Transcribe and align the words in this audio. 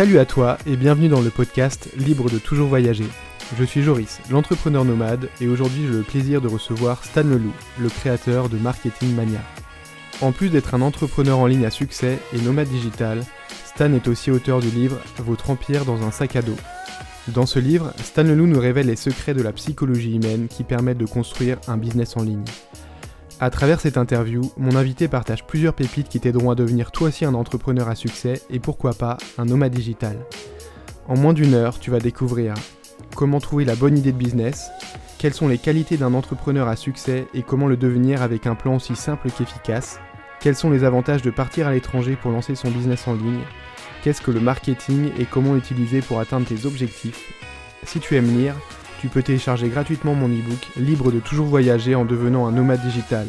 Salut 0.00 0.18
à 0.18 0.24
toi 0.24 0.56
et 0.66 0.76
bienvenue 0.76 1.08
dans 1.08 1.20
le 1.20 1.28
podcast 1.28 1.90
Libre 1.94 2.30
de 2.30 2.38
toujours 2.38 2.68
voyager. 2.68 3.04
Je 3.58 3.64
suis 3.64 3.82
Joris, 3.82 4.18
l'entrepreneur 4.30 4.86
nomade, 4.86 5.28
et 5.42 5.46
aujourd'hui 5.46 5.82
j'ai 5.82 5.92
le 5.92 6.02
plaisir 6.02 6.40
de 6.40 6.48
recevoir 6.48 7.04
Stan 7.04 7.22
Leloup, 7.22 7.52
le 7.78 7.90
créateur 7.90 8.48
de 8.48 8.56
Marketing 8.56 9.14
Mania. 9.14 9.40
En 10.22 10.32
plus 10.32 10.48
d'être 10.48 10.74
un 10.74 10.80
entrepreneur 10.80 11.38
en 11.38 11.46
ligne 11.46 11.66
à 11.66 11.70
succès 11.70 12.18
et 12.32 12.40
nomade 12.40 12.68
digital, 12.68 13.22
Stan 13.66 13.92
est 13.92 14.08
aussi 14.08 14.30
auteur 14.30 14.60
du 14.60 14.70
livre 14.70 14.98
Votre 15.18 15.50
empire 15.50 15.84
dans 15.84 16.02
un 16.02 16.10
sac 16.10 16.34
à 16.34 16.40
dos. 16.40 16.56
Dans 17.28 17.44
ce 17.44 17.58
livre, 17.58 17.92
Stan 18.02 18.22
Leloup 18.22 18.46
nous 18.46 18.58
révèle 18.58 18.86
les 18.86 18.96
secrets 18.96 19.34
de 19.34 19.42
la 19.42 19.52
psychologie 19.52 20.16
humaine 20.16 20.48
qui 20.48 20.64
permettent 20.64 20.96
de 20.96 21.04
construire 21.04 21.58
un 21.68 21.76
business 21.76 22.16
en 22.16 22.22
ligne. 22.22 22.44
À 23.42 23.48
travers 23.48 23.80
cette 23.80 23.96
interview, 23.96 24.52
mon 24.58 24.76
invité 24.76 25.08
partage 25.08 25.46
plusieurs 25.46 25.72
pépites 25.72 26.10
qui 26.10 26.20
t'aideront 26.20 26.50
à 26.50 26.54
devenir 26.54 26.92
toi 26.92 27.08
aussi 27.08 27.24
un 27.24 27.32
entrepreneur 27.32 27.88
à 27.88 27.94
succès 27.94 28.42
et 28.50 28.58
pourquoi 28.58 28.92
pas 28.92 29.16
un 29.38 29.46
nomade 29.46 29.72
digital. 29.72 30.18
En 31.08 31.16
moins 31.16 31.32
d'une 31.32 31.54
heure, 31.54 31.78
tu 31.78 31.90
vas 31.90 32.00
découvrir 32.00 32.52
comment 33.16 33.40
trouver 33.40 33.64
la 33.64 33.76
bonne 33.76 33.96
idée 33.96 34.12
de 34.12 34.18
business, 34.18 34.70
quelles 35.16 35.32
sont 35.32 35.48
les 35.48 35.56
qualités 35.56 35.96
d'un 35.96 36.12
entrepreneur 36.12 36.68
à 36.68 36.76
succès 36.76 37.28
et 37.32 37.42
comment 37.42 37.66
le 37.66 37.78
devenir 37.78 38.20
avec 38.20 38.46
un 38.46 38.54
plan 38.54 38.76
aussi 38.76 38.94
simple 38.94 39.30
qu'efficace, 39.30 40.00
quels 40.40 40.54
sont 40.54 40.68
les 40.68 40.84
avantages 40.84 41.22
de 41.22 41.30
partir 41.30 41.66
à 41.66 41.72
l'étranger 41.72 42.16
pour 42.16 42.32
lancer 42.32 42.54
son 42.54 42.70
business 42.70 43.08
en 43.08 43.14
ligne, 43.14 43.40
qu'est-ce 44.02 44.20
que 44.20 44.30
le 44.30 44.40
marketing 44.40 45.12
et 45.18 45.24
comment 45.24 45.54
l'utiliser 45.54 46.02
pour 46.02 46.20
atteindre 46.20 46.46
tes 46.46 46.66
objectifs. 46.66 47.32
Si 47.84 48.00
tu 48.00 48.16
aimes 48.16 48.36
lire, 48.36 48.54
tu 49.00 49.08
peux 49.08 49.22
télécharger 49.22 49.70
gratuitement 49.70 50.14
mon 50.14 50.28
e-book 50.28 50.68
Libre 50.76 51.10
de 51.10 51.20
toujours 51.20 51.46
voyager 51.46 51.94
en 51.94 52.04
devenant 52.04 52.46
un 52.46 52.52
nomade 52.52 52.82
digital. 52.82 53.26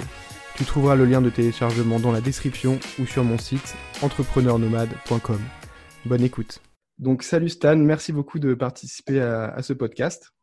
Tu 0.56 0.66
trouveras 0.66 0.96
le 0.96 1.06
lien 1.06 1.22
de 1.22 1.30
téléchargement 1.30 1.98
dans 1.98 2.12
la 2.12 2.20
description 2.20 2.78
ou 3.00 3.06
sur 3.06 3.24
mon 3.24 3.38
site 3.38 3.76
entrepreneurnomade.com. 4.02 5.40
Bonne 6.06 6.24
écoute. 6.24 6.62
Donc 7.00 7.24
salut 7.24 7.48
Stan, 7.48 7.78
merci 7.78 8.12
beaucoup 8.12 8.38
de 8.38 8.54
participer 8.54 9.22
à, 9.22 9.62
ce 9.62 9.72
podcast. 9.72 10.34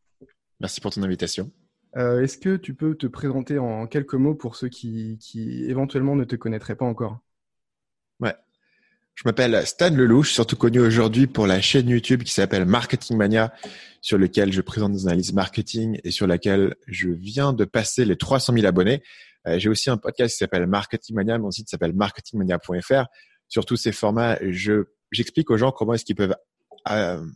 Merci 0.61 0.81
pour 0.81 0.93
ton 0.93 1.03
invitation. 1.03 1.51
Euh, 1.97 2.23
est-ce 2.23 2.39
que 2.39 2.57
tu 2.57 2.75
peux 2.75 2.95
te 2.95 3.07
présenter 3.07 3.59
en 3.59 3.87
quelques 3.87 4.15
mots 4.15 4.35
pour 4.35 4.57
ceux 4.57 4.69
qui, 4.69 5.19
qui 5.21 5.65
éventuellement 5.67 6.17
ne 6.17 6.25
te 6.25 6.37
connaîtraient 6.37 6.77
pas 6.77 6.87
encore? 6.87 7.19
Je 9.19 9.25
m'appelle 9.25 9.67
Stan 9.67 9.91
Lelouch, 9.91 10.31
surtout 10.31 10.55
connu 10.55 10.79
aujourd'hui 10.79 11.27
pour 11.27 11.49
la 11.49 11.61
chaîne 11.61 11.89
YouTube 11.89 12.23
qui 12.23 12.33
s'appelle 12.33 12.67
Marketing 12.67 13.17
Mania, 13.17 13.53
sur 14.01 14.17
lequel 14.17 14.53
je 14.53 14.61
présente 14.61 14.93
des 14.93 15.09
analyses 15.09 15.33
marketing 15.33 15.99
et 16.05 16.13
sur 16.13 16.29
laquelle 16.29 16.77
je 16.87 17.09
viens 17.09 17.53
de 17.53 17.65
passer 17.65 18.05
les 18.05 18.15
300 18.15 18.53
000 18.53 18.65
abonnés. 18.65 19.03
Euh, 19.49 19.59
j'ai 19.59 19.69
aussi 19.69 19.91
un 19.91 19.97
podcast 19.97 20.35
qui 20.35 20.39
s'appelle 20.39 20.69
Marketing 20.69 21.17
Mania, 21.17 21.37
mon 21.37 21.51
site 21.51 21.69
s'appelle 21.69 21.95
marketingmania.fr. 21.95 23.07
Sur 23.49 23.67
tous 23.67 23.75
ces 23.75 23.91
formats, 23.91 24.39
je 24.41 24.85
j'explique 25.11 25.51
aux 25.51 25.57
gens 25.57 25.73
comment 25.73 25.95
est-ce 25.95 26.05
qu'ils 26.05 26.15
peuvent 26.15 26.37
euh, 26.89 27.27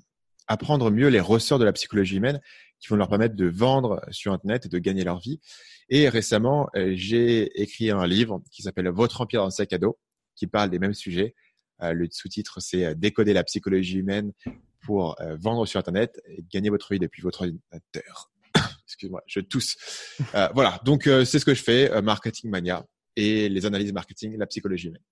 apprendre 0.46 0.88
mieux 0.92 1.08
les 1.08 1.18
ressorts 1.18 1.58
de 1.58 1.64
la 1.64 1.72
psychologie 1.72 2.18
humaine 2.18 2.40
qui 2.78 2.90
vont 2.90 2.96
leur 2.96 3.08
permettre 3.08 3.34
de 3.34 3.46
vendre 3.46 4.00
sur 4.12 4.32
Internet 4.32 4.66
et 4.66 4.68
de 4.68 4.78
gagner 4.78 5.02
leur 5.02 5.18
vie. 5.18 5.40
Et 5.88 6.08
récemment, 6.08 6.68
euh, 6.76 6.92
j'ai 6.94 7.60
écrit 7.60 7.90
un 7.90 8.06
livre 8.06 8.40
qui 8.52 8.62
s'appelle 8.62 8.88
Votre 8.90 9.22
empire 9.22 9.40
dans 9.40 9.46
le 9.46 9.50
sac 9.50 9.72
à 9.72 9.78
dos, 9.78 9.98
qui 10.36 10.46
parle 10.46 10.70
des 10.70 10.78
mêmes 10.78 10.94
sujets 10.94 11.34
le 11.90 12.08
sous-titre, 12.10 12.60
c'est 12.60 12.84
euh, 12.84 12.94
Décoder 12.94 13.32
la 13.32 13.44
psychologie 13.44 13.98
humaine 13.98 14.32
pour 14.80 15.20
euh, 15.20 15.36
vendre 15.40 15.66
sur 15.66 15.80
Internet 15.80 16.20
et 16.26 16.44
gagner 16.52 16.70
votre 16.70 16.92
vie 16.92 16.98
depuis 16.98 17.22
votre 17.22 17.42
ordinateur. 17.42 18.30
Excuse-moi, 18.86 19.22
je 19.26 19.40
tousse. 19.40 19.76
voilà, 20.54 20.80
donc 20.84 21.04
c'est 21.04 21.38
ce 21.38 21.44
que 21.44 21.54
je 21.54 21.62
fais, 21.62 22.02
Marketing 22.02 22.50
Mania 22.50 22.84
et 23.16 23.48
les 23.48 23.66
analyses 23.66 23.92
marketing, 23.92 24.36
la 24.38 24.46
psychologie 24.46 24.88
humaine. 24.88 25.02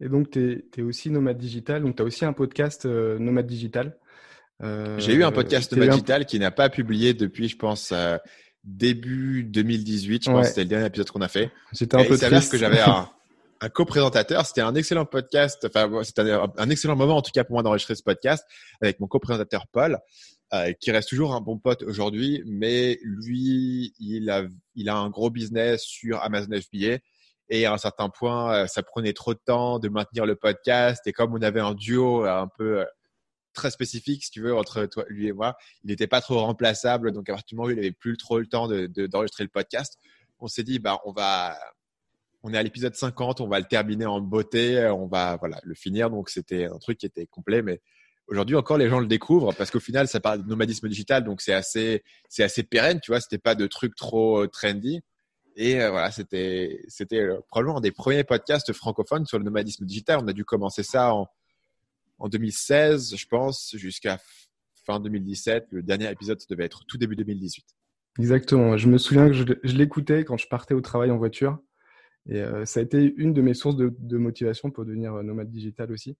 Et 0.00 0.08
donc, 0.08 0.30
tu 0.30 0.64
es, 0.76 0.82
aussi 0.82 1.10
nomade 1.10 1.38
digital, 1.38 1.82
donc 1.82 1.96
tu 1.96 2.02
as 2.02 2.04
aussi 2.04 2.24
un 2.24 2.32
podcast 2.32 2.84
nomade 2.84 3.46
digital. 3.46 3.96
J'ai 4.60 5.14
eu 5.14 5.22
un 5.22 5.32
podcast 5.32 5.72
nomade 5.72 5.90
digital 5.90 6.26
qui 6.26 6.38
n'a 6.38 6.50
pas 6.50 6.68
publié 6.68 7.14
depuis, 7.14 7.48
je 7.48 7.56
pense, 7.56 7.92
début 8.64 9.44
2018. 9.44 10.24
Je 10.24 10.30
pense 10.30 10.42
que 10.42 10.48
c'était 10.48 10.62
le 10.62 10.68
dernier 10.68 10.86
épisode 10.86 11.10
qu'on 11.10 11.20
a 11.20 11.28
fait. 11.28 11.52
J'étais 11.72 11.96
un 11.96 12.04
peu 12.04 12.18
triste. 12.18 12.50
que 12.50 12.58
j'avais 12.58 12.80
un, 12.80 13.08
un 13.64 13.68
co-présentateur. 13.70 14.44
C'était 14.44 14.60
un 14.60 14.74
excellent 14.74 15.06
podcast. 15.06 15.66
Enfin, 15.66 15.90
c'était 16.04 16.30
un, 16.30 16.70
excellent 16.70 16.96
moment, 16.96 17.16
en 17.16 17.22
tout 17.22 17.30
cas, 17.32 17.44
pour 17.44 17.54
moi, 17.54 17.62
d'enregistrer 17.62 17.94
ce 17.94 18.02
podcast 18.02 18.44
avec 18.82 19.00
mon 19.00 19.06
co-présentateur 19.06 19.66
Paul, 19.68 19.98
euh, 20.52 20.72
qui 20.80 20.90
reste 20.90 21.08
toujours 21.08 21.34
un 21.34 21.40
bon 21.40 21.58
pote 21.58 21.82
aujourd'hui. 21.82 22.42
Mais 22.46 22.98
lui, 23.02 23.94
il 23.98 24.28
a, 24.30 24.42
il 24.74 24.88
a 24.88 24.96
un 24.96 25.08
gros 25.08 25.30
business 25.30 25.82
sur 25.82 26.22
Amazon 26.22 26.60
FBA. 26.60 26.98
Et 27.48 27.66
à 27.66 27.72
un 27.72 27.78
certain 27.78 28.10
point, 28.10 28.54
euh, 28.54 28.66
ça 28.66 28.82
prenait 28.82 29.12
trop 29.14 29.32
de 29.32 29.40
temps 29.44 29.78
de 29.78 29.88
maintenir 29.88 30.26
le 30.26 30.36
podcast. 30.36 31.06
Et 31.06 31.12
comme 31.12 31.32
on 31.34 31.42
avait 31.42 31.60
un 31.60 31.74
duo 31.74 32.24
un 32.24 32.48
peu 32.58 32.80
euh, 32.80 32.84
très 33.54 33.70
spécifique, 33.70 34.24
si 34.24 34.30
tu 34.30 34.42
veux, 34.42 34.54
entre 34.54 34.84
toi, 34.86 35.04
lui 35.08 35.28
et 35.28 35.32
moi, 35.32 35.56
il 35.84 35.90
n'était 35.90 36.06
pas 36.06 36.20
trop 36.20 36.38
remplaçable. 36.40 37.12
Donc, 37.12 37.30
à 37.30 37.32
partir 37.32 37.46
du 37.48 37.54
moment 37.56 37.68
où 37.68 37.70
il 37.70 37.76
n'avait 37.76 37.92
plus 37.92 38.18
trop 38.18 38.38
le 38.38 38.46
temps 38.46 38.68
d'enregistrer 38.68 39.02
de, 39.02 39.06
d'enregistrer 39.06 39.44
le 39.44 39.50
podcast, 39.50 39.98
on 40.38 40.48
s'est 40.48 40.64
dit, 40.64 40.78
bah, 40.78 41.00
on 41.06 41.12
va, 41.12 41.56
on 42.44 42.52
est 42.52 42.58
à 42.58 42.62
l'épisode 42.62 42.94
50, 42.94 43.40
on 43.40 43.48
va 43.48 43.58
le 43.58 43.64
terminer 43.64 44.04
en 44.04 44.20
beauté, 44.20 44.86
on 44.94 45.06
va 45.06 45.36
voilà 45.36 45.58
le 45.64 45.74
finir. 45.74 46.10
Donc 46.10 46.28
c'était 46.28 46.66
un 46.66 46.78
truc 46.78 46.98
qui 46.98 47.06
était 47.06 47.26
complet, 47.26 47.62
mais 47.62 47.80
aujourd'hui 48.28 48.54
encore 48.54 48.76
les 48.76 48.90
gens 48.90 49.00
le 49.00 49.06
découvrent 49.06 49.54
parce 49.54 49.70
qu'au 49.70 49.80
final 49.80 50.08
ça 50.08 50.20
parle 50.20 50.42
de 50.42 50.48
nomadisme 50.48 50.86
digital, 50.86 51.24
donc 51.24 51.40
c'est 51.40 51.54
assez 51.54 52.04
c'est 52.28 52.44
assez 52.44 52.62
pérenne, 52.62 53.00
tu 53.00 53.12
vois. 53.12 53.20
C'était 53.20 53.38
pas 53.38 53.54
de 53.54 53.66
trucs 53.66 53.96
trop 53.96 54.42
euh, 54.42 54.46
trendy. 54.46 55.00
Et 55.56 55.80
euh, 55.80 55.90
voilà, 55.90 56.10
c'était 56.10 56.82
c'était 56.86 57.20
euh, 57.20 57.40
probablement 57.48 57.78
un 57.78 57.80
des 57.80 57.92
premiers 57.92 58.24
podcasts 58.24 58.74
francophones 58.74 59.24
sur 59.24 59.38
le 59.38 59.44
nomadisme 59.44 59.86
digital. 59.86 60.20
On 60.22 60.28
a 60.28 60.34
dû 60.34 60.44
commencer 60.44 60.82
ça 60.82 61.14
en 61.14 61.28
en 62.18 62.28
2016, 62.28 63.16
je 63.16 63.26
pense, 63.26 63.74
jusqu'à 63.74 64.18
fin 64.84 65.00
2017. 65.00 65.68
Le 65.70 65.82
dernier 65.82 66.10
épisode, 66.10 66.38
ça 66.40 66.46
devait 66.50 66.64
être 66.64 66.84
tout 66.86 66.98
début 66.98 67.16
2018. 67.16 67.64
Exactement. 68.18 68.76
Je 68.76 68.86
me 68.88 68.98
souviens 68.98 69.28
que 69.28 69.32
je 69.32 69.76
l'écoutais 69.76 70.24
quand 70.24 70.36
je 70.36 70.46
partais 70.46 70.74
au 70.74 70.80
travail 70.80 71.10
en 71.10 71.16
voiture. 71.16 71.58
Et 72.28 72.40
euh, 72.40 72.64
ça 72.64 72.80
a 72.80 72.82
été 72.82 73.14
une 73.16 73.32
de 73.32 73.42
mes 73.42 73.54
sources 73.54 73.76
de, 73.76 74.16
motivation 74.16 74.70
pour 74.70 74.84
devenir 74.84 75.14
euh, 75.14 75.22
nomade 75.22 75.50
digital 75.50 75.92
aussi. 75.92 76.16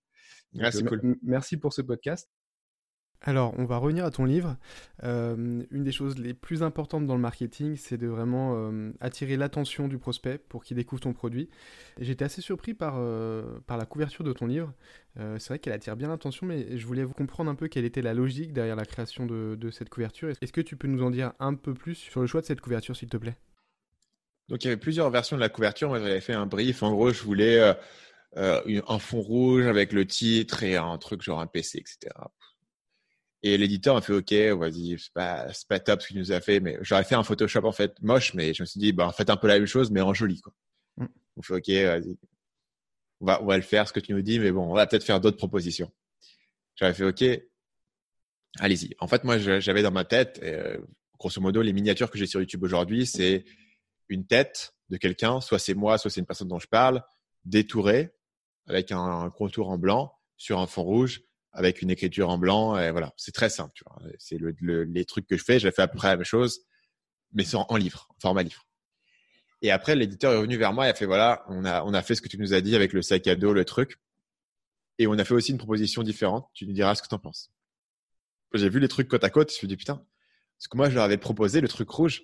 Ah, 0.59 0.69
euh, 0.73 1.15
merci 1.23 1.57
pour 1.57 1.73
ce 1.73 1.81
podcast. 1.81 2.29
Alors, 3.21 3.55
on 3.57 3.65
va 3.65 3.77
revenir 3.77 4.05
à 4.05 4.11
ton 4.11 4.23
livre. 4.23 4.55
une 5.01 5.65
des 5.71 5.91
choses 5.91 6.19
les 6.19 6.35
plus 6.35 6.61
importantes 6.61 7.07
dans 7.07 7.15
le 7.15 7.21
marketing, 7.21 7.75
c'est 7.75 7.97
de 7.97 8.05
vraiment 8.05 8.71
attirer 8.99 9.35
l'attention 9.35 9.87
du 9.87 9.97
prospect 9.97 10.37
pour 10.37 10.63
qu'il 10.63 10.77
découvre 10.77 11.01
ton 11.01 11.13
produit. 11.13 11.49
J'étais 11.99 12.25
assez 12.25 12.41
surpris 12.41 12.75
par, 12.75 13.01
par 13.65 13.77
la 13.77 13.85
couverture 13.87 14.23
de 14.23 14.31
ton 14.31 14.45
livre. 14.45 14.73
c'est 15.15 15.47
vrai 15.47 15.59
qu'elle 15.59 15.73
attire 15.73 15.95
bien 15.95 16.09
l'attention, 16.09 16.45
mais 16.45 16.77
je 16.77 16.85
voulais 16.85 17.03
vous 17.03 17.13
comprendre 17.13 17.49
un 17.49 17.55
peu 17.55 17.67
quelle 17.67 17.85
était 17.85 18.03
la 18.03 18.13
logique 18.13 18.53
derrière 18.53 18.75
la 18.75 18.85
création 18.85 19.25
de, 19.25 19.55
de 19.55 19.71
cette 19.71 19.89
couverture. 19.89 20.29
Est-ce 20.41 20.53
que 20.53 20.61
tu 20.61 20.75
peux 20.75 20.87
nous 20.87 21.01
en 21.01 21.09
dire 21.09 21.33
un 21.39 21.55
peu 21.55 21.73
plus 21.73 21.95
sur 21.95 22.21
le 22.21 22.27
choix 22.27 22.41
de 22.41 22.45
cette 22.45 22.61
couverture, 22.61 22.95
s'il 22.95 23.09
te 23.09 23.17
plaît? 23.17 23.37
Donc 24.49 24.63
il 24.63 24.67
y 24.67 24.69
avait 24.69 24.79
plusieurs 24.79 25.09
versions 25.09 25.35
de 25.35 25.41
la 25.41 25.49
couverture. 25.49 25.89
Moi 25.89 25.99
j'avais 25.99 26.21
fait 26.21 26.33
un 26.33 26.45
brief. 26.45 26.83
En 26.83 26.91
gros, 26.91 27.11
je 27.11 27.23
voulais 27.23 27.59
euh, 27.59 27.73
euh, 28.37 28.81
un 28.87 28.99
fond 28.99 29.21
rouge 29.21 29.65
avec 29.65 29.93
le 29.93 30.05
titre 30.05 30.63
et 30.63 30.75
un 30.75 30.97
truc 30.97 31.21
genre 31.21 31.39
un 31.39 31.47
PC, 31.47 31.79
etc. 31.79 32.13
Et 33.43 33.57
l'éditeur 33.57 33.95
a 33.95 34.01
fait 34.01 34.13
OK, 34.13 34.33
vas-y, 34.59 34.97
c'est 34.97 35.13
pas, 35.13 35.45
pas 35.69 35.79
top 35.79 36.01
ce 36.01 36.07
qu'il 36.07 36.17
nous 36.17 36.31
a 36.31 36.41
fait, 36.41 36.59
mais 36.59 36.79
j'aurais 36.81 37.03
fait 37.03 37.13
un 37.13 37.23
Photoshop 37.23 37.63
en 37.65 37.71
fait 37.71 38.01
moche, 38.01 38.33
mais 38.33 38.55
je 38.55 38.63
me 38.63 38.65
suis 38.65 38.79
dit, 38.79 38.91
bah, 38.91 39.13
faites 39.15 39.29
un 39.29 39.37
peu 39.37 39.47
la 39.47 39.59
même 39.59 39.67
chose, 39.67 39.91
mais 39.91 40.01
en 40.01 40.15
joli. 40.15 40.41
Quoi. 40.41 40.51
Mm. 40.97 41.05
On 41.37 41.41
fait 41.43 41.53
OK, 41.53 41.69
vas-y. 41.69 42.17
On 43.21 43.25
va, 43.25 43.43
on 43.43 43.45
va 43.45 43.55
le 43.55 43.63
faire, 43.63 43.87
ce 43.87 43.93
que 43.93 43.99
tu 43.99 44.13
nous 44.13 44.23
dis, 44.23 44.39
mais 44.39 44.51
bon, 44.51 44.63
on 44.63 44.73
va 44.73 44.87
peut-être 44.87 45.03
faire 45.03 45.19
d'autres 45.19 45.37
propositions. 45.37 45.91
J'avais 46.75 46.95
fait 46.95 47.03
OK, 47.03 47.23
allez-y. 48.57 48.95
En 48.99 49.07
fait, 49.07 49.23
moi, 49.23 49.37
j'avais 49.37 49.83
dans 49.83 49.91
ma 49.91 50.05
tête, 50.05 50.39
euh, 50.41 50.79
grosso 51.19 51.39
modo, 51.39 51.61
les 51.61 51.71
miniatures 51.71 52.09
que 52.09 52.17
j'ai 52.17 52.25
sur 52.25 52.39
YouTube 52.39 52.63
aujourd'hui, 52.63 53.05
c'est 53.05 53.45
une 54.09 54.25
tête 54.25 54.75
de 54.89 54.97
quelqu'un, 54.97 55.41
soit 55.41 55.59
c'est 55.59 55.73
moi, 55.73 55.97
soit 55.97 56.11
c'est 56.11 56.19
une 56.19 56.25
personne 56.25 56.47
dont 56.47 56.59
je 56.59 56.67
parle, 56.67 57.03
détourée 57.43 58.11
avec 58.67 58.91
un, 58.91 59.29
contour 59.29 59.69
en 59.69 59.77
blanc 59.77 60.13
sur 60.37 60.59
un 60.59 60.67
fond 60.67 60.83
rouge 60.83 61.21
avec 61.51 61.81
une 61.81 61.89
écriture 61.89 62.29
en 62.29 62.37
blanc. 62.37 62.77
Et 62.77 62.91
voilà, 62.91 63.13
c'est 63.17 63.33
très 63.33 63.49
simple. 63.49 63.83
C'est 64.17 64.37
le, 64.37 64.83
les 64.83 65.05
trucs 65.05 65.27
que 65.27 65.37
je 65.37 65.43
fais. 65.43 65.59
J'ai 65.59 65.71
fait 65.71 65.83
à 65.83 65.87
peu 65.87 65.97
près 65.97 66.09
la 66.09 66.17
même 66.17 66.25
chose, 66.25 66.61
mais 67.33 67.55
en, 67.55 67.65
en 67.69 67.75
livre, 67.77 68.07
en 68.09 68.19
format 68.19 68.43
livre. 68.43 68.67
Et 69.61 69.71
après, 69.71 69.95
l'éditeur 69.95 70.33
est 70.33 70.37
revenu 70.37 70.57
vers 70.57 70.73
moi 70.73 70.85
et 70.85 70.89
a 70.89 70.93
fait 70.93 71.05
voilà, 71.05 71.45
on 71.47 71.65
a, 71.65 71.83
on 71.83 71.93
a 71.93 72.01
fait 72.01 72.15
ce 72.15 72.21
que 72.21 72.27
tu 72.27 72.37
nous 72.37 72.53
as 72.53 72.61
dit 72.61 72.75
avec 72.75 72.93
le 72.93 73.01
sac 73.01 73.25
à 73.27 73.35
dos, 73.35 73.53
le 73.53 73.65
truc. 73.65 73.99
Et 74.97 75.07
on 75.07 75.13
a 75.13 75.25
fait 75.25 75.33
aussi 75.33 75.51
une 75.51 75.57
proposition 75.57 76.03
différente. 76.03 76.49
Tu 76.53 76.67
nous 76.67 76.73
diras 76.73 76.95
ce 76.95 77.01
que 77.01 77.07
tu 77.07 77.15
en 77.15 77.19
penses. 77.19 77.51
J'ai 78.53 78.69
vu 78.69 78.79
les 78.79 78.87
trucs 78.87 79.07
côte 79.07 79.23
à 79.23 79.29
côte. 79.29 79.49
Je 79.49 79.55
me 79.55 79.57
suis 79.57 79.67
dit 79.67 79.75
putain, 79.75 80.05
parce 80.57 80.67
que 80.67 80.77
moi, 80.77 80.89
je 80.89 80.95
leur 80.95 81.03
avais 81.03 81.17
proposé 81.17 81.61
le 81.61 81.67
truc 81.67 81.89
rouge. 81.89 82.23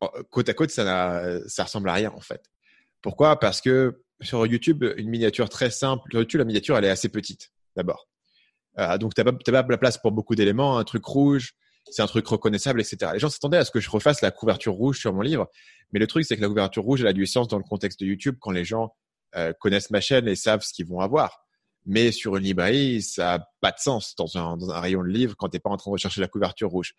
Oh, 0.00 0.10
côte 0.30 0.48
à 0.48 0.54
côte, 0.54 0.70
ça, 0.70 1.40
ça 1.46 1.64
ressemble 1.64 1.88
à 1.88 1.94
rien 1.94 2.12
en 2.14 2.20
fait. 2.20 2.42
Pourquoi? 3.02 3.38
Parce 3.38 3.60
que 3.60 4.02
sur 4.20 4.46
YouTube, 4.46 4.84
une 4.96 5.08
miniature 5.08 5.48
très 5.48 5.70
simple. 5.70 6.02
Sur 6.10 6.20
YouTube, 6.20 6.38
la 6.38 6.44
miniature, 6.44 6.76
elle 6.76 6.84
est 6.84 6.90
assez 6.90 7.08
petite 7.08 7.50
d'abord. 7.76 8.08
Euh, 8.78 8.98
donc, 8.98 9.14
tu 9.14 9.22
n'as 9.22 9.32
pas, 9.32 9.62
pas, 9.62 9.70
la 9.70 9.78
place 9.78 9.98
pour 9.98 10.12
beaucoup 10.12 10.34
d'éléments. 10.34 10.78
Un 10.78 10.84
truc 10.84 11.04
rouge 11.04 11.54
c'est 11.90 12.02
un 12.02 12.06
truc 12.06 12.26
reconnaissable, 12.26 12.80
etc. 12.80 13.12
Les 13.14 13.18
gens 13.18 13.28
s'attendaient 13.28 13.58
à 13.58 13.64
ce 13.64 13.70
que 13.70 13.80
je 13.80 13.90
refasse 13.90 14.20
la 14.20 14.30
couverture 14.30 14.74
rouge 14.74 14.98
sur 14.98 15.12
mon 15.12 15.20
livre, 15.20 15.48
mais 15.92 16.00
le 16.00 16.06
truc, 16.06 16.24
c'est 16.24 16.36
que 16.36 16.42
la 16.42 16.48
couverture 16.48 16.82
rouge, 16.82 17.00
elle 17.00 17.06
a 17.06 17.12
du 17.12 17.26
sens 17.26 17.48
dans 17.48 17.58
le 17.58 17.64
contexte 17.64 18.00
de 18.00 18.06
YouTube 18.06 18.36
quand 18.40 18.50
les 18.50 18.64
gens 18.64 18.94
euh, 19.36 19.52
connaissent 19.60 19.90
ma 19.90 20.00
chaîne 20.00 20.26
et 20.28 20.34
savent 20.34 20.62
ce 20.62 20.72
qu'ils 20.72 20.86
vont 20.86 21.00
avoir. 21.00 21.45
Mais 21.86 22.10
sur 22.10 22.36
une 22.36 22.42
librairie, 22.42 23.00
ça 23.00 23.38
n'a 23.38 23.48
pas 23.60 23.70
de 23.70 23.78
sens 23.78 24.14
dans 24.16 24.36
un, 24.36 24.80
rayon 24.80 25.02
de 25.02 25.08
livre 25.08 25.36
quand 25.36 25.48
tu 25.48 25.56
n'es 25.56 25.60
pas 25.60 25.70
en 25.70 25.76
train 25.76 25.90
de 25.90 25.92
rechercher 25.92 26.20
la 26.20 26.28
couverture 26.28 26.68
rouge. 26.68 26.94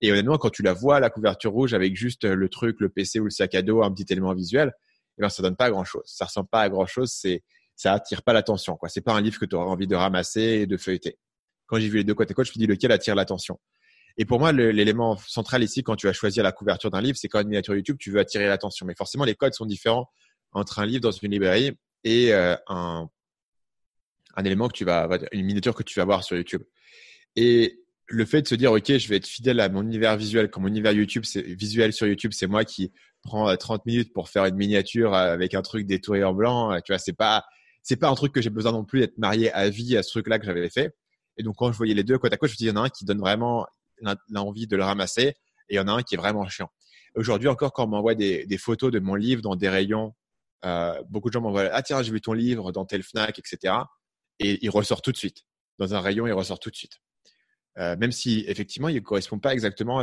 Et 0.00 0.10
honnêtement, 0.10 0.38
quand 0.38 0.50
tu 0.50 0.62
la 0.62 0.72
vois, 0.72 0.98
la 0.98 1.10
couverture 1.10 1.52
rouge, 1.52 1.74
avec 1.74 1.94
juste 1.94 2.24
le 2.24 2.48
truc, 2.48 2.80
le 2.80 2.88
PC 2.88 3.20
ou 3.20 3.24
le 3.24 3.30
sac 3.30 3.54
à 3.54 3.60
dos, 3.60 3.82
un 3.82 3.92
petit 3.92 4.10
élément 4.10 4.32
visuel, 4.32 4.72
eh 5.18 5.22
ben, 5.22 5.28
ça 5.28 5.42
donne 5.42 5.56
pas 5.56 5.70
grand 5.70 5.84
chose. 5.84 6.04
Ça 6.06 6.24
ressemble 6.24 6.48
pas 6.48 6.62
à 6.62 6.68
grand 6.70 6.86
chose. 6.86 7.12
C'est, 7.12 7.42
ça 7.76 7.92
attire 7.92 8.22
pas 8.22 8.32
l'attention, 8.32 8.76
quoi. 8.76 8.88
C'est 8.88 9.02
pas 9.02 9.12
un 9.12 9.20
livre 9.20 9.38
que 9.38 9.44
tu 9.44 9.54
auras 9.54 9.66
envie 9.66 9.86
de 9.86 9.94
ramasser 9.94 10.40
et 10.40 10.66
de 10.66 10.76
feuilleter. 10.78 11.18
Quand 11.66 11.78
j'ai 11.78 11.88
vu 11.88 11.98
les 11.98 12.04
deux 12.04 12.14
côtés 12.14 12.32
côte, 12.32 12.46
je 12.46 12.52
me 12.52 12.58
dis 12.58 12.66
lequel 12.66 12.92
attire 12.92 13.14
l'attention? 13.14 13.60
Et 14.16 14.24
pour 14.24 14.40
moi, 14.40 14.52
l'élément 14.52 15.16
central 15.16 15.62
ici, 15.62 15.82
quand 15.82 15.96
tu 15.96 16.06
vas 16.06 16.12
choisir 16.12 16.42
la 16.42 16.52
couverture 16.52 16.90
d'un 16.90 17.00
livre, 17.00 17.16
c'est 17.16 17.28
quand 17.28 17.40
une 17.40 17.48
miniature 17.48 17.74
YouTube, 17.74 17.96
tu 17.98 18.10
veux 18.10 18.20
attirer 18.20 18.46
l'attention. 18.46 18.86
Mais 18.86 18.94
forcément, 18.94 19.24
les 19.24 19.34
codes 19.34 19.54
sont 19.54 19.66
différents 19.66 20.10
entre 20.52 20.78
un 20.78 20.86
livre 20.86 21.00
dans 21.00 21.10
une 21.10 21.30
librairie 21.30 21.78
et 22.04 22.32
euh, 22.32 22.56
un, 22.66 23.08
un 24.36 24.44
élément 24.44 24.68
que 24.68 24.76
tu 24.76 24.84
vas, 24.84 25.08
une 25.32 25.46
miniature 25.46 25.74
que 25.74 25.82
tu 25.82 25.98
vas 25.98 26.04
voir 26.04 26.24
sur 26.24 26.36
YouTube. 26.36 26.62
Et 27.36 27.80
le 28.06 28.24
fait 28.24 28.42
de 28.42 28.48
se 28.48 28.54
dire, 28.54 28.72
OK, 28.72 28.86
je 28.86 29.08
vais 29.08 29.16
être 29.16 29.26
fidèle 29.26 29.60
à 29.60 29.68
mon 29.68 29.82
univers 29.82 30.16
visuel, 30.16 30.50
comme 30.50 30.64
mon 30.64 30.68
univers 30.68 30.92
YouTube, 30.92 31.24
c'est 31.24 31.42
visuel 31.42 31.92
sur 31.92 32.06
YouTube, 32.06 32.32
c'est 32.34 32.48
moi 32.48 32.64
qui 32.64 32.92
prends 33.22 33.54
30 33.54 33.86
minutes 33.86 34.12
pour 34.12 34.28
faire 34.28 34.44
une 34.46 34.56
miniature 34.56 35.14
avec 35.14 35.54
un 35.54 35.62
truc 35.62 35.86
détouré 35.86 36.24
en 36.24 36.34
blanc. 36.34 36.78
Tu 36.84 36.92
vois, 36.92 36.98
c'est 36.98 37.12
pas, 37.12 37.44
c'est 37.82 37.96
pas 37.96 38.08
un 38.08 38.14
truc 38.14 38.32
que 38.32 38.42
j'ai 38.42 38.50
besoin 38.50 38.72
non 38.72 38.84
plus 38.84 39.00
d'être 39.00 39.18
marié 39.18 39.52
à 39.52 39.68
vie 39.68 39.96
à 39.96 40.02
ce 40.02 40.10
truc-là 40.10 40.38
que 40.38 40.46
j'avais 40.46 40.68
fait. 40.68 40.94
Et 41.36 41.42
donc, 41.42 41.56
quand 41.56 41.70
je 41.70 41.76
voyais 41.76 41.94
les 41.94 42.02
deux 42.02 42.18
côte 42.18 42.32
à 42.32 42.36
côte, 42.36 42.50
je 42.50 42.54
me 42.54 42.58
dis, 42.58 42.64
il 42.64 42.68
y 42.68 42.70
en 42.72 42.76
a 42.76 42.86
un 42.86 42.88
qui 42.88 43.04
donne 43.04 43.20
vraiment 43.20 43.66
l'envie 44.28 44.66
de 44.66 44.76
le 44.76 44.82
ramasser 44.82 45.34
et 45.68 45.74
il 45.74 45.76
y 45.76 45.80
en 45.80 45.86
a 45.86 45.92
un 45.92 46.02
qui 46.02 46.14
est 46.14 46.18
vraiment 46.18 46.48
chiant. 46.48 46.70
Aujourd'hui 47.14 47.48
encore, 47.48 47.72
quand 47.72 47.84
on 47.84 47.88
m'envoie 47.88 48.14
des, 48.14 48.58
photos 48.58 48.90
de 48.90 48.98
mon 48.98 49.14
livre 49.14 49.42
dans 49.42 49.56
des 49.56 49.68
rayons, 49.68 50.14
euh, 50.64 51.00
beaucoup 51.08 51.28
de 51.28 51.34
gens 51.34 51.40
m'envoient, 51.40 51.70
ah 51.72 51.82
tiens, 51.82 52.02
j'ai 52.02 52.12
vu 52.12 52.20
ton 52.20 52.32
livre 52.32 52.72
dans 52.72 52.84
tel 52.84 53.02
Fnac, 53.02 53.38
etc 53.38 53.74
et 54.40 54.58
il 54.62 54.70
ressort 54.70 55.02
tout 55.02 55.12
de 55.12 55.16
suite. 55.16 55.44
Dans 55.78 55.94
un 55.94 56.00
rayon, 56.00 56.26
il 56.26 56.32
ressort 56.32 56.58
tout 56.58 56.70
de 56.70 56.76
suite. 56.76 57.00
Euh, 57.78 57.96
même 57.96 58.10
si 58.10 58.44
effectivement, 58.48 58.88
il 58.88 58.96
ne 58.96 59.00
correspond 59.00 59.38
pas 59.38 59.52
exactement 59.52 60.02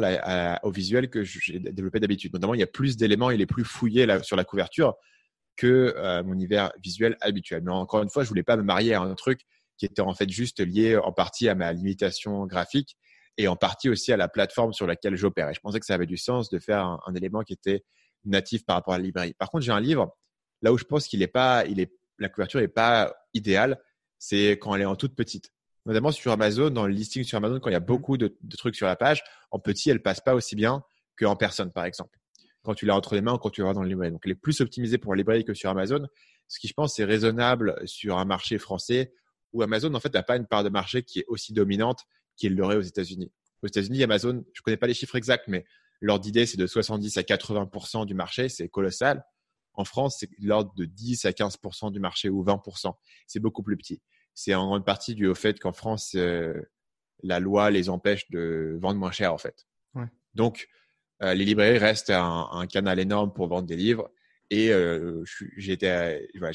au 0.63 0.72
visuel 0.72 1.10
que 1.10 1.24
j'ai 1.24 1.60
développé 1.60 2.00
d'habitude. 2.00 2.34
Notamment, 2.34 2.54
il 2.54 2.60
y 2.60 2.63
a 2.63 2.68
plus 2.68 2.95
d'éléments, 2.95 3.30
il 3.30 3.42
est 3.42 3.45
plus 3.45 3.66
fouillé 3.66 4.07
sur 4.24 4.38
la 4.38 4.45
couverture 4.45 4.95
que 5.57 5.94
euh, 5.98 6.24
mon 6.24 6.34
univers 6.34 6.72
visuel 6.81 7.18
habituel. 7.19 7.63
Mais 7.66 7.72
encore 7.72 8.04
une 8.04 8.10
fois, 8.10 8.24
je 8.24 8.30
voulais 8.30 8.44
pas 8.44 8.56
me 8.56 8.63
marier 8.63 8.94
à 8.94 9.01
un 9.01 9.16
truc 9.16 9.42
qui 9.78 9.86
était 9.86 10.01
en 10.01 10.13
fait 10.13 10.30
juste 10.30 10.60
lié 10.60 10.95
en 10.98 11.12
partie 11.12 11.50
à 11.50 11.56
ma 11.56 11.74
limitation 11.74 12.45
graphique 12.45 12.98
et 13.38 13.48
en 13.48 13.56
partie 13.56 13.89
aussi 13.89 14.12
à 14.12 14.18
la 14.18 14.28
plateforme 14.28 14.74
sur 14.74 14.88
laquelle 14.88 15.16
j'opérais. 15.16 15.54
Je 15.54 15.60
pensais 15.60 15.80
que 15.80 15.86
ça 15.86 15.94
avait 15.94 16.06
du 16.06 16.18
sens 16.18 16.50
de 16.50 16.60
faire 16.60 17.00
un, 17.06 17.13
élément 17.16 17.44
qui 17.44 17.54
était 17.54 17.84
natif 18.25 18.66
par 18.66 18.75
rapport 18.75 18.94
à 18.94 18.98
la 18.98 19.04
librairie. 19.04 19.34
Par 19.34 19.50
contre, 19.50 19.63
j'ai 19.63 19.72
un 19.72 19.80
livre 19.80 20.16
là 20.62 20.74
où 20.74 20.78
je 20.78 20.86
pense 20.86 21.07
qu'il 21.07 21.22
est 21.22 21.28
pas, 21.28 21.66
il 21.66 21.80
est, 21.80 21.92
la 22.18 22.30
couverture 22.30 22.60
n'est 22.60 22.68
pas 22.68 23.16
idéale 23.34 23.80
c'est 24.19 24.52
quand 24.52 24.75
elle 24.75 24.81
est 24.81 24.86
en 24.86 24.96
toute 24.96 25.16
petite. 25.16 25.52
Notamment 25.86 26.12
sur 26.12 26.31
Amazon, 26.31 26.69
dans 26.69 26.86
le 26.86 26.94
listing 26.94 27.24
sur 27.24 27.38
Amazon, 27.38 27.60
quand 27.60 27.69
il 27.69 27.74
y 27.74 27.75
a 27.75 27.80
beaucoup 27.80 28.18
de, 28.18 28.38
trucs 28.58 28.75
sur 28.75 28.88
la 28.88 28.98
page, 28.98 29.24
en 29.52 29.60
petit, 29.60 29.90
elle 29.90 30.02
passe 30.02 30.19
pas 30.19 30.36
aussi 30.36 30.56
bien 30.56 30.84
qu'en 31.18 31.38
personne, 31.38 31.72
par 31.72 31.86
exemple. 31.86 32.19
Quand 32.64 32.74
tu 32.74 32.86
l'as 32.86 32.96
entre 32.96 33.16
les 33.16 33.22
mains 33.22 33.36
ou 33.36 33.38
quand 33.38 33.50
tu 33.50 33.62
vas 33.62 33.72
dans 33.74 33.84
le 33.84 33.88
librairie. 33.88 34.12
Donc, 34.12 34.22
elle 34.25 34.31
est 34.31 34.36
plus 34.36 34.60
optimisée 34.60 34.98
pour 34.98 35.14
la 35.14 35.19
librairie 35.19 35.46
que 35.46 35.54
sur 35.54 35.69
Amazon. 35.69 36.06
Ce 36.50 36.60
qui, 36.60 36.68
je 36.68 36.74
pense, 36.74 37.00
est 37.00 37.06
raisonnable 37.06 37.81
sur 37.86 38.18
un 38.18 38.25
marché 38.25 38.58
français 38.58 39.14
où 39.54 39.62
Amazon, 39.62 39.94
en 39.94 40.00
fait, 40.02 40.14
n'a 40.14 40.24
pas 40.24 40.36
une 40.36 40.46
part 40.46 40.66
de 40.66 40.70
marché 40.70 41.04
qui 41.04 41.20
est 41.20 41.25
aussi 41.30 41.54
dominante 41.54 42.04
qu'il 42.36 42.56
l'aurait 42.56 42.75
aux 42.75 42.81
États-Unis. 42.81 43.31
Aux 43.63 43.68
États-Unis, 43.68 44.04
Amazon, 44.04 44.44
je 44.54 44.62
connais 44.62 44.75
pas 44.75 44.88
les 44.88 44.94
chiffres 44.94 45.16
exacts, 45.16 45.46
mais 45.48 45.63
l'ordre 46.02 46.24
d'idée, 46.24 46.46
c'est 46.46 46.58
de 46.58 46.68
70 46.68 47.18
à 47.18 47.24
80 47.24 48.06
du 48.06 48.13
marché. 48.13 48.50
C'est 48.50 48.68
colossal. 48.68 49.24
En 49.77 49.85
France, 49.85 50.18
c'est 50.19 50.29
l'ordre 50.39 50.74
de 50.75 50.85
10 50.85 51.25
à 51.25 51.31
15% 51.31 51.91
du 51.91 52.00
marché 52.00 52.29
ou 52.29 52.44
20% 52.44 52.94
C'est 53.27 53.39
beaucoup 53.39 53.63
plus 53.63 53.77
petit. 53.77 54.01
C'est 54.33 54.53
en 54.53 54.68
grande 54.68 54.85
partie 54.85 55.15
dû 55.15 55.27
au 55.27 55.35
fait 55.35 55.59
qu'en 55.59 55.71
France, 55.71 56.13
euh, 56.15 56.59
la 57.24 57.39
loi 57.39 57.71
les 57.71 57.89
empêche 57.89 58.29
de 58.29 58.77
vendre 58.81 59.00
moins 59.00 59.12
cher, 59.12 59.33
en 59.33 59.38
fait. 59.38 59.65
Donc, 60.33 60.68
euh, 61.24 61.33
les 61.33 61.45
librairies 61.45 61.79
restent 61.79 62.12
un, 62.12 62.68
canal 62.69 63.00
énorme 63.00 63.33
pour 63.33 63.47
vendre 63.47 63.68
des 63.68 63.75
livres. 63.75 64.12
Et 64.50 64.71
euh, 64.71 65.24
j'ai 65.57 65.77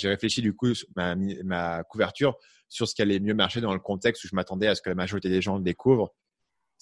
réfléchi 0.08 0.40
du 0.40 0.54
coup 0.54 0.72
ma, 0.94 1.16
ma 1.16 1.82
couverture 1.84 2.36
sur 2.69 2.88
ce 2.88 2.94
qui 2.94 3.02
allait 3.02 3.19
mieux 3.20 3.34
marcher 3.34 3.60
dans 3.60 3.72
le 3.72 3.80
contexte 3.80 4.24
où 4.24 4.28
je 4.28 4.36
m'attendais 4.36 4.69
à 4.69 4.74
ce 4.74 4.82
que 4.82 4.88
la 4.88 4.94
majorité 4.94 5.28
des 5.28 5.42
gens 5.42 5.56
le 5.56 5.62
découvrent 5.62 6.14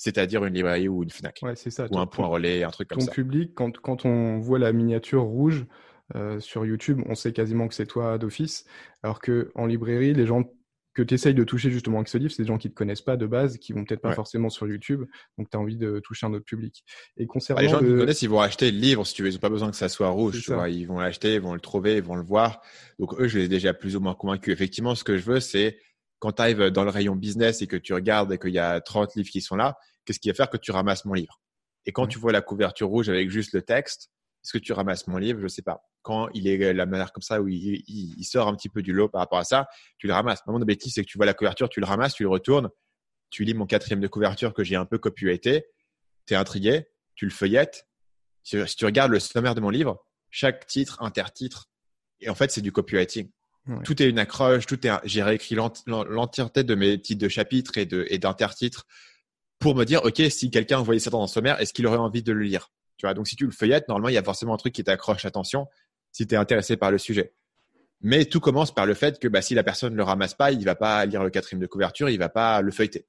c'est-à-dire 0.01 0.43
une 0.47 0.55
librairie 0.55 0.89
ou 0.89 1.03
une 1.03 1.11
Fnac. 1.11 1.41
Ouais, 1.43 1.55
c'est 1.57 1.69
ça. 1.69 1.87
Ou 1.91 1.99
un 1.99 2.07
point 2.07 2.27
relais, 2.27 2.65
un 2.65 2.71
truc 2.71 2.89
comme 2.89 3.01
ça. 3.01 3.09
Ton 3.09 3.13
public, 3.13 3.53
quand, 3.55 3.77
quand, 3.81 4.07
on 4.07 4.39
voit 4.39 4.59
la 4.59 4.73
miniature 4.73 5.25
rouge, 5.25 5.67
euh, 6.15 6.41
sur 6.41 6.65
YouTube, 6.65 7.03
on 7.07 7.15
sait 7.15 7.33
quasiment 7.33 7.69
que 7.69 7.75
c'est 7.75 7.87
toi 7.87 8.19
d'office, 8.19 8.65
alors 9.03 9.21
que 9.21 9.51
en 9.55 9.67
librairie, 9.67 10.15
les 10.15 10.27
gens 10.27 10.45
que 10.93 11.03
tu 11.03 11.15
essayes 11.15 11.35
de 11.35 11.45
toucher 11.45 11.71
justement 11.71 11.99
avec 11.99 12.09
ce 12.09 12.19
livre, 12.19 12.33
c'est 12.33 12.43
des 12.43 12.49
gens 12.49 12.59
qui 12.59 12.67
ne 12.67 12.73
te 12.73 12.77
connaissent 12.77 13.03
pas 13.03 13.17
de 13.17 13.27
base, 13.27 13.59
qui 13.59 13.73
vont 13.73 13.85
peut-être 13.85 14.01
pas 14.01 14.13
forcément 14.13 14.51
sur 14.51 14.67
YouTube, 14.67 15.05
donc 15.39 15.49
tu 15.49 15.57
as 15.57 15.61
envie 15.61 15.77
de 15.77 16.01
toucher 16.01 16.27
un 16.27 16.35
autre 16.35 16.45
public. 16.45 16.85
Et 17.17 17.27
concernant 17.27 17.63
les 17.63 17.69
gens 17.69 17.79
qui 17.79 17.87
connaissent, 17.87 18.23
ils 18.23 18.29
vont 18.29 18.41
acheter 18.41 18.71
le 18.73 18.79
livre 18.79 19.07
si 19.07 19.15
tu 19.15 19.23
veux, 19.23 19.29
ils 19.29 19.35
n'ont 19.35 19.39
pas 19.39 19.49
besoin 19.51 19.71
que 19.71 19.77
ça 19.77 19.89
soit 19.89 20.09
rouge, 20.09 20.43
tu 20.43 20.53
vois, 20.53 20.69
ils 20.69 20.87
vont 20.87 20.99
l'acheter, 20.99 21.35
ils 21.35 21.41
vont 21.41 21.55
le 21.55 21.61
trouver, 21.61 21.97
ils 21.97 22.03
vont 22.03 22.17
le 22.17 22.25
voir. 22.25 22.61
Donc 22.99 23.15
eux, 23.21 23.29
je 23.29 23.39
les 23.39 23.45
ai 23.45 23.49
déjà 23.49 23.73
plus 23.73 23.95
ou 23.95 24.01
moins 24.01 24.15
convaincus. 24.15 24.53
Effectivement, 24.53 24.95
ce 24.95 25.05
que 25.05 25.17
je 25.17 25.25
veux, 25.25 25.41
c'est 25.41 25.79
quand 26.19 26.33
tu 26.33 26.43
arrives 26.43 26.71
dans 26.71 26.85
le 26.85 26.91
rayon 26.91 27.15
business 27.15 27.63
et 27.63 27.67
que 27.69 27.77
tu 27.77 27.95
regardes 27.95 28.33
et 28.33 28.39
qu'il 28.39 28.53
y 28.53 28.59
a 28.59 28.81
30 28.81 29.15
livres 29.15 29.31
qui 29.31 29.41
sont 29.41 29.57
là, 29.57 29.77
qu'est-ce 30.05 30.19
qui 30.19 30.29
va 30.29 30.35
faire 30.35 30.51
que 30.51 30.57
tu 30.57 30.73
ramasses 30.73 31.05
mon 31.05 31.15
livre? 31.15 31.41
Et 31.87 31.93
quand 31.93 32.07
tu 32.07 32.19
vois 32.19 32.33
la 32.33 32.43
couverture 32.43 32.89
rouge 32.89 33.09
avec 33.09 33.31
juste 33.31 33.55
le 33.55 33.63
texte, 33.63 34.11
est-ce 34.43 34.53
que 34.53 34.59
tu 34.59 34.73
ramasses 34.73 35.07
mon 35.07 35.19
livre? 35.19 35.41
Je 35.41 35.49
sais 35.49 35.63
pas. 35.63 35.83
Quand 36.03 36.29
il 36.33 36.49
est 36.49 36.73
la 36.73 36.87
manière 36.87 37.13
comme 37.13 37.23
ça 37.23 37.43
où 37.43 37.49
il, 37.49 38.25
sort 38.25 38.49
un 38.49 38.55
petit 38.55 38.69
peu 38.69 38.83
du 38.83 38.93
lot 38.93 39.09
par 39.09 39.21
rapport 39.21 39.39
à 39.39 39.45
ça, 39.45 39.69
tu 39.99 40.07
le 40.07 40.15
ramasses. 40.15 40.41
Mon 40.47 40.61
objectif, 40.61 40.95
c'est 40.95 41.05
que 41.05 41.11
tu 41.11 41.19
vois 41.19 41.27
la 41.27 41.35
couverture, 41.35 41.69
tu 41.69 41.81
le 41.81 41.87
ramasses, 41.87 42.15
tu 42.15 42.23
le 42.23 42.31
retournes, 42.31 42.71
tu 43.29 43.45
lis 43.45 43.55
mon 43.55 43.67
quatrième 43.67 44.01
de 44.01 44.09
couverture 44.09 44.55
que 44.55 44.65
j'ai 44.65 44.77
un 44.77 44.87
peu 44.87 44.99
copyrighté, 44.99 45.67
tu 46.27 46.35
es 46.35 46.37
intrigué, 46.37 46.87
tu 47.15 47.27
le 47.27 47.31
feuillettes. 47.31 47.87
Si, 48.43 48.57
tu 48.77 48.85
regardes 48.87 49.13
le 49.13 49.21
sommaire 49.21 49.55
de 49.55 49.61
mon 49.61 49.69
livre, 49.69 50.03
chaque 50.31 50.67
titre, 50.67 51.03
intertitre, 51.03 51.69
et 52.21 52.31
en 52.31 52.35
fait, 52.35 52.51
c'est 52.51 52.63
du 52.63 52.73
copywriting. 52.73 53.31
Tout 53.85 54.03
est 54.03 54.09
une 54.09 54.19
accroche, 54.19 54.67
tout 54.67 54.85
est. 54.87 54.91
J'ai 55.05 55.23
réécrit 55.23 55.55
l'entièreté 55.55 56.65
de 56.65 56.75
mes 56.75 57.01
titres 57.01 57.23
de 57.23 57.29
chapitres 57.29 57.73
et 57.77 58.19
d'intertitres 58.19 58.87
pour 59.59 59.77
me 59.77 59.85
dire, 59.85 60.03
ok, 60.05 60.23
si 60.31 60.51
quelqu'un 60.51 60.83
voyait 60.83 60.99
ça 60.99 61.11
dans 61.11 61.23
un 61.23 61.29
sommaire, 61.29 61.61
est-ce 61.61 61.73
qu'il 61.73 61.87
aurait 61.87 61.99
envie 61.99 62.23
de 62.23 62.33
le 62.33 62.43
lire? 62.43 62.73
Donc 63.15 63.29
si 63.29 63.37
tu 63.37 63.45
le 63.45 63.53
feuillettes, 63.53 63.89
normalement, 63.89 64.09
il 64.09 64.15
y 64.15 64.19
a 64.19 64.23
forcément 64.23 64.55
un 64.55 64.59
truc 64.59 64.75
qui 64.75 64.85
t'accroche 64.85 65.25
l'attention 65.25 65.67
si 66.13 66.27
tu 66.27 66.35
es 66.35 66.39
intéressé 66.39 66.77
par 66.77 66.91
le 66.91 66.99
sujet. 66.99 67.33
Mais 68.03 68.25
tout 68.25 68.41
commence 68.41 68.75
par 68.75 68.87
le 68.87 68.95
fait 68.95 69.19
que 69.19 69.29
bah, 69.29 69.43
si 69.43 69.55
la 69.55 69.63
personne 69.63 69.93
ne 69.93 69.97
le 69.97 70.03
ramasse 70.03 70.35
pas, 70.35 70.53
il 70.53 70.65
va 70.65 70.75
pas 70.75 71.05
lire 71.05 71.23
le 71.23 71.31
quatrième 71.31 71.61
de 71.61 71.67
couverture, 71.67 72.09
il 72.09 72.19
va 72.19 72.29
pas 72.29 72.63
le 72.63 72.71
feuilleter. 72.71 73.07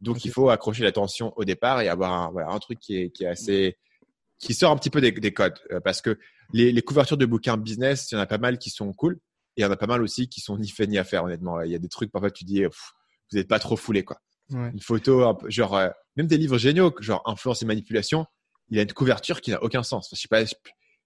Donc 0.00 0.24
il 0.24 0.30
faut 0.30 0.50
accrocher 0.50 0.82
l'attention 0.82 1.32
au 1.36 1.44
départ 1.44 1.80
et 1.80 1.88
avoir 1.88 2.12
un, 2.12 2.30
voilà, 2.30 2.50
un 2.50 2.58
truc 2.58 2.78
qui 2.78 2.96
est, 2.96 3.10
qui 3.10 3.24
est 3.24 3.28
assez 3.28 3.76
qui 4.38 4.54
sort 4.54 4.72
un 4.72 4.76
petit 4.76 4.88
peu 4.88 5.02
des, 5.02 5.34
codes 5.34 5.58
euh, 5.70 5.80
parce 5.80 6.00
que 6.00 6.18
les, 6.54 6.80
couvertures 6.80 7.18
de 7.18 7.26
bouquins 7.26 7.58
business, 7.58 8.10
il 8.10 8.14
y 8.14 8.18
en 8.18 8.20
a 8.22 8.26
pas 8.26 8.38
mal 8.38 8.56
qui 8.56 8.70
sont 8.70 8.90
cool 8.94 9.20
et 9.56 9.60
il 9.60 9.62
y 9.62 9.66
en 9.66 9.70
a 9.70 9.76
pas 9.76 9.86
mal 9.86 10.02
aussi 10.02 10.28
qui 10.28 10.40
sont 10.40 10.56
ni 10.56 10.68
fait 10.68 10.86
ni 10.86 10.96
à 10.96 11.04
faire 11.04 11.24
honnêtement. 11.24 11.60
Il 11.60 11.70
y 11.70 11.74
a 11.74 11.78
des 11.78 11.88
trucs 11.88 12.10
parfois 12.10 12.30
tu 12.30 12.44
dis 12.44 12.64
vous 12.64 13.38
n'êtes 13.38 13.48
pas 13.48 13.58
trop 13.58 13.76
foulé 13.76 14.02
quoi. 14.04 14.18
Une 14.48 14.80
photo 14.80 15.38
genre 15.46 15.76
euh, 15.76 15.90
même 16.16 16.26
des 16.26 16.38
livres 16.38 16.58
géniaux 16.58 16.92
genre 17.00 17.22
influence 17.26 17.62
et 17.62 17.66
manipulation, 17.66 18.26
il 18.70 18.78
a 18.78 18.82
une 18.82 18.92
couverture 18.92 19.40
qui 19.40 19.50
n'a 19.50 19.62
aucun 19.62 19.82
sens. 19.82 20.08
Je 20.12 20.20
sais 20.20 20.28
pas, 20.28 20.44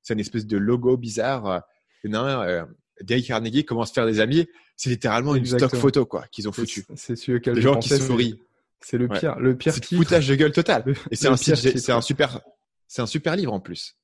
c'est 0.02 0.14
une 0.14 0.20
espèce 0.20 0.46
de 0.46 0.56
logo 0.56 0.96
bizarre. 0.96 1.62
Non, 2.04 2.24
euh, 2.24 2.64
Dale 3.00 3.22
Carnegie 3.22 3.64
commence 3.64 3.90
à 3.90 3.94
faire 3.94 4.06
des 4.06 4.20
amis. 4.20 4.46
C'est 4.76 4.90
littéralement 4.90 5.34
une 5.34 5.46
stock 5.46 5.74
photo 5.76 6.04
quoi 6.06 6.26
qu'ils 6.30 6.48
ont 6.48 6.52
foutu. 6.52 6.84
C'est 6.96 7.16
celui 7.16 7.40
Des 7.40 7.60
gens 7.60 7.78
qui 7.78 7.88
sourient. 7.88 8.38
C'est 8.80 8.98
le 8.98 9.08
pire, 9.08 9.38
le 9.38 9.56
pire. 9.56 9.72
C'est 9.72 9.84
foutage 9.84 10.28
de 10.28 10.34
gueule 10.34 10.52
total. 10.52 10.84
Et 11.10 11.16
c'est 11.16 11.28
un, 11.28 11.36
super, 11.36 12.40
c'est 12.86 13.00
un 13.02 13.06
super 13.06 13.36
livre 13.36 13.52
en 13.52 13.60
plus. 13.60 13.96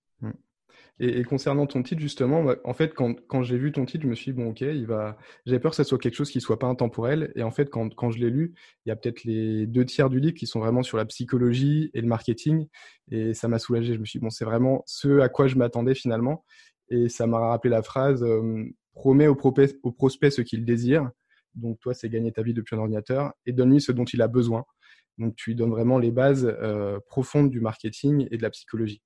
Et, 1.03 1.25
concernant 1.25 1.67
ton 1.67 1.83
titre, 1.83 2.01
justement, 2.01 2.45
en 2.63 2.75
fait, 2.75 2.93
quand, 2.93 3.15
quand 3.27 3.43
j'ai 3.43 3.57
vu 3.57 3.73
ton 3.73 3.87
titre, 3.87 4.05
je 4.05 4.09
me 4.09 4.15
suis 4.15 4.33
dit, 4.33 4.37
bon, 4.37 4.51
ok. 4.51 4.63
J'avais 5.47 5.59
peur 5.59 5.71
que 5.71 5.77
ça 5.77 5.85
soit 5.85 5.97
quelque 5.97 6.15
chose 6.15 6.31
qui 6.31 6.43
soit 6.43 6.59
pas 6.59 6.67
intemporel. 6.67 7.33
Et 7.37 7.43
en 7.43 7.51
fait, 7.51 7.71
quand, 7.71 7.95
quand 7.95 8.11
je 8.11 8.19
l'ai 8.19 8.29
lu, 8.29 8.53
il 8.85 8.91
y 8.91 8.93
a 8.93 8.97
peut-être 8.97 9.25
les 9.25 9.67
deux 9.67 9.87
tiers 9.87 10.11
du 10.11 10.21
livre 10.21 10.35
qui 10.35 10.47
sont 10.47 10.61
vraiment 10.61 10.83
sur 10.83 10.99
la 10.99 11.07
psychologie 11.07 11.91
et 11.95 12.03
le 12.03 12.07
marketing. 12.07 12.67
Et 13.11 13.33
ça 13.33 13.49
m'a 13.49 13.59
soulagé. 13.59 13.95
Je 13.95 13.99
me 13.99 14.05
suis 14.05 14.19
dit, 14.19 14.23
bon, 14.23 14.29
c'est 14.29 14.45
vraiment 14.45 14.83
ce 14.85 15.21
à 15.21 15.31
quoi 15.31 15.47
je 15.49 15.57
m'attendais 15.57 15.95
finalement. 15.95 16.45
Et 16.91 17.09
ça 17.09 17.27
m'a 17.27 17.39
rappelé 17.39 17.71
la 17.71 17.83
phrase 17.83 18.23
euh, 18.23 18.65
promets 18.93 19.27
au, 19.27 19.39
au 19.83 19.93
prospect 19.93 20.31
ce 20.31 20.43
qu'il 20.43 20.67
désire. 20.67 21.11
Donc, 21.55 21.81
toi, 21.81 21.95
c'est 21.95 22.11
gagner 22.11 22.31
ta 22.31 22.43
vie 22.43 22.53
depuis 22.53 22.77
un 22.77 22.79
ordinateur 22.79 23.33
et 23.47 23.53
donne-lui 23.53 23.81
ce 23.81 23.93
dont 23.93 24.05
il 24.05 24.21
a 24.21 24.29
besoin. 24.29 24.65
Donc, 25.17 25.35
tu 25.37 25.51
lui 25.51 25.57
donnes 25.57 25.71
vraiment 25.71 25.99
les 25.99 26.11
bases 26.11 26.45
euh, 26.47 27.01
profondes 27.07 27.51
du 27.51 27.61
marketing 27.61 28.29
et 28.31 28.37
de 28.37 28.43
la 28.43 28.51
psychologie. 28.51 29.01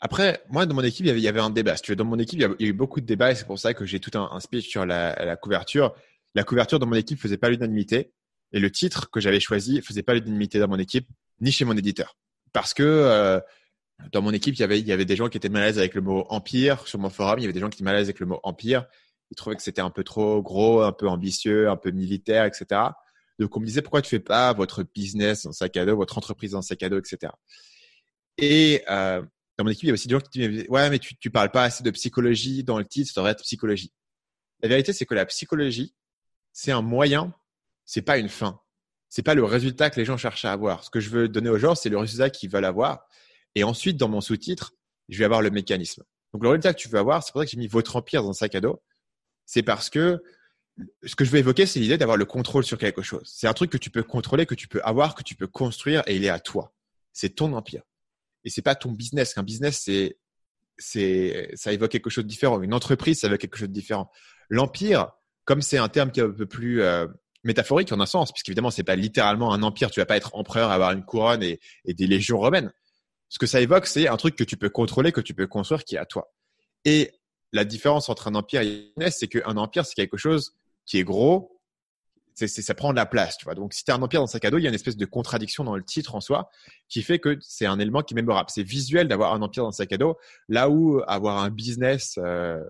Après, 0.00 0.42
moi, 0.50 0.66
dans 0.66 0.74
mon 0.74 0.82
équipe, 0.82 1.06
il 1.06 1.18
y 1.18 1.28
avait, 1.28 1.40
un 1.40 1.50
débat. 1.50 1.76
Si 1.76 1.82
tu 1.82 1.92
veux, 1.92 1.96
dans 1.96 2.04
mon 2.04 2.18
équipe, 2.18 2.38
il 2.38 2.42
y 2.42 2.44
a, 2.44 2.54
eu 2.58 2.72
beaucoup 2.72 3.00
de 3.00 3.06
débats 3.06 3.32
et 3.32 3.34
c'est 3.34 3.46
pour 3.46 3.58
ça 3.58 3.72
que 3.72 3.86
j'ai 3.86 3.98
tout 3.98 4.16
un, 4.18 4.40
speech 4.40 4.68
sur 4.68 4.84
la, 4.84 5.36
couverture. 5.36 5.94
La 6.34 6.44
couverture 6.44 6.78
dans 6.78 6.86
mon 6.86 6.96
équipe 6.96 7.18
faisait 7.18 7.38
pas 7.38 7.48
l'unanimité. 7.48 8.12
Et 8.52 8.60
le 8.60 8.70
titre 8.70 9.10
que 9.10 9.20
j'avais 9.20 9.40
choisi 9.40 9.80
faisait 9.82 10.02
pas 10.02 10.14
l'unanimité 10.14 10.58
dans 10.58 10.68
mon 10.68 10.78
équipe, 10.78 11.08
ni 11.40 11.50
chez 11.50 11.64
mon 11.64 11.76
éditeur. 11.76 12.16
Parce 12.52 12.74
que 12.74 12.82
euh, 12.82 13.40
dans 14.12 14.22
mon 14.22 14.32
équipe, 14.32 14.54
il 14.54 14.60
y, 14.60 14.64
avait, 14.64 14.78
il 14.78 14.86
y 14.86 14.92
avait 14.92 15.04
des 15.04 15.16
gens 15.16 15.28
qui 15.28 15.38
étaient 15.38 15.48
mal 15.48 15.62
à 15.62 15.66
l'aise 15.66 15.78
avec 15.78 15.94
le 15.94 16.02
mot 16.02 16.26
empire. 16.28 16.86
Sur 16.86 16.98
mon 16.98 17.10
forum, 17.10 17.38
il 17.38 17.42
y 17.42 17.44
avait 17.46 17.54
des 17.54 17.60
gens 17.60 17.70
qui 17.70 17.76
étaient 17.76 17.84
mal 17.84 17.96
à 17.96 17.98
l'aise 17.98 18.08
avec 18.08 18.20
le 18.20 18.26
mot 18.26 18.40
empire. 18.42 18.84
Ils 19.30 19.34
trouvaient 19.34 19.56
que 19.56 19.62
c'était 19.62 19.80
un 19.80 19.90
peu 19.90 20.04
trop 20.04 20.42
gros, 20.42 20.82
un 20.82 20.92
peu 20.92 21.08
ambitieux, 21.08 21.68
un 21.68 21.76
peu 21.76 21.90
militaire, 21.90 22.44
etc. 22.44 22.82
Donc, 23.38 23.56
on 23.56 23.60
me 23.60 23.66
disait, 23.66 23.82
pourquoi 23.82 24.02
tu 24.02 24.10
fais 24.10 24.20
pas 24.20 24.52
votre 24.52 24.82
business 24.82 25.44
dans 25.44 25.52
sac 25.52 25.76
à 25.76 25.84
dos, 25.84 25.96
votre 25.96 26.16
entreprise 26.16 26.52
dans 26.52 26.62
sac 26.62 26.82
à 26.82 26.88
dos, 26.88 26.98
etc. 26.98 27.32
Et 28.38 28.82
euh, 28.90 29.22
dans 29.58 29.64
mon 29.64 29.70
équipe, 29.70 29.84
il 29.84 29.88
y 29.88 29.90
a 29.90 29.94
aussi 29.94 30.08
des 30.08 30.12
gens 30.12 30.20
qui 30.20 30.48
disaient, 30.48 30.68
ouais, 30.68 30.90
mais 30.90 30.98
tu, 30.98 31.16
tu 31.16 31.30
parles 31.30 31.50
pas 31.50 31.64
assez 31.64 31.82
de 31.82 31.90
psychologie 31.90 32.62
dans 32.62 32.78
le 32.78 32.84
titre, 32.84 33.12
ça 33.12 33.20
devrait 33.20 33.32
être 33.32 33.42
psychologie. 33.42 33.92
La 34.60 34.68
vérité, 34.68 34.92
c'est 34.92 35.06
que 35.06 35.14
la 35.14 35.26
psychologie, 35.26 35.94
c'est 36.52 36.72
un 36.72 36.82
moyen, 36.82 37.34
c'est 37.84 38.02
pas 38.02 38.18
une 38.18 38.28
fin. 38.28 38.60
C'est 39.08 39.22
pas 39.22 39.34
le 39.34 39.44
résultat 39.44 39.90
que 39.90 39.98
les 39.98 40.04
gens 40.04 40.16
cherchent 40.16 40.44
à 40.44 40.52
avoir. 40.52 40.84
Ce 40.84 40.90
que 40.90 41.00
je 41.00 41.10
veux 41.10 41.28
donner 41.28 41.48
aux 41.48 41.58
gens, 41.58 41.74
c'est 41.74 41.88
le 41.88 41.98
résultat 41.98 42.30
qu'ils 42.30 42.50
veulent 42.50 42.64
avoir. 42.64 43.06
Et 43.54 43.64
ensuite, 43.64 43.96
dans 43.96 44.08
mon 44.08 44.20
sous-titre, 44.20 44.74
je 45.08 45.18
vais 45.18 45.24
avoir 45.24 45.42
le 45.42 45.50
mécanisme. 45.50 46.02
Donc, 46.32 46.42
le 46.42 46.50
résultat 46.50 46.74
que 46.74 46.78
tu 46.78 46.88
veux 46.88 46.98
avoir, 46.98 47.22
c'est 47.22 47.32
pour 47.32 47.40
ça 47.40 47.46
que 47.46 47.50
j'ai 47.50 47.56
mis 47.56 47.68
votre 47.68 47.96
empire 47.96 48.22
dans 48.22 48.30
un 48.30 48.34
sac 48.34 48.54
à 48.54 48.60
dos. 48.60 48.82
C'est 49.46 49.62
parce 49.62 49.88
que 49.88 50.22
ce 51.04 51.14
que 51.14 51.24
je 51.24 51.30
veux 51.30 51.38
évoquer, 51.38 51.64
c'est 51.66 51.80
l'idée 51.80 51.96
d'avoir 51.96 52.16
le 52.16 52.24
contrôle 52.24 52.64
sur 52.64 52.78
quelque 52.78 53.02
chose. 53.02 53.30
C'est 53.32 53.46
un 53.46 53.54
truc 53.54 53.70
que 53.70 53.78
tu 53.78 53.90
peux 53.90 54.02
contrôler, 54.02 54.44
que 54.44 54.54
tu 54.54 54.68
peux 54.68 54.82
avoir, 54.82 55.14
que 55.14 55.22
tu 55.22 55.34
peux 55.34 55.46
construire 55.46 56.02
et 56.06 56.16
il 56.16 56.24
est 56.24 56.28
à 56.28 56.40
toi. 56.40 56.74
C'est 57.12 57.30
ton 57.30 57.52
empire. 57.54 57.82
Et 58.46 58.50
c'est 58.50 58.62
pas 58.62 58.74
ton 58.74 58.92
business. 58.92 59.36
Un 59.36 59.42
business, 59.42 59.82
c'est, 59.84 60.16
c'est, 60.78 61.50
ça 61.54 61.72
évoque 61.72 61.90
quelque 61.90 62.08
chose 62.08 62.24
de 62.24 62.28
différent. 62.28 62.62
Une 62.62 62.72
entreprise, 62.72 63.20
ça 63.20 63.26
évoque 63.26 63.40
quelque 63.40 63.58
chose 63.58 63.68
de 63.68 63.74
différent. 63.74 64.10
L'empire, 64.48 65.10
comme 65.44 65.60
c'est 65.60 65.78
un 65.78 65.88
terme 65.88 66.12
qui 66.12 66.20
est 66.20 66.22
un 66.22 66.30
peu 66.30 66.46
plus 66.46 66.80
euh, 66.80 67.08
métaphorique 67.42 67.90
en 67.92 68.00
un 68.00 68.06
sens, 68.06 68.32
puisqu'évidemment, 68.32 68.70
c'est 68.70 68.84
pas 68.84 68.94
littéralement 68.94 69.52
un 69.52 69.62
empire. 69.62 69.90
Tu 69.90 69.98
vas 69.98 70.06
pas 70.06 70.16
être 70.16 70.34
empereur, 70.36 70.70
avoir 70.70 70.92
une 70.92 71.04
couronne 71.04 71.42
et, 71.42 71.58
des 71.84 72.06
légions 72.06 72.38
romaines. 72.38 72.72
Ce 73.28 73.40
que 73.40 73.46
ça 73.46 73.60
évoque, 73.60 73.86
c'est 73.86 74.06
un 74.06 74.16
truc 74.16 74.36
que 74.36 74.44
tu 74.44 74.56
peux 74.56 74.70
contrôler, 74.70 75.10
que 75.10 75.20
tu 75.20 75.34
peux 75.34 75.48
construire, 75.48 75.82
qui 75.82 75.96
est 75.96 75.98
à 75.98 76.06
toi. 76.06 76.32
Et 76.84 77.10
la 77.52 77.64
différence 77.64 78.08
entre 78.08 78.28
un 78.28 78.36
empire 78.36 78.60
et 78.60 78.68
une 78.68 78.88
business, 78.96 79.16
c'est 79.18 79.28
qu'un 79.28 79.56
empire, 79.56 79.84
c'est 79.84 79.94
quelque 79.94 80.16
chose 80.16 80.54
qui 80.84 80.98
est 80.98 81.04
gros, 81.04 81.55
c'est, 82.36 82.48
ça 82.48 82.74
prend 82.74 82.90
de 82.90 82.96
la 82.96 83.06
place, 83.06 83.38
tu 83.38 83.44
vois. 83.44 83.54
Donc, 83.54 83.72
si 83.72 83.82
tu 83.82 83.90
as 83.90 83.94
un 83.94 84.02
empire 84.02 84.20
dans 84.20 84.26
sac 84.26 84.44
à 84.44 84.50
dos, 84.50 84.58
il 84.58 84.62
y 84.62 84.66
a 84.66 84.68
une 84.68 84.74
espèce 84.74 84.96
de 84.96 85.06
contradiction 85.06 85.64
dans 85.64 85.74
le 85.74 85.82
titre 85.82 86.14
en 86.14 86.20
soi 86.20 86.50
qui 86.88 87.02
fait 87.02 87.18
que 87.18 87.38
c'est 87.40 87.64
un 87.64 87.78
élément 87.78 88.02
qui 88.02 88.12
est 88.12 88.16
mémorable. 88.16 88.50
C'est 88.50 88.62
visuel 88.62 89.08
d'avoir 89.08 89.32
un 89.32 89.40
empire 89.40 89.62
dans 89.62 89.72
sac 89.72 89.90
à 89.92 89.96
dos, 89.96 90.16
là 90.48 90.68
où 90.68 91.02
avoir 91.06 91.38
un 91.38 91.48
business 91.48 92.18
euh, 92.18 92.62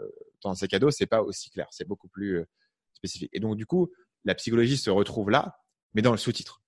dans 0.43 0.51
un 0.51 0.55
sac 0.55 0.73
à 0.73 0.79
dos, 0.79 0.93
c'est 0.93 1.07
pas 1.07 1.21
aussi 1.21 1.51
clair, 1.51 1.67
c'est 1.73 1.87
beaucoup 1.87 2.07
plus 2.07 2.39
euh, 2.39 2.49
spécifique. 2.95 3.31
Et 3.33 3.41
donc, 3.41 3.57
du 3.57 3.67
coup, 3.67 3.91
la 4.25 4.37
psychologie 4.37 4.77
se 4.77 4.89
retrouve 4.89 5.31
là, 5.31 5.59
mais 5.95 6.03
dans 6.03 6.13
le 6.13 6.19
sous-titre. 6.19 6.63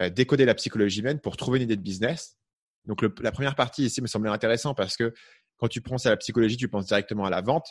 Euh, 0.00 0.10
décoder 0.10 0.44
la 0.44 0.54
psychologie 0.54 1.00
humaine 1.00 1.20
pour 1.20 1.36
trouver 1.36 1.58
une 1.58 1.64
idée 1.64 1.76
de 1.76 1.82
business. 1.82 2.36
Donc, 2.86 3.02
la 3.20 3.30
première 3.30 3.54
partie 3.54 3.84
ici 3.84 4.02
me 4.02 4.08
semblait 4.08 4.30
intéressant 4.30 4.74
parce 4.74 4.96
que 4.96 5.14
quand 5.56 5.68
tu 5.68 5.80
penses 5.80 6.04
à 6.06 6.10
la 6.10 6.16
psychologie, 6.16 6.56
tu 6.56 6.68
penses 6.68 6.86
directement 6.86 7.24
à 7.24 7.30
la 7.30 7.42
vente. 7.42 7.68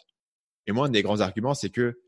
Et 0.67 0.71
moi, 0.71 0.87
un 0.87 0.89
des 0.89 1.03
grands 1.03 1.19
arguments, 1.19 1.53
c'est 1.53 1.69
que 1.69 1.99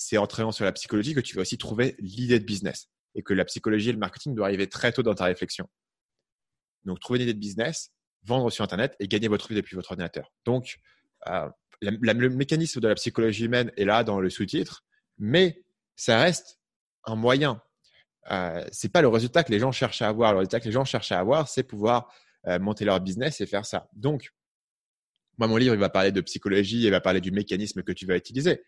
c'est 0.00 0.16
en 0.16 0.28
travaillant 0.28 0.52
sur 0.52 0.64
la 0.64 0.70
psychologie 0.70 1.12
que 1.12 1.18
tu 1.18 1.34
vas 1.34 1.42
aussi 1.42 1.58
trouver 1.58 1.96
l'idée 1.98 2.38
de 2.38 2.44
business 2.44 2.88
et 3.16 3.22
que 3.24 3.34
la 3.34 3.44
psychologie 3.44 3.88
et 3.88 3.92
le 3.92 3.98
marketing 3.98 4.32
doivent 4.32 4.46
arriver 4.46 4.68
très 4.68 4.92
tôt 4.92 5.02
dans 5.02 5.16
ta 5.16 5.24
réflexion. 5.24 5.68
Donc, 6.84 7.00
trouver 7.00 7.18
une 7.18 7.24
idée 7.24 7.34
de 7.34 7.40
business, 7.40 7.90
vendre 8.22 8.48
sur 8.50 8.62
Internet 8.62 8.94
et 9.00 9.08
gagner 9.08 9.26
votre 9.26 9.48
vie 9.48 9.56
depuis 9.56 9.74
votre 9.74 9.90
ordinateur. 9.90 10.32
Donc, 10.44 10.78
euh, 11.26 11.48
le 11.80 12.28
mécanisme 12.28 12.80
de 12.80 12.86
la 12.86 12.94
psychologie 12.94 13.46
humaine 13.46 13.72
est 13.76 13.84
là 13.84 14.04
dans 14.04 14.20
le 14.20 14.30
sous-titre, 14.30 14.84
mais 15.18 15.64
ça 15.96 16.20
reste 16.20 16.60
un 17.04 17.16
moyen. 17.16 17.60
Euh, 18.30 18.64
c'est 18.70 18.92
pas 18.92 19.02
le 19.02 19.08
résultat 19.08 19.42
que 19.42 19.50
les 19.50 19.58
gens 19.58 19.72
cherchent 19.72 20.02
à 20.02 20.06
avoir. 20.06 20.30
Le 20.30 20.38
résultat 20.38 20.60
que 20.60 20.66
les 20.66 20.72
gens 20.72 20.84
cherchent 20.84 21.10
à 21.10 21.18
avoir, 21.18 21.48
c'est 21.48 21.64
pouvoir 21.64 22.14
euh, 22.46 22.60
monter 22.60 22.84
leur 22.84 23.00
business 23.00 23.40
et 23.40 23.46
faire 23.46 23.66
ça. 23.66 23.88
Donc, 23.94 24.32
moi, 25.38 25.48
mon 25.48 25.56
livre, 25.56 25.74
il 25.74 25.80
va 25.80 25.88
parler 25.88 26.12
de 26.12 26.20
psychologie, 26.20 26.84
il 26.84 26.90
va 26.92 27.00
parler 27.00 27.20
du 27.20 27.32
mécanisme 27.32 27.82
que 27.82 27.92
tu 27.92 28.06
vas 28.06 28.16
utiliser 28.16 28.62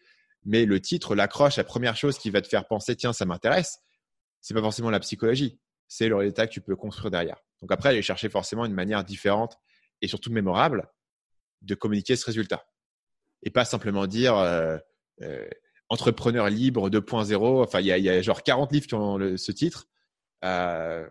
mais 0.44 0.64
le 0.64 0.80
titre, 0.80 1.14
l'accroche, 1.14 1.56
la 1.56 1.64
première 1.64 1.96
chose 1.96 2.18
qui 2.18 2.30
va 2.30 2.40
te 2.40 2.48
faire 2.48 2.66
penser, 2.66 2.96
tiens, 2.96 3.12
ça 3.12 3.24
m'intéresse, 3.26 3.80
c'est 4.40 4.54
pas 4.54 4.62
forcément 4.62 4.90
la 4.90 5.00
psychologie, 5.00 5.58
c'est 5.88 6.08
le 6.08 6.16
résultat 6.16 6.46
que 6.46 6.52
tu 6.52 6.60
peux 6.60 6.76
construire 6.76 7.10
derrière. 7.10 7.36
Donc 7.60 7.72
après, 7.72 7.90
aller 7.90 8.02
chercher 8.02 8.28
forcément 8.28 8.64
une 8.64 8.72
manière 8.72 9.04
différente 9.04 9.58
et 10.00 10.08
surtout 10.08 10.32
mémorable 10.32 10.88
de 11.62 11.74
communiquer 11.74 12.16
ce 12.16 12.24
résultat. 12.24 12.66
Et 13.42 13.50
pas 13.50 13.64
simplement 13.64 14.06
dire 14.06 14.36
euh, 14.36 14.78
euh, 15.22 15.48
entrepreneur 15.88 16.48
libre 16.48 16.88
2.0. 16.88 17.62
Enfin, 17.62 17.80
il 17.80 17.86
y, 17.86 18.08
a, 18.08 18.22
genre 18.22 18.42
40 18.42 18.72
livres 18.72 18.86
qui 18.86 18.94
ont 18.94 19.18
ce 19.36 19.52
titre. 19.52 19.88
Euh, 20.44 21.06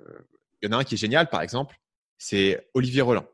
il 0.61 0.69
y 0.69 0.73
en 0.73 0.77
a 0.77 0.81
un 0.81 0.83
qui 0.83 0.95
est 0.95 0.97
génial, 0.97 1.29
par 1.29 1.41
exemple, 1.41 1.79
c'est 2.17 2.67
Olivier 2.73 3.01
Roland. 3.01 3.27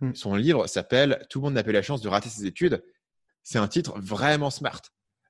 Hmm. 0.00 0.14
Son 0.14 0.34
livre 0.34 0.66
s'appelle 0.66 1.26
Tout 1.30 1.40
le 1.40 1.44
monde 1.44 1.54
n'a 1.54 1.64
pas 1.64 1.72
la 1.72 1.82
chance 1.82 2.00
de 2.00 2.08
rater 2.08 2.28
ses 2.28 2.46
études. 2.46 2.84
C'est 3.42 3.58
un 3.58 3.68
titre 3.68 3.98
vraiment 3.98 4.50
smart 4.50 4.82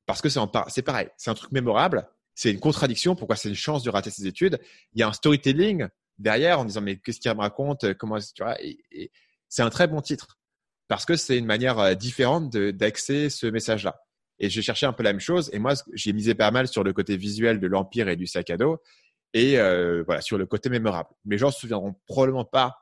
parce 0.06 0.22
que 0.22 0.28
c'est 0.28 0.82
pareil, 0.82 1.08
c'est 1.16 1.30
un 1.30 1.34
truc 1.34 1.52
mémorable, 1.52 2.08
c'est 2.34 2.52
une 2.52 2.60
contradiction, 2.60 3.16
pourquoi 3.16 3.36
c'est 3.36 3.48
une 3.48 3.56
chance 3.56 3.82
de 3.82 3.90
rater 3.90 4.10
ses 4.10 4.26
études. 4.26 4.60
Il 4.94 5.00
y 5.00 5.02
a 5.02 5.08
un 5.08 5.12
storytelling 5.12 5.88
derrière 6.18 6.60
en 6.60 6.64
disant 6.64 6.80
mais 6.80 6.96
qu'est-ce 6.96 7.20
qu'il 7.20 7.32
me 7.32 7.40
raconte, 7.40 7.94
comment 7.94 8.18
tu 8.18 8.42
vois, 8.42 8.56
et, 8.62 9.10
c'est 9.48 9.62
un 9.62 9.70
très 9.70 9.86
bon 9.86 10.00
titre 10.00 10.38
parce 10.88 11.04
que 11.04 11.16
c'est 11.16 11.38
une 11.38 11.46
manière 11.46 11.78
euh, 11.78 11.94
différente 11.94 12.50
d'accéder 12.50 13.30
ce 13.30 13.46
message-là. 13.46 14.00
Et 14.38 14.50
j'ai 14.50 14.62
cherché 14.62 14.86
un 14.86 14.92
peu 14.92 15.02
la 15.02 15.12
même 15.12 15.20
chose 15.20 15.50
et 15.52 15.58
moi 15.58 15.74
j'ai 15.94 16.12
misé 16.12 16.34
pas 16.34 16.50
mal 16.50 16.68
sur 16.68 16.84
le 16.84 16.92
côté 16.92 17.16
visuel 17.16 17.58
de 17.58 17.66
l'empire 17.66 18.08
et 18.08 18.16
du 18.16 18.26
sac 18.26 18.50
à 18.50 18.56
dos 18.56 18.80
et 19.32 19.58
euh, 19.58 20.02
voilà 20.04 20.20
sur 20.20 20.38
le 20.38 20.46
côté 20.46 20.68
mémorable. 20.68 21.08
Les 21.24 21.38
gens 21.38 21.50
se 21.50 21.60
souviendront 21.60 21.94
probablement 22.06 22.44
pas 22.44 22.76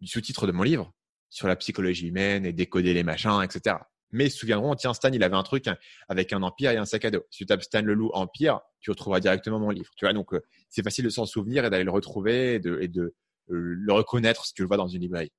du 0.00 0.06
sous-titre 0.06 0.46
de 0.46 0.52
mon 0.52 0.62
livre 0.62 0.92
sur 1.28 1.48
la 1.48 1.56
psychologie 1.56 2.08
humaine 2.08 2.46
et 2.46 2.52
décoder 2.52 2.94
les 2.94 3.02
machins, 3.02 3.42
etc 3.42 3.76
mais 4.10 4.28
se 4.28 4.38
souviendront, 4.38 4.74
tiens, 4.74 4.94
Stan, 4.94 5.10
il 5.12 5.22
avait 5.22 5.36
un 5.36 5.42
truc 5.42 5.66
avec 6.08 6.32
un 6.32 6.42
empire 6.42 6.70
et 6.70 6.76
un 6.76 6.84
sac 6.84 7.04
à 7.04 7.10
dos. 7.10 7.24
Si 7.30 7.38
tu 7.38 7.46
tapes 7.46 7.62
Stan 7.62 7.82
Leloup 7.82 8.10
Empire, 8.14 8.60
tu 8.80 8.90
retrouveras 8.90 9.20
directement 9.20 9.58
mon 9.58 9.70
livre. 9.70 9.90
Tu 9.96 10.04
vois, 10.04 10.12
donc 10.12 10.32
euh, 10.32 10.40
c'est 10.68 10.82
facile 10.82 11.04
de 11.04 11.10
s'en 11.10 11.26
souvenir 11.26 11.64
et 11.64 11.70
d'aller 11.70 11.84
le 11.84 11.90
retrouver 11.90 12.54
et 12.54 12.60
de, 12.60 12.78
et 12.80 12.88
de 12.88 13.02
euh, 13.02 13.12
le 13.48 13.92
reconnaître 13.92 14.46
si 14.46 14.54
tu 14.54 14.62
le 14.62 14.68
vois 14.68 14.76
dans 14.76 14.88
une 14.88 15.02
librairie. 15.02 15.32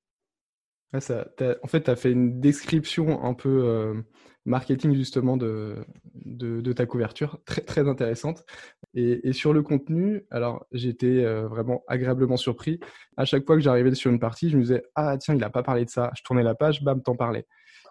ça, 0.98 1.28
en 1.62 1.66
fait, 1.66 1.82
tu 1.82 1.90
as 1.90 1.96
fait 1.96 2.12
une 2.12 2.40
description 2.40 3.24
un 3.24 3.34
peu 3.34 3.64
euh, 3.64 4.02
marketing 4.48 4.94
justement 4.94 5.36
de, 5.36 5.76
de, 6.14 6.72
ta 6.72 6.86
couverture, 6.86 7.38
très, 7.46 7.60
très 7.62 7.88
intéressante. 7.88 8.44
Et, 8.94 9.28
et 9.28 9.32
sur 9.32 9.52
le 9.52 9.62
contenu, 9.62 10.24
alors 10.30 10.66
j'étais 10.72 11.24
vraiment 11.44 11.84
agréablement 11.86 12.36
surpris. 12.36 12.80
À 13.16 13.24
chaque 13.24 13.46
fois 13.46 13.56
que 13.56 13.62
j'arrivais 13.62 13.94
sur 13.94 14.10
une 14.10 14.20
partie, 14.20 14.50
je 14.50 14.56
me 14.56 14.62
disais, 14.62 14.82
ah 14.94 15.16
tiens, 15.18 15.34
il 15.34 15.40
n'a 15.40 15.50
pas 15.50 15.62
parlé 15.62 15.84
de 15.84 15.90
ça. 15.90 16.10
Je 16.16 16.22
tournais 16.22 16.42
la 16.42 16.54
page, 16.54 16.82
bam, 16.82 17.02
t'en 17.02 17.16
parlais. 17.16 17.46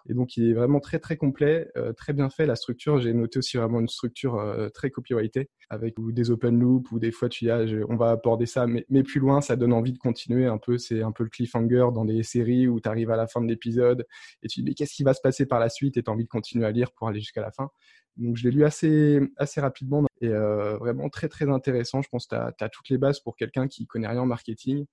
Et 0.08 0.14
donc, 0.14 0.36
il 0.36 0.50
est 0.50 0.54
vraiment 0.54 0.80
très, 0.80 0.98
très 0.98 1.16
complet, 1.16 1.70
euh, 1.76 1.92
très 1.92 2.12
bien 2.12 2.30
fait. 2.30 2.46
La 2.46 2.56
structure, 2.56 2.98
j'ai 2.98 3.12
noté 3.12 3.38
aussi 3.38 3.56
vraiment 3.56 3.80
une 3.80 3.88
structure 3.88 4.36
euh, 4.36 4.68
très 4.70 4.90
copyrightée 4.90 5.50
avec 5.70 5.96
des 5.98 6.30
open 6.30 6.58
loops 6.58 6.90
ou 6.92 6.98
des 6.98 7.10
fois, 7.10 7.28
tu 7.28 7.44
y 7.44 7.50
as, 7.50 7.66
on 7.88 7.96
va 7.96 8.12
aborder 8.12 8.46
ça, 8.46 8.66
mais, 8.66 8.86
mais, 8.88 9.02
plus 9.02 9.20
loin, 9.20 9.42
ça 9.42 9.56
donne 9.56 9.74
envie 9.74 9.92
de 9.92 9.98
continuer 9.98 10.46
un 10.46 10.56
peu. 10.56 10.78
C'est 10.78 11.02
un 11.02 11.12
peu 11.12 11.24
le 11.24 11.30
cliffhanger 11.30 11.88
dans 11.92 12.06
des 12.06 12.22
séries 12.22 12.68
où 12.68 12.80
tu 12.80 12.88
arrives 12.88 13.10
à 13.10 13.16
la 13.16 13.26
fin 13.26 13.42
de 13.42 13.46
l'épisode 13.46 14.06
et 14.42 14.48
tu 14.48 14.60
dis, 14.60 14.64
mais 14.64 14.74
qu'est-ce 14.74 14.94
qui 14.94 15.02
va 15.02 15.12
se 15.12 15.20
passer 15.20 15.44
par 15.44 15.60
la 15.60 15.68
suite? 15.68 15.96
Et 15.98 16.02
tu 16.02 16.10
as 16.10 16.12
envie 16.12 16.24
de 16.24 16.28
continuer 16.28 16.47
à 16.56 16.70
lire 16.70 16.92
pour 16.92 17.08
aller 17.08 17.20
jusqu'à 17.20 17.42
la 17.42 17.50
fin. 17.50 17.70
Donc, 18.18 18.36
je 18.36 18.44
l'ai 18.44 18.50
lu 18.50 18.64
assez, 18.64 19.20
assez 19.36 19.60
rapidement 19.60 20.04
et 20.20 20.28
euh, 20.28 20.76
vraiment 20.78 21.08
très, 21.08 21.28
très 21.28 21.48
intéressant. 21.48 22.02
Je 22.02 22.08
pense 22.08 22.26
que 22.26 22.34
tu 22.58 22.64
as, 22.64 22.68
toutes 22.68 22.88
les 22.88 22.98
bases 22.98 23.20
pour 23.20 23.36
quelqu'un 23.36 23.68
qui 23.68 23.86
connaît 23.86 24.08
rien 24.08 24.20
en 24.20 24.26
marketing, 24.26 24.86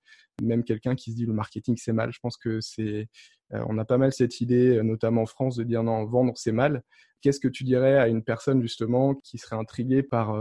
même 0.43 0.63
quelqu'un 0.63 0.95
qui 0.95 1.11
se 1.11 1.15
dit 1.15 1.25
le 1.25 1.33
marketing 1.33 1.75
c'est 1.75 1.91
mal. 1.91 2.11
Je 2.13 2.19
pense 2.19 2.37
que 2.37 2.61
c'est, 2.61 3.09
euh, 3.53 3.65
on 3.67 3.79
a 3.79 3.85
pas 3.85 3.97
mal 3.97 4.13
cette 4.13 4.41
idée, 4.41 4.77
euh, 4.77 4.83
notamment 4.83 5.23
en 5.23 5.25
France, 5.25 5.55
de 5.55 5.63
dire 5.63 5.81
non, 5.81 6.05
vendre 6.05 6.33
c'est 6.35 6.51
mal. 6.51 6.83
Qu'est-ce 7.21 7.39
que 7.39 7.47
tu 7.47 7.63
dirais 7.63 7.97
à 7.97 8.07
une 8.07 8.23
personne 8.23 8.61
justement 8.61 9.15
qui 9.15 9.39
serait 9.39 9.55
intriguée 9.55 10.03
par 10.03 10.39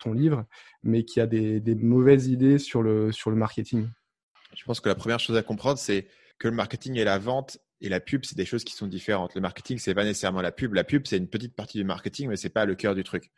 ton 0.00 0.12
livre, 0.12 0.44
mais 0.82 1.04
qui 1.04 1.20
a 1.20 1.28
des, 1.28 1.60
des, 1.60 1.76
mauvaises 1.76 2.26
idées 2.26 2.58
sur 2.58 2.82
le, 2.82 3.12
sur 3.12 3.30
le 3.30 3.36
marketing? 3.36 3.86
Je 4.56 4.64
pense 4.64 4.80
que 4.80 4.88
la 4.88 4.96
première 4.96 5.20
chose 5.20 5.36
à 5.36 5.44
comprendre, 5.44 5.78
c'est 5.78 6.08
que 6.44 6.48
le 6.50 6.56
marketing 6.56 6.98
et 6.98 7.04
la 7.04 7.16
vente 7.16 7.56
et 7.80 7.88
la 7.88 8.00
pub, 8.00 8.26
c'est 8.26 8.36
des 8.36 8.44
choses 8.44 8.64
qui 8.64 8.74
sont 8.74 8.86
différentes. 8.86 9.34
Le 9.34 9.40
marketing, 9.40 9.78
c'est 9.78 9.94
pas 9.94 10.04
nécessairement 10.04 10.42
la 10.42 10.52
pub. 10.52 10.74
La 10.74 10.84
pub, 10.84 11.06
c'est 11.06 11.16
une 11.16 11.26
petite 11.26 11.56
partie 11.56 11.78
du 11.78 11.84
marketing, 11.84 12.28
mais 12.28 12.36
c'est 12.36 12.50
pas 12.50 12.66
le 12.66 12.74
cœur 12.74 12.94
du 12.94 13.02
truc. 13.02 13.30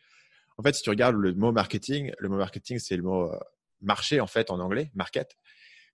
En 0.59 0.65
fait, 0.65 0.75
si 0.75 0.83
tu 0.83 0.91
regardes 0.91 1.15
le 1.15 1.33
mot 1.33 1.53
marketing, 1.53 2.11
le 2.19 2.29
mot 2.29 2.37
marketing, 2.37 2.81
c'est 2.81 2.97
le 2.97 3.05
mot 3.05 3.33
euh, 3.33 3.39
marché 3.81 4.19
en 4.19 4.27
fait 4.27 4.51
en 4.51 4.59
anglais, 4.59 4.91
market. 4.97 5.37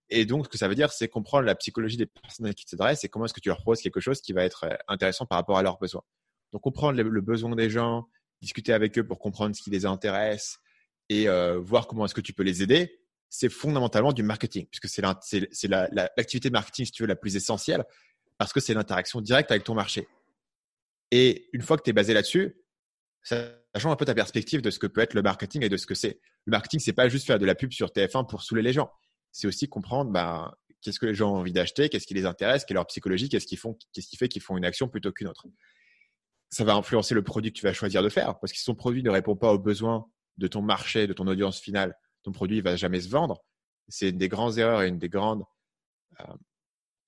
Et 0.08 0.24
donc, 0.24 0.46
ce 0.46 0.48
que 0.48 0.56
ça 0.56 0.68
veut 0.68 0.74
dire, 0.74 0.90
c'est 0.90 1.06
comprendre 1.06 1.44
la 1.44 1.54
psychologie 1.54 1.98
des 1.98 2.06
personnes 2.06 2.54
qui 2.54 2.64
s'adressent 2.66 3.04
et 3.04 3.10
comment 3.10 3.26
est-ce 3.26 3.34
que 3.34 3.40
tu 3.40 3.50
leur 3.50 3.58
proposes 3.58 3.82
quelque 3.82 4.00
chose 4.00 4.22
qui 4.22 4.32
va 4.32 4.44
être 4.44 4.64
euh, 4.64 4.74
intéressant 4.88 5.26
par 5.26 5.36
rapport 5.36 5.58
à 5.58 5.62
leurs 5.62 5.76
besoins. 5.76 6.04
Donc, 6.52 6.62
comprendre 6.62 7.02
le, 7.02 7.20
besoin 7.20 7.54
des 7.54 7.68
gens, 7.68 8.08
discuter 8.40 8.72
avec 8.72 8.98
eux 8.98 9.06
pour 9.06 9.18
comprendre 9.18 9.54
ce 9.54 9.60
qui 9.60 9.68
les 9.68 9.84
intéresse 9.84 10.60
et 11.10 11.28
euh, 11.28 11.58
voir 11.58 11.88
comment 11.88 12.06
est-ce 12.06 12.14
que 12.14 12.22
tu 12.22 12.32
peux 12.32 12.42
les 12.42 12.62
aider, 12.62 13.01
c'est 13.34 13.48
fondamentalement 13.48 14.12
du 14.12 14.22
marketing, 14.22 14.66
puisque 14.66 14.88
c'est 14.88 15.00
l'activité 15.00 16.50
de 16.50 16.52
marketing, 16.52 16.84
si 16.84 16.92
tu 16.92 17.02
veux, 17.02 17.06
la 17.06 17.16
plus 17.16 17.34
essentielle, 17.34 17.82
parce 18.36 18.52
que 18.52 18.60
c'est 18.60 18.74
l'interaction 18.74 19.22
directe 19.22 19.50
avec 19.50 19.64
ton 19.64 19.74
marché. 19.74 20.06
Et 21.10 21.48
une 21.54 21.62
fois 21.62 21.78
que 21.78 21.82
tu 21.82 21.90
es 21.90 21.92
basé 21.94 22.12
là-dessus, 22.12 22.54
ça 23.22 23.48
change 23.78 23.90
un 23.90 23.96
peu 23.96 24.04
ta 24.04 24.14
perspective 24.14 24.60
de 24.60 24.70
ce 24.70 24.78
que 24.78 24.86
peut 24.86 25.00
être 25.00 25.14
le 25.14 25.22
marketing 25.22 25.64
et 25.64 25.70
de 25.70 25.78
ce 25.78 25.86
que 25.86 25.94
c'est 25.94 26.20
Le 26.44 26.50
marketing, 26.50 26.78
c'est 26.78 26.92
pas 26.92 27.08
juste 27.08 27.26
faire 27.26 27.38
de 27.38 27.46
la 27.46 27.54
pub 27.54 27.72
sur 27.72 27.88
TF1 27.88 28.28
pour 28.28 28.42
saouler 28.42 28.60
les 28.60 28.74
gens. 28.74 28.92
C'est 29.30 29.46
aussi 29.46 29.66
comprendre 29.66 30.10
bah, 30.10 30.54
qu'est-ce 30.82 31.00
que 31.00 31.06
les 31.06 31.14
gens 31.14 31.32
ont 31.32 31.38
envie 31.38 31.54
d'acheter, 31.54 31.88
qu'est-ce 31.88 32.06
qui 32.06 32.14
les 32.14 32.26
intéresse, 32.26 32.66
quelle 32.66 32.74
est 32.74 32.80
leur 32.80 32.86
psychologie, 32.86 33.30
qu'est-ce 33.30 33.46
qui 33.46 33.56
font, 33.56 33.78
qu'est-ce 33.94 34.08
qui 34.08 34.18
fait 34.18 34.28
qu'ils 34.28 34.42
font 34.42 34.58
une 34.58 34.66
action 34.66 34.88
plutôt 34.88 35.10
qu'une 35.10 35.28
autre. 35.28 35.46
Ça 36.50 36.64
va 36.64 36.74
influencer 36.74 37.14
le 37.14 37.22
produit 37.22 37.50
que 37.50 37.58
tu 37.58 37.64
vas 37.64 37.72
choisir 37.72 38.02
de 38.02 38.10
faire, 38.10 38.38
parce 38.40 38.52
que 38.52 38.58
si 38.58 38.66
ton 38.66 38.74
produit 38.74 39.02
ne 39.02 39.08
répond 39.08 39.36
pas 39.36 39.54
aux 39.54 39.58
besoins 39.58 40.04
de 40.36 40.48
ton 40.48 40.60
marché, 40.60 41.06
de 41.06 41.14
ton 41.14 41.26
audience 41.26 41.58
finale, 41.58 41.96
ton 42.22 42.32
produit 42.32 42.58
ne 42.58 42.62
va 42.62 42.76
jamais 42.76 43.00
se 43.00 43.08
vendre. 43.08 43.42
C'est 43.88 44.10
une 44.10 44.18
des 44.18 44.28
grandes 44.28 44.58
erreurs 44.58 44.82
et 44.82 44.88
une 44.88 44.98
des 44.98 45.08
grandes 45.08 45.44
euh, 46.20 46.34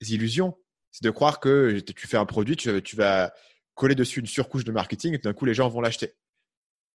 illusions. 0.01 0.57
C'est 0.91 1.03
de 1.03 1.09
croire 1.09 1.39
que 1.39 1.79
tu 1.79 2.07
fais 2.07 2.17
un 2.17 2.25
produit, 2.25 2.55
tu, 2.55 2.95
vas 2.95 3.33
coller 3.73 3.95
dessus 3.95 4.19
une 4.19 4.27
surcouche 4.27 4.63
de 4.63 4.71
marketing 4.71 5.13
et 5.13 5.17
d'un 5.17 5.33
coup 5.33 5.45
les 5.45 5.53
gens 5.53 5.67
vont 5.67 5.81
l'acheter. 5.81 6.15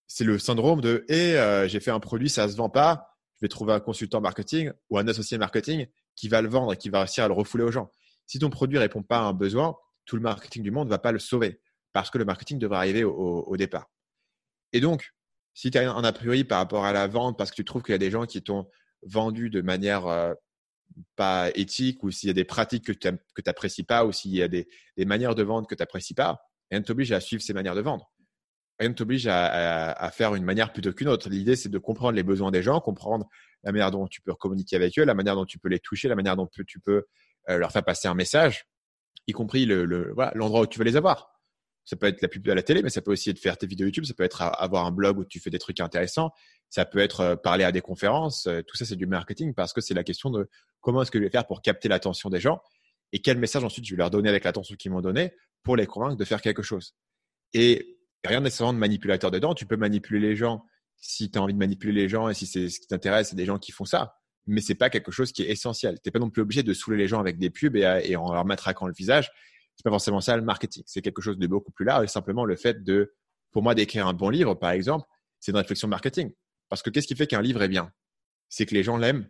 C'est 0.07 0.25
le 0.25 0.39
syndrome 0.39 0.81
de 0.81 1.05
et 1.09 1.33
eh, 1.35 1.69
j'ai 1.69 1.81
fait 1.81 1.91
un 1.91 2.01
produit, 2.01 2.31
ça 2.31 2.49
se 2.49 2.57
vend 2.57 2.71
pas, 2.71 3.11
je 3.37 3.45
vais 3.45 3.49
trouver 3.49 3.73
un 3.73 3.81
consultant 3.81 4.21
marketing 4.21 4.73
ou 4.89 4.99
un 4.99 5.07
associé 5.07 5.39
marketing 5.39 5.87
qui 6.17 6.29
va 6.29 6.43
le 6.43 6.49
vendre 6.49 6.73
et 6.73 6.77
qui 6.77 6.89
va 6.89 7.01
réussir 7.01 7.25
à 7.25 7.29
le 7.29 7.35
refouler 7.35 7.65
aux 7.65 7.71
gens. 7.71 7.91
Si 8.27 8.39
ton 8.39 8.51
produit 8.51 8.79
répond 8.79 9.03
pas 9.03 9.19
à 9.19 9.23
un 9.23 9.33
besoin, 9.33 9.77
tout 10.05 10.17
le 10.17 10.23
marketing 10.23 10.63
du 10.63 10.71
monde 10.71 10.87
ne 10.87 10.91
va 10.91 10.99
pas 10.99 11.13
le 11.13 11.19
sauver 11.19 11.61
parce 11.93 12.11
que 12.11 12.19
le 12.19 12.25
marketing 12.25 12.59
devrait 12.59 12.79
arriver 12.79 13.03
au, 13.03 13.57
départ. 13.57 13.91
Et 14.73 14.81
donc, 14.81 15.13
si 15.55 15.71
tu 15.71 15.79
as 15.79 15.93
un 15.93 16.05
a 16.05 16.13
priori 16.13 16.45
par 16.45 16.59
rapport 16.59 16.85
à 16.85 16.93
la 16.93 17.07
vente 17.07 17.37
parce 17.37 17.51
que 17.51 17.57
tu 17.57 17.65
trouves 17.65 17.83
qu'il 17.83 17.93
y 17.93 17.95
a 17.95 17.99
des 17.99 18.11
gens 18.11 18.27
qui 18.27 18.43
t'ont 18.43 18.67
vendu 19.03 19.51
de 19.51 19.61
manière 19.61 20.35
pas 21.17 21.51
éthique 21.55 22.03
ou 22.03 22.11
s'il 22.11 22.29
y 22.29 22.31
a 22.31 22.35
des 22.35 22.45
pratiques 22.45 22.85
que 22.87 22.93
tu 22.93 23.09
n'apprécies 23.47 23.85
pas 23.85 24.05
ou 24.05 24.13
s'il 24.13 24.35
y 24.35 24.43
a 24.43 24.49
des, 24.49 24.67
manières 24.99 25.35
de 25.35 25.43
vendre 25.43 25.67
que 25.67 25.75
tu 25.75 25.83
n'apprécies 25.83 26.15
pas, 26.15 26.41
rien 26.71 26.81
ne 26.81 26.85
t'oblige 26.85 27.13
à 27.13 27.21
suivre 27.21 27.43
ces 27.43 27.53
manières 27.53 27.75
de 27.75 27.81
vendre. 27.81 28.11
Rien 28.79 28.89
ne 28.89 28.95
t'oblige 28.95 29.27
à, 29.27 30.11
faire 30.13 30.35
une 30.35 30.45
manière 30.45 30.73
plutôt 30.73 30.93
qu'une 30.93 31.09
autre. 31.09 31.29
L'idée, 31.29 31.55
c'est 31.55 31.69
de 31.69 31.79
comprendre 31.79 32.13
les 32.13 32.23
besoins 32.23 32.51
des 32.51 32.63
gens, 32.63 32.81
comprendre 32.81 33.29
la 33.63 33.73
manière 33.73 33.91
dont 33.91 34.07
tu 34.07 34.23
peux 34.23 34.35
communiquer 34.35 34.77
avec 34.77 34.99
eux, 34.99 35.05
la 35.05 35.15
manière 35.15 35.35
dont 35.35 35.45
tu 35.45 35.59
peux 35.59 35.69
les 35.69 35.81
toucher, 35.81 36.09
la 36.09 36.15
manière 36.15 36.37
dont 36.37 36.47
tu 36.47 36.81
peux 36.81 37.05
leur 37.47 37.73
faire 37.73 37.85
passer 37.85 38.09
un 38.09 38.15
message, 38.15 38.65
y 39.27 39.33
compris 39.33 39.67
l'endroit 39.67 40.33
le, 40.35 40.61
où 40.63 40.67
tu 40.67 40.79
veux 40.79 40.85
les 40.85 40.97
avoir. 40.97 41.30
Ça 41.91 41.97
peut 41.97 42.07
être 42.07 42.23
la 42.23 42.29
pub 42.29 42.49
à 42.49 42.55
la 42.55 42.63
télé, 42.63 42.83
mais 42.85 42.89
ça 42.89 43.03
peut 43.03 43.11
aussi 43.11 43.31
être 43.31 43.41
faire 43.41 43.59
tes 43.59 43.67
vidéos 43.67 43.87
YouTube, 43.87 44.05
ça 44.05 44.15
peut 44.15 44.23
être 44.23 44.43
avoir 44.43 44.87
un 44.87 44.93
blog 44.93 45.19
où 45.19 45.25
tu 45.25 45.41
fais 45.41 45.51
des 45.51 45.59
trucs 45.59 45.81
intéressants, 45.81 46.31
ça 46.69 46.85
peut 46.85 47.01
être 47.01 47.21
euh, 47.21 47.35
parler 47.35 47.65
à 47.65 47.73
des 47.73 47.81
conférences. 47.81 48.47
Euh, 48.47 48.63
tout 48.63 48.77
ça, 48.77 48.85
c'est 48.85 48.95
du 48.95 49.07
marketing 49.07 49.55
parce 49.55 49.73
que 49.73 49.81
c'est 49.81 49.93
la 49.93 50.05
question 50.05 50.31
de 50.31 50.49
comment 50.81 51.03
est-ce 51.03 51.11
que 51.11 51.19
je 51.19 51.25
vais 51.25 51.31
faire 51.31 51.49
pour 51.49 51.63
capter 51.63 51.89
l'attention 51.89 52.31
des 52.31 52.39
gens 52.39 52.63
et 53.11 53.19
quel 53.19 53.39
message 53.39 53.65
ensuite 53.65 53.85
je 53.87 53.91
vais 53.91 53.99
leur 53.99 54.11
donner 54.13 54.29
avec 54.29 54.45
l'attention 54.45 54.77
qu'ils 54.77 54.93
m'ont 54.93 55.01
donné 55.01 55.33
pour 55.65 55.75
les 55.75 55.87
convaincre 55.87 56.17
de 56.17 56.25
faire 56.25 56.41
quelque 56.41 56.63
chose. 56.63 56.95
Et 57.55 57.99
rien 58.25 58.41
nécessairement 58.41 58.73
de 58.73 58.79
manipulateur 58.79 59.33
dedans. 59.33 59.53
Tu 59.55 59.67
peux 59.67 59.77
manipuler 59.77 60.21
les 60.21 60.37
gens 60.37 60.65
si 60.97 61.29
tu 61.29 61.41
as 61.41 61.43
envie 61.43 61.55
de 61.55 61.59
manipuler 61.59 61.93
les 61.93 62.09
gens 62.09 62.29
et 62.29 62.35
si 62.35 62.47
c'est 62.47 62.69
ce 62.69 62.79
qui 62.79 62.87
t'intéresse, 62.87 63.31
c'est 63.31 63.37
des 63.37 63.47
gens 63.47 63.59
qui 63.59 63.73
font 63.73 63.85
ça. 63.85 64.15
Mais 64.47 64.61
c'est 64.61 64.77
pas 64.77 64.91
quelque 64.91 65.11
chose 65.11 65.33
qui 65.33 65.43
est 65.43 65.51
essentiel. 65.51 65.97
Tu 65.97 66.03
n'es 66.07 66.13
pas 66.13 66.21
non 66.21 66.31
plus 66.31 66.43
obligé 66.43 66.63
de 66.63 66.73
saouler 66.73 66.99
les 66.99 67.09
gens 67.09 67.19
avec 67.19 67.39
des 67.39 67.51
pubs 67.51 67.77
et, 67.77 68.15
en 68.15 68.33
leur 68.33 68.45
matraquant 68.45 68.87
le 68.87 68.93
visage. 68.93 69.33
C'est 69.81 69.85
pas 69.85 69.91
forcément 69.93 70.21
ça 70.21 70.37
le 70.37 70.43
marketing. 70.43 70.83
C'est 70.85 71.01
quelque 71.01 71.23
chose 71.23 71.39
de 71.39 71.47
beaucoup 71.47 71.73
plus 71.73 71.87
large. 71.87 72.05
Et 72.05 72.07
simplement 72.07 72.45
le 72.45 72.55
fait 72.55 72.85
de, 72.85 73.15
pour 73.51 73.63
moi, 73.63 73.75
d'écrire 73.75 74.07
un 74.07 74.13
bon 74.13 74.29
livre, 74.29 74.53
par 74.53 74.73
exemple, 74.73 75.07
c'est 75.39 75.53
une 75.53 75.57
réflexion 75.57 75.89
marketing. 75.89 76.35
Parce 76.69 76.83
que 76.83 76.91
qu'est-ce 76.91 77.07
qui 77.07 77.17
fait 77.17 77.27
qu'un 77.27 77.41
livre 77.41 77.63
est 77.63 77.69
bien? 77.69 77.91
C'est 78.51 78.67
que 78.67 78.75
les 78.75 78.83
gens 78.83 78.99
l'aiment. 78.99 79.27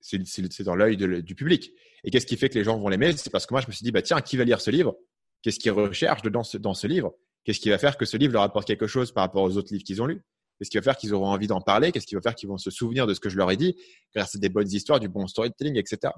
C'est 0.00 0.62
dans 0.62 0.76
l'œil 0.76 0.96
du 0.96 1.34
public. 1.34 1.72
Et 2.04 2.12
qu'est-ce 2.12 2.26
qui 2.26 2.36
fait 2.36 2.48
que 2.48 2.54
les 2.54 2.62
gens 2.62 2.78
vont 2.78 2.88
l'aimer? 2.90 3.16
C'est 3.16 3.30
parce 3.30 3.44
que 3.44 3.54
moi, 3.54 3.60
je 3.60 3.66
me 3.66 3.72
suis 3.72 3.82
dit, 3.82 3.90
bah, 3.90 4.02
tiens, 4.02 4.20
qui 4.20 4.36
va 4.36 4.44
lire 4.44 4.60
ce 4.60 4.70
livre? 4.70 4.96
Qu'est-ce 5.42 5.58
qu'ils 5.58 5.72
recherchent 5.72 6.22
dans 6.22 6.44
ce, 6.44 6.58
dans 6.58 6.74
ce 6.74 6.86
livre? 6.86 7.16
Qu'est-ce 7.42 7.58
qui 7.58 7.70
va 7.70 7.78
faire 7.78 7.96
que 7.96 8.04
ce 8.04 8.16
livre 8.16 8.34
leur 8.34 8.42
apporte 8.42 8.68
quelque 8.68 8.86
chose 8.86 9.10
par 9.10 9.24
rapport 9.24 9.42
aux 9.42 9.56
autres 9.56 9.72
livres 9.72 9.82
qu'ils 9.82 10.00
ont 10.00 10.06
lus? 10.06 10.22
Qu'est-ce 10.58 10.70
qui 10.70 10.76
va 10.76 10.82
faire 10.82 10.96
qu'ils 10.96 11.12
auront 11.12 11.26
envie 11.26 11.48
d'en 11.48 11.60
parler? 11.60 11.90
Qu'est-ce 11.90 12.06
qui 12.06 12.14
va 12.14 12.20
faire 12.20 12.36
qu'ils 12.36 12.48
vont 12.48 12.58
se 12.58 12.70
souvenir 12.70 13.08
de 13.08 13.14
ce 13.14 13.20
que 13.20 13.30
je 13.30 13.36
leur 13.36 13.50
ai 13.50 13.56
dit? 13.56 13.76
Grâce 14.14 14.36
à 14.36 14.38
des 14.38 14.48
bonnes 14.48 14.70
histoires, 14.70 15.00
du 15.00 15.08
bon 15.08 15.26
storytelling, 15.26 15.76
etc. 15.76 16.12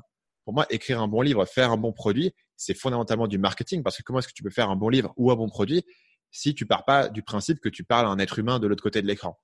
Pour 0.45 0.55
moi, 0.55 0.67
écrire 0.71 1.01
un 1.01 1.09
bon 1.09 1.23
livre, 1.23 1.45
faire 1.47 1.71
un 1.71 1.77
bon 1.77 1.93
produit, 1.93 2.33
c'est 2.57 2.75
fondamentalement 2.75 3.27
du 3.27 3.39
marketing 3.39 3.83
parce 3.83 3.97
que 3.97 4.03
comment 4.03 4.19
est-ce 4.19 4.29
que 4.29 4.35
tu 4.35 4.43
peux 4.43 4.51
faire 4.51 4.71
un 4.71 4.77
bon 4.77 4.89
livre 4.89 5.13
ou 5.17 5.31
un 5.31 5.37
bon 5.37 5.49
produit 5.49 5.85
si 6.31 6.55
tu 6.55 6.67
pars 6.67 6.85
pas 6.85 7.09
du 7.09 7.23
principe 7.23 7.61
que 7.61 7.69
tu 7.69 7.85
parles 7.85 8.07
à 8.07 8.11
un 8.11 8.19
être 8.19 8.39
humain 8.39 8.59
de 8.59 8.67
l'autre 8.67 8.83
côté 8.83 9.03
de 9.03 9.07
l'écran? 9.07 9.39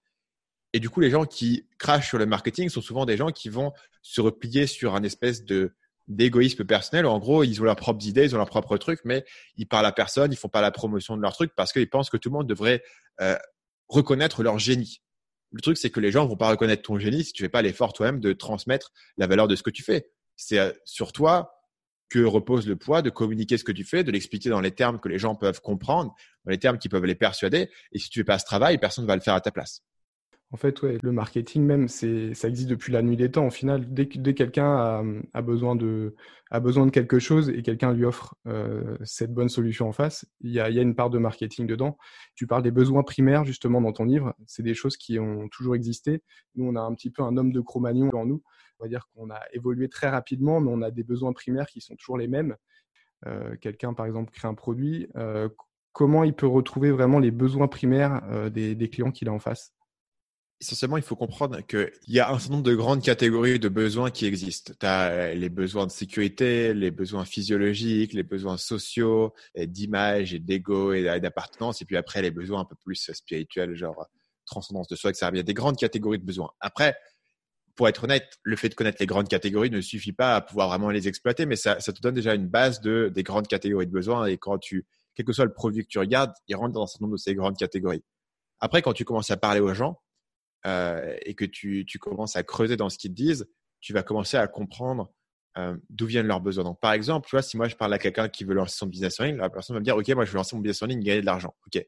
Et 0.72 0.80
du 0.80 0.88
coup, 0.88 1.00
les 1.00 1.10
gens 1.10 1.24
qui 1.24 1.66
crachent 1.78 2.08
sur 2.08 2.18
le 2.18 2.26
marketing 2.26 2.68
sont 2.68 2.80
souvent 2.80 3.06
des 3.06 3.16
gens 3.16 3.30
qui 3.30 3.48
vont 3.48 3.72
se 4.02 4.20
replier 4.20 4.66
sur 4.66 4.94
un 4.94 5.02
espèce 5.02 5.44
de 5.44 5.74
d'égoïsme 6.08 6.64
personnel. 6.64 7.06
En 7.06 7.18
gros, 7.20 7.44
ils 7.44 7.60
ont 7.60 7.64
leurs 7.64 7.76
propres 7.76 8.04
idées, 8.04 8.24
ils 8.24 8.34
ont 8.34 8.38
leurs 8.38 8.50
propres 8.50 8.76
trucs, 8.76 9.00
mais 9.04 9.24
ils 9.56 9.66
parlent 9.66 9.86
à 9.86 9.92
personne, 9.92 10.32
ils 10.32 10.36
font 10.36 10.48
pas 10.48 10.60
la 10.60 10.72
promotion 10.72 11.16
de 11.16 11.22
leurs 11.22 11.34
trucs 11.34 11.54
parce 11.54 11.72
qu'ils 11.72 11.88
pensent 11.88 12.10
que 12.10 12.16
tout 12.16 12.30
le 12.30 12.34
monde 12.34 12.48
devrait 12.48 12.82
euh, 13.20 13.36
reconnaître 13.88 14.42
leur 14.42 14.58
génie. 14.58 15.02
Le 15.52 15.60
truc, 15.60 15.76
c'est 15.76 15.90
que 15.90 16.00
les 16.00 16.10
gens 16.10 16.26
vont 16.26 16.36
pas 16.36 16.50
reconnaître 16.50 16.82
ton 16.82 16.98
génie 16.98 17.24
si 17.24 17.32
tu 17.32 17.42
fais 17.42 17.48
pas 17.48 17.62
l'effort 17.62 17.92
toi-même 17.92 18.20
de 18.20 18.32
transmettre 18.32 18.92
la 19.18 19.26
valeur 19.28 19.46
de 19.46 19.54
ce 19.54 19.62
que 19.62 19.70
tu 19.70 19.82
fais. 19.82 20.10
C'est 20.40 20.58
euh, 20.58 20.72
sur 20.84 21.12
toi 21.12 21.54
que 22.08 22.18
repose 22.18 22.66
le 22.66 22.76
poids 22.76 23.02
de 23.02 23.10
communiquer 23.10 23.56
ce 23.56 23.62
que 23.62 23.72
tu 23.72 23.84
fais, 23.84 24.02
de 24.02 24.10
l'expliquer 24.10 24.48
dans 24.48 24.60
les 24.60 24.72
termes 24.72 24.98
que 24.98 25.08
les 25.08 25.18
gens 25.18 25.36
peuvent 25.36 25.60
comprendre, 25.60 26.14
dans 26.44 26.50
les 26.50 26.58
termes 26.58 26.78
qui 26.78 26.88
peuvent 26.88 27.04
les 27.04 27.14
persuader. 27.14 27.70
Et 27.92 27.98
si 27.98 28.08
tu 28.08 28.20
fais 28.20 28.24
pas 28.24 28.38
ce 28.38 28.46
travail, 28.46 28.78
personne 28.78 29.04
ne 29.04 29.08
va 29.08 29.14
le 29.14 29.22
faire 29.22 29.34
à 29.34 29.40
ta 29.40 29.52
place. 29.52 29.82
En 30.52 30.56
fait, 30.56 30.82
le 30.82 31.12
marketing 31.12 31.64
même, 31.64 31.86
ça 31.86 32.48
existe 32.48 32.68
depuis 32.68 32.92
la 32.92 33.02
nuit 33.02 33.16
des 33.16 33.30
temps. 33.30 33.46
Au 33.46 33.50
final, 33.50 33.94
dès 33.94 34.08
que 34.08 34.18
dès 34.18 34.34
quelqu'un 34.34 35.22
a, 35.32 35.42
besoin 35.42 35.76
de, 35.76 36.16
quelque 36.92 37.20
chose 37.20 37.50
et 37.50 37.62
quelqu'un 37.62 37.92
lui 37.92 38.04
offre 38.04 38.34
euh, 38.48 38.98
cette 39.04 39.32
bonne 39.32 39.48
solution 39.48 39.88
en 39.88 39.92
face, 39.92 40.26
il 40.40 40.50
y, 40.50 40.58
a, 40.58 40.68
une 40.68 40.96
part 40.96 41.08
de 41.08 41.18
marketing 41.18 41.68
dedans. 41.68 41.96
Tu 42.34 42.48
parles 42.48 42.64
des 42.64 42.72
besoins 42.72 43.04
primaires 43.04 43.44
justement 43.44 43.80
dans 43.80 43.92
ton 43.92 44.04
livre. 44.04 44.34
C'est 44.46 44.64
des 44.64 44.74
choses 44.74 44.96
qui 44.96 45.20
ont 45.20 45.48
toujours 45.50 45.76
existé. 45.76 46.20
Nous, 46.56 46.66
on 46.66 46.74
a 46.74 46.80
un 46.80 46.94
petit 46.94 47.10
peu 47.10 47.22
un 47.22 47.36
homme 47.36 47.52
de 47.52 47.60
Cro-Magnon 47.60 48.10
en 48.12 48.26
nous. 48.26 48.42
On 48.80 48.84
va 48.84 48.88
dire 48.88 49.06
qu'on 49.14 49.30
a 49.30 49.40
évolué 49.52 49.88
très 49.88 50.08
rapidement, 50.08 50.60
mais 50.60 50.72
on 50.72 50.82
a 50.82 50.90
des 50.90 51.04
besoins 51.04 51.32
primaires 51.32 51.68
qui 51.68 51.80
sont 51.80 51.94
toujours 51.94 52.18
les 52.18 52.26
mêmes. 52.26 52.56
Euh, 53.26 53.54
quelqu'un, 53.60 53.94
par 53.94 54.06
exemple, 54.06 54.32
crée 54.32 54.48
un 54.48 54.54
produit. 54.54 55.06
Euh, 55.14 55.48
comment 55.92 56.24
il 56.24 56.34
peut 56.34 56.48
retrouver 56.48 56.90
vraiment 56.90 57.20
les 57.20 57.30
besoins 57.30 57.68
primaires 57.68 58.50
des 58.50 58.90
clients 58.90 59.12
qu'il 59.12 59.28
a 59.28 59.32
en 59.32 59.38
face? 59.38 59.72
Essentiellement, 60.60 60.98
il 60.98 61.02
faut 61.02 61.16
comprendre 61.16 61.60
qu'il 61.62 61.90
y 62.08 62.20
a 62.20 62.30
un 62.30 62.38
certain 62.38 62.54
nombre 62.54 62.66
de 62.66 62.74
grandes 62.74 63.02
catégories 63.02 63.58
de 63.58 63.68
besoins 63.68 64.10
qui 64.10 64.26
existent. 64.26 64.74
Tu 64.78 64.86
as 64.86 65.34
les 65.34 65.48
besoins 65.48 65.86
de 65.86 65.90
sécurité, 65.90 66.74
les 66.74 66.90
besoins 66.90 67.24
physiologiques, 67.24 68.12
les 68.12 68.22
besoins 68.22 68.58
sociaux, 68.58 69.32
d'image 69.56 70.34
et 70.34 70.38
d'ego 70.38 70.92
et 70.92 71.20
d'appartenance, 71.20 71.80
et 71.80 71.86
puis 71.86 71.96
après 71.96 72.20
les 72.20 72.30
besoins 72.30 72.60
un 72.60 72.64
peu 72.66 72.76
plus 72.84 73.10
spirituels, 73.12 73.74
genre 73.74 74.06
transcendance 74.44 74.88
de 74.88 74.96
soi, 74.96 75.10
etc. 75.10 75.28
Il 75.32 75.38
y 75.38 75.40
a 75.40 75.44
des 75.44 75.54
grandes 75.54 75.76
catégories 75.76 76.18
de 76.18 76.24
besoins. 76.24 76.50
Après, 76.60 76.94
pour 77.74 77.88
être 77.88 78.04
honnête, 78.04 78.38
le 78.42 78.56
fait 78.56 78.68
de 78.68 78.74
connaître 78.74 78.98
les 79.00 79.06
grandes 79.06 79.28
catégories 79.28 79.70
ne 79.70 79.80
suffit 79.80 80.12
pas 80.12 80.36
à 80.36 80.40
pouvoir 80.42 80.68
vraiment 80.68 80.90
les 80.90 81.08
exploiter, 81.08 81.46
mais 81.46 81.56
ça, 81.56 81.80
ça 81.80 81.92
te 81.92 82.00
donne 82.02 82.14
déjà 82.14 82.34
une 82.34 82.48
base 82.48 82.80
de, 82.80 83.10
des 83.14 83.22
grandes 83.22 83.48
catégories 83.48 83.86
de 83.86 83.92
besoins. 83.92 84.26
Et 84.26 84.36
quand 84.36 84.58
tu, 84.58 84.84
quel 85.14 85.24
que 85.24 85.32
soit 85.32 85.46
le 85.46 85.54
produit 85.54 85.84
que 85.84 85.88
tu 85.88 85.98
regardes, 85.98 86.32
il 86.48 86.56
rentre 86.56 86.74
dans 86.74 86.82
un 86.82 86.86
certain 86.86 87.06
nombre 87.06 87.16
de 87.16 87.20
ces 87.20 87.34
grandes 87.34 87.56
catégories. 87.56 88.02
Après, 88.58 88.82
quand 88.82 88.92
tu 88.92 89.04
commences 89.06 89.30
à 89.30 89.38
parler 89.38 89.60
aux 89.60 89.72
gens, 89.72 89.98
euh, 90.66 91.16
et 91.22 91.34
que 91.34 91.44
tu, 91.44 91.84
tu, 91.86 91.98
commences 91.98 92.36
à 92.36 92.42
creuser 92.42 92.76
dans 92.76 92.88
ce 92.88 92.98
qu'ils 92.98 93.10
te 93.10 93.16
disent, 93.16 93.48
tu 93.80 93.92
vas 93.92 94.02
commencer 94.02 94.36
à 94.36 94.46
comprendre 94.46 95.12
euh, 95.58 95.76
d'où 95.88 96.06
viennent 96.06 96.26
leurs 96.26 96.40
besoins. 96.40 96.64
Donc, 96.64 96.80
par 96.80 96.92
exemple, 96.92 97.28
tu 97.28 97.34
vois, 97.34 97.42
si 97.42 97.56
moi 97.56 97.66
je 97.66 97.76
parle 97.76 97.92
à 97.94 97.98
quelqu'un 97.98 98.28
qui 98.28 98.44
veut 98.44 98.54
lancer 98.54 98.76
son 98.76 98.86
business 98.86 99.18
en 99.20 99.24
ligne, 99.24 99.36
la 99.36 99.50
personne 99.50 99.74
va 99.74 99.80
me 99.80 99.84
dire, 99.84 99.96
OK, 99.96 100.08
moi 100.10 100.24
je 100.24 100.30
veux 100.30 100.36
lancer 100.36 100.54
mon 100.54 100.62
business 100.62 100.82
en 100.82 100.86
ligne, 100.86 101.00
gagner 101.00 101.22
de 101.22 101.26
l'argent. 101.26 101.54
OK. 101.66 101.84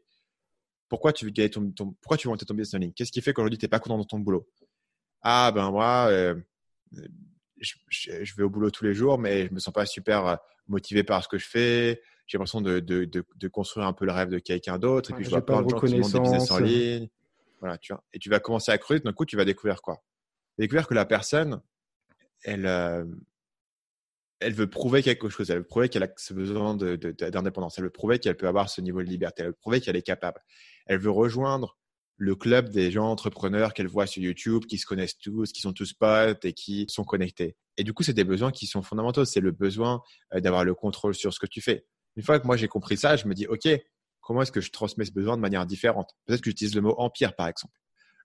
Pourquoi 0.88 1.12
tu 1.12 1.24
veux 1.24 1.30
gagner 1.30 1.50
ton, 1.50 1.70
pourquoi 2.00 2.16
tu 2.16 2.26
veux 2.26 2.32
monter 2.32 2.44
ton 2.44 2.54
business 2.54 2.74
en 2.74 2.78
ligne? 2.78 2.92
Qu'est-ce 2.92 3.12
qui 3.12 3.20
fait 3.20 3.32
qu'aujourd'hui 3.32 3.58
tu 3.58 3.64
n'es 3.64 3.68
pas 3.68 3.78
content 3.78 3.98
dans 3.98 4.04
ton 4.04 4.18
boulot? 4.18 4.48
Ah 5.22 5.52
ben 5.52 5.70
moi, 5.70 6.06
euh, 6.08 6.34
je, 7.60 7.74
je, 7.88 8.34
vais 8.34 8.42
au 8.42 8.50
boulot 8.50 8.70
tous 8.70 8.84
les 8.84 8.94
jours, 8.94 9.18
mais 9.18 9.46
je 9.46 9.54
me 9.54 9.60
sens 9.60 9.72
pas 9.72 9.86
super 9.86 10.38
motivé 10.66 11.04
par 11.04 11.22
ce 11.22 11.28
que 11.28 11.38
je 11.38 11.46
fais. 11.46 12.02
J'ai 12.26 12.38
l'impression 12.38 12.60
de, 12.60 12.80
de, 12.80 13.04
de, 13.04 13.24
de, 13.36 13.48
construire 13.48 13.86
un 13.86 13.92
peu 13.92 14.06
le 14.06 14.12
rêve 14.12 14.28
de 14.28 14.38
quelqu'un 14.38 14.78
d'autre. 14.78 15.10
Et 15.10 15.14
puis 15.14 15.24
je 15.24 15.30
vois 15.30 15.44
plein 15.44 15.62
de 15.62 15.68
gens 15.68 15.78
qui 15.78 15.98
montent 15.98 16.12
des 16.12 16.20
business 16.20 16.50
en 16.50 16.58
ligne. 16.58 17.08
Et 18.12 18.18
tu 18.18 18.28
vas 18.28 18.40
commencer 18.40 18.72
à 18.72 18.78
creuser, 18.78 19.00
d'un 19.00 19.12
coup, 19.12 19.24
tu 19.24 19.36
vas 19.36 19.44
découvrir 19.44 19.82
quoi? 19.82 20.02
Découvrir 20.58 20.86
que 20.86 20.94
la 20.94 21.04
personne, 21.04 21.62
elle, 22.44 22.66
euh, 22.66 23.04
elle 24.40 24.54
veut 24.54 24.68
prouver 24.68 25.02
quelque 25.02 25.28
chose. 25.28 25.50
Elle 25.50 25.58
veut 25.58 25.66
prouver 25.66 25.88
qu'elle 25.88 26.02
a 26.02 26.12
ce 26.16 26.34
besoin 26.34 26.76
d'indépendance. 26.76 27.78
elle 27.78 27.84
veut 27.84 27.90
prouver 27.90 28.18
qu'elle 28.18 28.36
peut 28.36 28.48
avoir 28.48 28.68
ce 28.68 28.80
niveau 28.80 29.02
de 29.02 29.08
liberté. 29.08 29.42
Elle 29.42 29.48
veut 29.48 29.54
prouver 29.54 29.80
qu'elle 29.80 29.96
est 29.96 30.02
capable. 30.02 30.40
Elle 30.86 30.98
veut 30.98 31.10
rejoindre 31.10 31.78
le 32.16 32.36
club 32.36 32.68
des 32.68 32.90
gens 32.90 33.10
entrepreneurs 33.10 33.74
qu'elle 33.74 33.88
voit 33.88 34.06
sur 34.06 34.22
YouTube, 34.22 34.66
qui 34.66 34.78
se 34.78 34.86
connaissent 34.86 35.18
tous, 35.18 35.52
qui 35.52 35.60
sont 35.60 35.72
tous 35.72 35.92
potes 35.92 36.44
et 36.44 36.52
qui 36.52 36.84
sont 36.88 37.04
connectés. 37.04 37.56
Et 37.76 37.84
du 37.84 37.92
coup, 37.92 38.02
c'est 38.02 38.12
des 38.12 38.24
besoins 38.24 38.52
qui 38.52 38.66
sont 38.66 38.82
fondamentaux. 38.82 39.24
C'est 39.24 39.40
le 39.40 39.50
besoin 39.50 40.02
euh, 40.34 40.40
d'avoir 40.40 40.64
le 40.64 40.74
contrôle 40.74 41.14
sur 41.14 41.32
ce 41.32 41.40
que 41.40 41.46
tu 41.46 41.60
fais. 41.60 41.86
Une 42.16 42.22
fois 42.22 42.38
que 42.38 42.46
moi 42.46 42.56
j'ai 42.56 42.68
compris 42.68 42.96
ça, 42.96 43.16
je 43.16 43.26
me 43.26 43.34
dis, 43.34 43.46
OK, 43.46 43.66
comment 44.22 44.42
est-ce 44.42 44.52
que 44.52 44.60
je 44.60 44.70
transmets 44.70 45.04
ce 45.04 45.12
besoin 45.12 45.36
de 45.36 45.42
manière 45.42 45.66
différente? 45.66 46.16
Peut-être 46.24 46.40
que 46.40 46.50
j'utilise 46.50 46.74
le 46.74 46.80
mot 46.80 46.94
empire, 46.96 47.36
par 47.36 47.48
exemple. 47.48 47.74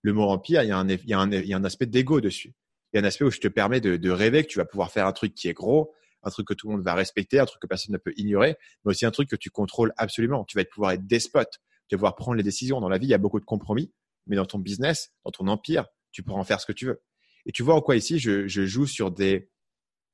Le 0.01 0.13
mot 0.13 0.23
empire, 0.29 0.63
il 0.63 0.69
y 0.69 0.71
a 0.71 0.77
un, 0.77 0.87
il 0.87 1.09
y 1.09 1.13
a 1.13 1.19
un, 1.19 1.31
il 1.31 1.45
y 1.45 1.53
a 1.53 1.57
un 1.57 1.63
aspect 1.63 1.87
d'ego 1.87 2.21
dessus. 2.21 2.53
Il 2.93 2.97
y 2.97 2.99
a 2.99 3.01
un 3.01 3.05
aspect 3.05 3.25
où 3.25 3.31
je 3.31 3.39
te 3.39 3.47
permets 3.47 3.81
de, 3.81 3.97
de, 3.97 4.09
rêver 4.09 4.43
que 4.43 4.47
tu 4.47 4.59
vas 4.59 4.65
pouvoir 4.65 4.91
faire 4.91 5.07
un 5.07 5.11
truc 5.11 5.33
qui 5.33 5.49
est 5.49 5.53
gros, 5.53 5.93
un 6.23 6.29
truc 6.29 6.47
que 6.47 6.53
tout 6.53 6.67
le 6.69 6.75
monde 6.75 6.85
va 6.85 6.93
respecter, 6.93 7.39
un 7.39 7.45
truc 7.45 7.61
que 7.61 7.67
personne 7.67 7.93
ne 7.93 7.97
peut 7.97 8.13
ignorer, 8.15 8.55
mais 8.85 8.91
aussi 8.91 9.05
un 9.05 9.11
truc 9.11 9.29
que 9.29 9.35
tu 9.35 9.49
contrôles 9.49 9.91
absolument. 9.97 10.45
Tu 10.45 10.57
vas 10.57 10.63
pouvoir 10.63 10.91
être 10.91 11.05
despote, 11.05 11.59
tu 11.89 11.95
vas 11.95 11.97
pouvoir 11.97 12.15
prendre 12.15 12.37
les 12.37 12.43
décisions. 12.43 12.79
Dans 12.79 12.89
la 12.89 12.97
vie, 12.97 13.07
il 13.07 13.11
y 13.11 13.15
a 13.15 13.17
beaucoup 13.17 13.39
de 13.39 13.45
compromis, 13.45 13.91
mais 14.27 14.35
dans 14.35 14.45
ton 14.45 14.59
business, 14.59 15.11
dans 15.25 15.31
ton 15.31 15.47
empire, 15.47 15.85
tu 16.11 16.23
pourras 16.23 16.39
en 16.39 16.43
faire 16.43 16.61
ce 16.61 16.65
que 16.65 16.73
tu 16.73 16.85
veux. 16.85 17.01
Et 17.45 17.51
tu 17.51 17.63
vois 17.63 17.75
en 17.75 17.81
quoi 17.81 17.95
ici, 17.95 18.19
je, 18.19 18.47
je 18.47 18.65
joue 18.65 18.85
sur 18.85 19.11
des, 19.11 19.49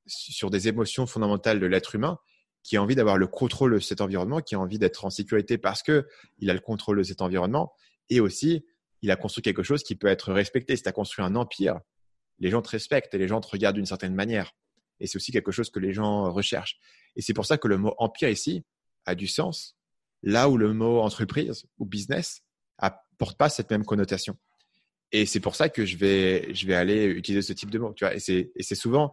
sur 0.06 0.50
des 0.50 0.68
émotions 0.68 1.06
fondamentales 1.06 1.60
de 1.60 1.66
l'être 1.66 1.94
humain 1.94 2.18
qui 2.64 2.76
a 2.76 2.82
envie 2.82 2.96
d'avoir 2.96 3.18
le 3.18 3.28
contrôle 3.28 3.74
de 3.74 3.78
cet 3.78 4.00
environnement, 4.00 4.40
qui 4.40 4.56
a 4.56 4.58
envie 4.58 4.78
d'être 4.78 5.04
en 5.04 5.10
sécurité 5.10 5.58
parce 5.58 5.82
que 5.82 6.08
il 6.38 6.50
a 6.50 6.54
le 6.54 6.60
contrôle 6.60 6.98
de 6.98 7.02
cet 7.02 7.20
environnement 7.20 7.72
et 8.10 8.20
aussi 8.20 8.64
il 9.02 9.10
a 9.10 9.16
construit 9.16 9.42
quelque 9.42 9.62
chose 9.62 9.82
qui 9.82 9.94
peut 9.94 10.06
être 10.08 10.32
respecté. 10.32 10.74
Si 10.74 10.82
tu 10.82 10.88
as 10.88 10.92
construit 10.92 11.24
un 11.24 11.36
empire, 11.36 11.78
les 12.38 12.50
gens 12.50 12.62
te 12.62 12.70
respectent 12.70 13.14
et 13.14 13.18
les 13.18 13.28
gens 13.28 13.40
te 13.40 13.48
regardent 13.48 13.76
d'une 13.76 13.86
certaine 13.86 14.14
manière. 14.14 14.52
Et 14.98 15.06
c'est 15.06 15.16
aussi 15.16 15.30
quelque 15.30 15.52
chose 15.52 15.70
que 15.70 15.78
les 15.78 15.92
gens 15.92 16.32
recherchent. 16.32 16.78
Et 17.16 17.22
c'est 17.22 17.34
pour 17.34 17.44
ça 17.44 17.58
que 17.58 17.68
le 17.68 17.76
mot 17.76 17.94
empire 17.98 18.30
ici 18.30 18.64
a 19.04 19.14
du 19.14 19.26
sens, 19.26 19.76
là 20.22 20.48
où 20.48 20.56
le 20.56 20.72
mot 20.72 21.00
entreprise 21.00 21.66
ou 21.78 21.84
business 21.84 22.40
apporte 22.78 23.36
pas 23.36 23.50
cette 23.50 23.70
même 23.70 23.84
connotation. 23.84 24.36
Et 25.12 25.26
c'est 25.26 25.40
pour 25.40 25.54
ça 25.54 25.68
que 25.68 25.84
je 25.84 25.98
vais, 25.98 26.52
je 26.54 26.66
vais 26.66 26.74
aller 26.74 27.04
utiliser 27.04 27.42
ce 27.42 27.52
type 27.52 27.70
de 27.70 27.78
mot. 27.78 27.92
Tu 27.92 28.04
vois, 28.04 28.14
et 28.14 28.20
c'est 28.20 28.74
souvent 28.74 29.12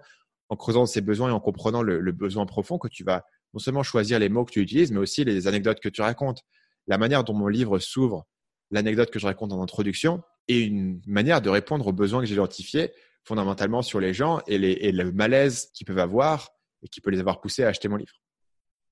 en 0.51 0.55
creusant 0.55 0.85
ces 0.85 0.99
besoins 1.01 1.29
et 1.29 1.31
en 1.31 1.39
comprenant 1.39 1.81
le, 1.81 2.11
besoin 2.11 2.45
profond 2.45 2.77
que 2.77 2.89
tu 2.89 3.05
vas 3.05 3.23
non 3.53 3.59
seulement 3.59 3.83
choisir 3.83 4.19
les 4.19 4.29
mots 4.29 4.45
que 4.45 4.51
tu 4.51 4.61
utilises, 4.61 4.91
mais 4.91 4.99
aussi 4.99 5.23
les 5.23 5.47
anecdotes 5.47 5.79
que 5.79 5.89
tu 5.89 6.01
racontes. 6.01 6.41
La 6.87 6.97
manière 6.97 7.23
dont 7.23 7.33
mon 7.33 7.47
livre 7.47 7.79
s'ouvre, 7.79 8.27
l'anecdote 8.71 9.11
que 9.11 9.19
je 9.19 9.25
raconte 9.25 9.53
en 9.53 9.61
introduction, 9.61 10.21
est 10.47 10.61
une 10.61 11.01
manière 11.05 11.41
de 11.41 11.49
répondre 11.49 11.87
aux 11.87 11.93
besoins 11.93 12.21
que 12.21 12.25
j'ai 12.25 12.33
identifiés 12.33 12.91
fondamentalement 13.23 13.81
sur 13.81 13.99
les 13.99 14.13
gens 14.13 14.41
et, 14.47 14.57
les, 14.57 14.71
et 14.71 14.91
le 14.91 15.11
malaise 15.11 15.69
qu'ils 15.73 15.85
peuvent 15.85 15.99
avoir 15.99 16.49
et 16.81 16.87
qui 16.87 17.01
peut 17.01 17.11
les 17.11 17.19
avoir 17.19 17.39
poussés 17.41 17.63
à 17.63 17.67
acheter 17.67 17.87
mon 17.87 17.97
livre. 17.97 18.13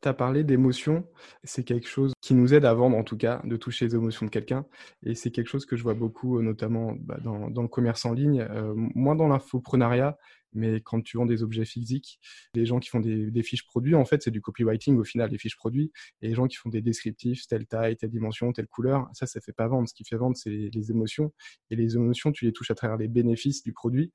Tu 0.02 0.08
as 0.08 0.14
parlé 0.14 0.46
d'émotions, 0.46 1.06
c'est 1.44 1.64
quelque 1.64 1.88
chose 1.88 2.14
qui 2.22 2.34
nous 2.34 2.54
aide 2.54 2.64
à 2.64 2.74
vendre 2.74 2.96
en 2.96 3.04
tout 3.04 3.18
cas, 3.18 3.42
de 3.44 3.58
toucher 3.58 3.86
les 3.86 3.96
émotions 3.96 4.26
de 4.26 4.32
quelqu'un. 4.32 4.66
Et 5.04 5.14
c'est 5.14 5.30
quelque 5.30 5.48
chose 5.48 5.66
que 5.66 5.76
je 5.76 5.84
vois 5.84 5.94
beaucoup, 5.94 6.42
notamment 6.42 6.94
bah, 6.98 7.18
dans, 7.22 7.50
dans, 7.50 7.64
le 7.64 7.68
commerce 7.68 8.06
en 8.06 8.14
ligne, 8.14 8.48
euh, 8.50 8.74
moins 8.76 9.16
dans 9.16 9.28
l'infoprenariat, 9.28 10.18
mais 10.54 10.82
quand 10.82 11.02
tu 11.02 11.18
vends 11.18 11.26
des 11.26 11.44
objets 11.44 11.66
physiques, 11.66 12.20
les 12.54 12.66
gens 12.66 12.80
qui 12.80 12.90
font 12.90 13.00
des, 13.00 13.44
fiches 13.44 13.66
produits, 13.66 13.96
en 13.96 14.06
fait, 14.06 14.24
c'est 14.24 14.32
du 14.32 14.42
copywriting 14.42 14.98
au 14.98 15.04
final, 15.04 15.30
les 15.32 15.38
fiches 15.38 15.56
produits. 15.56 15.92
Et 16.22 16.30
les 16.30 16.36
gens 16.36 16.48
qui 16.48 16.58
font 16.58 16.70
des 16.70 16.82
descriptifs, 16.82 17.48
telle 17.48 17.66
taille, 17.66 17.96
telle 17.98 18.10
dimension, 18.10 18.52
telle 18.52 18.68
couleur, 18.68 19.08
ça, 19.14 19.26
ça 19.26 19.40
fait 19.42 19.54
pas 19.54 19.68
vendre. 19.68 19.88
Ce 19.88 19.94
qui 19.94 20.04
fait 20.04 20.18
vendre, 20.18 20.36
c'est 20.36 20.50
les 20.50 20.92
émotions. 20.92 21.34
Et 21.70 21.76
les 21.76 21.96
émotions, 21.96 22.32
tu 22.32 22.46
les 22.46 22.54
touches 22.54 22.72
à 22.72 22.76
travers 22.76 22.98
les 22.98 23.08
bénéfices 23.08 23.64
du 23.64 23.74
produit. 23.74 24.12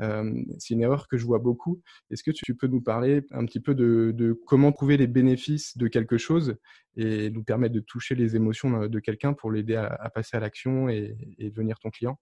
Euh, 0.00 0.32
c'est 0.58 0.74
une 0.74 0.82
erreur 0.82 1.08
que 1.08 1.16
je 1.16 1.24
vois 1.24 1.38
beaucoup. 1.38 1.82
Est-ce 2.10 2.22
que 2.22 2.30
tu 2.30 2.54
peux 2.54 2.68
nous 2.68 2.80
parler 2.80 3.22
un 3.30 3.44
petit 3.44 3.60
peu 3.60 3.74
de, 3.74 4.38
comment 4.46 4.72
trouver 4.72 4.96
les 4.96 5.06
bénéfices 5.06 5.76
de 5.76 5.88
quelque 5.88 6.18
chose 6.18 6.56
et 6.96 7.30
nous 7.30 7.44
permettre 7.44 7.74
de 7.74 7.80
toucher 7.80 8.14
les 8.14 8.36
émotions 8.36 8.86
de 8.86 9.00
quelqu'un 9.00 9.32
pour 9.32 9.50
l'aider 9.50 9.76
à, 9.76 10.10
passer 10.14 10.36
à 10.36 10.40
l'action 10.40 10.88
et 10.88 11.16
devenir 11.38 11.78
ton 11.78 11.90
client? 11.90 12.18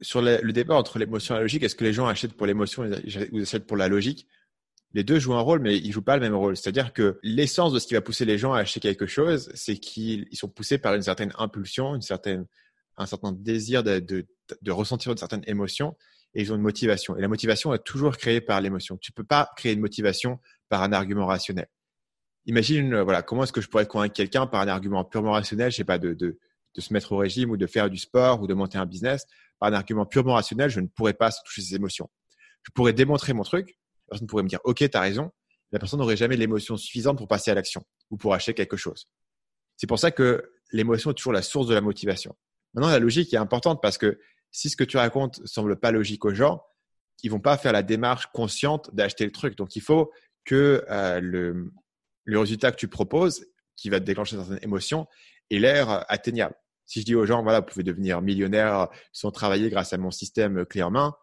Sur 0.00 0.22
le, 0.22 0.38
le 0.42 0.52
débat 0.52 0.74
entre 0.74 0.98
l'émotion 0.98 1.34
et 1.34 1.38
la 1.38 1.42
logique, 1.42 1.62
est-ce 1.62 1.76
que 1.76 1.84
les 1.84 1.92
gens 1.92 2.06
achètent 2.06 2.34
pour 2.34 2.46
l'émotion 2.46 2.82
ou 3.32 3.38
achètent 3.40 3.66
pour 3.66 3.76
la 3.76 3.88
logique? 3.88 4.26
Les 4.94 5.02
deux 5.02 5.18
jouent 5.18 5.34
un 5.34 5.40
rôle, 5.40 5.60
mais 5.60 5.76
ils 5.76 5.92
jouent 5.92 6.02
pas 6.02 6.16
le 6.16 6.22
même 6.22 6.36
rôle. 6.36 6.56
C'est-à-dire 6.56 6.92
que 6.92 7.18
l'essence 7.24 7.72
de 7.72 7.80
ce 7.80 7.86
qui 7.86 7.94
va 7.94 8.00
pousser 8.00 8.24
les 8.24 8.38
gens 8.38 8.52
à 8.52 8.60
acheter 8.60 8.78
quelque 8.78 9.06
chose, 9.06 9.50
c'est 9.54 9.76
qu'ils 9.76 10.28
sont 10.32 10.48
poussés 10.48 10.78
par 10.78 10.94
une 10.94 11.02
certaine 11.02 11.32
impulsion, 11.36 11.96
une 11.96 12.02
certaine, 12.02 12.46
un 12.96 13.06
certain 13.06 13.32
désir 13.32 13.82
de, 13.82 14.24
ressentir 14.68 15.10
une 15.10 15.18
certaine 15.18 15.42
émotion, 15.48 15.96
et 16.34 16.42
ils 16.42 16.52
ont 16.52 16.56
une 16.56 16.62
motivation. 16.62 17.16
Et 17.16 17.20
la 17.20 17.28
motivation 17.28 17.74
est 17.74 17.82
toujours 17.82 18.16
créée 18.16 18.40
par 18.40 18.60
l'émotion. 18.60 18.96
Tu 18.96 19.10
peux 19.10 19.24
pas 19.24 19.50
créer 19.56 19.72
une 19.72 19.80
motivation 19.80 20.38
par 20.68 20.82
un 20.84 20.92
argument 20.92 21.26
rationnel. 21.26 21.66
Imagine, 22.46 23.00
voilà, 23.00 23.22
comment 23.22 23.42
est-ce 23.42 23.52
que 23.52 23.60
je 23.60 23.68
pourrais 23.68 23.86
convaincre 23.86 24.14
quelqu'un 24.14 24.46
par 24.46 24.60
un 24.60 24.68
argument 24.68 25.04
purement 25.04 25.32
rationnel, 25.32 25.72
je 25.72 25.76
sais 25.76 25.84
pas, 25.84 25.98
de 25.98 26.38
se 26.78 26.92
mettre 26.92 27.10
au 27.12 27.16
régime 27.16 27.50
ou 27.50 27.56
de 27.56 27.66
faire 27.66 27.90
du 27.90 27.98
sport 27.98 28.42
ou 28.42 28.46
de 28.46 28.54
monter 28.54 28.78
un 28.78 28.86
business 28.86 29.26
par 29.58 29.70
un 29.70 29.72
argument 29.72 30.06
purement 30.06 30.34
rationnel, 30.34 30.70
je 30.70 30.80
ne 30.80 30.86
pourrais 30.86 31.14
pas 31.14 31.30
toucher 31.44 31.62
ses 31.62 31.74
émotions. 31.74 32.08
Je 32.62 32.70
pourrais 32.72 32.92
démontrer 32.92 33.32
mon 33.32 33.42
truc, 33.42 33.78
la 34.08 34.12
personne 34.12 34.26
pourrait 34.26 34.42
me 34.42 34.48
dire 34.48 34.60
OK, 34.64 34.78
tu 34.78 34.96
as 34.96 35.00
raison, 35.00 35.30
la 35.72 35.78
personne 35.78 35.98
n'aurait 35.98 36.16
jamais 36.16 36.36
l'émotion 36.36 36.76
suffisante 36.76 37.18
pour 37.18 37.28
passer 37.28 37.50
à 37.50 37.54
l'action 37.54 37.82
ou 38.10 38.16
pour 38.16 38.34
acheter 38.34 38.54
quelque 38.54 38.76
chose. 38.76 39.08
C'est 39.76 39.86
pour 39.86 39.98
ça 39.98 40.10
que 40.10 40.52
l'émotion 40.72 41.10
est 41.10 41.14
toujours 41.14 41.32
la 41.32 41.42
source 41.42 41.66
de 41.66 41.74
la 41.74 41.80
motivation. 41.80 42.34
Maintenant, 42.74 42.90
la 42.90 42.98
logique 42.98 43.32
est 43.34 43.38
importante 43.38 43.80
parce 43.82 43.98
que 43.98 44.18
si 44.50 44.70
ce 44.70 44.76
que 44.76 44.84
tu 44.84 44.96
racontes 44.96 45.44
semble 45.46 45.78
pas 45.78 45.90
logique 45.90 46.24
aux 46.24 46.34
gens, 46.34 46.62
ils 47.22 47.30
vont 47.30 47.40
pas 47.40 47.56
faire 47.56 47.72
la 47.72 47.82
démarche 47.82 48.26
consciente 48.32 48.94
d'acheter 48.94 49.24
le 49.24 49.32
truc. 49.32 49.56
Donc, 49.56 49.76
il 49.76 49.82
faut 49.82 50.12
que 50.44 50.84
euh, 50.90 51.20
le, 51.20 51.72
le 52.24 52.38
résultat 52.38 52.70
que 52.70 52.76
tu 52.76 52.88
proposes, 52.88 53.46
qui 53.76 53.88
va 53.88 53.98
te 53.98 54.04
déclencher 54.04 54.36
certaines 54.36 54.62
émotions, 54.62 55.06
ait 55.50 55.58
l'air 55.58 56.04
atteignable. 56.08 56.54
Si 56.86 57.00
je 57.00 57.04
dis 57.04 57.14
aux 57.14 57.26
gens, 57.26 57.42
voilà, 57.42 57.60
vous 57.60 57.66
pouvez 57.66 57.82
devenir 57.82 58.20
millionnaire 58.20 58.88
sans 59.12 59.30
travailler 59.30 59.70
grâce 59.70 59.92
à 59.92 59.98
mon 59.98 60.10
système 60.10 60.64
clé 60.66 60.82
en 60.82 60.90
main, 60.90 61.14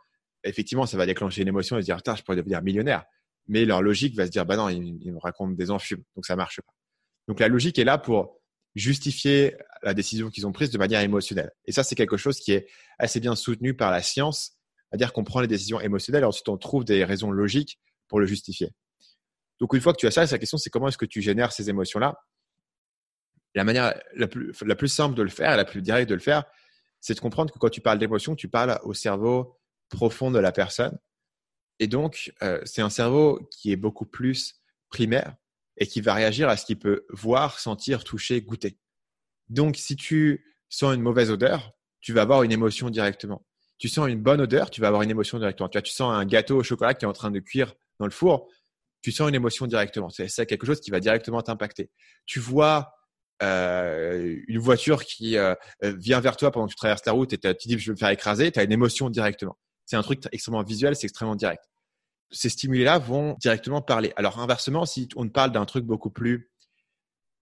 effectivement, 0.43 0.85
ça 0.85 0.97
va 0.97 1.05
déclencher 1.05 1.41
une 1.41 1.47
émotion 1.47 1.77
et 1.77 1.81
se 1.81 1.85
dire, 1.85 1.97
je 1.97 2.23
pourrais 2.23 2.37
devenir 2.37 2.61
millionnaire. 2.61 3.05
Mais 3.47 3.65
leur 3.65 3.81
logique 3.81 4.15
va 4.15 4.25
se 4.25 4.31
dire, 4.31 4.45
bah 4.45 4.55
non, 4.55 4.69
ils, 4.69 5.11
me 5.11 5.19
racontent 5.19 5.51
des 5.51 5.71
enfumes, 5.71 6.03
donc 6.15 6.25
ça 6.25 6.35
marche 6.35 6.61
pas. 6.61 6.73
Donc 7.27 7.39
la 7.39 7.47
logique 7.47 7.77
est 7.79 7.83
là 7.83 7.97
pour 7.97 8.39
justifier 8.75 9.55
la 9.83 9.93
décision 9.93 10.29
qu'ils 10.29 10.47
ont 10.47 10.51
prise 10.51 10.69
de 10.69 10.77
manière 10.77 11.01
émotionnelle. 11.01 11.51
Et 11.65 11.71
ça, 11.71 11.83
c'est 11.83 11.95
quelque 11.95 12.17
chose 12.17 12.39
qui 12.39 12.53
est 12.53 12.67
assez 12.99 13.19
bien 13.19 13.35
soutenu 13.35 13.75
par 13.75 13.91
la 13.91 14.01
science, 14.01 14.57
c'est-à-dire 14.89 15.13
qu'on 15.13 15.23
prend 15.23 15.41
les 15.41 15.47
décisions 15.47 15.79
émotionnelles 15.79 16.23
et 16.23 16.25
ensuite 16.25 16.49
on 16.49 16.57
trouve 16.57 16.85
des 16.85 17.03
raisons 17.03 17.31
logiques 17.31 17.79
pour 18.07 18.19
le 18.19 18.25
justifier. 18.25 18.69
Donc 19.59 19.73
une 19.73 19.81
fois 19.81 19.93
que 19.93 19.99
tu 19.99 20.07
as 20.07 20.11
ça, 20.11 20.25
la 20.25 20.37
question 20.37 20.57
c'est 20.57 20.69
comment 20.69 20.87
est-ce 20.87 20.97
que 20.97 21.05
tu 21.05 21.21
génères 21.21 21.51
ces 21.51 21.69
émotions-là? 21.69 22.15
La 23.55 23.63
manière 23.63 23.99
la 24.15 24.27
plus, 24.27 24.53
la 24.65 24.75
plus 24.75 24.87
simple 24.87 25.15
de 25.15 25.23
le 25.23 25.29
faire, 25.29 25.57
la 25.57 25.65
plus 25.65 25.81
directe 25.81 26.09
de 26.09 26.15
le 26.15 26.21
faire, 26.21 26.43
c'est 26.99 27.15
de 27.15 27.19
comprendre 27.19 27.51
que 27.51 27.59
quand 27.59 27.69
tu 27.69 27.81
parles 27.81 27.99
d'émotion, 27.99 28.35
tu 28.35 28.47
parles 28.47 28.79
au 28.83 28.93
cerveau 28.93 29.57
profond 29.89 30.31
de 30.31 30.39
la 30.39 30.51
personne. 30.51 30.97
Et 31.79 31.87
donc, 31.87 32.31
euh, 32.43 32.61
c'est 32.63 32.81
un 32.81 32.89
cerveau 32.89 33.47
qui 33.51 33.71
est 33.71 33.75
beaucoup 33.75 34.05
plus 34.05 34.61
primaire 34.89 35.35
et 35.77 35.87
qui 35.87 35.99
va 35.99 36.13
réagir 36.13 36.47
à 36.47 36.57
ce 36.57 36.65
qu'il 36.65 36.77
peut 36.77 37.05
voir, 37.09 37.59
sentir, 37.59 38.03
toucher, 38.03 38.41
goûter. 38.41 38.77
Donc, 39.49 39.77
si 39.77 39.95
tu 39.95 40.45
sens 40.69 40.93
une 40.93 41.01
mauvaise 41.01 41.31
odeur, 41.31 41.71
tu 41.99 42.13
vas 42.13 42.21
avoir 42.21 42.43
une 42.43 42.51
émotion 42.51 42.89
directement. 42.89 43.45
Tu 43.77 43.89
sens 43.89 44.07
une 44.07 44.21
bonne 44.21 44.41
odeur, 44.41 44.69
tu 44.69 44.79
vas 44.79 44.87
avoir 44.87 45.01
une 45.01 45.09
émotion 45.09 45.39
directement. 45.39 45.69
Tu, 45.69 45.77
vois, 45.77 45.81
tu 45.81 45.91
sens 45.91 46.13
un 46.13 46.25
gâteau 46.25 46.57
au 46.57 46.63
chocolat 46.63 46.93
qui 46.93 47.05
est 47.05 47.07
en 47.07 47.13
train 47.13 47.31
de 47.31 47.39
cuire 47.39 47.73
dans 47.99 48.05
le 48.05 48.11
four, 48.11 48.47
tu 49.01 49.11
sens 49.11 49.29
une 49.29 49.35
émotion 49.35 49.65
directement. 49.65 50.09
C'est 50.09 50.45
quelque 50.45 50.67
chose 50.67 50.79
qui 50.79 50.91
va 50.91 50.99
directement 50.99 51.41
t'impacter. 51.41 51.89
Tu 52.25 52.39
vois 52.39 52.93
euh, 53.41 54.39
une 54.47 54.59
voiture 54.59 55.03
qui 55.03 55.37
euh, 55.37 55.55
vient 55.81 56.19
vers 56.19 56.37
toi 56.37 56.51
pendant 56.51 56.67
que 56.67 56.71
tu 56.71 56.77
traverses 56.77 57.05
la 57.05 57.11
route 57.11 57.33
et 57.33 57.37
tu 57.37 57.67
dis 57.67 57.79
je 57.79 57.87
vais 57.87 57.93
me 57.93 57.97
faire 57.97 58.09
écraser, 58.09 58.51
tu 58.51 58.59
as 58.59 58.63
une 58.63 58.71
émotion 58.71 59.09
directement. 59.09 59.57
C'est 59.85 59.95
un 59.95 60.03
truc 60.03 60.23
extrêmement 60.31 60.63
visuel, 60.63 60.95
c'est 60.95 61.05
extrêmement 61.05 61.35
direct. 61.35 61.63
Ces 62.29 62.49
stimuli-là 62.49 62.99
vont 62.99 63.35
directement 63.39 63.81
parler. 63.81 64.13
Alors 64.15 64.39
inversement, 64.39 64.85
si 64.85 65.09
on 65.15 65.27
parle 65.27 65.51
d'un 65.51 65.65
truc 65.65 65.85
beaucoup 65.85 66.09
plus, 66.09 66.51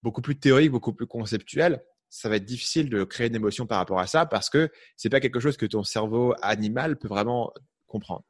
beaucoup 0.01 0.21
plus 0.21 0.39
théorique, 0.39 0.71
beaucoup 0.71 0.93
plus 0.93 1.05
conceptuel, 1.05 1.83
ça 2.09 2.27
va 2.27 2.37
être 2.37 2.45
difficile 2.45 2.89
de 2.89 3.03
créer 3.03 3.27
une 3.27 3.35
émotion 3.35 3.67
par 3.67 3.77
rapport 3.77 3.99
à 3.99 4.07
ça 4.07 4.25
parce 4.25 4.49
que 4.49 4.71
c'est 4.95 5.09
pas 5.09 5.19
quelque 5.19 5.39
chose 5.39 5.57
que 5.57 5.65
ton 5.65 5.83
cerveau 5.83 6.33
animal 6.41 6.97
peut 6.97 7.07
vraiment 7.07 7.53
comprendre. 7.85 8.23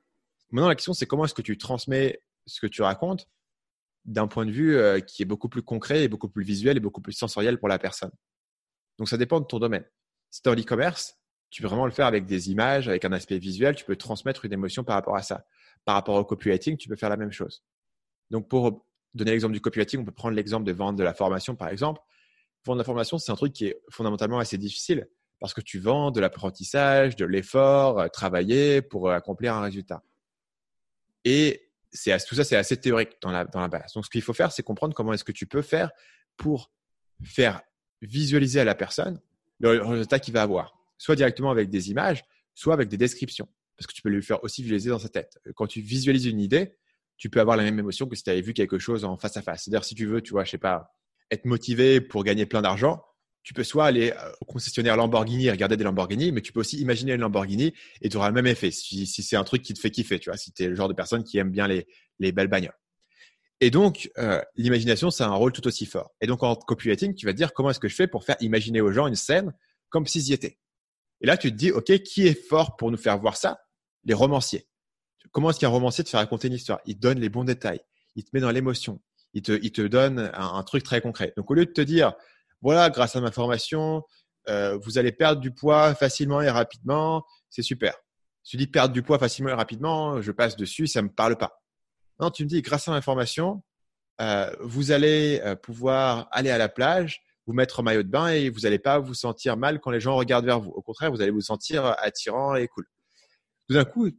Maintenant, 0.52 0.68
la 0.68 0.76
question, 0.76 0.94
c'est 0.94 1.06
comment 1.06 1.26
est-ce 1.26 1.34
que 1.34 1.42
tu 1.42 1.58
transmets 1.58 2.22
ce 2.46 2.60
que 2.60 2.68
tu 2.68 2.82
racontes 2.82 3.28
d'un 4.06 4.28
point 4.28 4.46
de 4.46 4.52
vue 4.52 4.76
euh, 4.76 5.00
qui 5.00 5.22
est 5.22 5.26
beaucoup 5.26 5.50
plus 5.50 5.62
concret 5.62 6.04
et 6.04 6.08
beaucoup 6.08 6.30
plus 6.30 6.44
visuel 6.44 6.78
et 6.78 6.80
beaucoup 6.80 7.02
plus 7.02 7.14
sensoriel 7.14 7.60
pour 7.60 7.68
la 7.68 7.80
personne. 7.80 8.12
Donc 8.98 9.10
ça 9.10 9.18
dépend 9.18 9.40
de 9.40 9.46
ton 9.46 9.60
domaine. 9.60 9.86
Si 10.30 10.42
tu 10.42 10.50
es 10.50 10.52
en 10.52 10.56
e-commerce, 10.56 11.16
tu 11.50 11.62
peux 11.62 11.68
vraiment 11.68 11.86
le 11.86 11.92
faire 11.92 12.06
avec 12.06 12.26
des 12.26 12.52
images, 12.52 12.88
avec 12.88 13.06
un 13.06 13.12
aspect 13.12 13.38
visuel, 13.40 13.76
tu 13.76 13.86
peux 13.86 13.96
transmettre 13.96 14.46
une 14.46 14.54
émotion 14.54 14.84
par 14.84 14.96
rapport 14.96 15.16
à 15.16 15.22
ça. 15.24 15.46
Par 15.86 15.96
rapport 15.96 16.16
au 16.16 16.26
copywriting, 16.26 16.78
tu 16.78 16.88
peux 16.88 16.96
faire 16.96 17.10
la 17.10 17.18
même 17.18 17.32
chose. 17.32 17.64
Donc 18.30 18.48
pour 18.48 18.86
donner 19.14 19.32
l'exemple 19.32 19.54
du 19.54 19.62
copywriting, 19.62 20.02
on 20.02 20.06
peut 20.06 20.12
prendre 20.12 20.36
l'exemple 20.36 20.66
de 20.66 20.72
vendre 20.72 20.98
de 20.98 21.04
la 21.04 21.14
formation 21.14 21.56
par 21.56 21.70
exemple. 21.70 22.02
Vendre 22.66 22.78
de 22.78 22.82
la 22.82 22.86
formation, 22.86 23.18
c'est 23.18 23.32
un 23.32 23.36
truc 23.36 23.54
qui 23.54 23.68
est 23.68 23.82
fondamentalement 23.90 24.40
assez 24.40 24.58
difficile 24.58 25.08
parce 25.40 25.54
que 25.54 25.62
tu 25.62 25.80
vends 25.80 26.12
de 26.12 26.20
l'apprentissage, 26.20 27.16
de 27.16 27.26
l'effort, 27.26 28.00
euh, 28.00 28.08
travailler 28.10 28.82
pour 28.82 29.10
euh, 29.10 29.14
accomplir 29.14 29.56
un 29.56 29.62
résultat. 29.62 30.04
Et 31.24 31.69
c'est 31.92 32.16
tout 32.26 32.36
ça, 32.36 32.44
c'est 32.44 32.56
assez 32.56 32.78
théorique 32.78 33.18
dans 33.22 33.32
la, 33.32 33.46
dans 33.46 33.62
la 33.62 33.68
base. 33.68 33.94
Donc, 33.94 34.06
ce 34.06 34.10
qu'il 34.10 34.22
faut 34.22 34.34
faire, 34.34 34.52
c'est 34.52 34.64
comprendre 34.64 34.94
comment 34.94 35.14
est-ce 35.14 35.24
que 35.24 35.32
tu 35.32 35.46
peux 35.46 35.62
faire 35.62 35.92
pour 36.38 36.72
faire 37.24 37.62
visualiser 38.02 38.60
à 38.60 38.64
la 38.64 38.76
personne 38.76 39.20
le 39.60 39.82
résultat 39.82 40.20
qu'il 40.20 40.34
va 40.34 40.42
avoir, 40.42 40.78
soit 40.98 41.16
directement 41.16 41.52
avec 41.52 41.70
des 41.70 41.92
images, 41.92 42.24
soit 42.56 42.74
avec 42.74 42.88
des 42.88 42.98
descriptions, 42.98 43.48
parce 43.78 43.88
que 43.88 43.94
tu 43.94 44.02
peux 44.02 44.10
lui 44.10 44.24
faire 44.24 44.42
aussi 44.44 44.62
visualiser 44.62 44.90
dans 44.90 45.00
sa 45.00 45.10
tête. 45.10 45.38
Quand 45.56 45.68
tu 45.68 45.82
visualises 45.82 46.26
une 46.26 46.40
idée, 46.40 46.78
tu 47.18 47.30
peux 47.30 47.42
avoir 47.42 47.58
la 47.58 47.64
même 47.64 47.78
émotion 47.78 48.08
que 48.08 48.16
si 48.16 48.24
tu 48.24 48.30
avais 48.30 48.42
vu 48.42 48.54
quelque 48.54 48.80
chose 48.80 49.04
en 49.04 49.18
face 49.18 49.36
à 49.36 49.42
face. 49.42 49.64
C'est-à-dire, 49.64 49.84
si 49.84 49.96
tu 49.96 50.06
veux, 50.06 50.22
tu 50.22 50.32
vois, 50.32 50.46
je 50.46 50.52
sais 50.52 50.58
pas, 50.58 50.96
être 51.32 51.46
motivé 51.46 52.00
pour 52.00 52.24
gagner 52.24 52.46
plein 52.46 52.62
d'argent, 52.62 53.04
tu 53.44 53.54
peux 53.54 53.64
soit 53.64 53.86
aller 53.86 54.12
euh, 54.12 54.32
au 54.42 54.46
concessionnaire 54.46 54.96
Lamborghini 54.98 55.48
et 55.48 55.52
regarder 55.52 55.78
des 55.78 55.84
Lamborghini, 55.84 56.32
mais 56.32 56.42
tu 56.42 56.52
peux 56.52 56.60
aussi 56.60 56.78
imaginer 56.80 57.14
une 57.14 57.22
Lamborghini 57.22 57.74
et 58.02 58.10
tu 58.10 58.18
auras 58.18 58.28
le 58.28 58.34
même 58.34 58.48
effet 58.48 58.72
si, 58.72 59.06
c'est 59.06 59.36
un 59.36 59.44
truc 59.44 59.62
qui 59.62 59.74
te 59.74 59.80
fait 59.80 59.92
kiffer, 59.92 60.20
tu 60.20 60.30
vois, 60.30 60.38
si 60.38 60.52
tu 60.52 60.64
es 60.64 60.68
le 60.68 60.76
genre 60.76 60.90
de 60.90 60.94
personne 60.94 61.24
qui 61.24 61.38
aime 61.38 61.52
bien 61.52 61.68
les, 61.68 61.88
les 62.20 62.32
belles 62.32 62.48
bagnoles. 62.48 62.78
Et 63.62 63.72
donc, 63.72 64.10
euh, 64.18 64.42
l'imagination, 64.56 65.12
c'est 65.12 65.24
un 65.24 65.34
rôle 65.34 65.52
tout 65.52 65.68
aussi 65.68 65.86
fort. 65.86 66.12
Et 66.22 66.28
donc, 66.28 66.44
en 66.44 66.56
copywriting, 66.56 67.14
tu 67.14 67.26
vas 67.26 67.34
te 67.34 67.38
dire 67.38 67.54
comment 67.54 67.70
est-ce 67.70 67.80
que 67.80 67.90
je 67.90 67.96
fais 67.96 68.08
pour 68.08 68.24
faire 68.24 68.38
imaginer 68.40 68.80
aux 68.80 68.92
gens 68.92 69.08
une 69.08 69.16
scène 69.16 69.54
comme 69.90 70.08
s'ils 70.08 70.30
y 70.30 70.34
étaient. 70.34 70.60
Et 71.22 71.28
là, 71.28 71.36
tu 71.36 71.52
te 71.52 71.58
dis, 71.58 71.72
OK, 71.72 71.92
qui 72.04 72.28
est 72.28 72.48
fort 72.48 72.78
pour 72.78 72.92
nous 72.92 72.98
faire 72.98 73.20
voir 73.20 73.36
ça? 73.36 73.60
Les 74.06 74.14
romanciers. 74.14 74.68
Comment 75.32 75.50
est-ce 75.50 75.60
qu'un 75.60 75.70
romancier 75.70 76.04
te 76.04 76.10
fait 76.10 76.18
raconter 76.18 76.48
une 76.48 76.54
histoire? 76.54 76.80
Il 76.86 76.96
te 76.96 77.02
donne 77.02 77.20
les 77.20 77.30
bons 77.30 77.44
détails, 77.44 77.82
il 78.16 78.24
te 78.24 78.30
met 78.34 78.40
dans 78.40 78.52
l'émotion, 78.52 79.02
il 79.34 79.42
te, 79.42 79.52
il 79.62 79.72
te 79.72 79.82
donne 79.82 80.32
un, 80.34 80.64
truc 80.64 80.84
très 80.84 81.02
concret. 81.02 81.34
Donc, 81.36 81.52
au 81.52 81.54
lieu 81.54 81.66
de 81.66 81.72
te 81.72 81.82
dire, 81.82 82.14
voilà, 82.62 82.90
grâce 82.90 83.16
à 83.16 83.22
ma 83.22 83.32
formation, 83.32 84.04
euh, 84.48 84.78
vous 84.82 84.98
allez 84.98 85.12
perdre 85.12 85.42
du 85.42 85.52
poids 85.52 85.94
facilement 85.96 86.42
et 86.42 86.50
rapidement, 86.50 87.26
c'est 87.50 87.62
super. 87.62 87.96
Tu 88.44 88.58
dis 88.58 88.68
perdre 88.68 88.94
du 88.94 89.04
poids 89.04 89.20
facilement 89.20 89.52
et 89.52 89.54
rapidement, 89.54 90.22
je 90.22 90.32
passe 90.32 90.56
dessus, 90.56 90.88
ça 90.88 91.02
me 91.02 91.10
parle 91.10 91.38
pas. 91.38 91.62
Non, 92.20 92.32
tu 92.32 92.44
me 92.44 92.50
dis, 92.50 92.62
grâce 92.62 92.88
à 92.88 92.92
ma 92.92 93.02
formation, 93.02 93.64
euh, 94.22 94.54
vous 94.62 94.92
allez 94.92 95.40
euh, 95.44 95.56
pouvoir 95.56 96.28
aller 96.32 96.50
à 96.50 96.58
la 96.58 96.68
plage, 96.68 97.22
vous 97.46 97.54
mettre 97.54 97.80
en 97.80 97.84
maillot 97.84 98.04
de 98.04 98.10
bain 98.10 98.28
et 98.28 98.50
vous 98.50 98.62
n'allez 98.62 98.80
pas 98.80 99.00
vous 99.00 99.14
sentir 99.14 99.56
mal 99.56 99.80
quand 99.80 99.92
les 99.92 100.00
gens 100.00 100.16
regardent 100.16 100.46
vers 100.46 100.60
vous. 100.60 100.72
Au 100.72 100.82
contraire, 100.82 101.12
vous 101.12 101.22
allez 101.22 101.32
vous 101.32 101.42
sentir 101.42 101.86
attirant 102.00 102.56
et 102.56 102.68
cool. 102.68 102.86
Tout 103.68 103.76
d'un 103.76 103.86
coup, 103.86 104.10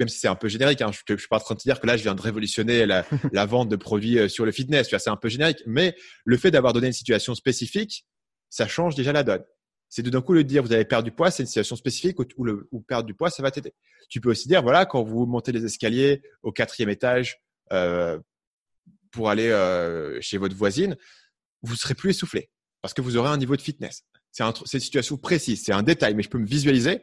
même 0.00 0.08
si 0.08 0.18
c'est 0.18 0.28
un 0.28 0.34
peu 0.34 0.48
générique, 0.48 0.82
hein, 0.82 0.90
je 0.92 1.12
ne 1.12 1.18
suis 1.18 1.28
pas 1.28 1.36
en 1.36 1.40
train 1.40 1.54
de 1.54 1.60
te 1.60 1.64
dire 1.64 1.80
que 1.80 1.86
là, 1.86 1.96
je 1.96 2.02
viens 2.02 2.14
de 2.14 2.20
révolutionner 2.20 2.86
la, 2.86 3.04
vente 3.46 3.68
de 3.68 3.76
produits 3.76 4.18
euh, 4.18 4.28
sur 4.28 4.44
le 4.44 4.52
fitness. 4.52 4.88
C'est 4.90 5.08
un 5.08 5.16
peu 5.16 5.28
générique, 5.28 5.62
mais 5.66 5.94
le 6.24 6.36
fait 6.36 6.50
d'avoir 6.50 6.72
donné 6.72 6.88
une 6.88 6.92
situation 6.92 7.34
spécifique, 7.34 8.06
ça 8.48 8.66
change 8.66 8.94
déjà 8.94 9.12
la 9.12 9.22
donne. 9.22 9.44
C'est 9.88 10.02
tout 10.02 10.10
d'un 10.10 10.22
coup 10.22 10.32
le 10.32 10.44
dire, 10.44 10.62
vous 10.62 10.72
allez 10.72 10.84
perdre 10.84 11.04
du 11.04 11.10
poids, 11.10 11.30
c'est 11.30 11.42
une 11.42 11.48
situation 11.48 11.76
spécifique 11.76 12.16
où, 12.18 12.44
le, 12.44 12.68
perdre 12.86 13.06
du 13.06 13.14
poids, 13.14 13.28
ça 13.30 13.42
va 13.42 13.50
t'aider. 13.50 13.74
Tu 14.08 14.20
peux 14.20 14.30
aussi 14.30 14.48
dire, 14.48 14.62
voilà, 14.62 14.86
quand 14.86 15.02
vous 15.02 15.26
montez 15.26 15.52
les 15.52 15.64
escaliers 15.64 16.22
au 16.42 16.52
quatrième 16.52 16.90
étage 16.90 17.40
euh, 17.72 18.18
pour 19.10 19.30
aller 19.30 19.48
euh, 19.48 20.20
chez 20.20 20.38
votre 20.38 20.54
voisine, 20.54 20.96
vous 21.62 21.74
serez 21.74 21.94
plus 21.94 22.10
essoufflé 22.10 22.50
parce 22.82 22.94
que 22.94 23.00
vous 23.00 23.16
aurez 23.16 23.28
un 23.30 23.36
niveau 23.36 23.56
de 23.56 23.60
fitness. 23.60 24.04
C'est 24.32 24.44
une 24.44 24.80
situation 24.80 25.16
précise, 25.16 25.64
c'est 25.64 25.72
un 25.72 25.82
détail, 25.82 26.14
mais 26.14 26.22
je 26.22 26.30
peux 26.30 26.38
me 26.38 26.46
visualiser. 26.46 27.02